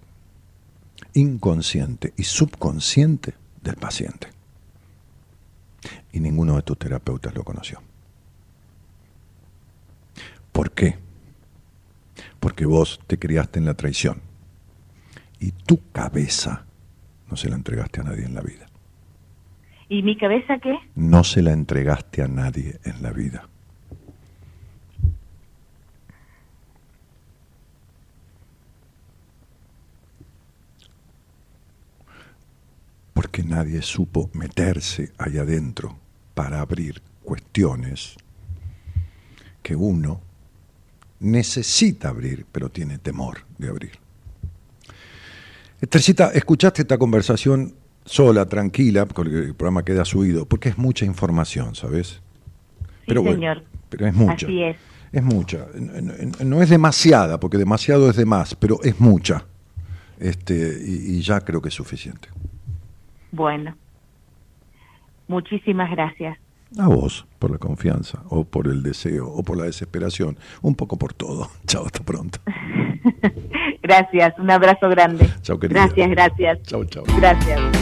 inconsciente 1.14 2.14
y 2.18 2.24
subconsciente 2.24 3.36
del 3.62 3.76
paciente. 3.76 4.30
Y 6.12 6.20
ninguno 6.20 6.56
de 6.56 6.62
tus 6.62 6.78
terapeutas 6.78 7.34
lo 7.36 7.44
conoció. 7.44 7.82
¿Por 10.52 10.72
qué? 10.72 10.98
Porque 12.40 12.66
vos 12.66 13.02
te 13.08 13.20
criaste 13.20 13.60
en 13.60 13.66
la 13.66 13.74
traición 13.74 14.22
y 15.40 15.52
tu 15.52 15.92
cabeza 15.92 16.66
no 17.30 17.36
se 17.36 17.50
la 17.50 17.56
entregaste 17.56 18.02
a 18.02 18.04
nadie 18.04 18.26
en 18.26 18.34
la 18.34 18.42
vida. 18.42 18.65
¿Y 19.88 20.02
mi 20.02 20.18
cabeza 20.18 20.58
qué? 20.60 20.76
No 20.96 21.24
se 21.24 21.42
la 21.42 21.52
entregaste 21.52 22.24
a 22.24 22.28
nadie 22.28 22.80
en 22.84 23.04
la 23.04 23.12
vida. 23.12 23.48
Porque 33.14 33.44
nadie 33.44 33.82
supo 33.82 34.30
meterse 34.34 35.12
allá 35.18 35.42
adentro 35.42 35.98
para 36.34 36.62
abrir 36.62 37.02
cuestiones 37.24 38.16
que 39.62 39.76
uno 39.76 40.22
necesita 41.20 42.10
abrir, 42.10 42.46
pero 42.52 42.70
tiene 42.70 42.98
temor 42.98 43.46
de 43.58 43.70
abrir. 43.70 43.92
Teresita, 45.90 46.32
¿escuchaste 46.34 46.82
esta 46.82 46.98
conversación 46.98 47.74
sola, 48.06 48.46
tranquila, 48.46 49.06
porque 49.06 49.32
el 49.32 49.56
programa 49.56 49.84
queda 49.84 50.06
subido, 50.06 50.46
porque 50.46 50.70
es 50.70 50.78
mucha 50.78 51.06
información, 51.06 51.76
¿sabes? 51.76 52.22
Sí, 53.08 53.14
señor. 53.14 53.64
pero 53.90 54.08
es 54.08 54.14
mucha. 54.14 54.46
Así 54.46 54.64
es. 54.64 54.78
Es 55.12 55.24
mucha. 55.24 55.68
No 56.44 56.62
es 56.62 56.70
demasiada, 56.70 57.40
porque 57.40 57.58
demasiado 57.58 58.10
es 58.10 58.16
de 58.16 58.26
más, 58.26 58.56
pero 58.56 58.80
es 58.84 59.00
mucha. 59.00 59.46
Este, 60.20 60.80
y, 60.86 61.18
y 61.18 61.22
ya 61.22 61.42
creo 61.42 61.62
que 61.62 61.70
es 61.70 61.76
suficiente. 61.76 62.30
Bueno. 63.32 63.76
Muchísimas 65.28 65.90
gracias. 65.92 66.38
A 66.78 66.88
vos, 66.88 67.26
por 67.40 67.52
la 67.52 67.58
confianza, 67.58 68.24
o 68.30 68.44
por 68.44 68.68
el 68.68 68.84
deseo, 68.84 69.28
o 69.28 69.44
por 69.44 69.58
la 69.58 69.64
desesperación, 69.66 70.38
un 70.62 70.76
poco 70.76 70.98
por 70.98 71.14
todo. 71.14 71.50
Chao, 71.68 71.86
hasta 71.86 72.04
pronto. 72.04 72.40
Gracias, 73.82 74.34
un 74.40 74.50
abrazo 74.50 74.90
grande. 74.90 75.30
Chao, 75.44 75.60
querida. 75.60 75.86
Gracias, 75.86 76.10
gracias. 76.10 76.64
Chao, 76.64 76.84
chao. 76.86 77.04
Gracias. 77.18 77.75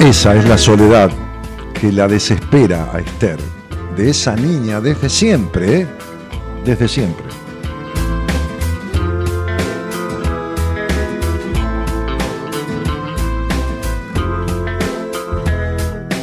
Esa 0.00 0.36
es 0.36 0.48
la 0.48 0.58
soledad 0.58 1.10
que 1.80 1.90
la 1.90 2.06
desespera 2.06 2.90
a 2.92 3.00
Esther, 3.00 3.38
de 3.96 4.10
esa 4.10 4.36
niña 4.36 4.80
desde 4.80 5.08
siempre, 5.08 5.80
¿eh? 5.80 5.86
Desde 6.64 6.86
siempre. 6.86 7.26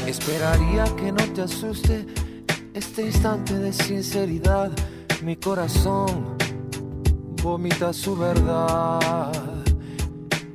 Esperaría 0.08 0.86
que 0.96 1.12
no 1.12 1.24
te 1.34 1.42
asuste 1.42 2.06
este 2.74 3.02
instante 3.08 3.58
de 3.58 3.74
sinceridad. 3.74 4.72
Mi 5.24 5.36
corazón 5.36 6.38
vomita 7.42 7.92
su 7.92 8.16
verdad. 8.16 9.32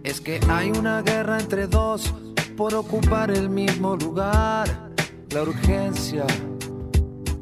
Es 0.02 0.20
que 0.20 0.40
hay 0.48 0.70
una 0.70 1.02
guerra 1.02 1.38
entre 1.38 1.66
dos 1.66 2.14
por 2.58 2.74
ocupar 2.74 3.30
el 3.30 3.48
mismo 3.48 3.96
lugar. 3.96 4.66
La 5.30 5.42
urgencia 5.42 6.26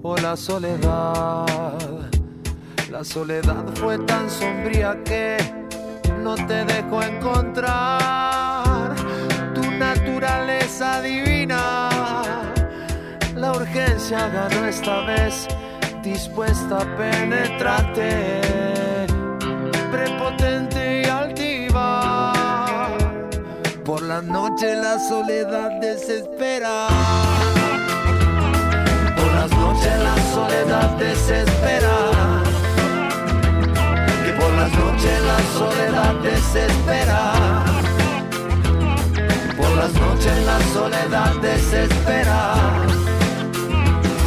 o 0.02 0.14
la 0.14 0.36
soledad. 0.36 1.46
La 2.90 3.02
soledad 3.02 3.64
fue 3.76 3.98
tan 4.00 4.28
sombría 4.28 5.02
que 5.04 5.38
no 6.22 6.34
te 6.34 6.66
dejó 6.66 7.02
encontrar 7.02 8.94
tu 9.54 9.62
naturaleza 9.70 11.00
divina. 11.00 11.88
La 13.34 13.52
urgencia 13.52 14.28
ganó 14.28 14.66
esta 14.66 15.00
vez, 15.06 15.48
dispuesta 16.02 16.82
a 16.82 16.96
penetrarte, 16.98 18.42
prepotente 19.90 20.55
Por 23.86 24.02
la 24.02 24.20
noche 24.20 24.74
la 24.74 24.98
soledad 24.98 25.80
desespera. 25.80 26.88
Por 29.14 29.32
las 29.32 29.50
noches 29.52 29.92
la 30.02 30.16
soledad 30.34 30.96
desespera. 30.98 31.96
Que 34.24 34.32
por 34.32 34.52
las 34.54 34.72
noches 34.72 35.22
la 35.22 35.38
soledad 35.56 36.14
desespera. 36.16 37.64
Por 39.56 39.70
las 39.76 39.92
noches 39.94 40.44
la 40.44 40.60
soledad 40.74 41.34
desespera. 41.40 42.54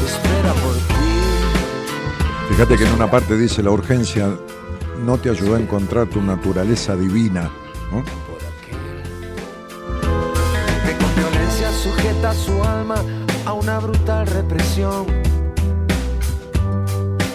Espera 0.05 0.53
por 0.53 0.75
ti. 0.87 2.53
Fíjate 2.53 2.77
que 2.77 2.85
en 2.85 2.93
una 2.93 3.11
parte 3.11 3.35
dice 3.35 3.61
la 3.61 3.71
urgencia 3.71 4.29
no 5.03 5.17
te 5.17 5.29
ayudó 5.29 5.55
a 5.55 5.59
encontrar 5.59 6.07
tu 6.07 6.21
naturaleza 6.21 6.95
divina. 6.95 7.51
Con 10.99 11.15
violencia 11.15 11.71
sujeta 11.71 12.33
su 12.33 12.61
alma 12.63 12.95
a 13.45 13.53
una 13.53 13.79
brutal 13.79 14.27
represión, 14.27 15.05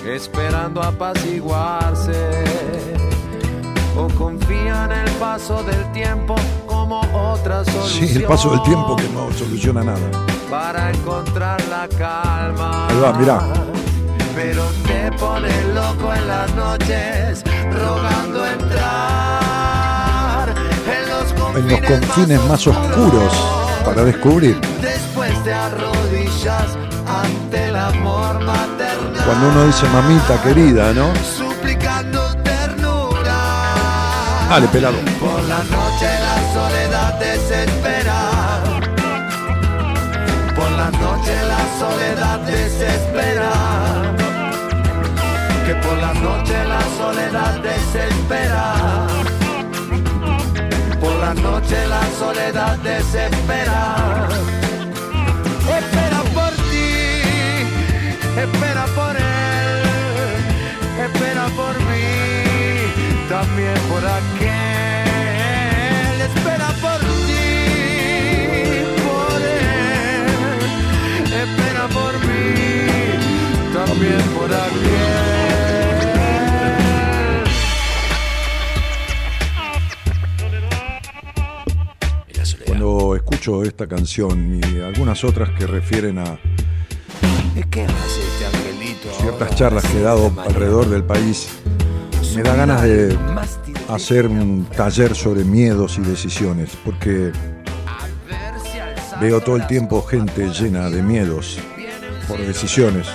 esperando 0.07 0.82
apaciguarse. 0.82 2.45
O 3.97 4.09
confía 4.09 4.86
en 4.86 4.93
el 4.93 5.11
paso 5.20 5.62
del 5.62 5.93
tiempo 5.93 6.35
como 6.66 7.01
otra 7.12 7.65
solución. 7.65 8.09
Sí, 8.09 8.16
el 8.16 8.24
paso 8.24 8.51
del 8.51 8.62
tiempo 8.62 8.97
que 8.97 9.09
no 9.11 9.32
soluciona 9.32 9.85
nada. 9.85 10.11
para 10.51 10.91
encontrar 10.91 11.62
la 11.69 11.86
calma. 11.97 12.89
Ahí 12.89 13.01
va, 13.01 13.12
mirá. 13.12 13.41
Pero 14.35 14.65
te 14.86 15.16
pone 15.16 15.49
loco 15.73 16.12
en 16.12 16.27
las 16.27 16.55
noches, 16.55 17.45
rogando 17.70 18.47
entrar 18.47 19.44
en 21.56 21.68
los 21.68 21.81
confines 21.81 22.40
más 22.48 22.66
oscuros 22.66 23.32
para 23.85 24.05
descubrir. 24.05 24.60
Después 24.81 25.32
te 25.44 25.52
arrodillas 25.52 26.76
ante 27.06 27.68
el 27.68 27.76
amor 27.76 28.40
maternal. 28.44 29.24
Cuando 29.24 29.48
uno 29.48 29.66
dice 29.66 29.86
mamita 29.89 30.43
querida, 30.43 30.93
¿no? 30.93 31.12
Suplicando 31.36 32.35
ternura. 32.43 33.36
Dale, 34.48 34.68
pelado. 34.68 34.97
Por 35.20 35.43
la 35.44 35.59
noche 35.59 36.09
la 36.26 36.36
soledad 36.52 37.18
desespera. 37.20 38.20
Por 40.56 40.70
la 40.72 40.90
noche 40.90 41.35
la 41.47 41.62
soledad 41.78 42.39
desespera. 42.40 43.52
Que 45.66 45.74
por 45.76 45.97
la 45.98 46.12
noche 46.14 46.64
la 46.68 46.74
la 51.89 52.03
soledad 52.19 52.77
desespera. 52.79 54.29
Espera 55.79 56.21
por 56.37 56.53
ti, 56.71 56.91
espera 58.45 58.85
por 58.99 59.15
él, 59.17 59.83
espera 61.07 61.45
por 61.61 61.75
mí, 61.89 62.09
también 63.29 63.79
por 63.91 64.05
aquel. 64.19 64.55
Espera 66.29 66.69
por 66.85 67.01
ti, 67.27 67.47
por 69.07 69.41
él, 69.43 70.27
espera 71.43 71.85
por 71.99 72.13
mí, 72.27 72.45
también 73.73 74.25
por 74.37 74.51
aquel. 74.53 75.14
Esta 83.45 83.87
canción 83.87 84.59
y 84.59 84.81
algunas 84.81 85.23
otras 85.23 85.51
que 85.51 85.66
refieren 85.66 86.19
a 86.19 86.39
¿Y 87.55 87.62
qué 87.65 87.83
hace 87.83 88.21
este 88.23 89.21
ciertas 89.21 89.55
charlas 89.55 89.85
que 89.85 89.99
he 89.99 90.03
dado 90.03 90.33
alrededor 90.39 90.89
del 90.89 91.05
país, 91.05 91.51
me 92.35 92.43
da 92.43 92.57
ganas 92.57 92.83
de 92.83 93.15
hacer 93.91 94.29
un 94.29 94.65
taller 94.75 95.15
sobre 95.15 95.45
miedos 95.45 95.99
y 95.99 96.01
decisiones, 96.01 96.71
porque 96.87 97.33
veo 99.21 99.41
todo 99.43 99.57
el 99.57 99.66
tiempo 99.66 100.01
gente 100.03 100.49
llena 100.49 100.89
de 100.89 101.03
miedos 101.03 101.59
por 102.27 102.39
decisiones. 102.39 103.07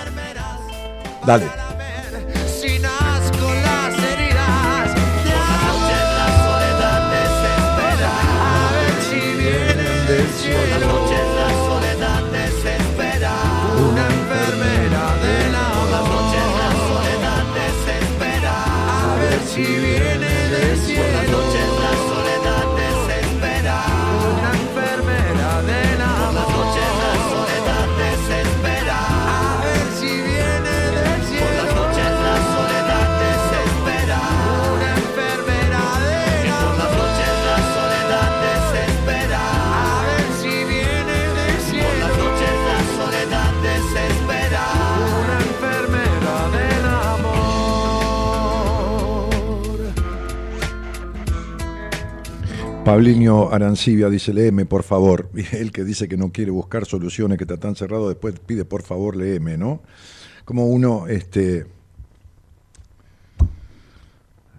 Dale. 1.26 1.59
Pabliño 52.90 53.52
Arancibia 53.52 54.10
dice, 54.10 54.34
léeme 54.34 54.66
por 54.66 54.82
favor. 54.82 55.30
Y 55.36 55.56
él 55.56 55.70
que 55.70 55.84
dice 55.84 56.08
que 56.08 56.16
no 56.16 56.32
quiere 56.32 56.50
buscar 56.50 56.86
soluciones, 56.86 57.38
que 57.38 57.44
está 57.44 57.56
tan 57.56 57.76
cerrado, 57.76 58.08
después 58.08 58.34
pide 58.44 58.64
por 58.64 58.82
favor, 58.82 59.14
léeme, 59.14 59.56
¿no? 59.56 59.80
Como 60.44 60.66
uno, 60.66 61.06
este... 61.06 61.66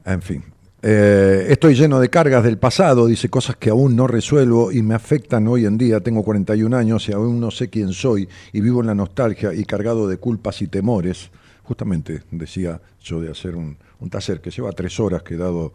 En 0.05 0.21
fin, 0.21 0.45
Eh, 0.81 1.47
estoy 1.49 1.75
lleno 1.75 1.99
de 1.99 2.09
cargas 2.09 2.45
del 2.45 2.57
pasado, 2.57 3.05
dice 3.05 3.29
cosas 3.29 3.57
que 3.57 3.69
aún 3.69 3.97
no 3.97 4.07
resuelvo 4.07 4.71
y 4.71 4.81
me 4.81 4.95
afectan 4.95 5.45
hoy 5.49 5.65
en 5.65 5.77
día. 5.77 5.99
Tengo 5.99 6.23
41 6.23 6.77
años 6.77 7.09
y 7.09 7.11
aún 7.11 7.37
no 7.41 7.51
sé 7.51 7.69
quién 7.69 7.91
soy 7.91 8.29
y 8.53 8.61
vivo 8.61 8.79
en 8.79 8.87
la 8.87 8.95
nostalgia 8.95 9.53
y 9.53 9.65
cargado 9.65 10.07
de 10.07 10.15
culpas 10.15 10.61
y 10.61 10.67
temores. 10.67 11.31
Justamente 11.63 12.23
decía 12.31 12.79
yo 13.03 13.19
de 13.19 13.29
hacer 13.29 13.57
un, 13.57 13.77
un 13.99 14.09
taller 14.09 14.39
que 14.39 14.51
lleva 14.51 14.71
tres 14.71 14.99
horas, 15.01 15.21
quedado 15.21 15.73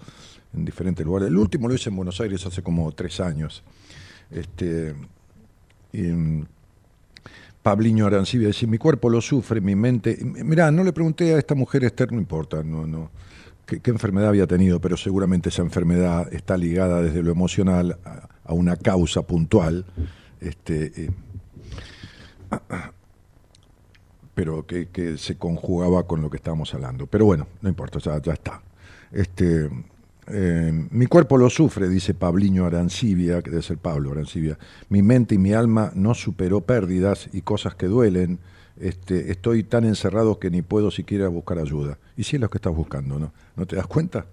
en 0.56 0.64
diferentes 0.64 1.04
lugares. 1.04 1.28
El 1.28 1.36
último 1.36 1.68
lo 1.68 1.74
hice 1.74 1.90
en 1.90 1.96
Buenos 1.96 2.20
Aires 2.20 2.44
hace 2.46 2.62
como 2.62 2.90
tres 2.92 3.20
años. 3.20 3.62
Este, 4.30 4.94
y, 5.92 6.02
mm, 6.02 6.46
Pabliño 7.62 8.06
Arancibia 8.06 8.48
dice, 8.48 8.66
mi 8.66 8.78
cuerpo 8.78 9.10
lo 9.10 9.20
sufre, 9.20 9.60
mi 9.60 9.74
mente... 9.74 10.18
Mirá, 10.22 10.70
no 10.70 10.84
le 10.84 10.92
pregunté 10.92 11.34
a 11.34 11.38
esta 11.38 11.54
mujer, 11.54 11.84
Esther, 11.84 12.12
no 12.12 12.18
importa, 12.18 12.62
no, 12.62 12.86
no 12.86 13.10
qué, 13.66 13.90
enfermedad 13.90 14.28
había 14.28 14.46
tenido, 14.46 14.80
pero 14.80 14.96
seguramente 14.96 15.48
esa 15.48 15.62
enfermedad 15.62 16.32
está 16.32 16.56
ligada 16.56 17.02
desde 17.02 17.22
lo 17.22 17.32
emocional 17.32 17.98
a, 18.04 18.52
una 18.54 18.76
causa 18.76 19.22
puntual, 19.22 19.84
este, 20.40 21.10
pero 24.34 24.64
que, 24.64 25.16
se 25.18 25.36
conjugaba 25.36 26.06
con 26.06 26.22
lo 26.22 26.30
que 26.30 26.36
estábamos 26.36 26.72
hablando. 26.72 27.08
Pero 27.08 27.24
bueno, 27.24 27.48
no 27.60 27.68
importa, 27.68 27.98
ya, 27.98 28.22
ya 28.22 28.34
está. 28.34 28.62
Este, 29.10 29.68
eh, 30.28 30.72
mi 30.90 31.06
cuerpo 31.06 31.38
lo 31.38 31.48
sufre, 31.48 31.88
dice 31.88 32.14
Pabliño 32.14 32.66
Arancibia, 32.66 33.42
que 33.42 33.50
debe 33.50 33.62
ser 33.62 33.78
Pablo 33.78 34.12
Arancibia. 34.12 34.58
Mi 34.88 35.02
mente 35.02 35.36
y 35.36 35.38
mi 35.38 35.52
alma 35.52 35.92
no 35.94 36.14
superó 36.14 36.60
pérdidas 36.62 37.28
y 37.32 37.42
cosas 37.42 37.74
que 37.74 37.86
duelen 37.86 38.38
este, 38.78 39.30
estoy 39.30 39.62
tan 39.62 39.84
encerrado 39.84 40.38
que 40.38 40.50
ni 40.50 40.62
puedo 40.62 40.90
siquiera 40.90 41.28
buscar 41.28 41.58
ayuda. 41.58 41.98
Y 42.16 42.24
si 42.24 42.36
es 42.36 42.42
lo 42.42 42.50
que 42.50 42.58
estás 42.58 42.74
buscando, 42.74 43.18
¿no? 43.18 43.32
¿No 43.54 43.66
te 43.66 43.76
das 43.76 43.86
cuenta? 43.86 44.26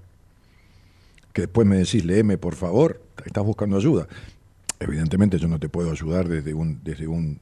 Que 1.32 1.44
después 1.44 1.68
me 1.68 1.78
decís, 1.78 2.04
léeme 2.04 2.38
por 2.38 2.56
favor, 2.56 3.02
estás 3.26 3.44
buscando 3.44 3.78
ayuda. 3.78 4.08
Evidentemente 4.80 5.38
yo 5.38 5.48
no 5.48 5.60
te 5.60 5.70
puedo 5.70 5.92
ayudar 5.92 6.28
desde 6.28 6.54
un, 6.54 6.82
desde 6.84 7.08
un, 7.08 7.40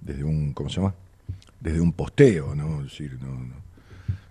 desde 0.00 0.22
un, 0.22 0.52
¿cómo 0.52 0.68
se 0.68 0.76
llama? 0.76 0.94
Desde 1.60 1.80
un 1.80 1.92
posteo, 1.92 2.54
¿no? 2.54 2.82
decir, 2.82 3.18
no, 3.20 3.32
no, 3.32 3.65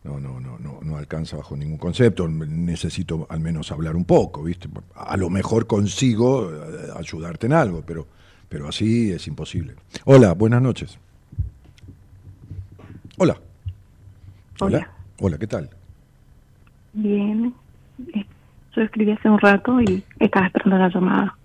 no, 0.06 0.40
no, 0.40 0.60
no, 0.60 0.80
no 0.82 0.98
alcanza 0.98 1.38
bajo 1.38 1.56
ningún 1.56 1.78
concepto. 1.78 2.28
Necesito 2.28 3.26
al 3.30 3.40
menos 3.40 3.72
hablar 3.72 3.96
un 3.96 4.06
poco, 4.06 4.44
¿viste? 4.44 4.70
A 4.96 5.18
lo 5.18 5.30
mejor 5.30 5.66
consigo 5.68 6.52
eh, 6.52 6.90
ayudarte 6.96 7.48
en 7.48 7.54
algo, 7.54 7.84
pero, 7.86 8.06
pero 8.48 8.68
así 8.68 9.12
es 9.12 9.28
imposible. 9.28 9.74
Hola, 10.06 10.34
buenas 10.34 10.62
noches. 10.62 11.00
Hola. 13.18 13.36
Hola. 14.60 14.92
Hola, 15.20 15.38
¿qué 15.38 15.48
tal? 15.48 15.70
Bien. 16.94 17.54
Yo 18.76 18.82
escribí 18.82 19.12
hace 19.12 19.30
un 19.30 19.40
rato 19.40 19.82
y 19.82 20.04
estaba 20.20 20.48
esperando 20.48 20.78
la 20.78 20.90
llamada. 20.90 21.38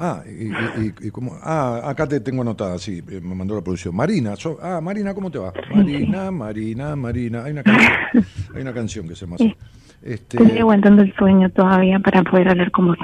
Ah, 0.00 0.22
y, 0.26 1.06
y, 1.06 1.10
cómo? 1.10 1.36
Ah, 1.42 1.82
acá 1.84 2.06
te 2.06 2.20
tengo 2.20 2.42
anotada, 2.42 2.78
sí, 2.78 3.02
eh, 3.10 3.20
me 3.20 3.34
mandó 3.34 3.56
la 3.56 3.62
producción. 3.62 3.96
Marina, 3.96 4.34
ah, 4.62 4.80
Marina, 4.80 5.12
¿cómo 5.12 5.28
te 5.28 5.38
va? 5.38 5.52
Marina, 5.74 6.30
Marina, 6.30 6.94
Marina. 6.94 7.42
Hay 7.42 7.50
una 7.52 7.64
canción, 7.64 7.92
hay 8.54 8.62
una 8.62 8.72
canción 8.72 9.08
que 9.08 9.16
se 9.16 9.26
llama 9.26 9.36
así. 9.36 9.56
Este... 10.00 10.40
Estoy 10.40 10.58
aguantando 10.58 11.02
el 11.02 11.12
sueño 11.16 11.50
todavía 11.50 11.98
para 11.98 12.22
poder 12.22 12.48
hablar 12.48 12.70
con 12.70 12.86
vos. 12.86 12.98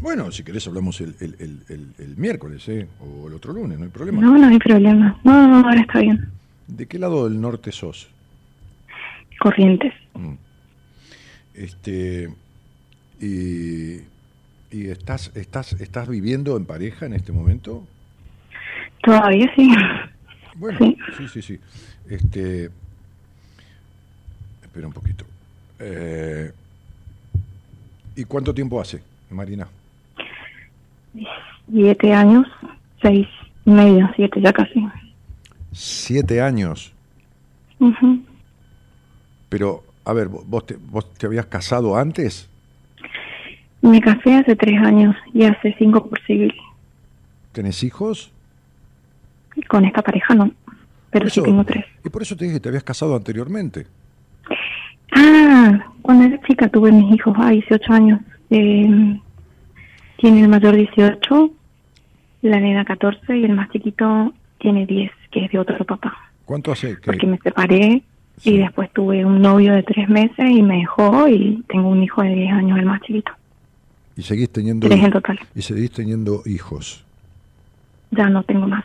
Bueno, 0.00 0.32
si 0.32 0.42
querés 0.42 0.66
hablamos 0.66 0.98
el, 1.02 1.14
el, 1.20 1.36
el, 1.68 1.92
el, 1.98 2.16
miércoles, 2.16 2.66
¿eh? 2.70 2.88
O 3.00 3.28
el 3.28 3.34
otro 3.34 3.52
lunes, 3.52 3.78
no 3.78 3.84
hay 3.84 3.90
problema. 3.90 4.18
No, 4.18 4.38
no 4.38 4.46
hay 4.46 4.58
problema. 4.58 5.20
No, 5.24 5.48
no, 5.48 5.56
ahora 5.68 5.82
está 5.82 6.00
bien. 6.00 6.30
¿De 6.66 6.86
qué 6.86 6.98
lado 6.98 7.28
del 7.28 7.38
norte 7.38 7.72
sos? 7.72 8.08
Corrientes. 9.38 9.92
Mm. 10.14 10.34
Este 11.54 12.30
y, 13.20 14.00
y 14.70 14.88
estás 14.88 15.32
estás 15.34 15.72
estás 15.74 16.08
viviendo 16.08 16.56
en 16.56 16.64
pareja 16.64 17.06
en 17.06 17.14
este 17.14 17.32
momento? 17.32 17.86
Todavía 19.02 19.50
sí. 19.54 19.70
Bueno, 20.56 20.78
sí, 21.16 21.28
sí, 21.28 21.42
sí. 21.42 21.60
Este 22.08 22.70
espera 24.62 24.86
un 24.86 24.92
poquito. 24.92 25.24
Eh, 25.78 26.52
¿Y 28.16 28.24
cuánto 28.24 28.52
tiempo 28.52 28.80
hace, 28.80 29.00
Marina? 29.30 29.68
Siete 31.70 32.12
años, 32.12 32.46
seis 33.00 33.26
y 33.64 33.70
medio, 33.70 34.10
siete 34.16 34.40
ya 34.40 34.52
casi. 34.52 34.86
Siete 35.72 36.40
años. 36.40 36.92
Pero, 39.48 39.84
a 40.04 40.12
ver, 40.12 40.28
¿vos 40.28 40.66
te, 40.66 40.76
¿vos 40.76 41.12
te 41.14 41.26
habías 41.26 41.46
casado 41.46 41.96
antes? 41.96 42.48
Me 43.80 44.00
casé 44.00 44.34
hace 44.34 44.56
tres 44.56 44.80
años 44.80 45.14
y 45.32 45.44
hace 45.44 45.74
cinco 45.78 46.06
por 46.06 46.20
civil. 46.22 46.54
¿Tenés 47.52 47.82
hijos? 47.82 48.32
Con 49.68 49.84
esta 49.84 50.02
pareja 50.02 50.34
no, 50.34 50.52
pero 51.10 51.28
sí 51.28 51.42
tengo 51.42 51.64
tres. 51.64 51.84
Y 52.04 52.08
por 52.10 52.22
eso 52.22 52.36
te 52.36 52.44
dije 52.44 52.56
que 52.56 52.60
te 52.60 52.68
habías 52.68 52.84
casado 52.84 53.16
anteriormente. 53.16 53.86
Ah, 55.12 55.92
cuando 56.02 56.24
era 56.24 56.40
chica 56.46 56.68
tuve 56.68 56.92
mis 56.92 57.14
hijos, 57.14 57.34
a 57.38 57.50
18 57.50 57.92
años. 57.92 58.20
Eh, 58.50 59.18
tiene 60.18 60.42
el 60.42 60.48
mayor 60.48 60.76
18, 60.76 61.50
la 62.42 62.60
nena 62.60 62.84
14 62.84 63.36
y 63.36 63.44
el 63.44 63.52
más 63.52 63.70
chiquito 63.70 64.32
tiene 64.58 64.86
10 64.86 65.10
que 65.30 65.44
es 65.44 65.50
de 65.50 65.58
otro 65.58 65.84
papá. 65.84 66.16
¿Cuánto 66.44 66.72
hace? 66.72 66.96
Que... 66.96 67.02
Porque 67.02 67.26
me 67.26 67.38
separé 67.38 68.02
y 68.44 68.58
después 68.58 68.90
tuve 68.92 69.24
un 69.24 69.42
novio 69.42 69.74
de 69.74 69.82
tres 69.82 70.08
meses 70.08 70.50
y 70.50 70.62
me 70.62 70.78
dejó 70.78 71.28
y 71.28 71.62
tengo 71.68 71.88
un 71.88 72.02
hijo 72.02 72.22
de 72.22 72.34
10 72.34 72.52
años, 72.52 72.78
el 72.78 72.86
más 72.86 73.00
chiquito. 73.02 73.32
¿Y 74.18 74.24
seguís 74.24 74.50
teniendo 74.50 74.88
Tres 74.88 75.04
en 75.04 75.12
total. 75.12 75.38
¿Y 75.54 75.62
seguís 75.62 75.92
teniendo 75.92 76.42
hijos? 76.44 77.04
Ya 78.10 78.28
no 78.28 78.42
tengo 78.42 78.66
más. 78.66 78.84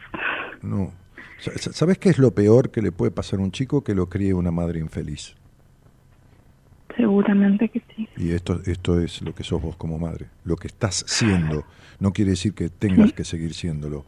No. 0.62 0.94
¿Sabes 1.40 1.98
qué 1.98 2.10
es 2.10 2.20
lo 2.20 2.36
peor 2.36 2.70
que 2.70 2.84
le 2.84 2.92
puede 2.92 3.10
pasar 3.10 3.40
a 3.40 3.42
un 3.42 3.52
chico 3.52 3.84
que 3.84 3.96
lo 3.96 4.08
críe 4.08 4.36
una 4.36 4.52
madre 4.52 4.80
infeliz? 4.80 5.34
Seguramente 6.96 7.68
que 7.68 7.82
sí. 7.96 8.08
Y 8.16 8.32
esto, 8.34 8.62
esto 8.68 9.02
es 9.02 9.24
lo 9.24 9.34
que 9.34 9.44
sos 9.44 9.60
vos 9.60 9.76
como 9.76 9.98
madre. 9.98 10.28
Lo 10.46 10.56
que 10.56 10.68
estás 10.68 11.04
siendo. 11.08 11.66
No 12.00 12.14
quiere 12.14 12.32
decir 12.32 12.54
que 12.54 12.70
tengas 12.70 13.12
que 13.12 13.24
seguir 13.24 13.56
siéndolo 13.56 14.06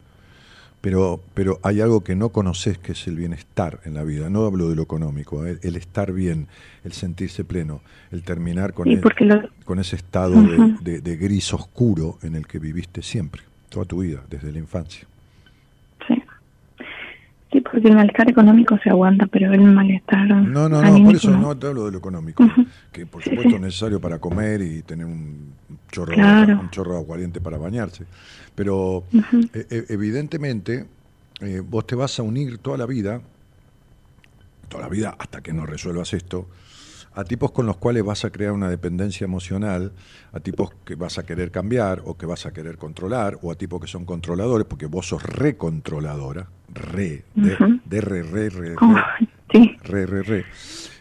pero, 0.80 1.20
pero 1.34 1.58
hay 1.62 1.80
algo 1.80 2.02
que 2.02 2.14
no 2.14 2.28
conoces 2.28 2.78
que 2.78 2.92
es 2.92 3.06
el 3.06 3.16
bienestar 3.16 3.80
en 3.84 3.94
la 3.94 4.04
vida. 4.04 4.30
No 4.30 4.44
hablo 4.44 4.68
de 4.68 4.76
lo 4.76 4.82
económico, 4.82 5.44
¿eh? 5.46 5.58
el, 5.62 5.76
estar 5.76 6.12
bien, 6.12 6.46
el 6.84 6.92
sentirse 6.92 7.44
pleno, 7.44 7.80
el 8.10 8.22
terminar 8.22 8.72
con, 8.72 8.86
con 9.64 9.78
ese 9.78 9.96
estado 9.96 10.36
de, 10.80 11.16
gris 11.16 11.52
oscuro 11.54 12.18
en 12.22 12.36
el 12.36 12.46
que 12.46 12.58
viviste 12.58 13.02
siempre, 13.02 13.42
toda 13.68 13.84
tu 13.84 14.00
vida, 14.00 14.22
desde 14.30 14.52
la 14.52 14.58
infancia. 14.58 15.06
Sí. 16.06 16.22
Sí, 17.52 17.60
porque 17.60 17.88
el 17.88 17.94
malestar 17.94 18.28
económico 18.28 18.76
se 18.82 18.90
aguanta, 18.90 19.26
pero 19.26 19.52
el 19.52 19.62
malestar. 19.62 20.26
No, 20.28 20.68
no, 20.68 20.82
no, 20.82 21.04
por 21.04 21.14
eso 21.14 21.30
no 21.30 21.56
te 21.56 21.68
hablo 21.68 21.86
de 21.86 21.92
lo 21.92 21.98
económico, 21.98 22.44
que 22.92 23.06
por 23.06 23.22
supuesto 23.22 23.54
es 23.54 23.60
necesario 23.60 24.00
para 24.00 24.18
comer 24.18 24.60
y 24.62 24.82
tener 24.82 25.06
un 25.06 25.52
chorro, 25.90 26.14
un 26.14 26.70
chorro 26.70 26.96
aguardiente 26.96 27.40
para 27.40 27.56
bañarse. 27.56 28.04
Pero 28.56 29.04
e, 29.12 29.66
e, 29.70 29.84
evidentemente 29.90 30.86
eh, 31.40 31.62
vos 31.64 31.86
te 31.86 31.94
vas 31.94 32.18
a 32.18 32.22
unir 32.22 32.58
toda 32.58 32.78
la 32.78 32.86
vida, 32.86 33.20
toda 34.68 34.82
la 34.82 34.88
vida 34.88 35.14
hasta 35.18 35.42
que 35.42 35.52
no 35.52 35.66
resuelvas 35.66 36.12
esto, 36.14 36.48
a 37.14 37.24
tipos 37.24 37.50
con 37.50 37.66
los 37.66 37.76
cuales 37.76 38.04
vas 38.04 38.24
a 38.24 38.30
crear 38.30 38.52
una 38.52 38.68
dependencia 38.68 39.24
emocional, 39.24 39.92
a 40.32 40.40
tipos 40.40 40.70
que 40.84 40.96
vas 40.96 41.18
a 41.18 41.24
querer 41.24 41.50
cambiar 41.50 42.02
o 42.04 42.16
que 42.16 42.26
vas 42.26 42.44
a 42.44 42.52
querer 42.52 42.76
controlar, 42.76 43.38
o 43.42 43.50
a 43.50 43.54
tipos 43.54 43.80
que 43.80 43.86
son 43.86 44.04
controladores, 44.04 44.66
porque 44.66 44.86
vos 44.86 45.08
sos 45.08 45.22
recontroladora, 45.22 46.46
re, 46.74 47.24
de, 47.34 47.56
de, 47.84 48.00
re, 48.00 48.22
re, 48.22 48.50
re, 48.50 48.76
re, 48.76 49.76
re, 49.82 50.06
re, 50.06 50.22
re. 50.22 50.44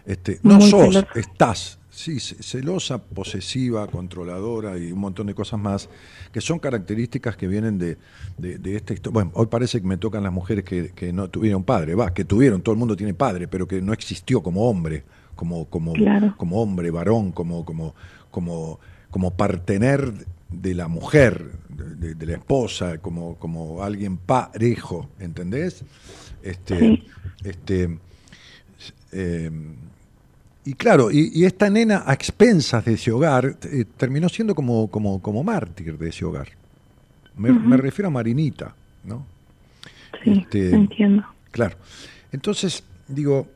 Este, 0.05 0.39
no 0.43 0.61
sos, 0.61 1.05
estás, 1.15 1.79
Sí, 1.95 2.19
celosa, 2.19 3.01
posesiva, 3.01 3.87
controladora 3.87 4.77
y 4.77 4.91
un 4.91 4.99
montón 4.99 5.27
de 5.27 5.33
cosas 5.33 5.61
más, 5.61 5.87
que 6.33 6.41
son 6.41 6.59
características 6.59 7.37
que 7.37 7.47
vienen 7.47 7.77
de, 7.77 7.97
de, 8.37 8.75
esta 8.75 8.93
historia. 8.93 9.13
Bueno, 9.13 9.31
hoy 9.33 9.45
parece 9.45 9.79
que 9.79 9.87
me 9.87 9.95
tocan 9.95 10.21
las 10.21 10.33
mujeres 10.33 10.65
que, 10.65 10.89
que, 10.89 11.13
no 11.13 11.29
tuvieron 11.29 11.63
padre, 11.63 11.95
va, 11.95 12.13
que 12.13 12.25
tuvieron, 12.25 12.61
todo 12.61 12.73
el 12.73 12.79
mundo 12.79 12.97
tiene 12.97 13.13
padre, 13.13 13.47
pero 13.47 13.65
que 13.65 13.81
no 13.81 13.93
existió 13.93 14.43
como 14.43 14.69
hombre, 14.69 15.05
como, 15.37 15.69
como, 15.69 15.93
como 16.35 16.61
hombre, 16.61 16.91
varón, 16.91 17.31
como, 17.31 17.63
como, 17.63 17.95
como, 18.29 18.77
como 19.09 19.31
partener 19.31 20.25
de 20.49 20.75
la 20.75 20.89
mujer, 20.89 21.49
de, 21.69 22.25
la 22.25 22.33
esposa, 22.33 22.97
como, 22.97 23.35
como 23.35 23.83
alguien 23.83 24.17
parejo, 24.17 25.07
¿entendés? 25.17 25.85
Este, 26.43 27.05
este, 27.45 27.99
eh, 29.13 29.49
y 30.65 30.73
claro, 30.73 31.11
y, 31.11 31.45
esta 31.45 31.69
nena 31.69 32.03
a 32.05 32.13
expensas 32.13 32.83
de 32.85 32.93
ese 32.93 33.11
hogar 33.11 33.55
eh, 33.71 33.85
terminó 33.97 34.27
siendo 34.29 34.55
como, 34.55 34.89
como, 34.89 35.21
como 35.21 35.43
mártir 35.43 35.97
de 35.97 36.09
ese 36.09 36.25
hogar. 36.25 36.47
Me, 37.37 37.77
refiero 37.77 38.07
a 38.07 38.11
Marinita, 38.11 38.73
¿no? 39.03 39.25
Sí, 40.23 40.31
este, 40.31 40.71
entiendo. 40.73 41.23
Claro. 41.51 41.75
Entonces, 42.31 42.83
digo, 43.07 43.47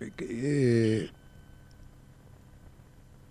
eh, 0.00 1.10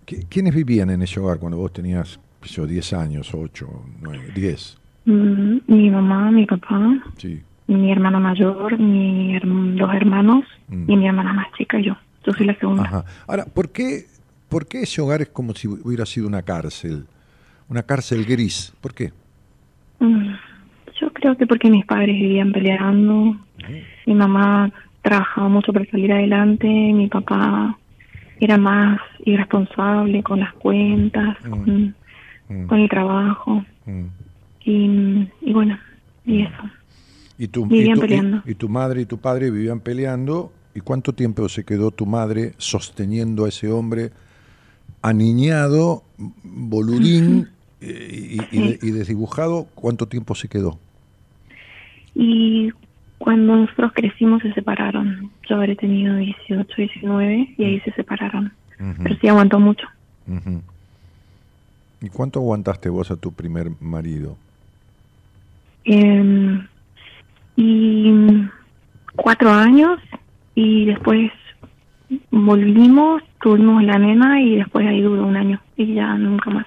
¿qui- 0.05 0.25
¿Quiénes 0.29 0.53
vivían 0.53 0.89
en 0.89 1.01
ese 1.01 1.19
hogar 1.19 1.39
cuando 1.39 1.57
vos 1.57 1.73
tenías 1.73 2.19
yo, 2.43 2.67
10 2.67 2.93
años, 2.93 3.33
8, 3.33 3.67
9, 4.01 4.31
10? 4.35 4.77
Mm, 5.05 5.57
mi 5.67 5.89
mamá, 5.89 6.31
mi 6.31 6.45
papá, 6.45 7.03
Sí. 7.17 7.41
Mi 7.67 7.91
hermano 7.91 8.19
mayor, 8.19 8.77
mi 8.79 9.33
herm- 9.35 9.75
dos 9.77 9.93
hermanos 9.93 10.43
Mm. 10.69 10.89
y 10.91 10.95
mi 10.97 11.07
hermana 11.07 11.33
más 11.33 11.47
chica 11.57 11.79
y 11.79 11.85
yo. 11.85 11.95
Yo 12.25 12.33
soy 12.33 12.45
la 12.45 12.55
segunda. 12.55 12.83
Ajá. 12.83 13.05
Ahora, 13.27 13.45
¿por 13.45 13.69
qué, 13.71 14.05
¿por 14.49 14.67
qué 14.67 14.81
ese 14.81 15.01
hogar 15.01 15.21
es 15.21 15.29
como 15.29 15.53
si 15.53 15.67
hubiera 15.67 16.05
sido 16.05 16.27
una 16.27 16.41
cárcel? 16.41 17.05
Una 17.69 17.83
cárcel 17.83 18.25
gris. 18.25 18.73
¿Por 18.81 18.93
qué? 18.93 19.11
Mm, 19.99 20.33
Yo 20.99 21.13
creo 21.13 21.37
que 21.37 21.45
porque 21.45 21.69
mis 21.69 21.85
padres 21.85 22.15
vivían 22.15 22.51
peleando, 22.51 23.37
mi 24.05 24.13
mamá 24.15 24.71
trabajaba 25.03 25.47
mucho 25.47 25.71
para 25.71 25.85
salir 25.85 26.11
adelante, 26.11 26.67
mi 26.67 27.07
papá 27.07 27.77
era 28.39 28.57
más 28.57 28.99
irresponsable 29.25 30.23
con 30.23 30.39
las 30.39 30.53
cuentas, 30.53 31.37
Mm. 31.45 31.49
con, 31.49 31.95
Mm, 32.49 32.65
con 32.67 32.79
el 32.79 32.89
trabajo 32.89 33.63
y, 34.63 35.27
y 35.41 35.53
bueno, 35.53 35.77
y 36.25 36.41
eso. 36.43 36.63
Y 37.37 37.47
tu, 37.49 37.65
Vivían 37.67 37.97
y 37.97 37.99
tu- 37.99 38.05
y- 38.05 38.07
peleando. 38.07 38.41
y 38.45 38.55
tu 38.55 38.69
madre 38.69 39.01
y 39.01 39.05
tu 39.05 39.17
padre 39.19 39.51
vivían 39.51 39.79
peleando. 39.79 40.51
¿Y 40.73 40.79
cuánto 40.81 41.13
tiempo 41.13 41.47
se 41.49 41.63
quedó 41.63 41.91
tu 41.91 42.05
madre 42.05 42.53
sosteniendo 42.57 43.45
a 43.45 43.49
ese 43.49 43.71
hombre 43.71 44.11
aniñado, 45.01 46.03
boludín 46.43 47.47
eh, 47.81 48.37
y, 48.51 48.57
y 48.57 48.67
de- 48.67 48.79
y 48.81 48.91
desdibujado? 48.91 49.67
¿Cuánto 49.75 50.07
tiempo 50.07 50.35
se 50.35 50.47
quedó? 50.47 50.79
Y 52.15 52.71
cuando 53.19 53.55
nosotros 53.55 53.91
crecimos 53.93 54.41
se 54.41 54.53
separaron. 54.53 55.31
Yo 55.49 55.55
habré 55.55 55.75
tenido 55.75 56.15
18, 56.15 56.67
19 56.75 57.53
y 57.57 57.63
ahí 57.63 57.79
se 57.81 57.91
separaron. 57.93 58.51
Pero 59.03 59.15
sí 59.19 59.27
aguantó 59.27 59.59
mucho. 59.59 59.87
¿Y 62.01 62.09
cuánto 62.09 62.39
aguantaste 62.39 62.89
vos 62.89 63.09
a 63.09 63.15
tu 63.15 63.31
primer 63.31 63.71
marido? 63.81 64.37
Eh, 65.85 66.59
y 67.57 68.13
cuatro 69.15 69.51
años 69.51 69.99
y 70.55 70.85
después 70.85 71.31
volvimos, 72.31 73.21
tuvimos 73.41 73.83
la 73.83 73.97
nena 73.99 74.41
y 74.41 74.55
después 74.57 74.87
ahí 74.87 75.01
duró 75.01 75.25
un 75.27 75.35
año 75.35 75.61
y 75.75 75.93
ya 75.95 76.15
nunca 76.17 76.49
más. 76.49 76.65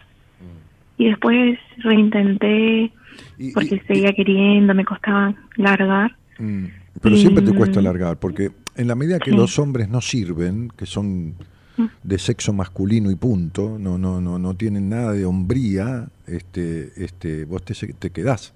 Y 0.99 1.07
después 1.07 1.59
reintenté 1.79 2.93
Y- 3.39 3.53
porque 3.53 3.77
y- 3.77 3.87
seguía 3.87 4.13
queriendo, 4.13 4.75
me 4.75 4.85
costaba 4.85 5.35
largar. 5.57 6.15
Mm, 6.39 6.65
Pero 7.01 7.17
siempre 7.17 7.43
te 7.45 7.53
Mm. 7.53 7.57
cuesta 7.57 7.79
alargar, 7.81 8.19
porque 8.19 8.51
en 8.77 8.89
la 8.89 8.95
medida 8.97 9.19
que 9.21 9.31
Sí. 9.31 9.37
los 9.37 9.59
hombres 9.59 9.89
no 9.89 10.01
sirven, 10.01 10.71
que 10.77 10.85
son 10.87 11.35
Mm. 11.79 11.85
de 12.03 12.19
sexo 12.19 12.53
masculino 12.53 13.11
y 13.11 13.15
punto, 13.15 13.79
no, 13.79 13.97
no, 13.97 14.21
no, 14.21 14.39
no 14.39 14.55
tienen 14.55 14.89
nada 14.91 15.13
de 15.13 15.25
hombría, 15.25 16.09
este, 16.27 16.91
este, 17.03 17.45
vos 17.45 17.63
te, 17.65 17.75
te 17.95 18.11
quedás. 18.11 18.53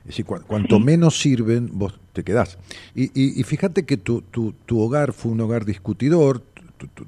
Es 0.00 0.06
decir, 0.06 0.24
cua- 0.26 0.42
cuanto 0.42 0.78
menos 0.80 1.18
sirven, 1.20 1.70
vos 1.72 1.98
te 2.12 2.22
quedás. 2.24 2.58
Y, 2.94 3.04
y- 3.18 3.40
y 3.40 3.42
fíjate 3.44 3.84
que 3.84 3.96
tu, 3.96 4.22
tu, 4.22 4.52
tu 4.66 4.80
hogar 4.80 5.12
fue 5.12 5.32
un 5.32 5.40
hogar 5.40 5.64
discutidor, 5.64 6.42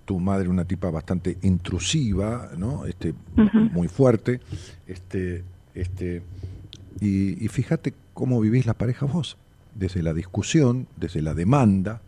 tu, 0.05 0.19
madre 0.21 0.49
una 0.49 0.65
tipa 0.65 0.91
bastante 0.91 1.37
intrusiva, 1.43 2.51
¿no? 2.57 2.87
este, 2.87 3.13
muy 3.73 3.89
fuerte, 3.89 4.41
este, 4.87 5.45
este, 5.75 6.23
y, 7.01 7.45
y 7.45 7.49
fíjate 7.49 7.93
cómo 8.15 8.41
vivís 8.41 8.65
la 8.65 8.75
pareja 8.75 9.05
vos, 9.07 9.37
desde 9.75 10.03
la 10.03 10.15
discusión, 10.15 10.87
desde 10.97 11.21
la 11.21 11.35
demanda, 11.35 12.01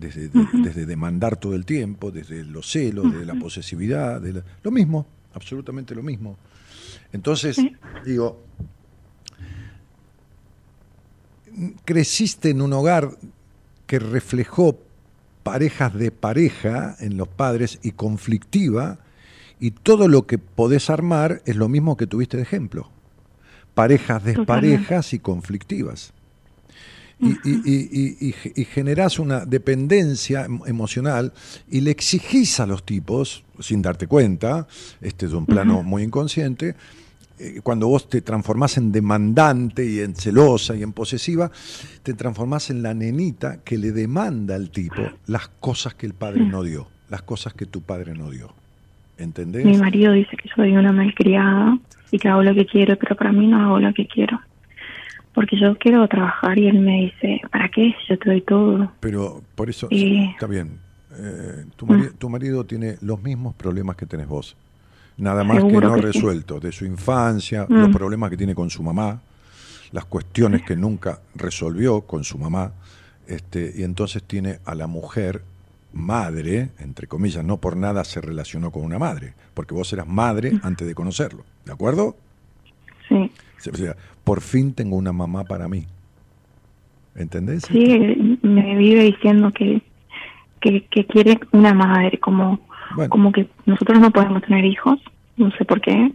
desde, 0.00 0.28
de- 0.28 0.46
desde 0.64 0.86
demandar 0.86 1.36
todo 1.36 1.54
el 1.54 1.64
tiempo, 1.64 2.10
desde 2.10 2.42
los 2.44 2.68
celos, 2.70 3.12
desde 3.12 3.26
la 3.26 3.34
posesividad, 3.36 4.20
de 4.20 4.32
la- 4.32 4.44
lo 4.64 4.70
mismo, 4.72 5.06
absolutamente 5.34 5.94
lo 5.94 6.02
mismo. 6.02 6.36
Entonces, 7.12 7.54
Sí. 7.56 7.70
digo, 8.04 8.42
creciste 11.84 12.50
en 12.50 12.62
un 12.62 12.72
hogar 12.72 13.10
que 13.86 13.98
reflejó 13.98 14.78
parejas 15.42 15.94
de 15.94 16.10
pareja 16.10 16.96
en 17.00 17.16
los 17.16 17.28
padres 17.28 17.78
y 17.82 17.92
conflictiva, 17.92 18.98
y 19.60 19.70
todo 19.70 20.08
lo 20.08 20.26
que 20.26 20.38
podés 20.38 20.90
armar 20.90 21.42
es 21.44 21.56
lo 21.56 21.68
mismo 21.68 21.96
que 21.96 22.06
tuviste 22.06 22.36
de 22.36 22.42
ejemplo. 22.42 22.90
Parejas 23.74 24.22
desparejas 24.24 25.12
y 25.12 25.18
conflictivas. 25.18 26.12
Y, 27.20 27.28
y, 27.48 27.62
y, 27.64 28.16
y- 28.20 28.28
y- 28.28 28.60
y 28.62 28.64
generás 28.64 29.18
una 29.18 29.46
dependencia 29.46 30.44
em- 30.46 30.60
emocional 30.66 31.32
y 31.70 31.80
le 31.80 31.90
exigís 31.92 32.58
a 32.58 32.66
los 32.66 32.84
tipos, 32.84 33.44
sin 33.60 33.80
darte 33.82 34.06
cuenta, 34.08 34.66
este 35.00 35.26
es 35.26 35.32
un 35.32 35.46
plano 35.46 35.82
muy 35.84 36.02
inconsciente, 36.02 36.74
eh, 37.38 37.60
cuando 37.62 37.88
vos 37.88 38.08
te 38.08 38.20
transformás 38.22 38.76
en 38.78 38.92
demandante 38.92 39.84
y 39.84 40.00
en 40.00 40.14
celosa 40.14 40.76
y 40.76 40.82
en 40.82 40.92
posesiva, 40.92 41.50
te 42.02 42.14
transformás 42.14 42.70
en 42.70 42.82
la 42.82 42.94
nenita 42.94 43.62
que 43.64 43.76
le 43.78 43.92
demanda 43.92 44.54
al 44.54 44.70
tipo 44.70 45.02
las 45.26 45.48
cosas 45.48 45.94
que 45.94 46.06
el 46.06 46.14
padre 46.14 46.44
no 46.44 46.62
dio, 46.62 46.86
las 47.08 47.22
cosas 47.22 47.52
que 47.54 47.66
tu 47.66 47.80
padre 47.82 48.14
no 48.14 48.30
dio. 48.30 48.52
¿Entendés? 49.18 49.64
Mi 49.64 49.76
marido 49.76 50.12
dice 50.12 50.36
que 50.36 50.48
soy 50.54 50.76
una 50.76 50.90
malcriada 50.92 51.78
y 52.10 52.18
que 52.18 52.28
hago 52.28 52.42
lo 52.42 52.54
que 52.54 52.66
quiero, 52.66 52.96
pero 52.98 53.14
para 53.16 53.32
mí 53.32 53.46
no 53.46 53.60
hago 53.62 53.78
lo 53.80 53.92
que 53.94 54.06
quiero. 54.06 54.40
Porque 55.34 55.58
yo 55.60 55.76
quiero 55.78 56.06
trabajar 56.08 56.58
y 56.58 56.68
él 56.68 56.78
me 56.80 57.02
dice, 57.02 57.40
¿para 57.50 57.68
qué? 57.68 57.92
Yo 58.08 58.16
te 58.18 58.30
doy 58.30 58.40
todo. 58.40 58.92
Pero 59.00 59.42
por 59.56 59.68
eso, 59.68 59.88
Y- 59.90 59.98
sí, 60.00 60.30
está 60.32 60.46
bien. 60.46 60.78
Eh, 61.16 61.64
tu, 61.76 61.86
mari- 61.86 62.10
tu 62.18 62.28
marido 62.28 62.64
tiene 62.64 62.96
los 63.00 63.22
mismos 63.22 63.54
problemas 63.54 63.96
que 63.96 64.06
tenés 64.06 64.26
vos. 64.28 64.56
Nada 65.16 65.44
más 65.44 65.62
que 65.62 65.70
no 65.72 65.94
que 65.94 66.00
sí. 66.00 66.06
resueltos. 66.06 66.60
De 66.62 66.72
su 66.72 66.84
infancia, 66.84 67.66
Mm. 67.68 67.74
los 67.74 67.88
problemas 67.90 68.30
que 68.30 68.36
tiene 68.36 68.54
con 68.54 68.68
su 68.70 68.82
mamá, 68.82 69.20
las 69.92 70.04
cuestiones 70.06 70.62
que 70.62 70.76
nunca 70.76 71.20
resolvió 71.34 72.00
con 72.02 72.24
su 72.24 72.38
mamá. 72.38 72.72
Este, 73.26 73.72
y 73.76 73.84
entonces 73.84 74.22
tiene 74.24 74.58
a 74.64 74.74
la 74.74 74.86
mujer 74.86 75.42
madre, 75.92 76.70
entre 76.80 77.06
comillas, 77.06 77.44
no 77.44 77.58
por 77.58 77.76
nada 77.76 78.02
se 78.04 78.20
relacionó 78.20 78.70
con 78.72 78.82
una 78.82 78.98
madre, 78.98 79.34
porque 79.54 79.72
vos 79.74 79.92
eras 79.92 80.08
madre 80.08 80.52
Mm. 80.52 80.60
antes 80.64 80.86
de 80.88 80.94
conocerlo. 80.94 81.44
¿De 81.64 81.72
acuerdo? 81.72 82.16
Sí. 83.08 83.30
O 83.72 83.76
sea, 83.76 83.96
por 84.24 84.40
fin 84.40 84.74
tengo 84.74 84.96
una 84.96 85.12
mamá 85.12 85.44
para 85.44 85.68
mí. 85.68 85.86
¿Entendés? 87.14 87.62
Sí, 87.70 88.38
me 88.42 88.76
vive 88.76 89.04
diciendo 89.04 89.52
que, 89.52 89.80
que, 90.60 90.84
que 90.86 91.06
quiere 91.06 91.38
una 91.52 91.72
madre, 91.72 92.18
como, 92.18 92.58
Bueno. 92.94 93.10
como 93.10 93.32
que 93.32 93.48
nosotros 93.66 94.00
no 94.00 94.10
podemos 94.10 94.42
tener 94.42 94.64
hijos, 94.64 95.00
no 95.36 95.50
sé 95.52 95.64
por 95.64 95.80
qué, 95.80 96.12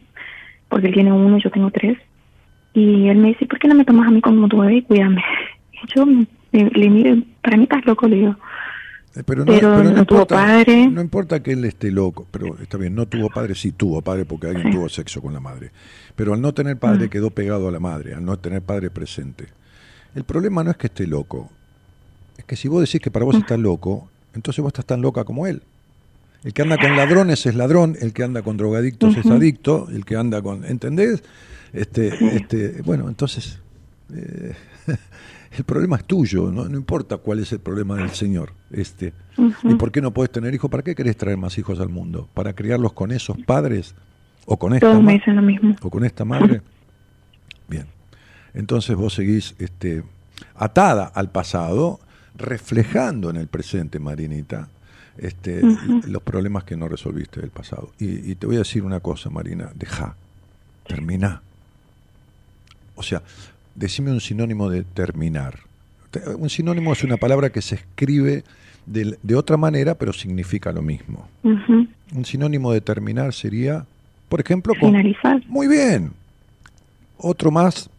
porque 0.69 0.87
él 0.87 0.93
tiene 0.93 1.11
uno 1.11 1.37
y 1.37 1.43
yo 1.43 1.49
tengo 1.51 1.71
tres. 1.71 1.97
Y 2.73 3.07
él 3.07 3.17
me 3.17 3.29
dice, 3.29 3.45
¿por 3.45 3.59
qué 3.59 3.67
no 3.67 3.75
me 3.75 3.85
tomas 3.85 4.07
a 4.07 4.11
mí 4.11 4.21
como 4.21 4.47
tu 4.47 4.59
bebé 4.59 4.75
y 4.77 4.81
cuídame? 4.83 5.21
Y 5.81 5.87
yo 5.95 6.05
me- 6.05 6.27
le 6.51 6.89
miro, 6.89 7.15
para 7.41 7.55
mí 7.55 7.63
estás 7.63 7.85
loco, 7.85 8.05
le 8.07 8.17
digo. 8.17 8.35
Eh, 9.15 9.23
Pero 9.25 9.45
Pero 9.45 9.81
no 9.83 10.05
tuvo 10.05 10.19
importa, 10.21 10.35
padre. 10.35 10.87
No 10.87 10.99
importa 11.01 11.41
que 11.41 11.53
él 11.53 11.63
esté 11.65 11.89
loco, 11.91 12.27
pero 12.31 12.57
está 12.61 12.77
bien, 12.77 12.93
no 12.95 13.05
tuvo 13.07 13.29
padre, 13.29 13.55
sí 13.55 13.71
tuvo 13.71 14.01
padre 14.01 14.25
porque 14.25 14.47
alguien 14.47 14.67
Sí. 14.67 14.71
tuvo 14.73 14.89
sexo 14.89 15.21
con 15.21 15.33
la 15.33 15.39
madre. 15.39 15.71
Pero 16.15 16.33
al 16.33 16.41
no 16.41 16.53
tener 16.53 16.77
padre 16.77 17.07
Mm. 17.07 17.09
quedó 17.09 17.29
pegado 17.31 17.69
a 17.69 17.71
la 17.71 17.79
madre, 17.79 18.13
al 18.13 18.25
no 18.25 18.37
tener 18.37 18.61
padre 18.61 18.89
presente. 18.89 19.45
El 20.15 20.25
problema 20.25 20.63
no 20.63 20.71
es 20.71 20.77
que 20.77 20.87
esté 20.87 21.07
loco, 21.07 21.49
es 22.37 22.43
que 22.45 22.55
si 22.57 22.67
vos 22.67 22.81
decís 22.81 22.99
que 23.01 23.09
para 23.11 23.23
Mm. 23.23 23.27
vos 23.27 23.35
estás 23.37 23.59
loco, 23.59 24.09
entonces 24.35 24.61
vos 24.61 24.69
estás 24.69 24.85
tan 24.85 25.01
loca 25.01 25.23
como 25.23 25.47
él. 25.47 25.61
El 26.43 26.53
que 26.53 26.61
anda 26.61 26.77
con 26.77 26.95
ladrones 26.95 27.45
es 27.45 27.55
ladrón, 27.55 27.97
el 27.99 28.13
que 28.13 28.23
anda 28.23 28.41
con 28.41 28.55
drogadictos 28.55 29.17
es 29.17 29.25
adicto, 29.25 29.87
el 29.91 30.05
que 30.05 30.15
anda 30.15 30.41
con, 30.41 30.63
¿entendés? 30.63 31.21
Este, 31.73 32.35
este, 32.35 32.81
bueno, 32.81 33.09
entonces 33.09 33.59
eh, 34.13 34.55
el 35.57 35.63
problema 35.65 35.97
es 35.97 36.05
tuyo, 36.05 36.51
¿no? 36.51 36.67
no 36.67 36.77
importa 36.77 37.17
cuál 37.17 37.39
es 37.39 37.51
el 37.51 37.59
problema 37.59 37.95
del 37.95 38.11
Señor. 38.11 38.53
Este. 38.71 39.13
¿Y 39.63 39.75
por 39.75 39.91
qué 39.91 40.01
no 40.01 40.11
puedes 40.11 40.31
tener 40.31 40.53
hijos? 40.53 40.69
¿Para 40.69 40.83
qué 40.83 40.95
querés 40.95 41.17
traer 41.17 41.37
más 41.37 41.57
hijos 41.57 41.79
al 41.79 41.89
mundo? 41.89 42.29
¿Para 42.33 42.53
criarlos 42.53 42.93
con 42.93 43.11
esos 43.11 43.37
padres? 43.39 43.95
¿O 44.45 44.57
con 44.57 44.73
esta, 44.73 44.89
Todos 44.89 45.03
me 45.03 45.13
dicen 45.13 45.35
lo 45.35 45.41
mismo. 45.41 45.75
o 45.81 45.89
con 45.89 46.03
esta 46.05 46.25
madre? 46.25 46.61
Bien. 47.67 47.85
Entonces 48.53 48.95
vos 48.95 49.13
seguís 49.13 49.55
este, 49.59 50.03
atada 50.55 51.05
al 51.05 51.29
pasado, 51.31 51.99
reflejando 52.35 53.29
en 53.29 53.35
el 53.35 53.47
presente, 53.47 53.99
Marinita, 53.99 54.69
este, 55.21 55.61
los 56.07 56.21
problemas 56.23 56.63
que 56.63 56.75
no 56.77 56.87
resolviste 56.87 57.41
del 57.41 57.49
pasado. 57.49 57.91
Y, 57.99 58.31
y 58.31 58.35
te 58.35 58.45
voy 58.47 58.55
a 58.55 58.59
decir 58.59 58.83
una 58.83 58.99
cosa, 58.99 59.29
Marina, 59.29 59.69
deja, 59.75 60.15
termina. 60.87 61.41
O 62.95 63.03
sea, 63.03 63.21
decime 63.75 64.11
un 64.11 64.21
sinónimo 64.21 64.69
de 64.69 64.83
terminar. 64.83 65.59
Te- 66.11 66.27
Un 66.29 66.49
sinónimo 66.49 66.93
es 66.93 67.03
una 67.03 67.17
palabra 67.17 67.49
que 67.51 67.61
se 67.61 67.75
escribe 67.75 68.43
de, 68.85 69.17
de 69.21 69.35
otra 69.35 69.57
manera, 69.57 69.95
pero 69.95 70.11
significa 70.13 70.71
lo 70.71 70.81
mismo. 70.81 71.27
Un 71.43 72.25
sinónimo 72.25 72.71
de 72.73 72.81
terminar 72.81 73.33
sería, 73.33 73.85
por 74.29 74.39
ejemplo, 74.41 74.73
con... 74.79 74.89
Finalizar. 74.91 75.41
Muy 75.47 75.67
bien. 75.67 76.11
Otro 77.17 77.51
más, 77.51 77.89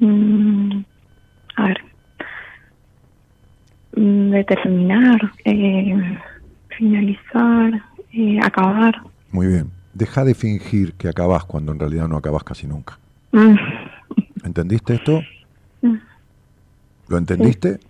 Mm, 0.00 0.82
a 1.56 1.64
ver. 1.66 1.78
Mm, 3.98 4.30
de 4.30 4.44
terminar, 4.44 5.32
eh, 5.44 6.18
finalizar, 6.76 7.82
eh, 8.12 8.38
acabar. 8.42 9.02
Muy 9.30 9.46
bien. 9.46 9.70
Deja 9.94 10.24
de 10.24 10.34
fingir 10.34 10.92
que 10.94 11.08
acabás 11.08 11.44
cuando 11.44 11.72
en 11.72 11.80
realidad 11.80 12.08
no 12.08 12.16
acabás 12.16 12.44
casi 12.44 12.66
nunca. 12.66 12.98
Mm, 13.32 13.56
¿Entendiste 14.44 14.94
esto? 14.94 15.22
Mm. 15.82 15.96
¿Lo 17.08 17.18
entendiste? 17.18 17.80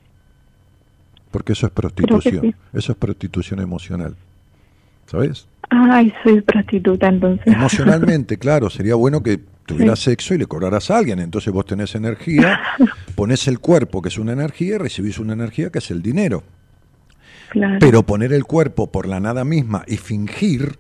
Porque 1.30 1.52
eso 1.52 1.66
es 1.66 1.72
prostitución. 1.72 2.40
sí. 2.40 2.55
Eso 2.72 2.93
es 2.93 2.98
prostitución 2.98 3.60
emocional. 3.60 4.14
¿Sabes? 5.06 5.47
Ay, 5.70 6.12
soy 6.22 6.40
prostituta 6.40 7.09
entonces. 7.09 7.47
Emocionalmente, 7.47 8.39
claro, 8.39 8.70
sería 8.70 8.94
bueno 8.94 9.22
que 9.22 9.40
tuvieras 9.69 10.01
sexo 10.01 10.35
y 10.35 10.39
le 10.39 10.47
cobraras 10.47 10.90
a 10.90 10.99
alguien. 10.99 11.20
Entonces 11.20 11.53
vos 11.53 11.65
tenés 11.66 11.95
energía, 11.95 12.59
pones 13.15 13.47
el 13.47 13.61
cuerpo, 13.61 14.03
que 14.03 14.09
es 14.09 14.19
una 14.19 14.32
energía, 14.32 14.74
y 14.74 14.78
recibís 14.78 15.19
una 15.19 15.35
energía, 15.35 15.70
que 15.70 15.78
es 15.78 15.90
el 15.93 16.03
dinero. 16.03 16.43
Claro. 17.51 17.77
Pero 17.78 18.03
poner 18.03 18.32
el 18.32 18.45
cuerpo 18.45 18.90
por 18.90 19.07
la 19.07 19.20
nada 19.20 19.45
misma 19.45 19.85
y 19.86 19.97
fingir, 19.99 20.77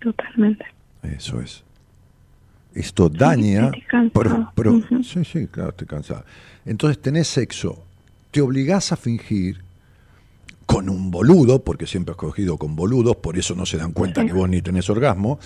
Totalmente. 0.00 0.64
eso 1.02 1.40
es. 1.40 1.62
Esto 2.74 3.08
daña. 3.08 3.70
estoy 3.74 4.10
pro- 4.10 4.72
Ujú. 4.72 5.02
Sí, 5.02 5.24
sí, 5.24 5.46
claro, 5.48 5.70
estoy 5.70 5.86
cansada. 5.88 6.24
Entonces 6.64 7.00
tenés 7.02 7.26
sexo, 7.28 7.82
te 8.30 8.40
obligás 8.40 8.92
a 8.92 8.96
fingir 8.96 9.62
con 10.68 10.90
un 10.90 11.10
boludo, 11.10 11.64
porque 11.64 11.86
siempre 11.86 12.12
has 12.12 12.18
cogido 12.18 12.58
con 12.58 12.76
boludos, 12.76 13.16
por 13.16 13.38
eso 13.38 13.54
no 13.54 13.64
se 13.64 13.78
dan 13.78 13.92
cuenta 13.92 14.26
que 14.26 14.34
vos 14.34 14.46
ni 14.50 14.60
tenés 14.60 14.90
orgasmo. 14.90 15.38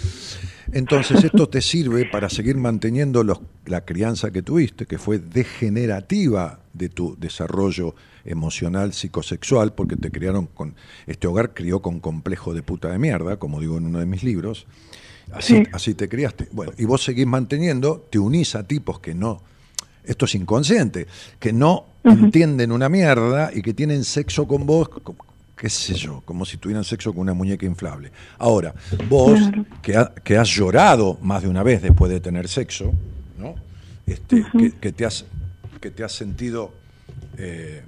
Entonces 0.73 1.23
esto 1.23 1.49
te 1.49 1.61
sirve 1.61 2.07
para 2.07 2.29
seguir 2.29 2.57
manteniendo 2.57 3.23
los- 3.23 3.41
la 3.67 3.85
crianza 3.85 4.33
que 4.33 4.43
tuviste, 4.43 4.85
que 4.85 4.99
fue 4.99 5.21
degenerativa 5.21 6.59
de 6.73 6.89
tu 6.89 7.17
desarrollo 7.21 7.95
emocional, 8.25 8.93
psicosexual, 8.93 9.75
porque 9.75 9.95
te 9.95 10.11
criaron 10.11 10.47
con, 10.47 10.75
este 11.07 11.29
hogar 11.29 11.55
crió 11.55 11.81
con 11.83 12.01
complejo 12.01 12.53
de 12.53 12.65
puta 12.65 12.91
de 12.91 12.99
mierda, 12.99 13.37
como 13.39 13.61
digo 13.61 13.79
en 13.79 13.87
uno 13.87 14.01
de 14.01 14.07
mis 14.07 14.25
libros. 14.25 14.67
Así, 15.33 15.59
Sí. 15.59 15.63
así 15.73 15.95
te 15.95 16.09
criaste. 16.09 16.49
Bueno, 16.51 16.73
y 16.77 16.85
vos 16.85 17.05
seguís 17.05 17.29
manteniendo, 17.29 18.05
te 18.11 18.19
unís 18.19 18.57
a 18.57 18.67
tipos 18.67 18.99
que 18.99 19.15
no, 19.15 19.41
esto 20.05 20.25
es 20.25 20.35
inconsciente, 20.35 21.07
que 21.39 21.53
no 21.53 21.87
entienden 22.05 22.73
una 22.73 22.89
mierda 22.89 23.51
y 23.55 23.63
que 23.63 23.75
tienen 23.75 24.05
sexo 24.05 24.47
con 24.47 24.67
vos, 24.67 24.89
qué 25.57 25.69
sé 25.71 25.95
yo, 25.95 26.23
como 26.25 26.45
si 26.45 26.57
tuvieran 26.57 26.85
sexo 26.85 27.13
con 27.13 27.21
una 27.23 27.35
muñeca 27.35 27.65
inflable. 27.67 28.11
Ahora, 28.39 28.75
vos 29.09 29.39
Claro. 29.39 29.65
que, 29.83 29.97
ha- 29.97 30.13
que 30.25 30.37
has 30.37 30.49
llorado 30.49 31.19
más 31.23 31.43
de 31.43 31.49
una 31.49 31.63
vez 31.63 31.83
después 31.83 32.11
de 32.11 32.21
tener 32.21 32.49
sexo, 32.49 32.93
¿no? 33.39 33.55
Este, 34.07 34.45
que, 34.59 34.73
que 34.73 34.93
te 34.93 35.07
has, 35.07 35.25
que 35.81 35.91
te 35.91 36.03
has 36.03 36.13
sentido 36.13 36.73
eh, 37.39 37.83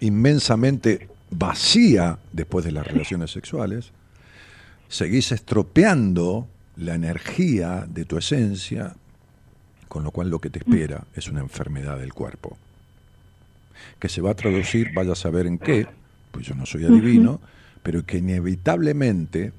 inmensamente 0.00 1.08
vacía 1.30 2.18
después 2.32 2.64
de 2.64 2.72
las 2.72 2.86
relaciones 2.86 3.30
sexuales, 3.32 3.90
seguís 4.88 5.32
estropeando 5.32 6.46
la 6.76 6.94
energía 6.94 7.86
de 7.88 8.04
tu 8.04 8.16
esencia, 8.18 8.94
con 9.88 10.04
lo 10.04 10.10
cual 10.12 10.30
lo 10.30 10.38
que 10.38 10.50
te 10.50 10.60
espera 10.60 11.04
es 11.14 11.26
una 11.28 11.40
enfermedad 11.40 11.98
del 11.98 12.12
cuerpo, 12.12 12.56
que 13.98 14.08
se 14.08 14.20
va 14.20 14.32
a 14.32 14.34
traducir, 14.34 14.92
vaya 14.94 15.12
a 15.12 15.16
saber 15.16 15.46
en 15.46 15.58
qué, 15.58 15.86
pues 16.30 16.46
yo 16.46 16.54
no 16.54 16.66
soy 16.66 16.84
adivino, 16.84 17.40
pero 17.82 18.04
que 18.04 18.18
inevitablemente, 18.18 19.52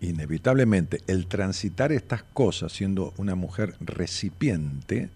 inevitablemente, 0.00 1.00
el 1.06 1.26
transitar 1.26 1.92
estas 1.92 2.22
cosas 2.22 2.72
siendo 2.72 3.12
una 3.16 3.34
mujer 3.34 3.74
recipiente, 3.80 5.10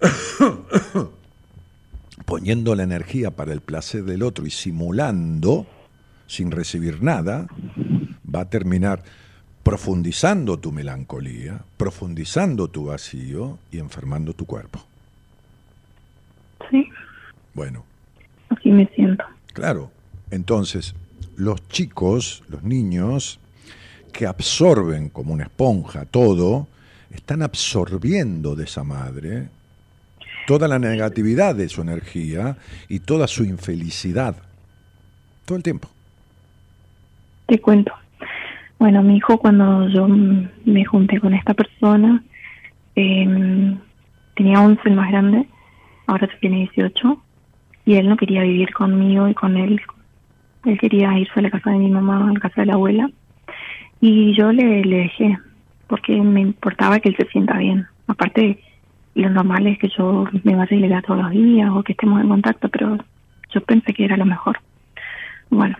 poniendo 2.24 2.74
la 2.74 2.82
energía 2.82 3.30
para 3.30 3.52
el 3.52 3.60
placer 3.60 4.04
del 4.04 4.22
otro 4.22 4.46
y 4.46 4.50
simulando, 4.50 5.66
sin 6.26 6.50
recibir 6.50 7.02
nada, 7.02 7.46
va 8.34 8.40
a 8.40 8.50
terminar 8.50 9.04
profundizando 9.62 10.58
tu 10.58 10.72
melancolía, 10.72 11.64
profundizando 11.76 12.68
tu 12.68 12.86
vacío 12.86 13.58
y 13.70 13.78
enfermando 13.78 14.32
tu 14.32 14.44
cuerpo. 14.46 14.84
Sí, 16.70 16.88
Bueno, 17.54 17.84
así 18.50 18.70
me 18.70 18.86
siento. 18.94 19.24
claro. 19.52 19.90
Entonces, 20.30 20.94
los 21.36 21.68
chicos, 21.68 22.42
los 22.48 22.64
niños, 22.64 23.38
que 24.12 24.26
absorben 24.26 25.08
como 25.08 25.32
una 25.32 25.44
esponja 25.44 26.04
todo, 26.04 26.66
están 27.10 27.42
absorbiendo 27.42 28.56
de 28.56 28.64
esa 28.64 28.82
madre 28.82 29.48
toda 30.46 30.68
la 30.68 30.78
negatividad 30.78 31.54
de 31.54 31.68
su 31.68 31.82
energía 31.82 32.56
y 32.88 33.00
toda 33.00 33.26
su 33.26 33.44
infelicidad. 33.44 34.36
Todo 35.44 35.56
el 35.58 35.62
tiempo. 35.62 35.88
Te 37.46 37.60
cuento. 37.60 37.92
Bueno, 38.78 39.02
mi 39.02 39.16
hijo 39.16 39.38
cuando 39.38 39.88
yo 39.88 40.06
me 40.08 40.84
junté 40.84 41.20
con 41.20 41.34
esta 41.34 41.54
persona, 41.54 42.22
eh, 42.94 43.76
tenía 44.34 44.60
11 44.60 44.80
el 44.84 44.94
más 44.94 45.10
grande, 45.10 45.46
ahora 46.06 46.28
tiene 46.40 46.68
18, 46.72 47.22
y 47.84 47.94
él 47.94 48.08
no 48.08 48.16
quería 48.16 48.42
vivir 48.42 48.72
conmigo 48.72 49.28
y 49.28 49.34
con 49.34 49.56
él. 49.56 49.80
Él 50.64 50.78
quería 50.78 51.18
irse 51.18 51.38
a 51.38 51.42
la 51.42 51.50
casa 51.50 51.70
de 51.70 51.78
mi 51.78 51.90
mamá, 51.90 52.28
a 52.28 52.32
la 52.32 52.40
casa 52.40 52.62
de 52.62 52.66
la 52.66 52.74
abuela, 52.74 53.10
y 54.00 54.34
yo 54.34 54.52
le, 54.52 54.82
le 54.84 54.96
dejé, 54.98 55.38
porque 55.86 56.20
me 56.20 56.40
importaba 56.40 57.00
que 57.00 57.10
él 57.10 57.16
se 57.16 57.26
sienta 57.28 57.58
bien. 57.58 57.86
Aparte, 58.06 58.58
lo 59.14 59.30
normal 59.30 59.66
es 59.66 59.78
que 59.78 59.88
yo 59.88 60.26
me 60.44 60.54
vaya 60.54 60.76
y 60.76 60.80
le 60.80 61.02
todos 61.02 61.22
los 61.22 61.30
días 61.30 61.70
o 61.70 61.82
que 61.82 61.92
estemos 61.92 62.20
en 62.20 62.28
contacto, 62.28 62.68
pero 62.68 62.98
yo 63.50 63.60
pensé 63.62 63.94
que 63.94 64.04
era 64.04 64.16
lo 64.16 64.26
mejor. 64.26 64.58
Bueno, 65.48 65.76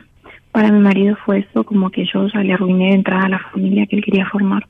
para 0.52 0.72
mi 0.72 0.78
marido 0.78 1.16
fue 1.24 1.40
eso, 1.40 1.64
como 1.64 1.90
que 1.90 2.06
yo 2.06 2.28
ya 2.28 2.40
le 2.40 2.54
arruiné 2.54 2.86
de 2.86 2.94
entrada 2.94 3.26
a 3.26 3.28
la 3.28 3.38
familia 3.38 3.86
que 3.86 3.96
él 3.96 4.04
quería 4.04 4.26
formar. 4.26 4.66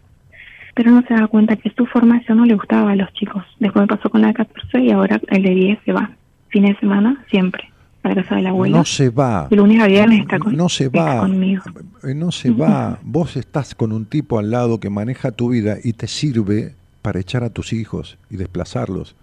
Pero 0.77 0.91
no 0.93 1.03
se 1.09 1.15
da 1.15 1.27
cuenta 1.27 1.57
que 1.57 1.71
su 1.77 1.87
formación 1.87 2.37
no 2.39 2.45
le 2.45 2.55
gustaba 2.55 2.93
a 2.93 2.97
los 2.97 3.11
chicos. 3.15 3.43
Después 3.59 3.83
me 3.83 3.97
pasó 3.97 4.09
con 4.11 4.21
la 4.21 4.29
de 4.29 4.35
14 4.35 4.79
y 4.83 4.91
ahora 4.93 5.21
el 5.29 5.43
de 5.43 5.51
10 5.51 5.79
se 5.85 5.93
va. 5.93 6.11
Fines 6.51 6.75
de 6.75 6.81
semana, 6.81 7.25
siempre, 7.31 7.65
a 8.03 8.11
la 8.11 8.15
casa 8.17 8.37
de 8.37 8.43
la 8.43 8.51
abuela. 8.51 8.77
No 8.79 8.85
se 8.85 9.09
va. 9.09 9.49
De 9.49 9.57
lunes 9.57 9.81
a 9.81 9.87
viernes 9.87 10.21
está, 10.21 10.39
con, 10.39 10.55
no 10.55 10.69
se 10.69 10.85
está 10.85 11.03
va. 11.03 11.21
conmigo. 11.23 11.63
Eh, 12.05 12.15
No 12.15 12.31
se 12.31 12.51
va. 12.51 12.99
Vos 13.03 13.37
estás 13.37 13.75
con 13.75 13.91
un 13.91 14.05
tipo 14.05 14.39
al 14.39 14.51
lado 14.51 14.79
que 14.79 14.91
maneja 14.91 15.33
tu 15.33 15.49
vida 15.49 15.77
y 15.83 15.95
te 15.95 16.07
sirve 16.07 16.75
para 17.01 17.21
echar 17.21 17.43
a 17.43 17.49
tus 17.51 17.73
hijos 17.73 18.19
y 18.31 18.37
desplazarlos 18.37 19.17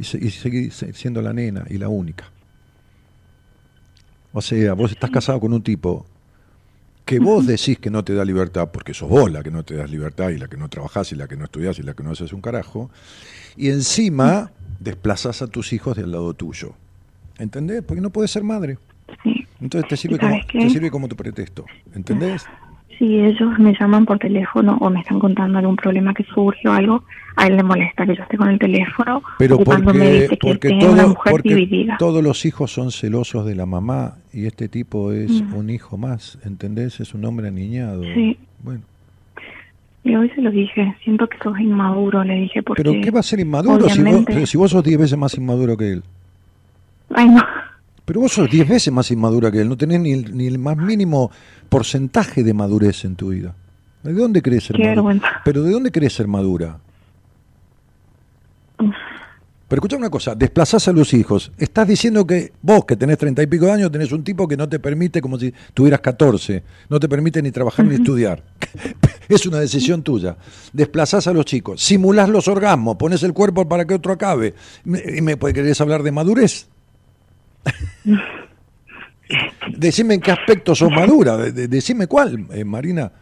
y, 0.00 0.04
se- 0.04 0.18
y 0.18 0.30
seguir 0.30 0.72
se- 0.72 0.92
siendo 0.94 1.22
la 1.22 1.32
nena 1.32 1.64
y 1.70 1.78
la 1.78 1.88
única. 1.88 2.24
O 4.32 4.42
sea, 4.42 4.74
vos 4.74 4.90
estás 4.92 5.10
casado 5.10 5.40
con 5.40 5.52
un 5.52 5.62
tipo 5.62 6.06
que 7.08 7.20
vos 7.20 7.46
decís 7.46 7.78
que 7.78 7.88
no 7.88 8.04
te 8.04 8.12
da 8.12 8.22
libertad, 8.22 8.68
porque 8.70 8.92
sos 8.92 9.08
vos 9.08 9.30
la 9.30 9.42
que 9.42 9.50
no 9.50 9.62
te 9.62 9.74
das 9.76 9.90
libertad 9.90 10.28
y 10.28 10.36
la 10.36 10.46
que 10.46 10.58
no 10.58 10.68
trabajás 10.68 11.10
y 11.12 11.16
la 11.16 11.26
que 11.26 11.36
no 11.36 11.44
estudiás 11.44 11.78
y 11.78 11.82
la 11.82 11.94
que 11.94 12.02
no 12.02 12.10
haces 12.10 12.34
un 12.34 12.42
carajo, 12.42 12.90
y 13.56 13.70
encima 13.70 14.52
desplazás 14.78 15.40
a 15.40 15.46
tus 15.46 15.72
hijos 15.72 15.96
del 15.96 16.12
lado 16.12 16.34
tuyo. 16.34 16.74
¿Entendés? 17.38 17.82
Porque 17.82 18.02
no 18.02 18.10
puedes 18.10 18.30
ser 18.30 18.42
madre. 18.44 18.78
Sí. 19.22 19.46
Entonces 19.58 19.88
te 19.88 19.96
sirve, 19.96 20.16
¿Y 20.16 20.18
como, 20.18 20.36
qué? 20.46 20.58
te 20.58 20.70
sirve 20.70 20.90
como 20.90 21.08
tu 21.08 21.16
pretexto. 21.16 21.64
¿Entendés? 21.94 22.44
Si 22.98 23.20
ellos 23.20 23.56
me 23.60 23.72
llaman 23.78 24.04
por 24.04 24.18
teléfono 24.18 24.76
o 24.80 24.90
me 24.90 25.00
están 25.00 25.20
contando 25.20 25.58
algún 25.58 25.76
problema 25.76 26.12
que 26.12 26.24
surge 26.24 26.68
o 26.68 26.72
algo, 26.72 27.04
a 27.36 27.46
él 27.46 27.56
le 27.56 27.62
molesta 27.62 28.04
que 28.04 28.16
yo 28.16 28.22
esté 28.24 28.36
con 28.36 28.48
el 28.48 28.58
teléfono 28.58 29.22
Pero 29.38 29.54
ocupándome 29.54 30.26
porque, 30.28 30.38
porque, 30.40 30.78
todo- 30.80 31.08
mujer 31.08 31.30
porque 31.30 31.86
todos 31.98 32.22
los 32.24 32.44
hijos 32.44 32.72
son 32.72 32.90
celosos 32.90 33.46
de 33.46 33.54
la 33.54 33.66
mamá 33.66 34.14
y 34.32 34.46
este 34.46 34.68
tipo 34.68 35.12
es 35.12 35.42
Mm. 35.42 35.54
un 35.54 35.70
hijo 35.70 35.96
más, 35.96 36.38
¿entendés? 36.44 36.98
Es 36.98 37.14
un 37.14 37.24
hombre 37.24 37.46
aniñado. 37.48 38.02
Sí. 38.14 38.36
Bueno, 38.64 38.80
Y 40.04 40.14
hoy 40.16 40.30
se 40.30 40.40
lo 40.40 40.50
dije, 40.50 40.96
siento 41.04 41.26
que 41.28 41.36
sos 41.38 41.58
inmaduro, 41.60 42.24
le 42.24 42.34
dije, 42.34 42.62
porque... 42.62 42.82
pero 42.82 42.98
¿qué 43.00 43.10
va 43.10 43.20
a 43.20 43.22
ser 43.22 43.40
inmaduro 43.40 43.88
si 43.90 44.02
vos, 44.02 44.24
si 44.46 44.56
vos 44.56 44.70
sos 44.70 44.82
10 44.82 44.98
veces 44.98 45.18
más 45.18 45.36
inmaduro 45.36 45.76
que 45.76 45.92
él? 45.92 46.02
Ay, 47.14 47.28
no. 47.28 47.42
Pero 48.08 48.20
vos 48.20 48.32
sos 48.32 48.48
10 48.48 48.66
veces 48.66 48.90
más 48.90 49.10
inmadura 49.10 49.52
que 49.52 49.60
él, 49.60 49.68
no 49.68 49.76
tenés 49.76 50.00
ni 50.00 50.12
el, 50.12 50.34
ni 50.34 50.46
el 50.46 50.58
más 50.58 50.78
mínimo 50.78 51.30
porcentaje 51.68 52.42
de 52.42 52.54
madurez 52.54 53.04
en 53.04 53.16
tu 53.16 53.28
vida. 53.28 53.54
¿De 54.02 54.14
dónde 54.14 54.40
crees 54.40 54.64
ser 54.64 54.76
Qué 54.76 54.96
madura? 54.96 55.42
Pero 55.44 55.62
¿de 55.62 55.70
dónde 55.70 55.92
crees 55.92 56.14
ser 56.14 56.26
madura? 56.26 56.78
Pero 58.78 59.80
escucha 59.80 59.98
una 59.98 60.08
cosa, 60.08 60.34
desplazás 60.34 60.88
a 60.88 60.92
los 60.92 61.12
hijos. 61.12 61.52
Estás 61.58 61.86
diciendo 61.86 62.26
que 62.26 62.52
vos, 62.62 62.86
que 62.86 62.96
tenés 62.96 63.18
treinta 63.18 63.42
y 63.42 63.46
pico 63.46 63.66
de 63.66 63.72
años, 63.72 63.92
tenés 63.92 64.10
un 64.10 64.24
tipo 64.24 64.48
que 64.48 64.56
no 64.56 64.66
te 64.66 64.78
permite, 64.78 65.20
como 65.20 65.38
si 65.38 65.52
tuvieras 65.74 66.00
14, 66.00 66.64
no 66.88 66.98
te 66.98 67.10
permite 67.10 67.42
ni 67.42 67.50
trabajar 67.50 67.84
ni 67.84 67.96
estudiar. 67.96 68.42
es 69.28 69.44
una 69.44 69.60
decisión 69.60 70.02
tuya. 70.02 70.38
Desplazás 70.72 71.26
a 71.26 71.34
los 71.34 71.44
chicos, 71.44 71.82
simulás 71.82 72.30
los 72.30 72.48
orgasmos, 72.48 72.96
pones 72.96 73.22
el 73.22 73.34
cuerpo 73.34 73.68
para 73.68 73.84
que 73.84 73.92
otro 73.92 74.14
acabe. 74.14 74.54
¿Y 74.86 75.20
me 75.20 75.36
querés 75.36 75.78
hablar 75.82 76.02
de 76.02 76.10
madurez? 76.10 76.68
Decime 79.76 80.14
en 80.14 80.20
qué 80.20 80.30
aspecto 80.32 80.74
sos 80.74 80.90
madura, 80.90 81.36
de- 81.36 81.52
de- 81.52 81.68
decime 81.68 82.06
cuál, 82.06 82.46
eh, 82.52 82.64
Marina. 82.64 83.12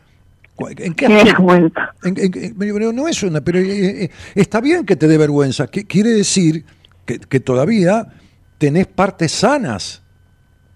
¿Cuál- 0.54 0.74
¿En 0.80 0.94
qué 0.94 1.06
aspecto? 1.06 1.24
vergüenza. 1.44 1.94
En- 2.04 2.18
en- 2.18 2.44
en- 2.44 2.54
pero 2.56 2.92
no 2.92 3.08
es 3.08 3.22
una, 3.24 3.40
pero 3.40 3.58
eh, 3.58 4.04
eh, 4.04 4.10
está 4.36 4.60
bien 4.60 4.86
que 4.86 4.96
te 4.96 5.08
dé 5.08 5.18
vergüenza. 5.18 5.66
que 5.66 5.84
quiere 5.84 6.10
decir 6.10 6.64
que, 7.04 7.18
que 7.18 7.40
todavía 7.40 8.06
tenés 8.58 8.86
partes 8.86 9.32
sanas 9.32 10.02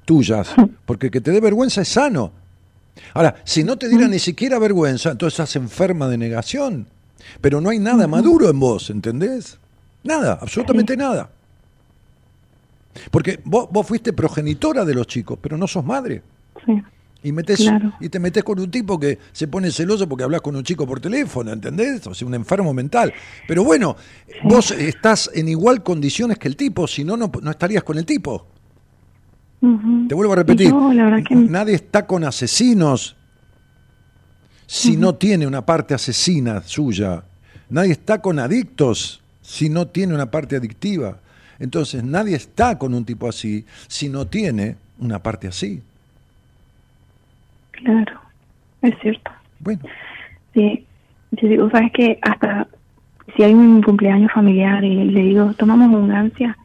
tuyas, 0.04 0.48
porque 0.86 1.10
que 1.10 1.20
te 1.20 1.30
dé 1.30 1.40
vergüenza 1.40 1.82
es 1.82 1.88
sano. 1.88 2.32
Ahora, 3.14 3.36
si 3.44 3.62
no 3.64 3.78
te 3.78 3.88
diera 3.88 4.08
ni 4.08 4.18
siquiera 4.18 4.58
vergüenza, 4.58 5.12
entonces 5.12 5.38
estás 5.38 5.56
enferma 5.56 6.08
de 6.08 6.18
negación. 6.18 6.86
Pero 7.40 7.60
no 7.60 7.70
hay 7.70 7.78
nada 7.78 8.06
maduro 8.08 8.50
en 8.50 8.58
vos, 8.58 8.90
¿entendés? 8.90 9.58
Nada, 10.02 10.38
absolutamente 10.42 10.96
nada. 10.96 11.30
Porque 13.10 13.40
vos, 13.44 13.68
vos 13.70 13.86
fuiste 13.86 14.12
progenitora 14.12 14.84
de 14.84 14.94
los 14.94 15.06
chicos, 15.06 15.38
pero 15.40 15.56
no 15.56 15.66
sos 15.66 15.84
madre. 15.84 16.22
Sí. 16.66 16.82
Y, 17.22 17.32
metes, 17.32 17.58
Claro. 17.60 17.92
y 18.00 18.08
te 18.08 18.18
metes 18.18 18.42
con 18.42 18.58
un 18.58 18.70
tipo 18.70 18.98
que 18.98 19.18
se 19.32 19.46
pone 19.46 19.70
celoso 19.70 20.08
porque 20.08 20.24
hablas 20.24 20.40
con 20.40 20.56
un 20.56 20.62
chico 20.64 20.86
por 20.86 21.00
teléfono, 21.00 21.52
¿entendés? 21.52 22.06
O 22.06 22.14
sea, 22.14 22.26
un 22.26 22.34
enfermo 22.34 22.72
mental. 22.72 23.12
Pero 23.46 23.62
bueno, 23.62 23.94
vos 24.44 24.70
estás 24.70 25.30
en 25.34 25.48
igual 25.48 25.82
condiciones 25.82 26.38
que 26.38 26.48
el 26.48 26.56
tipo, 26.56 26.86
si 26.86 27.04
no, 27.04 27.16
no, 27.18 27.30
no 27.42 27.50
estarías 27.50 27.84
con 27.84 27.98
el 27.98 28.06
tipo. 28.06 28.46
Te 30.08 30.14
vuelvo 30.14 30.32
a 30.32 30.36
repetir, 30.36 30.72
la 30.72 31.22
que 31.22 31.34
nadie 31.34 31.74
está 31.74 32.06
con 32.06 32.24
asesinos 32.24 33.16
si 34.66 34.96
no 34.96 35.16
tiene 35.16 35.46
una 35.46 35.66
parte 35.66 35.92
asesina 35.92 36.62
suya. 36.62 37.24
Nadie 37.68 37.92
está 37.92 38.22
con 38.22 38.38
adictos 38.38 39.20
si 39.42 39.68
no 39.68 39.86
tiene 39.88 40.14
una 40.14 40.30
parte 40.30 40.56
adictiva. 40.56 41.18
Entonces, 41.60 42.02
nadie 42.02 42.34
está 42.34 42.78
con 42.78 42.94
un 42.94 43.04
tipo 43.04 43.28
así 43.28 43.64
si 43.86 44.08
no 44.08 44.26
tiene 44.26 44.76
una 44.98 45.20
parte 45.20 45.46
así. 45.46 45.82
Claro, 47.70 48.20
es 48.82 48.94
cierto. 49.00 49.30
Bueno, 49.60 49.82
Sí, 50.54 50.84
yo 51.32 51.48
digo, 51.48 51.70
sabes 51.70 51.92
que 51.92 52.18
hasta 52.22 52.66
si 53.36 53.44
hay 53.44 53.54
un 53.54 53.82
cumpleaños 53.82 54.32
familiar 54.32 54.82
y 54.84 55.04
le 55.04 55.22
digo, 55.22 55.54
tomamos 55.54 55.88
un 55.94 56.08
gancia, 56.08 56.56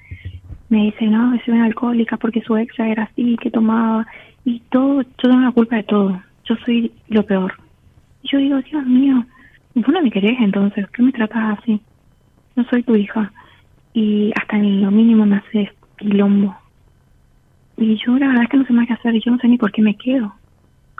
me 0.69 0.85
dice, 0.85 1.05
no, 1.05 1.37
soy 1.45 1.53
una 1.53 1.65
alcohólica 1.65 2.17
porque 2.17 2.41
su 2.41 2.57
ex 2.57 2.77
era 2.79 3.03
así, 3.03 3.37
que 3.37 3.51
tomaba, 3.51 4.07
y 4.43 4.59
todo, 4.71 5.01
yo 5.01 5.09
tengo 5.21 5.41
la 5.41 5.51
culpa 5.51 5.75
de 5.75 5.83
todo, 5.83 6.21
yo 6.45 6.55
soy 6.65 6.91
lo 7.07 7.23
peor. 7.23 7.53
Y 8.23 8.29
yo 8.29 8.39
digo, 8.39 8.59
Dios 8.61 8.85
mío, 8.85 9.23
vos 9.75 9.87
no 9.87 10.01
me 10.01 10.09
querés 10.09 10.37
entonces, 10.39 10.87
¿qué 10.89 11.03
me 11.03 11.11
tratas 11.11 11.59
así? 11.59 11.79
No 12.55 12.63
soy 12.65 12.81
tu 12.81 12.95
hija. 12.95 13.31
Y 13.95 14.31
hasta 14.39 14.57
en 14.57 14.81
lo 14.81 14.91
mínimo 14.91 15.25
me 15.25 15.37
hace 15.37 15.71
quilombo. 15.97 16.53
Y 17.77 17.97
yo 18.05 18.17
la 18.19 18.27
verdad 18.27 18.43
es 18.43 18.49
que 18.49 18.57
no 18.57 18.65
sé 18.65 18.73
más 18.73 18.87
qué 18.87 18.93
hacer 18.93 19.15
y 19.15 19.21
yo 19.23 19.31
no 19.31 19.37
sé 19.39 19.47
ni 19.47 19.57
por 19.57 19.71
qué 19.71 19.81
me 19.81 19.95
quedo. 19.95 20.33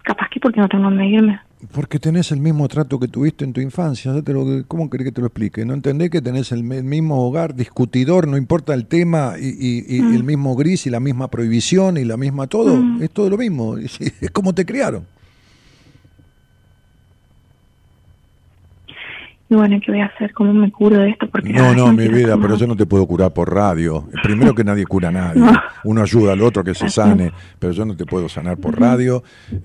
Capaz 0.04 0.30
que 0.30 0.40
porque 0.40 0.60
no 0.62 0.70
tengo 0.70 0.86
dónde 0.86 1.06
irme. 1.08 1.40
porque 1.74 2.00
tenés 2.00 2.32
el 2.32 2.40
mismo 2.40 2.68
trato 2.68 3.00
que 3.00 3.08
tuviste 3.08 3.44
en 3.44 3.52
tu 3.54 3.60
infancia. 3.60 4.14
¿Cómo 4.68 4.90
querés 4.90 5.06
que 5.08 5.12
te 5.12 5.20
lo 5.22 5.28
explique? 5.28 5.66
¿No 5.66 5.74
entendés 5.74 6.10
que 6.10 6.22
tenés 6.22 6.52
el, 6.52 6.64
mismo 6.64 7.26
hogar 7.28 7.54
discutidor, 7.56 8.28
no 8.28 8.38
importa 8.38 8.74
el 8.74 8.86
tema, 8.86 9.34
y, 9.40 9.48
y- 9.48 9.86
y 9.98 10.16
el 10.16 10.24
mismo 10.24 10.56
gris 10.56 10.86
y 10.88 10.90
la 10.90 11.00
misma 11.00 11.28
prohibición 11.30 11.98
y 11.98 12.06
la 12.06 12.18
misma 12.18 12.48
todo? 12.48 12.76
Mm. 12.78 13.02
Es 13.04 13.12
todo 13.12 13.30
lo 13.30 13.38
mismo. 13.38 13.78
Es, 13.78 14.00
es 14.22 14.32
como 14.32 14.54
te 14.54 14.66
criaron. 14.66 15.06
Y 19.56 19.58
bueno, 19.58 19.80
¿qué 19.84 19.90
voy 19.90 20.02
a 20.02 20.08
hacer? 20.08 20.34
¿Cómo 20.34 20.54
me 20.54 20.70
curo 20.70 20.98
de 20.98 21.12
esto? 21.12 21.30
Porque 21.30 21.54
No, 21.54 21.74
no, 21.74 21.94
mi 21.94 22.10
vida, 22.10 22.38
pero 22.42 22.58
yo 22.58 22.68
no 22.68 22.76
te 22.76 22.86
puedo 22.86 23.08
curar 23.08 23.32
por 23.32 23.54
radio. 23.54 24.06
Primero 24.22 24.54
que 24.54 24.66
nadie 24.66 24.86
cura 24.86 25.08
a 25.08 25.12
nadie. 25.12 25.42
No. 25.46 25.54
Uno 25.86 26.02
ayuda 26.02 26.34
al 26.34 26.42
otro 26.42 26.64
a 26.64 26.66
que 26.66 26.74
se 26.74 26.90
sane, 26.90 27.32
pero 27.60 27.72
yo 27.72 27.86
no 27.86 27.96
te 27.96 28.06
puedo 28.06 28.28
sanar 28.28 28.58
por 28.58 28.78
radio. 28.80 29.24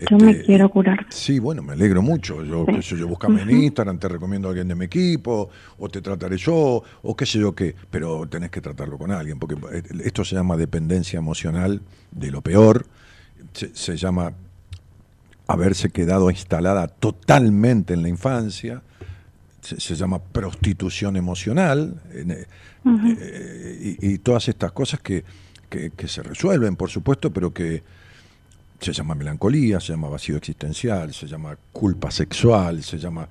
Yo 0.08 0.18
me 0.18 0.32
Este, 0.32 0.44
quiero 0.44 0.68
curar. 0.68 1.06
Sí, 1.08 1.38
bueno, 1.38 1.62
me 1.62 1.72
alegro 1.72 2.02
mucho. 2.02 2.44
Yo, 2.44 2.66
qué 2.66 2.82
sé 2.82 2.96
yo, 2.96 3.08
búscame 3.08 3.42
en 3.42 3.50
Instagram, 3.50 3.98
te 3.98 4.06
recomiendo 4.08 4.46
a 4.48 4.50
alguien 4.50 4.68
de 4.68 4.74
mi 4.76 4.84
equipo, 4.84 5.48
o 5.78 5.88
te 5.88 6.02
trataré 6.02 6.36
yo, 6.36 6.82
o 7.02 7.16
qué 7.16 7.24
sé 7.26 7.40
yo 7.40 7.54
qué. 7.54 7.74
Pero 7.90 8.26
tenés 8.28 8.50
que 8.50 8.60
tratarlo 8.60 8.98
con 8.98 9.10
alguien, 9.10 9.38
porque 9.38 9.56
eh, 9.72 9.82
esto 10.04 10.24
se 10.24 10.36
llama 10.36 10.56
dependencia 10.56 11.18
emocional 11.18 11.80
de 12.12 12.30
lo 12.30 12.42
peor. 12.42 12.84
Se, 13.54 13.74
se 13.74 13.96
llama 13.96 14.32
haberse 15.48 15.88
quedado 15.90 16.30
instalada 16.30 16.86
totalmente 16.86 17.94
en 17.94 18.02
la 18.02 18.08
infancia. 18.08 18.82
Se, 19.60 19.78
se 19.80 19.94
llama 19.94 20.18
prostitución 20.18 21.16
emocional. 21.16 22.00
eh, 22.12 22.46
eh, 22.84 23.96
y, 24.00 24.12
y 24.14 24.18
todas 24.18 24.48
estas 24.48 24.72
cosas 24.72 25.00
que, 25.00 25.24
que- 25.68 25.90
que 25.90 26.08
se 26.08 26.22
resuelven, 26.22 26.76
por 26.76 26.90
supuesto, 26.90 27.30
pero 27.32 27.52
que 27.52 27.82
se 28.80 28.92
llama 28.92 29.14
melancolía, 29.14 29.78
se 29.80 29.92
llama 29.92 30.08
vacío 30.08 30.36
existencial, 30.36 31.12
se 31.12 31.26
llama 31.26 31.56
culpa 31.72 32.10
sexual, 32.10 32.82
se 32.82 32.98
llama... 32.98 33.28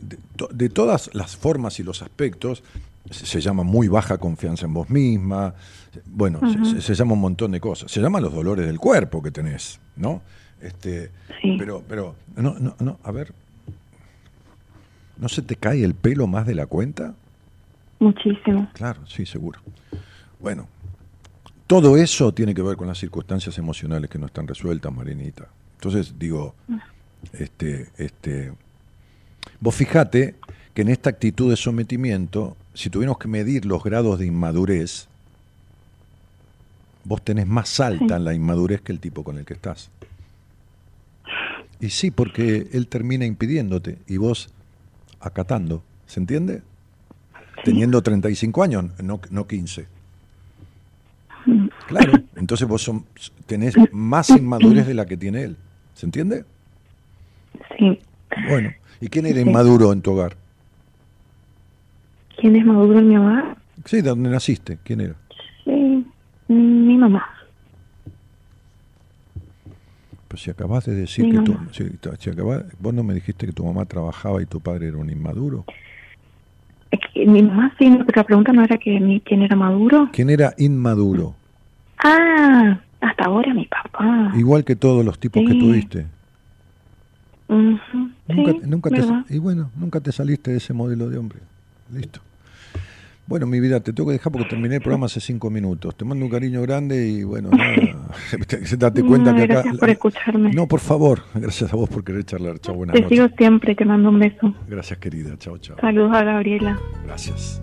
De, 0.00 0.18
to- 0.36 0.48
de 0.52 0.68
todas 0.70 1.10
las 1.14 1.36
formas 1.36 1.78
y 1.78 1.82
los 1.82 2.02
aspectos, 2.02 2.62
se, 3.10 3.40
llama 3.40 3.62
muy 3.62 3.88
baja 3.88 4.16
confianza 4.18 4.64
en 4.66 4.74
vos 4.74 4.88
misma, 4.90 5.54
bueno, 6.06 6.40
se- 6.50 6.64
se, 6.76 6.80
se 6.80 6.94
llama 6.94 7.12
un 7.12 7.20
montón 7.20 7.52
de 7.52 7.60
cosas. 7.60 7.90
Se 7.92 8.00
llaman 8.00 8.22
los 8.22 8.32
dolores 8.34 8.66
del 8.66 8.78
cuerpo 8.78 9.22
que 9.22 9.30
tenés, 9.30 9.78
¿no? 9.96 10.22
Este, 10.60 11.10
Sí. 11.42 11.56
Pero, 11.58 11.82
pero, 11.88 12.14
no, 12.36 12.54
no, 12.58 12.74
no, 12.80 12.98
a 13.02 13.10
ver, 13.12 13.32
¿no 15.16 15.28
se 15.28 15.42
te 15.42 15.56
cae 15.56 15.84
el 15.84 15.94
pelo 15.94 16.26
más 16.26 16.46
de 16.46 16.54
la 16.54 16.66
cuenta? 16.66 17.14
Muchísimo. 17.98 18.68
Claro, 18.74 19.06
sí, 19.06 19.26
seguro. 19.26 19.60
Bueno, 20.40 20.66
todo 21.66 21.96
eso 21.96 22.32
tiene 22.32 22.54
que 22.54 22.62
ver 22.62 22.76
con 22.76 22.88
las 22.88 22.98
circunstancias 22.98 23.56
emocionales 23.58 24.10
que 24.10 24.18
no 24.18 24.26
están 24.26 24.46
resueltas, 24.46 24.92
Marinita. 24.92 25.46
Entonces, 25.76 26.14
digo, 26.18 26.54
este, 27.32 27.88
este, 27.96 28.52
vos 29.60 29.74
fijate 29.74 30.34
que 30.74 30.82
en 30.82 30.88
esta 30.88 31.10
actitud 31.10 31.50
de 31.50 31.56
sometimiento, 31.56 32.56
si 32.74 32.90
tuviéramos 32.90 33.18
que 33.18 33.28
medir 33.28 33.64
los 33.64 33.82
grados 33.82 34.18
de 34.18 34.26
inmadurez, 34.26 35.08
vos 37.04 37.22
tenés 37.22 37.46
más 37.46 37.80
alta 37.80 38.18
la 38.18 38.34
inmadurez 38.34 38.80
que 38.80 38.92
el 38.92 39.00
tipo 39.00 39.24
con 39.24 39.38
el 39.38 39.44
que 39.44 39.54
estás. 39.54 39.90
Y 41.80 41.90
sí, 41.90 42.10
porque 42.10 42.68
él 42.72 42.86
termina 42.86 43.26
impidiéndote 43.26 43.98
y 44.06 44.16
vos 44.16 44.50
acatando, 45.22 45.82
¿se 46.06 46.20
entiende? 46.20 46.62
Teniendo 47.64 48.02
35 48.02 48.62
años, 48.62 48.84
no, 49.02 49.20
no 49.30 49.46
15. 49.46 49.86
Claro, 51.86 52.12
entonces 52.36 52.66
vos 52.68 52.82
son- 52.82 53.04
tenés 53.46 53.74
más 53.92 54.30
inmadurez 54.30 54.86
de 54.86 54.94
la 54.94 55.06
que 55.06 55.16
tiene 55.16 55.42
él, 55.42 55.56
¿se 55.94 56.06
entiende? 56.06 56.44
Sí. 57.78 57.98
Bueno, 58.48 58.70
¿y 59.00 59.08
quién 59.08 59.26
era 59.26 59.40
inmaduro 59.40 59.92
en 59.92 60.00
tu 60.02 60.12
hogar? 60.12 60.36
¿Quién 62.38 62.56
es 62.56 62.64
maduro 62.64 62.98
en 62.98 63.08
mi 63.08 63.16
hogar? 63.16 63.56
Sí, 63.84 63.96
¿de 63.96 64.08
dónde 64.08 64.30
naciste? 64.30 64.78
¿Quién 64.84 65.00
era? 65.02 65.14
Sí, 65.64 66.06
mi 66.48 66.96
mamá. 66.96 67.24
Pues 70.32 70.44
si 70.44 70.50
acabas 70.50 70.86
de 70.86 70.94
decir 70.94 71.30
que 71.30 71.40
tu, 71.40 71.52
mamá. 71.52 71.68
si, 71.72 71.84
si 72.18 72.30
acabas- 72.30 72.64
vos 72.80 72.94
no 72.94 73.02
me 73.04 73.12
dijiste 73.12 73.44
que 73.44 73.52
tu 73.52 73.66
mamá 73.66 73.84
trabajaba 73.84 74.40
y 74.40 74.46
tu 74.46 74.60
padre 74.60 74.88
era 74.88 74.96
un 74.96 75.10
inmaduro. 75.10 75.66
Mi 77.14 77.42
mamá 77.42 77.70
sí, 77.78 77.94
pero 78.06 78.16
la 78.16 78.24
pregunta 78.24 78.50
no 78.50 78.64
era 78.64 78.78
que 78.78 78.98
mi, 78.98 79.20
quién 79.20 79.42
era 79.42 79.54
maduro. 79.56 80.08
¿Quién 80.10 80.30
era 80.30 80.54
inmaduro? 80.56 81.34
Ah, 82.02 82.80
hasta 83.02 83.24
ahora 83.26 83.52
mi 83.52 83.66
papá. 83.66 84.32
Igual 84.34 84.64
que 84.64 84.74
todos 84.74 85.04
los 85.04 85.18
tipos 85.18 85.42
que 85.46 85.54
tuviste. 85.54 86.06
Nunca, 87.46 88.52
sí, 88.52 88.60
nunca 88.64 88.88
te, 88.88 89.34
y 89.34 89.38
bueno, 89.38 89.70
nunca 89.76 90.00
te 90.00 90.12
saliste 90.12 90.52
de 90.52 90.56
ese 90.56 90.72
modelo 90.72 91.10
de 91.10 91.18
hombre. 91.18 91.40
Listo. 91.92 92.20
Bueno, 93.32 93.46
mi 93.46 93.60
vida, 93.60 93.80
te 93.80 93.94
tengo 93.94 94.08
que 94.10 94.12
dejar 94.12 94.30
porque 94.30 94.46
terminé 94.50 94.74
el 94.74 94.82
programa 94.82 95.06
hace 95.06 95.18
cinco 95.18 95.48
minutos. 95.48 95.96
Te 95.96 96.04
mando 96.04 96.22
un 96.26 96.30
cariño 96.30 96.60
grande 96.60 97.08
y 97.08 97.24
bueno, 97.24 97.48
nada. 97.48 97.72
Date 98.78 99.02
cuenta 99.02 99.30
No, 99.32 99.38
que 99.38 99.44
acá. 99.44 99.54
gracias 99.54 99.78
por 99.78 99.88
escucharme. 99.88 100.50
No, 100.52 100.68
por 100.68 100.80
favor. 100.80 101.22
Gracias 101.34 101.72
a 101.72 101.76
vos 101.76 101.88
por 101.88 102.04
querer 102.04 102.24
charlar. 102.24 102.58
Chao, 102.58 102.74
buenas 102.74 102.92
Te 102.92 103.00
noches. 103.00 103.16
sigo 103.16 103.28
siempre, 103.38 103.74
te 103.74 103.86
mando 103.86 104.10
un 104.10 104.18
beso. 104.18 104.54
Gracias, 104.68 104.98
querida. 104.98 105.34
Chao, 105.38 105.56
chao. 105.56 105.78
Saludos 105.80 106.12
a 106.14 106.24
Gabriela. 106.24 106.78
Gracias. 107.06 107.62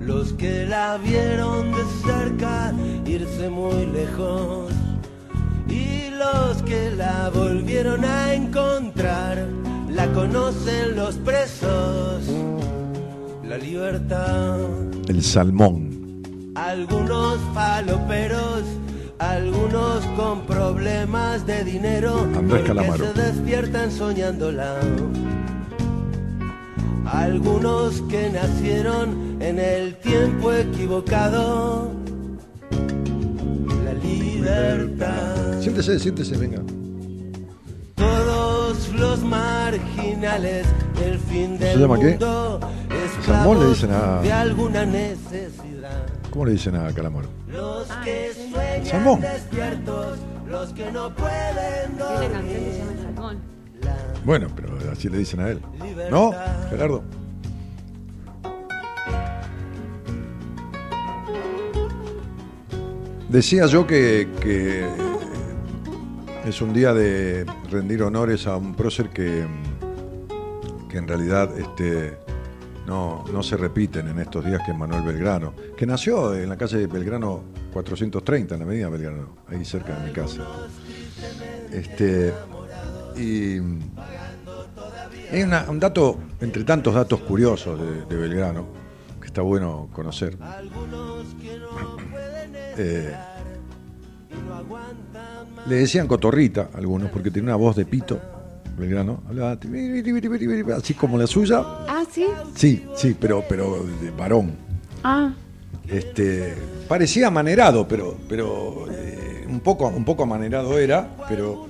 los 0.00 0.32
que 0.32 0.66
la 0.66 0.98
vieron 0.98 1.72
de 1.72 1.82
cerca 2.04 2.72
irse 3.06 3.48
muy 3.48 3.86
lejos, 3.86 4.72
los 6.20 6.62
que 6.64 6.90
la 6.90 7.30
volvieron 7.30 8.04
a 8.04 8.34
encontrar, 8.34 9.46
la 9.88 10.06
conocen 10.12 10.94
los 10.94 11.16
presos, 11.16 12.24
la 13.42 13.56
libertad. 13.56 14.58
El 15.08 15.22
salmón. 15.22 16.22
Algunos 16.54 17.38
faloperos, 17.54 18.64
algunos 19.18 20.04
con 20.16 20.42
problemas 20.42 21.46
de 21.46 21.64
dinero, 21.64 22.28
Andrés 22.36 22.64
Calamaro. 22.66 23.14
se 23.14 23.22
despiertan 23.22 23.90
soñándola. 23.90 24.76
Algunos 27.12 28.00
que 28.02 28.30
nacieron 28.30 29.36
en 29.42 29.58
el 29.58 29.96
tiempo 29.96 30.52
equivocado. 30.52 31.90
La 33.84 33.92
libertad. 33.94 35.60
Siéntese, 35.60 35.98
siéntese, 35.98 36.36
venga. 36.36 36.62
Todos 37.96 38.88
los 38.94 39.22
marginales 39.24 40.66
del 40.98 41.18
fin 41.18 41.58
del 41.58 41.80
llama 41.80 41.98
qué? 41.98 42.10
mundo, 42.10 42.60
Salmón 43.26 43.58
le 43.60 43.66
dicen 43.70 43.90
a- 43.92 44.20
de 44.22 44.32
alguna 44.32 44.84
necesidad. 44.86 46.06
¿Cómo 46.30 46.44
le 46.46 46.52
dicen 46.52 46.76
a 46.76 46.92
Calamaro? 46.92 47.28
Los 47.48 47.88
que 48.04 48.32
sueñan 48.34 48.86
Salmón. 48.86 49.20
despiertos, 49.20 50.18
los 50.48 50.68
que 50.70 50.90
no 50.92 51.12
pueden 51.14 51.98
dormir. 51.98 52.99
Bueno, 54.24 54.48
pero 54.54 54.76
así 54.92 55.08
le 55.08 55.18
dicen 55.18 55.40
a 55.40 55.48
él. 55.48 55.60
¿No, 56.10 56.32
Gerardo? 56.68 57.02
Decía 63.28 63.66
yo 63.66 63.86
que, 63.86 64.26
es 66.44 66.60
un 66.60 66.72
día 66.72 66.92
de 66.92 67.46
rendir 67.70 68.02
honores 68.02 68.46
a 68.48 68.56
un 68.56 68.74
prócer 68.74 69.10
que, 69.10 69.46
que 70.88 70.98
en 70.98 71.06
realidad 71.06 71.56
este, 71.56 72.18
no, 72.88 73.24
no 73.32 73.42
se 73.44 73.56
repiten 73.56 74.08
en 74.08 74.18
estos 74.18 74.44
días 74.44 74.62
que 74.66 74.72
Manuel 74.72 75.02
Belgrano, 75.02 75.54
que 75.76 75.86
nació 75.86 76.34
en 76.34 76.48
la 76.48 76.56
calle 76.56 76.88
Belgrano 76.88 77.44
430, 77.72 78.54
en 78.54 78.60
la 78.60 78.66
medida 78.66 78.88
Belgrano, 78.88 79.36
ahí 79.46 79.64
cerca 79.64 79.96
de 79.96 80.08
mi 80.08 80.12
casa. 80.12 80.44
Este, 81.70 82.34
y 83.20 83.60
hay 85.32 85.42
una- 85.42 85.66
un 85.68 85.78
dato, 85.78 86.18
entre 86.40 86.64
tantos 86.64 86.94
datos 86.94 87.20
curiosos 87.20 87.78
de, 87.80 88.04
de 88.06 88.16
Belgrano, 88.16 88.66
que 89.20 89.26
está 89.26 89.42
bueno 89.42 89.88
conocer. 89.92 90.36
Eh, 92.76 93.14
le 95.68 95.76
decían 95.76 96.06
cotorrita 96.06 96.70
a 96.74 96.78
algunos, 96.78 97.10
porque 97.10 97.30
tenía 97.30 97.48
una 97.50 97.56
voz 97.56 97.76
de 97.76 97.84
pito, 97.84 98.18
Belgrano. 98.78 99.22
Hablaba 99.28 99.58
así 100.76 100.94
como 100.94 101.18
la 101.18 101.26
suya. 101.26 101.60
Ah, 101.62 102.02
sí. 102.10 102.26
Sí, 102.54 102.84
sí, 102.96 103.16
pero, 103.20 103.44
pero 103.48 103.84
de 104.00 104.10
varón. 104.10 104.52
Ah, 105.04 105.32
Este, 105.86 106.54
parecía 106.88 107.26
amanerado, 107.28 107.86
pero, 107.88 108.16
pero 108.28 108.86
eh, 108.90 109.44
un, 109.48 109.60
poco, 109.60 109.88
un 109.88 110.04
poco 110.04 110.22
amanerado 110.22 110.78
era, 110.78 111.16
pero 111.28 111.66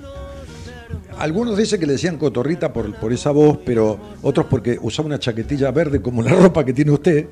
algunos 1.17 1.57
dicen 1.57 1.79
que 1.79 1.85
le 1.85 1.93
decían 1.93 2.17
cotorrita 2.17 2.71
por, 2.73 2.93
por 2.95 3.13
esa 3.13 3.31
voz, 3.31 3.59
pero 3.65 3.99
otros 4.21 4.47
porque 4.47 4.77
usaba 4.81 5.07
una 5.07 5.19
chaquetilla 5.19 5.71
verde 5.71 6.01
como 6.01 6.21
la 6.21 6.31
ropa 6.33 6.63
que 6.63 6.73
tiene 6.73 6.91
usted. 6.91 7.27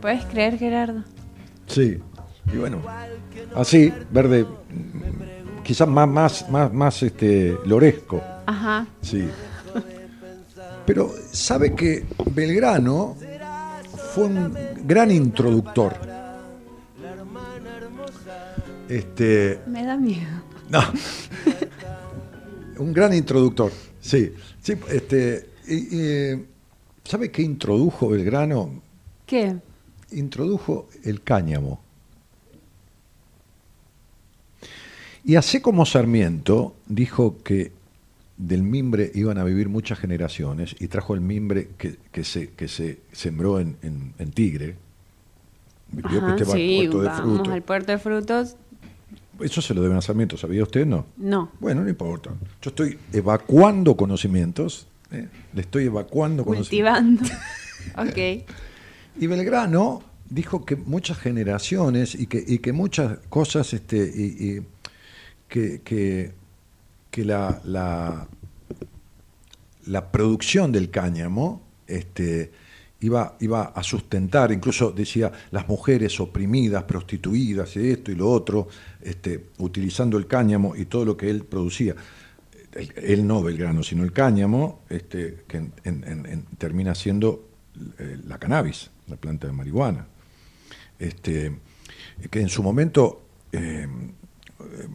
¿puedes 0.00 0.24
creer, 0.26 0.58
Gerardo? 0.58 1.02
Sí. 1.66 1.98
Y 2.52 2.56
bueno, 2.58 2.82
así, 3.54 3.92
verde, 4.10 4.46
quizás 5.62 5.88
más, 5.88 6.08
más, 6.08 6.50
más, 6.50 6.72
más 6.72 7.02
este, 7.02 7.56
loresco. 7.64 8.22
Ajá. 8.46 8.86
Sí. 9.00 9.26
Pero 10.84 11.10
sabe 11.32 11.74
que 11.74 12.04
Belgrano 12.32 13.16
fue 14.14 14.24
un 14.24 14.54
gran 14.84 15.10
introductor. 15.10 15.94
Este, 18.88 19.60
Me 19.66 19.84
da 19.84 19.96
miedo. 19.96 20.28
no. 20.68 20.80
un 22.78 22.92
gran 22.92 23.12
introductor. 23.14 23.72
Sí. 24.00 24.32
Sí, 24.62 24.74
este, 24.90 25.48
y- 25.68 25.96
y, 25.96 26.44
¿sabe 27.04 27.30
qué 27.30 27.42
introdujo 27.42 28.08
Belgrano? 28.08 28.82
¿Qué? 29.26 29.56
Introdujo 30.12 30.88
el 31.04 31.22
cáñamo. 31.22 31.80
Y 35.24 35.36
así 35.36 35.60
como 35.60 35.86
Sarmiento 35.86 36.74
dijo 36.86 37.38
que 37.42 37.72
del 38.36 38.62
mimbre 38.62 39.10
iban 39.14 39.38
a 39.38 39.44
vivir 39.44 39.68
muchas 39.68 39.98
generaciones 39.98 40.76
y 40.78 40.88
trajo 40.88 41.14
el 41.14 41.20
mimbre 41.20 41.68
que, 41.78 41.96
que 42.12 42.24
se, 42.24 42.50
que 42.50 42.68
se 42.68 42.98
sembró 43.12 43.60
en, 43.60 43.76
en- 43.82 44.12
en 44.18 44.30
Tigre. 44.32 44.76
Ajá, 46.02 46.32
al 46.34 46.46
sí, 46.46 46.76
puerto 46.88 47.00
de 47.02 47.06
vamos 47.08 47.22
frutos. 47.36 47.52
al 47.54 47.62
puerto 47.62 47.92
de 47.92 47.98
frutos. 47.98 48.56
Eso 49.40 49.60
se 49.60 49.74
lo 49.74 49.82
deben 49.82 49.96
a 49.96 50.00
Sarmiento, 50.00 50.36
¿sabía 50.36 50.62
usted? 50.62 50.86
No. 50.86 51.06
No. 51.16 51.50
Bueno, 51.60 51.82
no 51.82 51.88
importa. 51.88 52.30
Yo 52.62 52.70
estoy 52.70 52.98
evacuando 53.12 53.96
conocimientos. 53.96 54.86
¿eh? 55.10 55.28
Le 55.52 55.60
estoy 55.60 55.84
evacuando 55.84 56.44
conocimientos. 56.44 57.28
Cultivando. 57.28 58.10
ok. 58.10 58.44
Y 59.20 59.26
Belgrano 59.26 60.02
dijo 60.28 60.64
que 60.64 60.76
muchas 60.76 61.18
generaciones 61.18 62.14
y 62.14 62.26
que, 62.26 62.42
y 62.46 62.58
que 62.58 62.72
muchas 62.72 63.18
cosas, 63.28 63.72
este, 63.72 63.98
y, 63.98 64.22
y 64.22 64.66
que, 65.48 65.80
que, 65.82 66.32
que 67.10 67.24
la, 67.24 67.60
la, 67.64 68.28
la 69.86 70.10
producción 70.10 70.72
del 70.72 70.90
cáñamo 70.90 71.62
este, 71.86 72.52
iba, 73.04 73.36
iba 73.40 73.64
a 73.64 73.82
sustentar, 73.82 74.50
incluso 74.50 74.90
decía, 74.90 75.30
las 75.50 75.68
mujeres 75.68 76.18
oprimidas, 76.20 76.84
prostituidas, 76.84 77.76
y 77.76 77.90
esto 77.90 78.10
y 78.10 78.14
lo 78.14 78.30
otro, 78.30 78.68
este, 79.02 79.50
utilizando 79.58 80.16
el 80.16 80.26
cáñamo 80.26 80.74
y 80.74 80.86
todo 80.86 81.04
lo 81.04 81.16
que 81.16 81.28
él 81.28 81.44
producía. 81.44 81.94
Él, 82.72 82.92
él 82.96 83.26
no 83.26 83.42
Belgrano, 83.42 83.82
sino 83.82 84.04
el 84.04 84.12
cáñamo, 84.12 84.80
este, 84.88 85.44
que 85.46 85.70
termina 86.58 86.94
siendo 86.94 87.50
eh, 87.98 88.18
la 88.26 88.38
cannabis, 88.38 88.90
la 89.08 89.16
planta 89.16 89.46
de 89.46 89.52
marihuana. 89.52 90.06
Este, 90.98 91.52
que 92.30 92.40
en 92.40 92.48
su 92.48 92.62
momento 92.62 93.26
eh, 93.52 93.86
eh, 93.86 94.88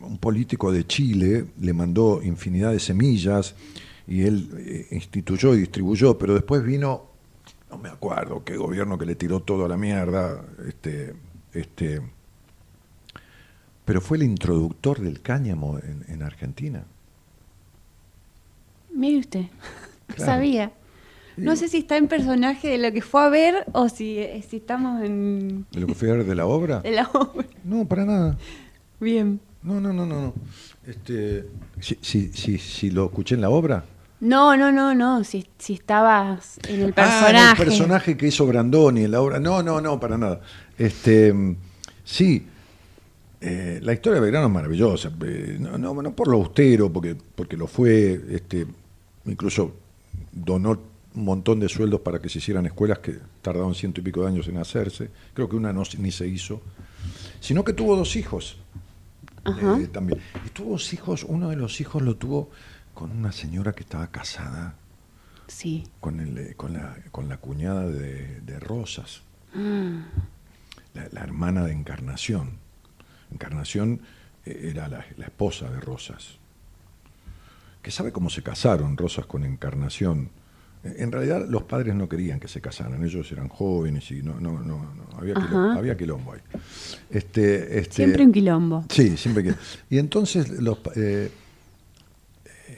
un 0.00 0.18
político 0.18 0.70
de 0.70 0.86
Chile 0.86 1.46
le 1.60 1.72
mandó 1.72 2.22
infinidad 2.22 2.72
de 2.72 2.78
semillas 2.78 3.54
y 4.06 4.22
él 4.22 4.86
instituyó 4.92 5.54
y 5.54 5.60
distribuyó, 5.60 6.16
pero 6.16 6.34
después 6.34 6.62
vino, 6.62 7.15
no 7.70 7.78
me 7.78 7.88
acuerdo 7.88 8.44
qué 8.44 8.56
gobierno 8.56 8.98
que 8.98 9.06
le 9.06 9.14
tiró 9.14 9.40
todo 9.40 9.64
a 9.64 9.68
la 9.68 9.76
mierda, 9.76 10.40
este, 10.66 11.14
este, 11.52 12.00
pero 13.84 14.00
fue 14.00 14.16
el 14.18 14.22
introductor 14.24 15.00
del 15.00 15.20
cáñamo 15.22 15.78
en, 15.78 16.04
en 16.08 16.22
Argentina. 16.22 16.84
Mire 18.92 19.18
usted. 19.18 19.40
No 19.42 19.48
Claro. 20.14 20.32
sabía. 20.32 20.72
No 21.36 21.54
sé 21.56 21.68
si 21.68 21.78
está 21.78 21.96
en 21.98 22.08
personaje 22.08 22.68
de 22.68 22.78
lo 22.78 22.92
que 22.92 23.02
fue 23.02 23.22
a 23.22 23.28
ver 23.28 23.66
o 23.72 23.88
si, 23.90 24.18
eh, 24.18 24.42
si 24.48 24.56
estamos 24.56 25.02
en 25.02 25.66
¿De 25.70 25.80
lo 25.80 25.86
que 25.88 25.94
fui 25.94 26.08
a 26.08 26.14
ver 26.14 26.24
de 26.24 26.34
la 26.34 26.46
obra? 26.46 26.80
de 26.82 26.92
la 26.92 27.10
obra. 27.12 27.46
No, 27.64 27.84
para 27.86 28.04
nada. 28.06 28.38
Bien. 29.00 29.38
No, 29.62 29.80
no, 29.80 29.92
no, 29.92 30.06
no. 30.06 30.20
no. 30.22 30.34
Este, 30.86 31.44
si, 31.80 31.98
si, 32.00 32.32
si, 32.32 32.56
si 32.56 32.90
lo 32.90 33.06
escuché 33.06 33.34
en 33.34 33.40
la 33.42 33.50
obra. 33.50 33.84
No, 34.20 34.56
no, 34.56 34.72
no, 34.72 34.94
no. 34.94 35.24
Si, 35.24 35.46
si 35.58 35.74
estabas 35.74 36.58
en 36.68 36.80
el 36.82 36.90
Ah, 36.90 36.94
personaje. 36.94 37.30
en 37.30 37.48
el 37.50 37.56
personaje 37.56 38.16
que 38.16 38.26
hizo 38.28 38.46
Brandoni 38.46 39.04
en 39.04 39.10
la 39.10 39.20
obra. 39.20 39.38
No, 39.38 39.62
no, 39.62 39.80
no, 39.80 40.00
para 40.00 40.16
nada. 40.16 40.40
Este, 40.78 41.32
mm, 41.32 41.56
sí, 42.04 42.46
eh, 43.40 43.78
la 43.82 43.92
historia 43.92 44.14
de 44.16 44.20
Belgrano 44.22 44.46
es 44.46 44.52
maravillosa. 44.52 45.12
eh, 45.24 45.56
no, 45.60 45.76
no, 45.76 46.00
no 46.02 46.12
por 46.14 46.28
lo 46.28 46.38
austero, 46.38 46.90
porque, 46.92 47.14
porque 47.34 47.56
lo 47.56 47.66
fue, 47.66 48.20
este, 48.30 48.66
incluso 49.26 49.74
donó 50.32 50.78
un 51.14 51.24
montón 51.24 51.60
de 51.60 51.68
sueldos 51.68 52.00
para 52.00 52.20
que 52.20 52.28
se 52.28 52.38
hicieran 52.38 52.66
escuelas 52.66 52.98
que 53.00 53.18
tardaron 53.42 53.74
ciento 53.74 54.00
y 54.00 54.04
pico 54.04 54.22
de 54.22 54.28
años 54.28 54.48
en 54.48 54.56
hacerse. 54.58 55.10
Creo 55.34 55.48
que 55.48 55.56
una 55.56 55.72
no, 55.72 55.82
ni 55.98 56.10
se 56.10 56.26
hizo. 56.26 56.60
Sino 57.40 57.64
que 57.64 57.72
tuvo 57.74 57.96
dos 57.96 58.16
hijos. 58.16 58.56
Ajá. 59.44 59.78
eh, 59.80 59.86
también. 59.86 60.20
Y 60.44 60.48
tuvo 60.50 60.70
dos 60.72 60.92
hijos, 60.92 61.22
uno 61.24 61.48
de 61.50 61.56
los 61.56 61.80
hijos 61.80 62.02
lo 62.02 62.16
tuvo 62.16 62.50
con 62.96 63.10
una 63.10 63.30
señora 63.30 63.72
que 63.74 63.82
estaba 63.82 64.06
casada 64.10 64.74
Sí. 65.48 65.84
con, 66.00 66.18
el, 66.18 66.38
eh, 66.38 66.54
con, 66.56 66.72
la, 66.72 66.96
con 67.12 67.28
la 67.28 67.36
cuñada 67.36 67.86
de, 67.86 68.40
de 68.40 68.58
Rosas, 68.58 69.20
Ah, 69.54 70.02
la, 70.94 71.08
la 71.12 71.20
hermana 71.20 71.64
de 71.64 71.72
Encarnación. 71.72 72.52
Encarnación 73.30 74.00
eh, 74.46 74.70
era 74.72 74.88
la, 74.88 75.04
la 75.18 75.26
esposa 75.26 75.70
de 75.70 75.78
Rosas. 75.78 76.38
Que 77.82 77.90
sabe 77.90 78.12
cómo 78.12 78.28
se 78.30 78.42
casaron 78.42 78.96
Rosas 78.96 79.26
con 79.26 79.44
Encarnación. 79.44 80.30
En 80.82 81.12
realidad 81.12 81.46
los 81.48 81.64
padres 81.64 81.94
no 81.94 82.08
querían 82.08 82.40
que 82.40 82.48
se 82.48 82.60
casaran, 82.60 83.04
ellos 83.04 83.30
eran 83.32 83.48
jóvenes 83.48 84.10
y 84.10 84.22
no, 84.22 84.40
no, 84.40 84.52
no, 84.60 84.94
no, 84.94 85.18
había, 85.18 85.34
quilombo, 85.34 85.78
había 85.78 85.96
quilombo 85.96 86.32
ahí. 86.32 86.40
Este, 87.10 87.78
este, 87.78 87.94
Siempre 87.94 88.24
un 88.24 88.32
quilombo. 88.32 88.84
Sí, 88.88 89.16
siempre 89.16 89.42
que. 89.44 89.54
Y 89.90 89.98
entonces 89.98 90.48
los 90.60 90.78
eh, 90.96 91.30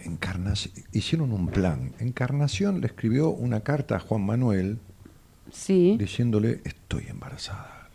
Encarnación, 0.09 0.75
hicieron 0.93 1.33
un 1.33 1.49
plan. 1.49 1.93
Encarnación 2.01 2.81
le 2.81 2.87
escribió 2.89 3.29
una 3.31 3.61
carta 3.61 3.97
a 3.97 4.01
Juan 4.01 4.23
Manuel 4.25 4.79
Sí. 5.53 5.97
diciéndole 5.99 6.61
estoy 6.65 7.07
embarazada. 7.09 7.89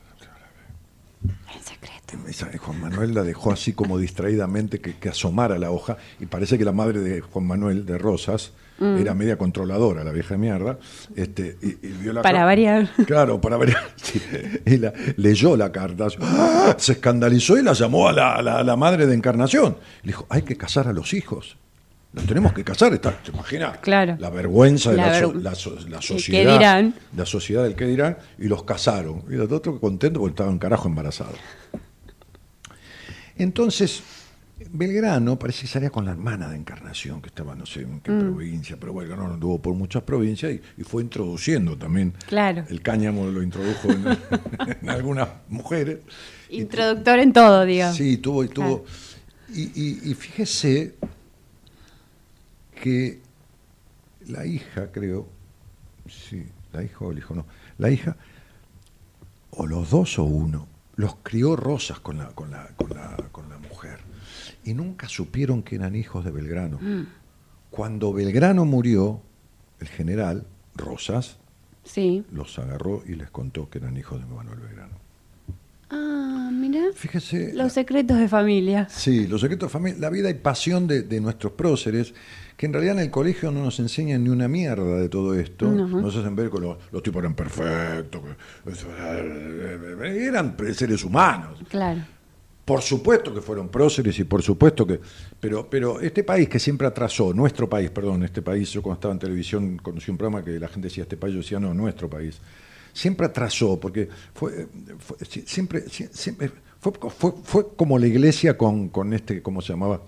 En 1.56 1.64
secreto. 1.64 2.60
Juan 2.64 2.80
Manuel 2.81 3.14
la 3.14 3.23
dejó 3.23 3.52
así 3.52 3.73
como 3.73 3.98
distraídamente 3.98 4.80
que, 4.81 4.95
que 4.98 5.10
asomara 5.10 5.57
la 5.57 5.72
hoja 5.72 5.98
y 6.19 6.26
parece 6.26 6.57
que 6.57 6.65
la 6.65 6.72
madre 6.72 6.99
de 6.99 7.22
Juan 7.22 7.45
Manuel 7.45 7.85
de 7.85 7.98
Rosas 7.98 8.53
Mm. 8.80 8.98
era 8.98 9.14
media 9.14 9.38
controladora, 9.38 10.03
la 10.03 10.11
vieja 10.11 10.35
mierda, 10.35 10.80
este, 11.15 11.57
y, 11.61 11.85
y 11.88 11.91
vio 12.02 12.11
la 12.11 12.23
Para 12.23 12.44
variar. 12.44 12.90
Claro, 13.06 13.40
para 13.40 13.56
variar. 13.56 13.84
sí. 13.98 14.19
Y 14.65 14.77
la- 14.77 14.91
leyó 15.15 15.56
la 15.56 15.72
carta, 15.72 16.07
¡ah! 16.22 16.76
se 16.80 16.94
escandalizó 16.94 17.56
y 17.56 17.61
la 17.61 17.73
llamó 17.73 18.07
a 18.07 18.11
la, 18.14 18.34
a 18.34 18.41
la- 18.41 18.57
a 18.57 18.64
la 18.64 18.76
madre 18.76 19.06
de 19.06 19.14
Encarnación. 19.14 19.77
Le 20.02 20.07
dijo, 20.07 20.26
hay 20.27 20.41
que 20.41 20.57
casar 20.57 20.88
a 20.88 20.91
los 20.94 21.14
hijos. 21.14 21.56
Los 22.14 22.26
tenemos 22.27 22.53
que 22.53 22.64
casar, 22.64 22.94
está, 22.94 23.11
¿te 23.23 23.31
imaginas? 23.31 23.80
Claro. 23.80 24.15
La 24.19 24.30
vergüenza 24.30 24.91
de 24.91 24.98
La 24.98 25.10
ver- 25.10 25.35
la 25.35 25.56
so- 25.56 25.76
la 25.90 25.98
¿El 25.98 26.03
sociedad. 26.03 26.44
qué 26.45 26.52
dirán? 26.53 26.95
La 27.18 27.26
sociedad 27.26 27.64
del 27.64 27.76
que 27.76 27.85
dirán, 27.85 28.18
y 28.38 28.48
los 28.48 28.64
casaron. 28.64 29.23
Y 29.30 29.34
los 29.34 29.52
otros 29.52 29.80
contentos 29.80 30.19
porque 30.19 30.34
estaban 30.34 30.60
carajo 30.60 30.88
embarazados. 30.88 31.40
Entonces, 33.35 34.03
Belgrano 34.72 35.38
parece 35.40 35.61
que 35.61 35.68
salía 35.68 35.90
con 35.90 36.06
la 36.06 36.11
hermana 36.11 36.48
de 36.49 36.56
Encarnación, 36.56 37.22
que 37.22 37.30
estaba 37.30 37.56
no 37.56 37.65
sé 37.65 37.81
en 37.81 37.99
qué 38.02 38.11
provincia, 38.11 38.77
pero 38.80 38.94
Belgrano 38.94 39.26
anduvo 39.34 39.61
por 39.61 39.73
muchas 39.73 40.03
provincias 40.03 40.52
y, 40.53 40.61
y 40.77 40.84
fue 40.84 41.02
introduciendo 41.03 41.77
también. 41.77 42.14
Claro. 42.27 42.64
El 42.69 42.81
cáñamo 42.81 43.26
lo 43.26 43.41
introdujo 43.41 43.90
en, 43.91 44.06
en 44.84 44.90
algunas 44.90 45.30
mujeres. 45.49 45.98
Introductor 46.49 47.19
en 47.19 47.34
todo, 47.34 47.65
digamos. 47.65 47.98
Sí, 47.98 48.18
tuvo 48.18 48.44
y 48.44 48.49
tuvo. 48.49 48.84
Claro. 48.84 48.99
Y, 49.56 49.61
y- 49.81 50.11
y 50.11 50.14
fíjese 50.14 50.95
que 52.84 53.22
la 54.27 54.45
hija, 54.45 54.91
creo, 54.91 55.26
sí, 56.10 56.45
la 56.73 56.84
hija 56.84 56.97
o 57.05 57.11
el 57.14 57.19
hijo, 57.19 57.34
no, 57.34 57.45
la 57.77 57.89
hija, 57.89 58.18
o 59.51 59.65
los 59.65 59.89
dos 59.89 60.19
o 60.19 60.26
uno, 60.26 60.68
los 60.97 61.15
crió 61.23 61.55
Rosas 61.55 62.01
con 62.01 62.18
la, 62.18 62.27
con 62.31 62.51
la, 62.51 62.68
con 62.76 62.89
la, 62.89 63.15
con 63.31 63.47
la 63.49 63.57
mujer. 63.57 63.99
Y 64.65 64.73
nunca 64.73 65.07
supieron 65.07 65.64
que 65.64 65.76
eran 65.76 65.95
hijos 65.95 66.26
de 66.26 66.31
Belgrano. 66.31 66.77
Mm. 66.81 67.03
Cuando 67.69 68.11
Belgrano 68.11 68.65
murió, 68.65 69.22
el 69.80 69.88
general 69.88 70.45
Rosas 70.76 71.38
Sí. 71.85 72.26
los 72.34 72.60
agarró 72.60 73.01
y 73.05 73.15
les 73.15 73.30
contó 73.31 73.69
que 73.69 73.77
eran 73.77 73.95
hijos 73.95 74.19
de 74.19 74.26
Manuel 74.26 74.60
Belgrano. 74.60 74.97
Mira. 76.64 76.94
Fíjese. 76.95 77.52
Los 77.53 77.73
secretos 77.73 78.18
de 78.18 78.30
familia. 78.30 78.88
Sí, 78.90 79.27
los 79.27 79.41
secretos 79.41 79.68
de 79.68 79.73
familia, 79.73 79.99
la 79.99 80.10
vida 80.10 80.30
y 80.30 80.35
pasión 80.35 80.88
de, 80.88 81.02
de 81.02 81.19
nuestros 81.19 81.52
próceres, 81.52 82.14
que 82.56 82.68
en 82.68 82.72
realidad 82.72 82.95
en 82.95 83.02
el 83.02 83.11
colegio 83.11 83.52
no 83.52 83.65
nos 83.65 83.80
enseñan 83.81 84.23
ni 84.23 84.30
una 84.30 84.48
mierda 84.48 84.95
de 84.95 85.10
todo 85.10 85.38
esto. 85.38 85.69
No. 85.69 85.85
Nos 85.85 86.15
hacen 86.15 86.38
ver 86.38 86.49
que 86.49 86.60
los, 86.60 86.77
los 86.90 87.03
tipos 87.03 87.19
eran 87.19 87.35
perfectos, 87.35 88.22
que 88.64 90.26
eran 90.26 90.56
seres 90.73 91.03
humanos. 91.03 91.60
Claro. 91.68 91.99
Por 92.64 92.81
supuesto 92.81 93.34
que 93.34 93.41
fueron 93.41 93.68
próceres 93.68 94.18
y 94.19 94.23
por 94.23 94.41
supuesto 94.41 94.88
que... 94.88 95.02
Pero, 95.41 95.69
pero 95.69 95.99
este 95.99 96.23
país 96.23 96.48
que 96.48 96.60
siempre 96.60 96.88
atrasó, 96.88 97.34
nuestro 97.34 97.69
país, 97.69 97.90
perdón, 97.90 98.23
este 98.23 98.41
país, 98.41 98.72
yo 98.72 98.81
cuando 98.81 98.99
estaba 98.99 99.14
en 99.14 99.19
televisión 99.19 99.77
conocí 99.80 100.11
un 100.11 100.18
programa 100.18 100.45
que 100.45 100.57
la 100.57 100.69
gente 100.69 100.88
decía 100.88 101.03
este 101.03 101.18
país, 101.18 101.34
yo 101.34 101.41
decía 101.41 101.60
no, 101.60 101.73
nuestro 101.73 102.10
país. 102.10 102.40
Siempre 102.94 103.26
atrasó, 103.28 103.80
porque 103.80 104.07
fue, 104.34 104.68
fue- 104.99 105.18
si- 105.28 105.41
siempre, 105.48 105.90
si- 105.90 106.07
siempre 106.11 106.52
fue, 106.80 106.94
fue, 107.10 107.34
fue 107.44 107.76
como 107.76 107.98
la 107.98 108.07
iglesia 108.07 108.57
con, 108.57 108.90
con 108.90 109.14
este, 109.14 109.41
¿cómo 109.41 109.61
se 109.61 109.74
llamaba? 109.74 110.02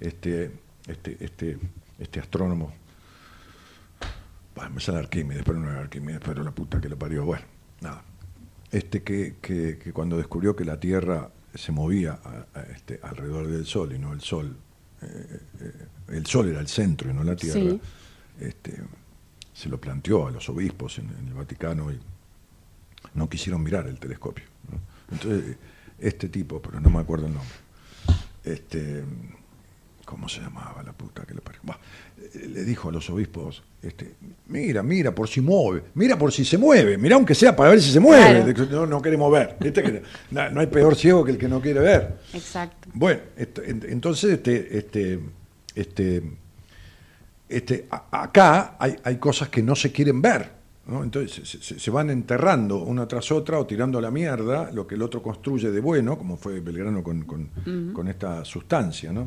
Este, 0.00 0.50
este, 0.86 1.16
este, 1.24 1.58
este 1.98 2.20
astrónomo. 2.20 2.72
Bueno, 4.54 4.70
me 4.70 4.80
sale 4.80 4.98
Arquímedes, 4.98 5.42
pero 5.44 5.58
no 5.58 5.70
era 5.70 5.80
Arquímedes, 5.80 6.20
pero 6.24 6.42
la 6.42 6.50
puta 6.50 6.80
que 6.80 6.88
lo 6.88 6.98
parió. 6.98 7.24
Bueno, 7.24 7.44
nada. 7.80 8.02
Este 8.70 9.02
que, 9.02 9.36
que, 9.40 9.78
que 9.78 9.92
cuando 9.92 10.16
descubrió 10.16 10.54
que 10.56 10.64
la 10.64 10.78
Tierra 10.78 11.30
se 11.54 11.72
movía 11.72 12.18
a- 12.24 12.46
a 12.58 12.62
este, 12.64 12.98
alrededor 13.02 13.46
del 13.46 13.64
Sol 13.66 13.92
y 13.94 13.98
no 13.98 14.12
el 14.12 14.20
Sol, 14.20 14.56
eh, 15.02 15.38
eh, 15.60 15.72
el 16.08 16.26
Sol 16.26 16.48
era 16.48 16.60
el 16.60 16.68
centro 16.68 17.10
y 17.10 17.14
no 17.14 17.22
la 17.24 17.36
Tierra, 17.36 17.60
Sí. 17.60 17.80
este, 18.40 18.74
se 19.54 19.68
lo 19.68 19.80
planteó 19.80 20.26
a 20.26 20.30
los 20.30 20.48
obispos 20.48 20.98
en, 20.98 21.08
en 21.18 21.28
el 21.28 21.34
Vaticano 21.34 21.90
y 21.92 21.98
no 23.14 23.28
quisieron 23.28 23.62
mirar 23.62 23.86
el 23.86 23.98
telescopio. 23.98 24.44
¿no? 24.70 24.78
Entonces, 25.14 25.56
este 25.98 26.28
tipo, 26.28 26.60
pero 26.60 26.80
no 26.80 26.90
me 26.90 26.98
acuerdo 27.00 27.26
el 27.26 27.34
nombre, 27.34 27.54
este, 28.44 29.04
¿cómo 30.04 30.28
se 30.28 30.40
llamaba 30.40 30.82
la 30.82 30.92
puta 30.92 31.22
que 31.24 31.34
le 31.34 31.40
parió? 31.40 31.60
Bah, 31.62 31.78
eh, 32.18 32.48
le 32.48 32.64
dijo 32.64 32.88
a 32.88 32.92
los 32.92 33.08
obispos, 33.10 33.62
este, 33.82 34.14
mira, 34.48 34.82
mira 34.82 35.14
por 35.14 35.28
si 35.28 35.40
mueve, 35.40 35.84
mira 35.94 36.18
por 36.18 36.32
si 36.32 36.44
se 36.44 36.58
mueve, 36.58 36.98
mira 36.98 37.14
aunque 37.16 37.34
sea 37.34 37.54
para 37.54 37.70
ver 37.70 37.80
si 37.80 37.92
se 37.92 38.00
mueve, 38.00 38.52
Claro. 38.54 38.70
no, 38.70 38.86
no 38.86 39.02
queremos 39.02 39.30
ver. 39.30 39.56
Que 39.58 40.02
no, 40.30 40.50
no 40.50 40.60
hay 40.60 40.66
peor 40.66 40.96
ciego 40.96 41.24
que 41.24 41.32
el 41.32 41.38
que 41.38 41.48
no 41.48 41.60
quiere 41.60 41.80
ver. 41.80 42.18
Exacto. 42.32 42.88
Bueno, 42.94 43.20
entonces 43.36 44.32
este, 44.32 44.78
este, 44.78 45.20
este, 45.74 46.22
este, 47.48 47.86
acá 47.90 48.76
hay, 48.78 48.96
hay 49.04 49.16
cosas 49.16 49.48
que 49.50 49.62
no 49.62 49.76
se 49.76 49.92
quieren 49.92 50.20
ver. 50.22 50.61
¿No? 50.86 51.04
Entonces 51.04 51.48
se, 51.60 51.90
van 51.90 52.10
enterrando 52.10 52.78
una 52.82 53.06
tras 53.06 53.30
otra 53.30 53.58
o 53.58 53.66
tirando 53.66 53.98
a 53.98 54.02
la 54.02 54.10
mierda 54.10 54.70
lo 54.72 54.86
que 54.86 54.96
el 54.96 55.02
otro 55.02 55.22
construye 55.22 55.70
de 55.70 55.80
bueno, 55.80 56.18
como 56.18 56.36
fue 56.36 56.60
Belgrano 56.60 57.02
con, 57.02 57.22
con- 57.22 57.48
con 57.92 58.08
esta 58.08 58.44
sustancia. 58.44 59.12
¿no? 59.12 59.26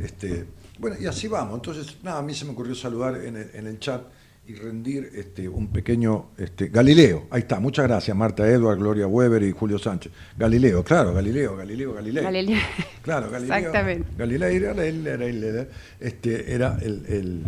Este, 0.00 0.44
bueno, 0.78 0.96
y 1.00 1.06
así 1.06 1.28
vamos. 1.28 1.54
Entonces, 1.56 1.96
nada, 2.02 2.18
a 2.18 2.22
mí 2.22 2.34
se 2.34 2.44
me 2.44 2.50
ocurrió 2.52 2.74
saludar 2.74 3.16
en 3.24 3.36
el, 3.36 3.50
en 3.54 3.66
el 3.66 3.78
chat 3.78 4.02
y 4.48 4.54
rendir 4.54 5.10
este, 5.14 5.48
un 5.48 5.68
pequeño 5.68 6.26
este, 6.38 6.68
Galileo. 6.68 7.26
Ahí 7.30 7.40
está, 7.40 7.58
muchas 7.58 7.86
gracias, 7.88 8.16
Marta 8.16 8.46
Edward, 8.48 8.78
Gloria 8.78 9.06
Weber 9.08 9.42
y 9.42 9.50
Julio 9.52 9.76
Sánchez. 9.78 10.12
Galileo, 10.38 10.84
claro, 10.84 11.12
Galileo, 11.14 11.56
Galileo, 11.56 11.94
Galileo. 11.94 12.22
Galileo. 12.24 12.58
Claro, 13.02 13.30
Galileo. 13.30 13.56
Exactamente. 13.56 14.08
Galileo 14.16 14.48
era, 14.48 14.84
era- 14.84 14.84
era- 14.84 15.24
era- 15.26 15.68
este, 16.00 16.52
era 16.54 16.78
el, 16.82 17.06
el- 17.06 17.42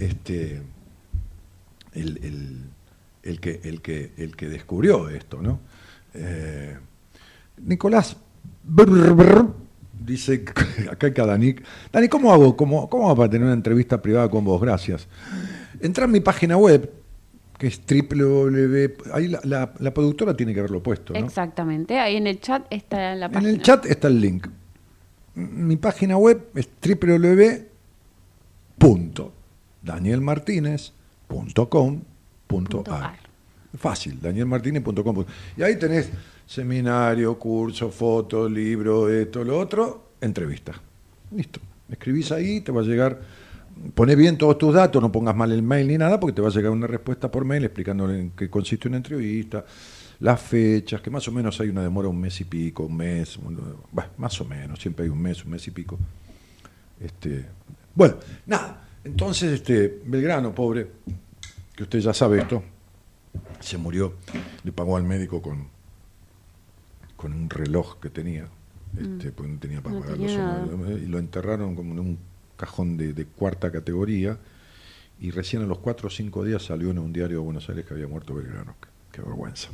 este, 0.00 0.62
el, 1.94 2.18
el- 2.22 2.64
el 3.22 3.38
que, 3.40 3.60
el, 3.64 3.80
que, 3.82 4.12
el 4.16 4.34
que 4.36 4.48
descubrió 4.48 5.08
esto, 5.08 5.40
¿no? 5.40 5.60
Eh, 6.14 6.76
Nicolás 7.64 8.16
brr, 8.64 9.14
brr, 9.14 9.48
dice, 10.04 10.44
acá 10.90 11.06
hay 11.06 11.12
cada 11.12 11.38
Nick. 11.38 11.62
Dani, 11.92 12.08
¿cómo 12.08 12.32
hago? 12.32 12.56
¿Cómo, 12.56 12.88
¿Cómo 12.88 13.06
hago 13.06 13.16
para 13.16 13.30
tener 13.30 13.44
una 13.44 13.54
entrevista 13.54 14.02
privada 14.02 14.28
con 14.28 14.44
vos? 14.44 14.60
Gracias. 14.60 15.06
Entra 15.80 16.06
en 16.06 16.10
mi 16.10 16.18
página 16.20 16.56
web, 16.56 16.90
que 17.58 17.68
es 17.68 17.80
www. 17.88 19.12
Ahí 19.14 19.28
la, 19.28 19.40
la- 19.44 19.72
la 19.78 19.94
productora 19.94 20.36
tiene 20.36 20.52
que 20.52 20.58
haberlo 20.58 20.82
puesto, 20.82 21.12
¿no? 21.12 21.20
Exactamente. 21.20 22.00
Ahí 22.00 22.16
en 22.16 22.26
el 22.26 22.40
chat 22.40 22.64
está 22.70 23.14
la 23.14 23.26
En 23.26 23.32
página. 23.32 23.50
el 23.52 23.62
chat 23.62 23.86
está 23.86 24.08
el 24.08 24.20
link. 24.20 24.48
Mi 25.36 25.76
página 25.76 26.16
web 26.16 26.48
es 26.56 26.68
www.danielmartinez.com.ar. 31.32 33.18
Fácil, 33.78 34.20
danielmartinez.com. 34.20 35.24
Y 35.56 35.62
ahí 35.62 35.78
tenés 35.78 36.10
seminario, 36.46 37.38
curso, 37.38 37.90
fotos, 37.90 38.50
libro, 38.50 39.08
esto, 39.08 39.42
lo 39.44 39.58
otro, 39.58 40.10
entrevista. 40.20 40.72
Listo. 41.34 41.60
Escribís 41.90 42.32
ahí, 42.32 42.60
te 42.60 42.70
va 42.72 42.82
a 42.82 42.84
llegar. 42.84 43.20
Poné 43.94 44.14
bien 44.14 44.36
todos 44.36 44.58
tus 44.58 44.74
datos, 44.74 45.00
no 45.00 45.10
pongas 45.10 45.34
mal 45.34 45.50
el 45.50 45.62
mail 45.62 45.88
ni 45.88 45.96
nada, 45.96 46.20
porque 46.20 46.34
te 46.34 46.42
va 46.42 46.48
a 46.48 46.50
llegar 46.52 46.70
una 46.72 46.86
respuesta 46.86 47.30
por 47.30 47.44
mail 47.46 47.64
explicándole 47.64 48.20
en 48.20 48.30
qué 48.32 48.50
consiste 48.50 48.86
una 48.88 48.98
entrevista, 48.98 49.64
las 50.20 50.40
fechas, 50.40 51.00
que 51.00 51.08
más 51.10 51.26
o 51.28 51.32
menos 51.32 51.58
hay 51.60 51.70
una 51.70 51.82
demora 51.82 52.08
un 52.08 52.20
mes 52.20 52.38
y 52.42 52.44
pico, 52.44 52.84
un 52.84 52.96
mes, 52.96 53.38
un- 53.38 53.58
bueno, 53.90 54.10
más 54.18 54.38
o 54.42 54.44
menos, 54.44 54.78
siempre 54.78 55.04
hay 55.06 55.10
un 55.10 55.20
mes, 55.22 55.42
un 55.44 55.50
mes 55.52 55.66
y 55.66 55.70
pico. 55.70 55.98
Este, 57.00 57.46
bueno, 57.94 58.16
nada, 58.46 58.86
entonces 59.04 59.52
este 59.52 60.02
Belgrano, 60.04 60.54
pobre, 60.54 60.88
que 61.76 61.82
usted 61.84 61.98
ya 62.00 62.12
sabe 62.12 62.40
esto, 62.40 62.62
se 63.60 63.78
murió, 63.78 64.14
le 64.64 64.72
pagó 64.72 64.96
al 64.96 65.04
médico 65.04 65.40
con, 65.40 65.68
con 67.16 67.32
un 67.32 67.48
reloj 67.48 67.98
que 68.00 68.10
tenía, 68.10 68.48
este, 68.98 69.32
porque 69.32 69.52
no 69.52 69.58
tenía 69.58 69.80
para. 69.80 69.96
No 69.96 70.00
pagar 70.02 70.16
tenía 70.18 70.98
y 70.98 71.06
lo 71.06 71.18
enterraron 71.18 71.74
como 71.74 71.92
en 71.92 72.00
un 72.00 72.18
cajón 72.56 72.96
de, 72.96 73.12
de 73.12 73.24
cuarta 73.24 73.72
categoría, 73.72 74.38
y 75.20 75.30
recién 75.30 75.62
a 75.62 75.66
los 75.66 75.78
cuatro 75.78 76.08
o 76.08 76.10
cinco 76.10 76.44
días 76.44 76.64
salió 76.64 76.90
en 76.90 76.98
un 76.98 77.12
diario 77.12 77.38
de 77.38 77.44
Buenos 77.44 77.68
Aires 77.68 77.86
que 77.86 77.94
había 77.94 78.08
muerto 78.08 78.34
Belgrano. 78.34 78.74
Qué, 78.80 78.88
qué 79.12 79.22
vergüenza. 79.22 79.68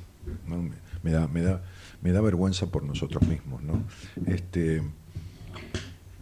¿no? 0.47 0.63
Me, 0.63 0.75
me 1.03 1.11
da, 1.11 1.27
me, 1.27 1.43
da, 1.43 1.63
me 2.03 2.13
da 2.13 2.21
vergüenza 2.21 2.67
por 2.67 2.83
nosotros 2.83 3.27
mismos. 3.27 3.63
¿no? 3.63 3.83
Este, 4.27 4.83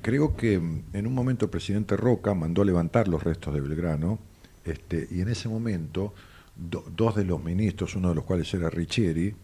creo 0.02 0.36
que 0.36 0.54
en 0.54 1.06
un 1.06 1.12
momento 1.12 1.46
el 1.46 1.50
presidente 1.50 1.96
Roca 1.96 2.34
mandó 2.34 2.62
a 2.62 2.64
levantar 2.64 3.08
los 3.08 3.22
restos 3.24 3.52
de 3.52 3.60
Belgrano 3.60 4.20
Este, 4.66 5.06
y 5.10 5.20
en 5.20 5.28
ese 5.28 5.48
momento, 5.48 6.12
do- 6.56 6.84
dos 6.94 7.14
de 7.14 7.24
los 7.24 7.42
ministros, 7.42 7.94
uno 7.96 8.08
de 8.10 8.16
los 8.16 8.24
cuales 8.24 8.52
era 8.54 8.68
Richieri, 8.68 9.34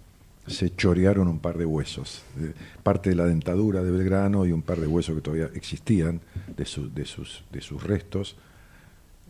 se 0.47 0.75
chorearon 0.75 1.29
un 1.29 1.39
par 1.39 1.57
de 1.57 1.65
huesos, 1.65 2.23
parte 2.83 3.11
de 3.11 3.17
la 3.17 3.27
dentadura 3.27 3.83
de 3.85 3.93
Belgrano 3.93 4.45
y 4.45 4.51
un 4.51 4.63
par 4.63 4.81
de 4.81 4.89
huesos 4.89 5.15
que 5.15 5.21
todavía 5.21 5.49
existían 5.55 6.21
de, 6.57 6.65
de 6.95 7.05
sus, 7.07 7.45
de 7.53 7.61
sus 7.61 7.83
restos. 7.83 8.35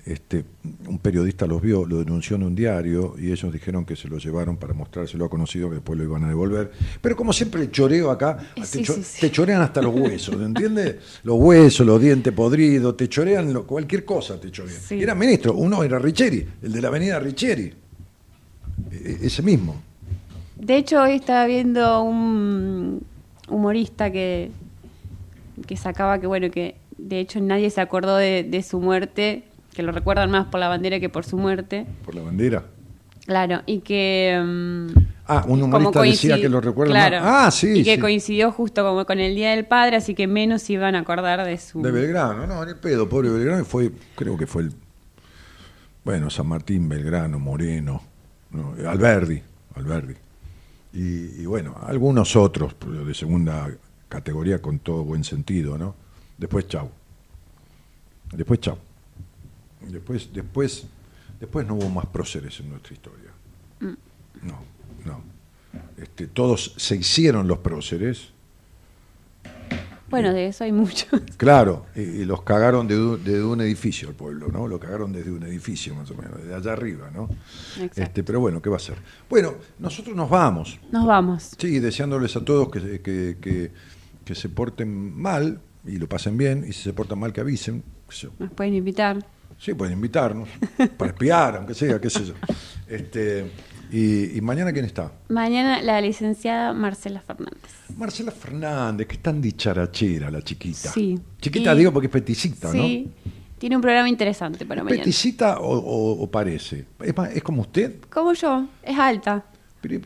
Este, 0.05 0.45
un 0.89 0.99
periodista 0.99 1.47
los 1.47 1.63
vio, 1.63 1.87
lo 1.87 1.99
denunció 2.01 2.35
en 2.35 2.43
un 2.43 2.57
diario 2.57 3.15
y 3.17 3.31
ellos 3.31 3.53
dijeron 3.53 3.85
que 3.85 3.95
se 3.95 4.09
lo 4.09 4.19
llevaron 4.19 4.57
para 4.57 4.75
mostrárselo 4.75 5.25
a 5.27 5.31
conocido 5.31 5.69
que 5.69 5.77
después 5.77 5.97
lo 5.97 6.05
iban 6.05 6.25
a 6.25 6.29
devolver. 6.29 6.73
Pero 7.01 7.15
como 7.17 7.33
siempre 7.33 7.63
el 7.63 7.71
choreo 7.71 8.11
acá, 8.11 8.37
te, 8.57 8.83
cho- 8.83 8.95
sí, 8.95 9.03
sí. 9.05 9.21
te 9.21 9.31
chorean 9.31 9.63
hasta 9.63 9.81
los 9.81 9.95
huesos, 9.95 10.35
¿entiendes? 10.43 10.97
Los 11.23 11.37
huesos, 11.39 11.87
los 11.87 12.01
dientes 12.01 12.33
podridos, 12.33 12.97
te 12.97 13.09
chorean 13.09 13.53
lo- 13.53 13.65
cualquier 13.65 14.05
cosa, 14.05 14.41
te 14.41 14.51
chorean. 14.51 14.81
Y 14.91 15.03
era 15.05 15.15
ministro, 15.15 15.55
uno 15.55 15.85
era 15.85 16.01
Richieri, 16.01 16.45
el 16.63 16.73
de 16.73 16.81
la 16.81 16.89
avenida 16.89 17.21
Richieri, 17.21 17.73
E- 18.91 18.97
e- 19.23 19.27
ese 19.27 19.41
mismo. 19.43 19.81
De 20.57 20.77
hecho, 20.79 21.01
hoy 21.01 21.13
estaba 21.13 21.47
viendo 21.47 22.03
un 22.03 23.03
humorista 23.49 24.11
que, 24.11 24.51
que 25.67 25.77
sacaba 25.77 26.21
que, 26.21 26.27
bueno, 26.27 26.51
que 26.51 26.75
de 26.99 27.21
hecho 27.21 27.41
nadie 27.41 27.71
se 27.71 27.81
acordó 27.81 28.17
de, 28.17 28.43
de 28.43 28.63
su 28.65 28.81
muerte, 28.81 29.45
que 29.75 29.83
lo 29.83 29.93
recuerdan 29.93 30.31
más 30.31 30.47
por 30.47 30.61
la 30.61 30.69
bandera 30.69 31.01
que 31.01 31.09
por 31.09 31.25
su 31.25 31.37
muerte. 31.37 31.87
Por 32.05 32.15
la 32.15 32.23
bandera. 32.23 32.65
Claro, 33.27 33.63
y 33.67 33.81
que... 33.81 34.41
mm, 34.45 35.13
Ah, 35.27 35.45
un 35.47 35.63
humorista 35.63 36.03
decía 36.03 36.41
que 36.41 36.49
lo 36.49 36.61
recuerda 36.61 36.93
claro, 36.93 37.21
más. 37.21 37.47
Ah, 37.47 37.51
sí. 37.51 37.79
Y 37.81 37.85
que 37.85 37.95
sí. 37.95 38.01
coincidió 38.01 38.51
justo 38.51 38.85
como 38.85 39.07
con 39.07 39.21
el 39.21 39.37
Día 39.37 39.51
del 39.51 39.65
Padre, 39.65 39.97
así 39.97 40.15
que 40.15 40.27
menos 40.27 40.69
iban 40.69 40.97
a 40.97 41.01
acordar 41.01 41.45
de 41.45 41.57
su... 41.59 41.81
De 41.81 41.93
Belgrano, 41.93 42.47
no, 42.47 42.65
ni 42.67 42.75
pedo, 42.75 43.09
pobre 43.09 43.31
Belgrano, 43.31 43.65
fue, 43.65 43.93
creo 44.17 44.37
que 44.37 44.47
fue 44.49 44.63
el, 44.63 44.73
bueno, 46.05 46.29
San 46.29 46.49
Martín, 46.49 46.89
Belgrano, 46.89 47.39
Moreno, 47.39 48.03
no, 48.51 48.75
Alberdi, 48.89 49.41
Alberdi. 49.77 50.15
Y, 50.93 51.43
y 51.43 51.47
bueno, 51.47 51.77
algunos 51.87 52.35
otros 52.35 52.75
de 53.07 53.15
segunda 53.15 53.71
categoría 54.09 54.61
con 54.61 54.81
todo 54.81 55.05
buen 55.05 55.23
sentido, 55.23 55.79
¿no? 55.79 55.95
Después 56.37 56.67
chau. 56.67 56.91
Después 58.33 58.61
chau. 58.61 58.77
Después, 59.89 60.29
después, 60.33 60.85
después 61.41 61.67
no 61.67 61.75
hubo 61.75 61.89
más 61.89 62.07
próceres 62.07 62.59
en 62.61 62.71
nuestra 62.71 62.93
historia. 62.95 63.31
No, 63.81 64.59
no. 65.05 65.23
Este, 65.97 66.27
todos 66.27 66.75
se 66.77 66.97
hicieron 66.97 67.47
los 67.49 67.59
próceres, 67.59 68.29
Bueno, 70.11 70.33
de 70.35 70.49
eso 70.49 70.65
hay 70.65 70.73
muchos. 70.73 71.09
Claro, 71.39 71.87
y, 71.97 72.01
y 72.03 72.25
los 72.27 72.43
cagaron 72.43 72.87
de, 72.87 72.99
un- 72.99 73.25
de 73.25 73.43
un 73.43 73.61
edificio 73.63 74.09
al 74.11 74.15
pueblo, 74.15 74.49
¿no? 74.49 74.69
Lo 74.69 74.79
cagaron 74.79 75.11
desde 75.13 75.31
un 75.33 75.43
edificio, 75.45 75.95
más 75.95 76.11
o 76.11 76.15
menos, 76.15 76.37
desde 76.39 76.55
allá 76.55 76.73
arriba, 76.75 77.11
¿no? 77.13 77.29
Exacto. 77.81 78.03
Este, 78.03 78.23
pero 78.23 78.39
bueno, 78.41 78.61
¿qué 78.61 78.69
va 78.69 78.77
a 78.77 78.81
ser? 78.81 78.97
Bueno, 79.31 79.55
nosotros 79.79 80.15
nos 80.15 80.29
vamos. 80.29 80.79
Nos 80.91 81.07
vamos. 81.07 81.53
Sí, 81.59 81.79
deseándoles 81.81 82.37
a 82.37 82.45
todos 82.45 82.71
que, 82.71 83.01
que, 83.01 83.39
que- 83.41 83.71
que 84.25 84.35
se 84.37 84.49
porten 84.49 85.19
mal 85.21 85.61
y 85.85 85.97
lo 85.97 86.09
pasen 86.09 86.37
bien, 86.37 86.65
y 86.69 86.73
si 86.73 86.83
se 86.83 86.93
portan 86.93 87.19
mal 87.19 87.33
que 87.33 87.41
avisen. 87.41 87.83
Nos 88.39 88.53
pueden 88.53 88.75
invitar. 88.75 89.25
Sí, 89.63 89.75
pueden 89.75 89.93
invitarnos, 89.95 90.49
para 90.97 91.13
espiar, 91.13 91.57
aunque 91.57 91.73
sea, 91.75 92.01
qué 92.01 92.11
sé 92.11 92.25
yo. 92.25 92.35
Este, 92.89 93.49
y, 93.93 94.37
y 94.37 94.41
mañana 94.41 94.73
quién 94.73 94.85
está? 94.87 95.13
Mañana 95.29 95.81
la 95.83 96.01
licenciada 96.01 96.73
Marcela 96.73 97.21
Fernández. 97.21 97.71
Marcela 97.97 98.33
Fernández, 98.33 99.07
que 99.07 99.15
es 99.15 99.23
tan 99.23 99.41
dicharachera 99.41 100.33
la 100.33 100.43
chiquita. 100.43 100.91
Sí. 100.91 101.17
Chiquita 101.41 101.75
Y- 101.75 101.79
digo 101.79 101.93
porque 101.93 102.07
es 102.07 102.13
peticita, 102.13 102.73
¿no? 102.75 102.83
Sí, 102.83 103.09
tiene 103.57 103.77
un 103.77 103.83
programa 103.83 104.09
interesante 104.09 104.67
para 104.67 104.83
mañana. 104.83 105.01
¿Peticita 105.05 105.61
o, 105.61 105.79
o- 105.79 106.23
o 106.25 106.29
parece? 106.29 106.85
¿Es, 107.33 107.43
como 107.45 107.63
usted? 107.63 108.01
Como 108.11 108.33
yo, 108.33 108.67
es 108.83 108.99
alta. 108.99 109.45
Pero, 109.81 109.95
eh, 109.95 110.01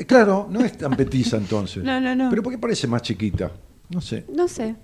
eh, 0.00 0.04
claro, 0.06 0.48
no 0.50 0.64
es 0.64 0.78
tan 0.78 0.96
petiza 0.96 1.36
entonces. 1.36 1.84
No, 1.84 2.00
no, 2.00 2.16
no. 2.16 2.30
¿Pero 2.30 2.42
por 2.42 2.52
qué 2.54 2.58
parece 2.58 2.86
más 2.86 3.02
chiquita? 3.02 3.50
No 3.90 4.00
sé. 4.00 4.24
No 4.32 4.48
sé, 4.48 4.74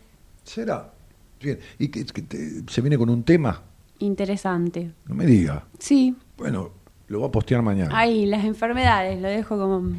¿Será? 0.45 0.93
Bien. 1.41 1.59
¿Y 1.79 1.89
que, 1.89 2.05
que 2.05 2.21
te- 2.21 2.63
se 2.69 2.81
viene 2.83 2.99
con 2.99 3.09
un 3.09 3.23
tema? 3.23 3.63
Interesante. 4.01 4.93
No 5.07 5.15
me 5.15 5.25
diga. 5.27 5.65
Sí, 5.79 6.15
Bueno, 6.37 6.71
lo 7.09 7.21
va 7.21 7.27
a 7.29 7.31
postear 7.31 7.63
mañana. 7.63 7.97
ahí, 7.99 8.27
las 8.27 8.45
enfermedades, 8.45 9.21
lo 9.21 9.29
dejo 9.29 9.57
como... 9.59 9.91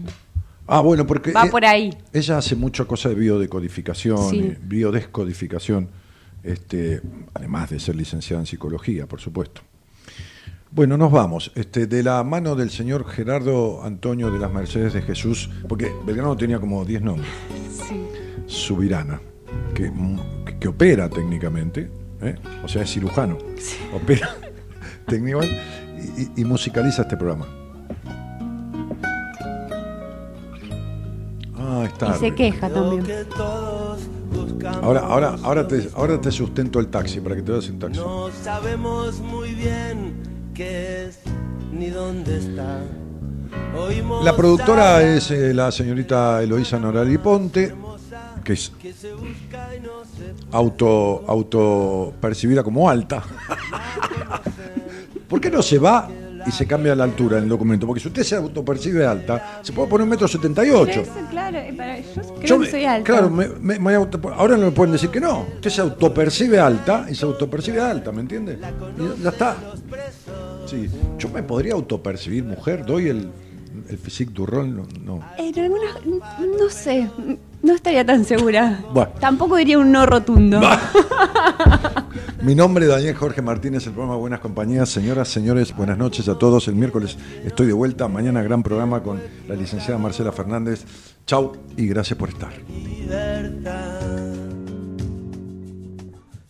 Ah, 0.68 0.80
bueno, 0.82 1.06
porque 1.07 1.32
Va 1.32 1.45
eh, 1.48 1.49
por 1.49 1.65
ahí. 1.65 1.91
ella 2.14 2.38
hace 2.38 2.56
mucha 2.56 2.86
cosa 2.86 3.10
de 3.10 3.15
biodecodificación, 3.15 4.30
Sí. 4.30 4.40
eh, 4.40 4.57
biodescodificación, 4.61 5.90
este, 6.44 7.02
además 7.34 7.69
de 7.69 7.80
ser 7.80 7.95
licenciada 7.95 8.41
en 8.41 8.45
psicología, 8.45 9.07
por 9.07 9.19
supuesto. 9.19 9.61
Bueno, 10.73 10.95
nos 10.98 11.11
vamos. 11.11 11.52
Este, 11.56 11.86
de 11.88 12.02
la 12.03 12.23
mano 12.23 12.56
del 12.56 12.69
señor 12.69 13.06
Gerardo 13.06 13.84
Antonio 13.84 14.32
de 14.32 14.40
las 14.40 14.53
Mercedes 14.53 14.94
de 14.94 15.02
Jesús, 15.02 15.49
porque 15.68 15.91
Belgrano 16.06 16.38
tenía 16.38 16.60
como 16.60 16.86
10 16.86 17.02
nombres. 17.02 17.28
Sí. 17.90 18.02
Subirana, 18.48 19.19
que, 19.76 19.91
que 20.60 20.68
opera 20.69 21.10
técnicamente, 21.10 21.91
¿eh? 22.22 22.35
o 22.64 22.68
sea, 22.68 22.84
es 22.84 22.91
cirujano, 22.91 23.38
opera 23.93 24.30
técnicamente 25.07 25.57
y, 26.18 26.22
y- 26.23 26.31
y 26.41 26.45
musicaliza 26.45 27.02
este 27.03 27.18
programa. 27.18 27.48
Ah, 31.57 31.84
está. 31.85 32.15
Y 32.15 32.19
se 32.19 32.35
queja 32.35 32.69
también. 32.69 33.06
Ahora, 34.81 35.02
ahora, 35.02 35.35
ahora 35.43 35.68
te, 35.68 35.89
ahora 35.95 36.19
te 36.22 36.31
sustento 36.31 36.80
el 36.80 36.88
taxi 36.88 37.19
para 37.19 37.35
que 37.35 37.41
te 37.41 37.52
vayas 37.52 37.69
en 37.69 37.80
taxi. 37.80 37.99
No 37.99 38.30
sabemos 38.43 39.19
muy 39.19 39.53
bien 39.53 40.14
qué 40.53 41.06
es 41.07 41.19
ni 41.72 41.89
dónde 41.89 42.38
está. 42.38 42.80
Oímos 43.77 44.23
La 44.23 44.35
productora 44.35 45.02
es 45.03 45.30
eh, 45.31 45.53
la 45.53 45.72
señorita 45.72 46.41
Eloísa 46.41 46.80
Norali 46.80 47.18
Ponte, 47.18 47.73
que 48.43 48.53
es 48.53 48.72
auto, 50.52 51.23
auto 51.28 52.14
percibida 52.19 52.64
como 52.64 52.90
alta. 52.90 53.23
¿Por 55.28 55.40
qué 55.40 55.49
no 55.49 55.61
se 55.61 55.80
va 55.80 56.10
y 56.45 56.52
se 56.52 56.65
cambia 56.65 56.95
la 56.95 57.03
altura 57.06 57.38
en 57.38 57.44
el 57.44 57.49
documento? 57.49 57.86
Porque 57.88 58.02
si 58.02 58.07
usted 58.07 58.23
se 58.23 58.36
autopercibe 58.36 59.06
alta, 59.06 59.60
se 59.61 59.72
puede 59.72 59.88
poner 59.88 60.03
un 60.03 60.10
metro 60.10 60.28
setenta 60.28 60.65
y 60.65 60.69
ocho. 60.72 61.03
Claro, 61.30 61.57
yo 61.60 61.76
creo 61.78 62.41
Yo 62.44 62.60
que 62.60 62.72
soy 62.72 62.86
alta. 62.86 63.03
Claro, 63.11 63.30
me- 63.30 63.48
me- 63.48 63.80
me 63.80 63.95
auto- 63.95 64.19
ahora 64.36 64.57
no 64.57 64.65
me 64.65 64.72
pueden 64.72 64.91
decir 64.94 65.10
que 65.10 65.22
no. 65.22 65.45
Usted 65.56 65.69
se 65.69 65.82
autopercibe 65.82 66.60
alta 66.60 67.06
y 67.10 67.15
se 67.15 67.26
autopercibe 67.26 67.80
alta, 67.82 68.11
¿me 68.11 68.22
entiende? 68.22 68.57
Y 68.98 69.23
ya 69.23 69.30
está. 69.30 69.56
Sí, 70.65 70.90
yo 71.18 71.30
me 71.30 71.44
podría 71.44 71.73
autopercibir 71.73 72.44
mujer, 72.44 72.86
doy 72.86 73.07
el, 73.10 73.30
el 73.92 73.98
physique 73.98 74.32
du 74.34 74.46
rol, 74.46 74.76
no. 74.76 74.88
no. 75.04 75.20
En 75.38 75.60
algunas, 75.60 76.06
no 76.06 76.70
sé, 76.70 77.10
no 77.62 77.74
estaría 77.74 78.06
tan 78.06 78.26
segura. 78.26 78.84
Bueno. 78.94 79.12
Tampoco 79.20 79.56
diría 79.56 79.78
un 79.78 79.92
no 79.92 80.06
rotundo. 80.06 80.62
Mi 82.42 82.56
nombre 82.56 82.86
es 82.86 82.92
Daniel 82.92 83.16
Jorge 83.16 83.42
Martínez, 83.42 83.86
el 83.86 83.94
programa 83.94 84.16
Buenas 84.18 84.40
Compañías. 84.40 84.90
Señoras, 84.90 85.28
señores, 85.28 85.76
buenas 85.76 85.98
noches 85.98 86.28
a 86.28 86.40
todos. 86.40 86.68
El 86.68 86.76
miércoles 86.76 87.18
estoy 87.46 87.68
de 87.68 87.74
vuelta. 87.74 88.08
Mañana 88.08 88.42
gran 88.42 88.64
programa 88.64 89.04
con 89.04 89.22
la 89.48 89.56
licenciada 89.56 90.00
Marcela 90.00 90.32
Fernández. 90.32 90.84
Chau 91.28 91.54
y 91.78 91.88
gracias 91.88 92.18
por 92.18 92.30
estar. 92.30 92.52
libertad. 92.68 94.02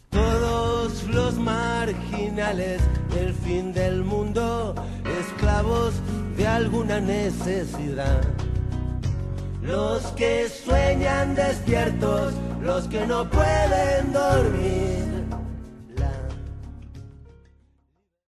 Todos 0.10 1.04
los 1.10 1.38
marginales 1.38 2.82
del 3.14 3.34
fin 3.34 3.74
del 3.74 4.04
mundo, 4.04 4.76
esclavos 5.20 5.94
de 6.42 6.48
alguna 6.48 7.00
necesidad. 7.00 8.24
Los 9.62 10.02
que 10.14 10.50
sueñan 10.50 11.36
despiertos, 11.36 12.34
los 12.64 12.88
que 12.88 13.06
no 13.06 13.30
pueden 13.30 14.12
dormir. 14.12 15.06